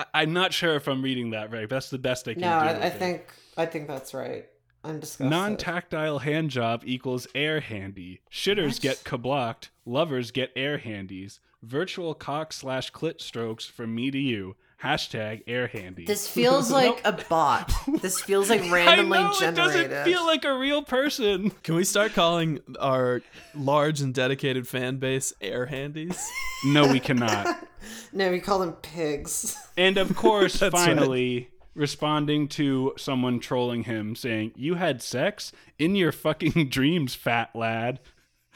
I- 0.00 0.22
I'm 0.22 0.32
not 0.32 0.52
sure 0.52 0.74
if 0.76 0.88
I'm 0.88 1.02
reading 1.02 1.30
that 1.30 1.52
right. 1.52 1.68
That's 1.68 1.90
the 1.90 1.98
best 1.98 2.26
I 2.28 2.34
can 2.34 2.42
No, 2.42 2.48
do. 2.60 2.66
I, 2.80 2.86
I 2.86 2.90
think 2.90 3.26
I 3.56 3.66
think 3.66 3.86
that's 3.88 4.14
right. 4.14 4.46
I'm 4.82 4.98
disgusted. 5.00 5.30
Non-tactile 5.30 6.20
hand 6.20 6.48
job 6.50 6.82
equals 6.86 7.26
air 7.34 7.60
handy. 7.60 8.22
Shitters 8.32 8.80
get 8.80 9.04
kablocked. 9.04 9.68
Lovers 9.84 10.30
get 10.30 10.50
air 10.56 10.78
handies. 10.78 11.38
Virtual 11.62 12.14
cock 12.14 12.52
slash 12.54 12.90
clit 12.90 13.20
strokes 13.20 13.66
from 13.66 13.94
me 13.94 14.10
to 14.10 14.18
you. 14.18 14.56
Hashtag 14.82 15.42
air 15.46 15.66
handy. 15.66 16.06
This 16.06 16.26
feels 16.26 16.70
like 16.72 17.00
a 17.04 17.12
bot. 17.12 17.70
This 18.00 18.20
feels 18.20 18.48
like 18.48 18.70
randomly 18.70 19.18
I 19.18 19.22
know, 19.22 19.38
generated. 19.38 19.80
It 19.80 19.88
doesn't 19.88 20.04
feel 20.12 20.24
like 20.26 20.44
a 20.44 20.56
real 20.56 20.82
person. 20.82 21.50
Can 21.62 21.74
we 21.74 21.84
start 21.84 22.14
calling 22.14 22.60
our 22.80 23.20
large 23.54 24.00
and 24.00 24.14
dedicated 24.14 24.66
fan 24.66 24.96
base 24.96 25.32
air 25.40 25.66
handies? 25.66 26.28
No, 26.62 26.92
we 26.92 27.00
cannot. 27.00 27.66
no, 28.12 28.30
we 28.30 28.38
call 28.38 28.58
them 28.58 28.72
pigs. 28.72 29.56
And 29.78 29.96
of 29.96 30.14
course, 30.14 30.58
That's 30.58 30.74
right. 30.74 30.88
finally, 30.88 31.48
responding 31.74 32.48
to 32.48 32.92
someone 32.98 33.40
trolling 33.40 33.84
him 33.84 34.14
saying, 34.14 34.52
You 34.56 34.74
had 34.74 35.00
sex 35.00 35.52
in 35.78 35.94
your 35.94 36.12
fucking 36.12 36.68
dreams, 36.68 37.14
fat 37.14 37.56
lad. 37.56 37.98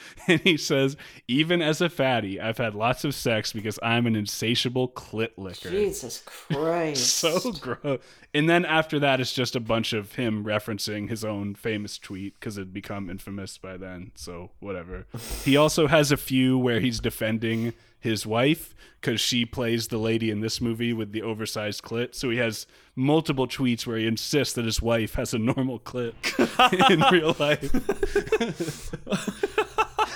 And 0.26 0.40
he 0.40 0.56
says, 0.56 0.97
Even 1.28 1.60
as 1.60 1.81
a 1.81 1.90
fatty, 1.90 2.40
I've 2.40 2.56
had 2.59 2.74
lots 2.74 3.05
of 3.05 3.14
sex 3.14 3.52
because 3.52 3.78
I'm 3.82 4.06
an 4.06 4.16
insatiable 4.16 4.89
clit 4.89 5.31
licker. 5.36 5.70
Jesus 5.70 6.22
Christ. 6.51 7.14
So 7.18 7.52
gross. 7.52 8.01
And 8.32 8.48
then 8.48 8.64
after 8.64 8.98
that, 9.01 9.20
it's 9.20 9.32
just 9.32 9.55
a 9.55 9.60
bunch 9.60 9.93
of 9.93 10.14
him 10.14 10.44
referencing 10.44 11.09
his 11.09 11.24
own 11.24 11.55
famous 11.55 11.98
tweet 11.98 12.35
because 12.35 12.56
it'd 12.56 12.72
become 12.72 13.10
infamous 13.10 13.59
by 13.59 13.76
then. 13.76 14.12
So 14.14 14.51
whatever. 14.60 15.06
he 15.44 15.56
also 15.56 15.86
has 15.89 16.10
a 16.10 16.16
few 16.16 16.59
where 16.59 16.81
he's 16.81 17.01
defending 17.01 17.74
his 18.01 18.26
wife 18.26 18.74
because 19.01 19.18
she 19.20 19.47
plays 19.47 19.89
the 19.89 19.97
lady 19.97 20.31
in 20.31 20.40
this 20.40 20.60
movie 20.60 20.93
with 20.93 21.12
the 21.12 21.22
oversized 21.22 21.82
clit. 21.82 22.14
So 22.14 22.28
he 22.28 22.36
has 22.36 22.66
multiple 22.94 23.47
tweets 23.47 23.86
where 23.86 23.97
he 23.97 24.06
insists 24.06 24.55
that 24.55 24.66
his 24.66 24.82
wife 24.82 25.14
has 25.14 25.32
a 25.32 25.39
normal 25.39 25.78
clit 25.81 26.12
in 26.90 27.01
real 27.10 27.35
life. 27.39 27.70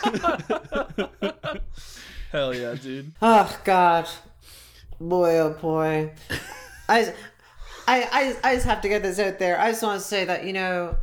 Hell 2.32 2.54
yeah, 2.54 2.74
dude. 2.74 3.12
Oh 3.22 3.58
God, 3.64 4.08
boy, 5.00 5.38
oh 5.38 5.56
boy. 5.60 6.12
I, 6.88 7.14
I, 7.86 8.02
I, 8.12 8.36
I 8.44 8.54
just 8.54 8.66
have 8.66 8.80
to 8.82 8.88
get 8.88 9.02
this 9.02 9.18
out 9.18 9.38
there. 9.38 9.58
I 9.58 9.70
just 9.70 9.82
want 9.82 10.00
to 10.00 10.06
say 10.06 10.24
that 10.24 10.44
you 10.44 10.52
know, 10.52 10.96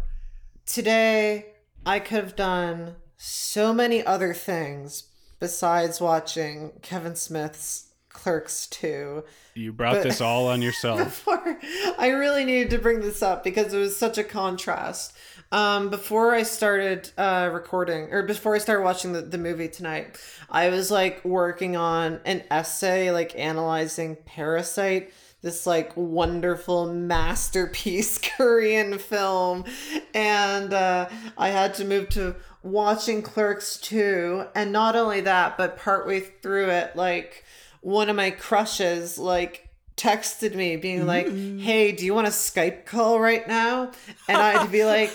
today 0.66 1.48
I 1.86 2.00
could 2.00 2.24
have 2.24 2.36
done 2.36 2.96
so 3.18 3.74
many 3.74 4.06
other 4.06 4.34
things 4.34 5.06
besides 5.40 6.02
watching 6.02 6.74
Kevin 6.82 7.16
Smith's 7.16 7.90
Clerks 8.10 8.68
two. 8.68 9.24
You 9.56 9.74
brought 9.74 10.02
this 10.02 10.22
all 10.22 10.48
on 10.48 10.62
yourself. 10.62 11.00
Before, 11.04 11.60
I 11.98 12.10
really 12.10 12.46
needed 12.46 12.70
to 12.72 12.78
bring 12.78 13.02
this 13.02 13.22
up 13.22 13.44
because 13.44 13.74
it 13.74 13.78
was 13.78 13.98
such 13.98 14.18
a 14.18 14.24
contrast. 14.24 15.14
Um, 15.52 15.90
before 15.90 16.34
I 16.34 16.44
started 16.44 17.12
uh, 17.18 17.50
recording, 17.54 18.12
or 18.12 18.24
before 18.24 18.56
I 18.56 18.58
started 18.58 18.84
watching 18.84 19.14
the, 19.14 19.22
the 19.22 19.38
movie 19.38 19.70
tonight, 19.70 20.20
I 20.50 20.70
was 20.70 20.92
like 20.92 21.24
working 21.24 21.76
on 21.76 22.20
an 22.26 22.44
essay, 22.52 23.12
like 23.12 23.38
analyzing 23.38 24.18
Parasite, 24.26 25.14
this 25.42 25.66
like 25.66 25.94
wonderful 25.96 26.92
masterpiece 26.92 28.18
Korean 28.38 28.98
film. 28.98 29.66
And 30.14 30.74
uh, 30.74 31.10
I 31.38 31.50
had 31.50 31.76
to 31.76 31.86
move 31.86 32.10
to 32.10 32.36
watching 32.64 33.22
Clerks 33.22 33.78
2. 33.78 34.48
And 34.56 34.72
not 34.72 34.96
only 34.96 35.22
that, 35.22 35.58
but 35.58 35.78
partway 35.78 36.20
through 36.20 36.70
it, 36.70 36.96
like, 36.96 37.46
one 37.86 38.10
of 38.10 38.16
my 38.16 38.32
crushes 38.32 39.20
like 39.20 39.70
texted 39.98 40.56
me 40.56 40.76
being 40.76 41.06
like 41.06 41.26
mm. 41.28 41.60
hey 41.62 41.92
do 41.94 42.06
you 42.06 42.14
want 42.14 42.28
a 42.28 42.32
skype 42.32 42.86
call 42.86 43.20
right 43.20 43.48
now? 43.48 43.92
And 44.28 44.38
i 44.38 44.52
had 44.52 44.66
to 44.66 44.72
be 44.72 44.84
like 44.84 45.10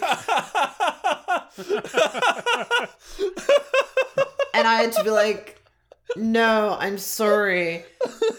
and 4.55 4.67
i 4.67 4.75
had 4.83 4.93
to 4.93 5.05
be 5.05 5.11
like 5.11 5.61
no 6.17 6.77
i'm 6.81 6.99
sorry. 6.99 7.85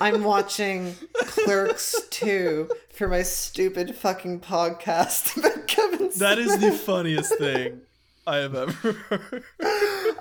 I'm 0.02 0.24
watching 0.24 0.96
clerks 1.26 1.96
2 2.10 2.70
for 2.90 3.08
my 3.08 3.22
stupid 3.22 3.96
fucking 3.96 4.40
podcast. 4.40 5.38
About 5.46 5.68
kevin 5.68 6.10
That 6.18 6.40
is 6.40 6.54
Smith." 6.54 6.72
the 6.72 6.78
funniest 6.78 7.38
thing 7.38 7.82
I 8.28 8.38
have 8.38 8.54
ever 8.56 8.72
heard. 9.10 9.44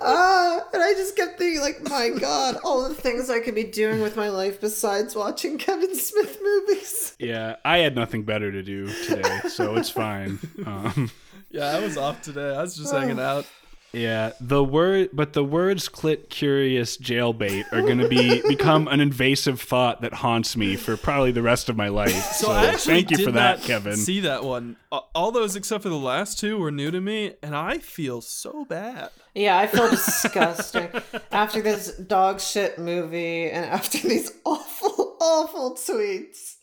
Ah, 0.01 0.59
and 0.73 0.81
I 0.81 0.93
just 0.93 1.15
kept 1.15 1.37
thinking, 1.37 1.61
like, 1.61 1.81
my 1.83 2.09
God, 2.09 2.57
all 2.63 2.87
the 2.89 2.95
things 2.95 3.29
I 3.29 3.39
could 3.39 3.53
be 3.55 3.63
doing 3.63 4.01
with 4.01 4.15
my 4.15 4.29
life 4.29 4.59
besides 4.59 5.15
watching 5.15 5.57
Kevin 5.57 5.93
Smith 5.95 6.39
movies. 6.41 7.15
Yeah, 7.19 7.57
I 7.63 7.77
had 7.79 7.95
nothing 7.95 8.23
better 8.23 8.51
to 8.51 8.63
do 8.63 8.87
today, 9.05 9.39
so 9.49 9.75
it's 9.75 9.89
fine. 9.89 10.39
Um, 10.65 11.11
Yeah, 11.51 11.65
I 11.65 11.79
was 11.81 11.97
off 11.97 12.21
today. 12.21 12.55
I 12.55 12.61
was 12.61 12.75
just 12.77 12.93
hanging 12.93 13.19
out. 13.19 13.45
Yeah, 13.93 14.31
the 14.39 14.63
word, 14.63 15.09
but 15.11 15.33
the 15.33 15.43
words 15.43 15.89
"clit 15.89 16.29
curious 16.29 16.97
jailbait" 16.97 17.71
are 17.73 17.81
going 17.81 17.97
to 17.97 18.07
be 18.07 18.41
become 18.47 18.87
an 18.87 19.01
invasive 19.01 19.59
thought 19.59 20.01
that 20.01 20.13
haunts 20.13 20.55
me 20.55 20.75
for 20.77 20.95
probably 20.95 21.31
the 21.31 21.41
rest 21.41 21.67
of 21.69 21.75
my 21.75 21.89
life. 21.89 22.11
So, 22.11 22.47
So, 22.47 22.91
thank 22.91 23.11
you 23.11 23.23
for 23.23 23.31
that, 23.31 23.61
Kevin. 23.61 23.97
See 23.97 24.21
that 24.21 24.43
one? 24.43 24.77
All 24.91 25.31
those 25.31 25.55
except 25.55 25.83
for 25.83 25.89
the 25.89 25.95
last 25.97 26.39
two 26.39 26.57
were 26.57 26.71
new 26.71 26.91
to 26.91 27.01
me, 27.01 27.33
and 27.43 27.55
I 27.55 27.79
feel 27.79 28.21
so 28.21 28.65
bad. 28.65 29.09
Yeah, 29.33 29.57
I 29.57 29.67
feel 29.67 29.89
disgusting 29.89 30.89
after 31.31 31.61
this 31.61 31.95
dog 31.95 32.41
shit 32.41 32.77
movie 32.77 33.49
and 33.49 33.65
after 33.65 33.97
these 33.99 34.31
awful, 34.45 35.17
awful 35.21 35.75
tweets. 35.75 36.55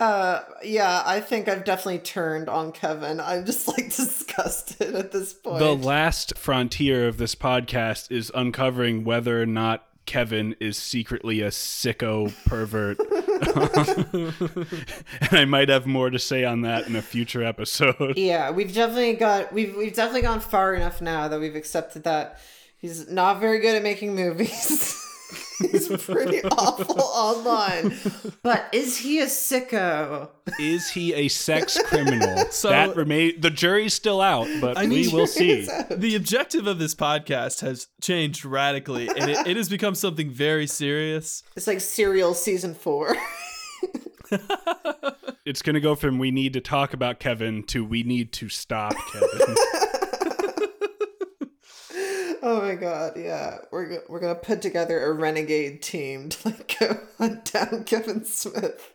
Uh, 0.00 0.40
yeah, 0.64 1.02
I 1.06 1.20
think 1.20 1.48
I've 1.48 1.64
definitely 1.64 2.00
turned 2.00 2.48
on 2.48 2.72
Kevin. 2.72 3.20
I'm 3.20 3.44
just 3.46 3.68
like 3.68 3.86
disgusted 3.94 4.94
at 4.94 5.12
this 5.12 5.32
point. 5.32 5.60
the 5.60 5.76
last 5.76 6.36
frontier 6.36 7.06
of 7.06 7.18
this 7.18 7.34
podcast 7.34 8.10
is 8.10 8.32
uncovering 8.34 9.04
whether 9.04 9.40
or 9.40 9.46
not 9.46 9.86
Kevin 10.08 10.56
is 10.58 10.78
secretly 10.78 11.42
a 11.42 11.48
sicko 11.48 12.32
pervert. 12.46 12.98
and 15.20 15.38
I 15.38 15.44
might 15.44 15.68
have 15.68 15.86
more 15.86 16.08
to 16.08 16.18
say 16.18 16.46
on 16.46 16.62
that 16.62 16.86
in 16.86 16.96
a 16.96 17.02
future 17.02 17.44
episode. 17.44 17.94
yeah, 18.16 18.50
we've 18.50 18.72
definitely 18.72 19.12
got 19.12 19.52
we've 19.52 19.76
we've 19.76 19.92
definitely 19.92 20.22
gone 20.22 20.40
far 20.40 20.74
enough 20.74 21.02
now 21.02 21.28
that 21.28 21.38
we've 21.38 21.54
accepted 21.54 22.04
that 22.04 22.40
he's 22.78 23.10
not 23.10 23.38
very 23.38 23.60
good 23.60 23.76
at 23.76 23.82
making 23.82 24.14
movies. 24.14 25.04
he's 25.58 25.88
pretty 25.88 26.42
awful 26.44 27.00
online. 27.00 27.94
But 28.42 28.68
is 28.72 28.98
he 28.98 29.20
a 29.20 29.26
sicko? 29.26 30.30
Is 30.58 30.90
he 30.90 31.12
a 31.14 31.28
sex 31.28 31.78
criminal? 31.84 32.44
So- 32.50 32.70
that 32.70 32.96
remain 32.96 33.40
the 33.40 33.50
jury's 33.50 33.94
still 33.94 34.20
out, 34.20 34.48
but 34.60 34.76
I 34.78 34.86
we 34.86 35.08
will 35.08 35.26
see. 35.38 35.68
The 35.90 36.14
objective 36.16 36.66
of 36.66 36.78
this 36.78 36.94
podcast 36.94 37.60
has 37.60 37.88
changed 38.00 38.44
radically, 38.44 39.08
and 39.08 39.30
it, 39.30 39.46
it 39.46 39.56
has 39.56 39.68
become 39.68 39.94
something 39.94 40.30
very 40.30 40.66
serious. 40.66 41.42
It's 41.56 41.66
like 41.66 41.80
Serial 41.80 42.34
season 42.34 42.74
four. 42.74 43.16
It's 45.44 45.62
going 45.62 45.74
to 45.74 45.80
go 45.80 45.94
from 45.94 46.18
we 46.18 46.30
need 46.30 46.52
to 46.54 46.60
talk 46.60 46.92
about 46.92 47.20
Kevin 47.20 47.62
to 47.64 47.84
we 47.84 48.02
need 48.02 48.32
to 48.34 48.48
stop 48.48 48.94
Kevin. 49.12 49.56
Oh 52.42 52.60
my 52.60 52.76
god, 52.76 53.14
yeah. 53.16 53.58
We're 53.72 54.00
we're 54.08 54.20
gonna 54.20 54.34
put 54.34 54.62
together 54.62 55.04
a 55.04 55.12
renegade 55.12 55.82
team 55.82 56.28
to 56.28 56.48
like 56.48 56.76
go 56.80 57.00
hunt 57.18 57.52
down 57.52 57.84
Kevin 57.84 58.24
Smith. 58.24 58.92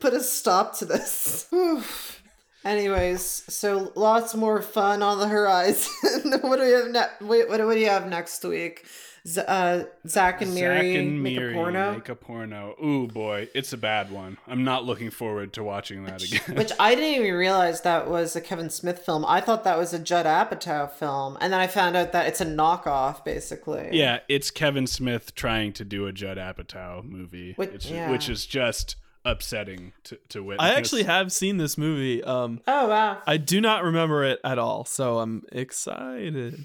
Put 0.00 0.14
a 0.14 0.20
stop 0.22 0.78
to 0.78 0.86
this. 0.86 1.46
Anyways, 2.64 3.22
so 3.22 3.92
lots 3.94 4.34
more 4.34 4.60
fun 4.62 5.02
on 5.02 5.18
the 5.18 5.28
horizon. 5.28 5.92
what 6.40 6.56
do 6.56 6.62
we 6.64 6.70
have 6.72 6.88
next? 6.88 7.20
Wait, 7.22 7.48
what 7.48 7.58
do 7.58 7.66
we 7.66 7.82
have 7.82 8.08
next 8.08 8.42
week? 8.44 8.86
Z- 9.26 9.40
uh, 9.46 9.84
Zack 10.06 10.40
and 10.40 10.54
Miri 10.54 10.92
Zack 10.92 11.00
and 11.00 11.22
make 11.22 11.36
a 11.38 11.52
porno, 11.52 11.94
make 11.94 12.08
a 12.08 12.14
porno. 12.14 12.74
Ooh 12.82 13.08
boy, 13.08 13.48
it's 13.54 13.72
a 13.72 13.76
bad 13.76 14.10
one. 14.12 14.38
I'm 14.46 14.62
not 14.62 14.84
looking 14.84 15.10
forward 15.10 15.52
to 15.54 15.64
watching 15.64 16.04
that 16.04 16.22
again. 16.22 16.56
which 16.56 16.70
I 16.78 16.94
didn't 16.94 17.20
even 17.22 17.34
realize 17.46 17.80
that 17.82 18.08
was 18.08 18.36
a 18.36 18.40
Kevin 18.40 18.70
Smith 18.70 19.00
film. 19.00 19.24
I 19.26 19.40
thought 19.40 19.64
that 19.64 19.76
was 19.78 19.92
a 19.92 19.98
Judd 19.98 20.26
Apatow 20.26 20.90
film, 20.92 21.36
and 21.40 21.52
then 21.52 21.58
I 21.60 21.66
found 21.66 21.96
out 21.96 22.12
that 22.12 22.26
it's 22.28 22.40
a 22.40 22.46
knockoff, 22.46 23.24
basically. 23.24 23.88
yeah, 23.92 24.20
it's 24.28 24.50
Kevin 24.50 24.86
Smith 24.86 25.34
trying 25.34 25.72
to 25.74 25.84
do 25.84 26.06
a 26.06 26.12
Judd 26.12 26.38
Apatow 26.38 27.02
movie, 27.04 27.54
Which- 27.56 27.72
which, 27.72 27.90
yeah. 27.90 28.10
which 28.10 28.28
is 28.28 28.46
just 28.46 28.96
upsetting 29.24 29.92
to, 30.04 30.16
to 30.28 30.40
witness. 30.40 30.64
I 30.64 30.74
actually 30.74 31.02
have 31.02 31.32
seen 31.32 31.56
this 31.56 31.76
movie. 31.76 32.22
Um, 32.22 32.60
Oh 32.68 32.86
wow. 32.86 33.18
I 33.26 33.38
do 33.38 33.60
not 33.60 33.82
remember 33.82 34.22
it 34.22 34.38
at 34.44 34.56
all, 34.56 34.84
so 34.84 35.18
I'm 35.18 35.42
excited. 35.50 36.64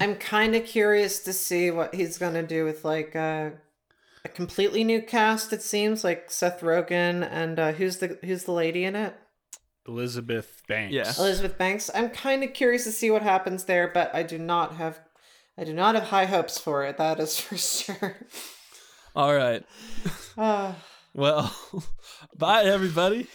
I'm 0.00 0.16
kind 0.16 0.54
of 0.54 0.64
curious 0.66 1.20
to 1.20 1.32
see 1.32 1.70
what 1.70 1.94
he's 1.94 2.18
gonna 2.18 2.42
do 2.42 2.64
with 2.64 2.84
like 2.84 3.16
uh, 3.16 3.50
a 4.24 4.28
completely 4.28 4.84
new 4.84 5.02
cast. 5.02 5.52
It 5.52 5.62
seems 5.62 6.04
like 6.04 6.30
Seth 6.30 6.60
Rogen 6.60 7.26
and 7.30 7.58
uh, 7.58 7.72
who's 7.72 7.98
the 7.98 8.18
who's 8.24 8.44
the 8.44 8.52
lady 8.52 8.84
in 8.84 8.94
it? 8.94 9.14
Elizabeth 9.86 10.62
Banks. 10.68 10.94
Yeah. 10.94 11.12
Elizabeth 11.18 11.58
Banks. 11.58 11.90
I'm 11.94 12.10
kind 12.10 12.44
of 12.44 12.52
curious 12.52 12.84
to 12.84 12.92
see 12.92 13.10
what 13.10 13.22
happens 13.22 13.64
there, 13.64 13.88
but 13.88 14.14
I 14.14 14.22
do 14.22 14.38
not 14.38 14.76
have 14.76 15.00
I 15.56 15.64
do 15.64 15.74
not 15.74 15.94
have 15.94 16.04
high 16.04 16.26
hopes 16.26 16.58
for 16.58 16.84
it. 16.84 16.98
That 16.98 17.18
is 17.20 17.38
for 17.40 17.56
sure. 17.56 18.16
All 19.14 19.34
right. 19.34 19.64
Ah. 20.38 20.76
Well, 21.14 21.54
bye 22.36 22.64
everybody. 22.64 23.26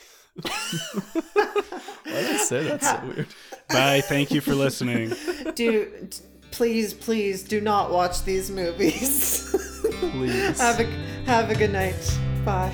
Why 0.43 2.21
did 2.21 2.31
I 2.31 2.37
say 2.37 2.63
that 2.65 2.83
so 2.83 3.01
weird? 3.07 3.27
Bye. 3.69 4.01
Thank 4.01 4.31
you 4.31 4.41
for 4.41 4.53
listening. 4.55 5.09
do 5.55 5.85
d- 6.09 6.17
please 6.51 6.93
please 6.93 7.43
do 7.43 7.59
not 7.61 7.91
watch 7.91 8.23
these 8.23 8.49
movies. 8.51 9.43
Please. 10.11 10.59
have 10.59 10.79
a 10.79 10.83
have 11.25 11.49
a 11.49 11.55
good 11.55 11.71
night. 11.71 12.19
Bye. 12.45 12.73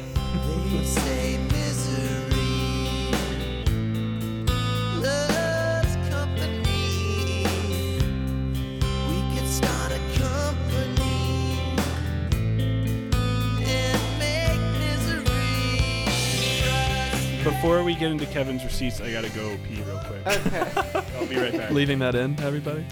Before 17.64 17.82
we 17.82 17.96
get 17.96 18.12
into 18.12 18.26
Kevin's 18.26 18.62
receipts, 18.66 19.00
I 19.00 19.10
gotta 19.10 19.30
go 19.30 19.58
pee 19.66 19.82
real 19.84 19.98
quick. 20.00 20.28
Okay. 20.28 20.70
I'll 21.18 21.26
be 21.26 21.38
right 21.38 21.54
back. 21.54 21.72
Leaving 21.72 21.98
that 22.00 22.14
in, 22.14 22.38
everybody. 22.42 22.86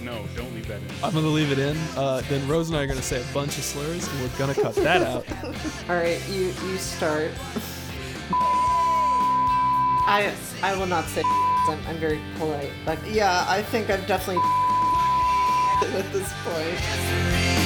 No, 0.00 0.24
don't 0.36 0.54
leave 0.54 0.68
that 0.68 0.80
in. 0.80 0.88
I'm 1.02 1.12
gonna 1.12 1.26
leave 1.26 1.50
it 1.50 1.58
in. 1.58 1.76
Uh, 1.96 2.22
then 2.28 2.46
Rose 2.46 2.68
and 2.68 2.78
I 2.78 2.84
are 2.84 2.86
gonna 2.86 3.02
say 3.02 3.20
a 3.20 3.34
bunch 3.34 3.58
of 3.58 3.64
slurs, 3.64 4.06
and 4.06 4.20
we're 4.20 4.38
gonna 4.38 4.54
cut 4.54 4.76
that 4.76 5.02
out. 5.02 5.26
All 5.88 5.96
right, 5.96 6.22
you 6.28 6.54
you 6.68 6.78
start. 6.78 7.32
I 10.06 10.32
I 10.62 10.76
will 10.78 10.86
not 10.86 11.06
say. 11.06 11.22
I'm, 11.24 11.84
I'm 11.88 11.96
very 11.96 12.20
polite, 12.38 12.70
but 12.84 13.04
yeah, 13.10 13.44
I 13.48 13.60
think 13.60 13.90
I've 13.90 14.06
definitely 14.06 14.40
at 15.98 16.12
this 16.12 16.32
point. 16.44 16.78
Misery 16.78 17.65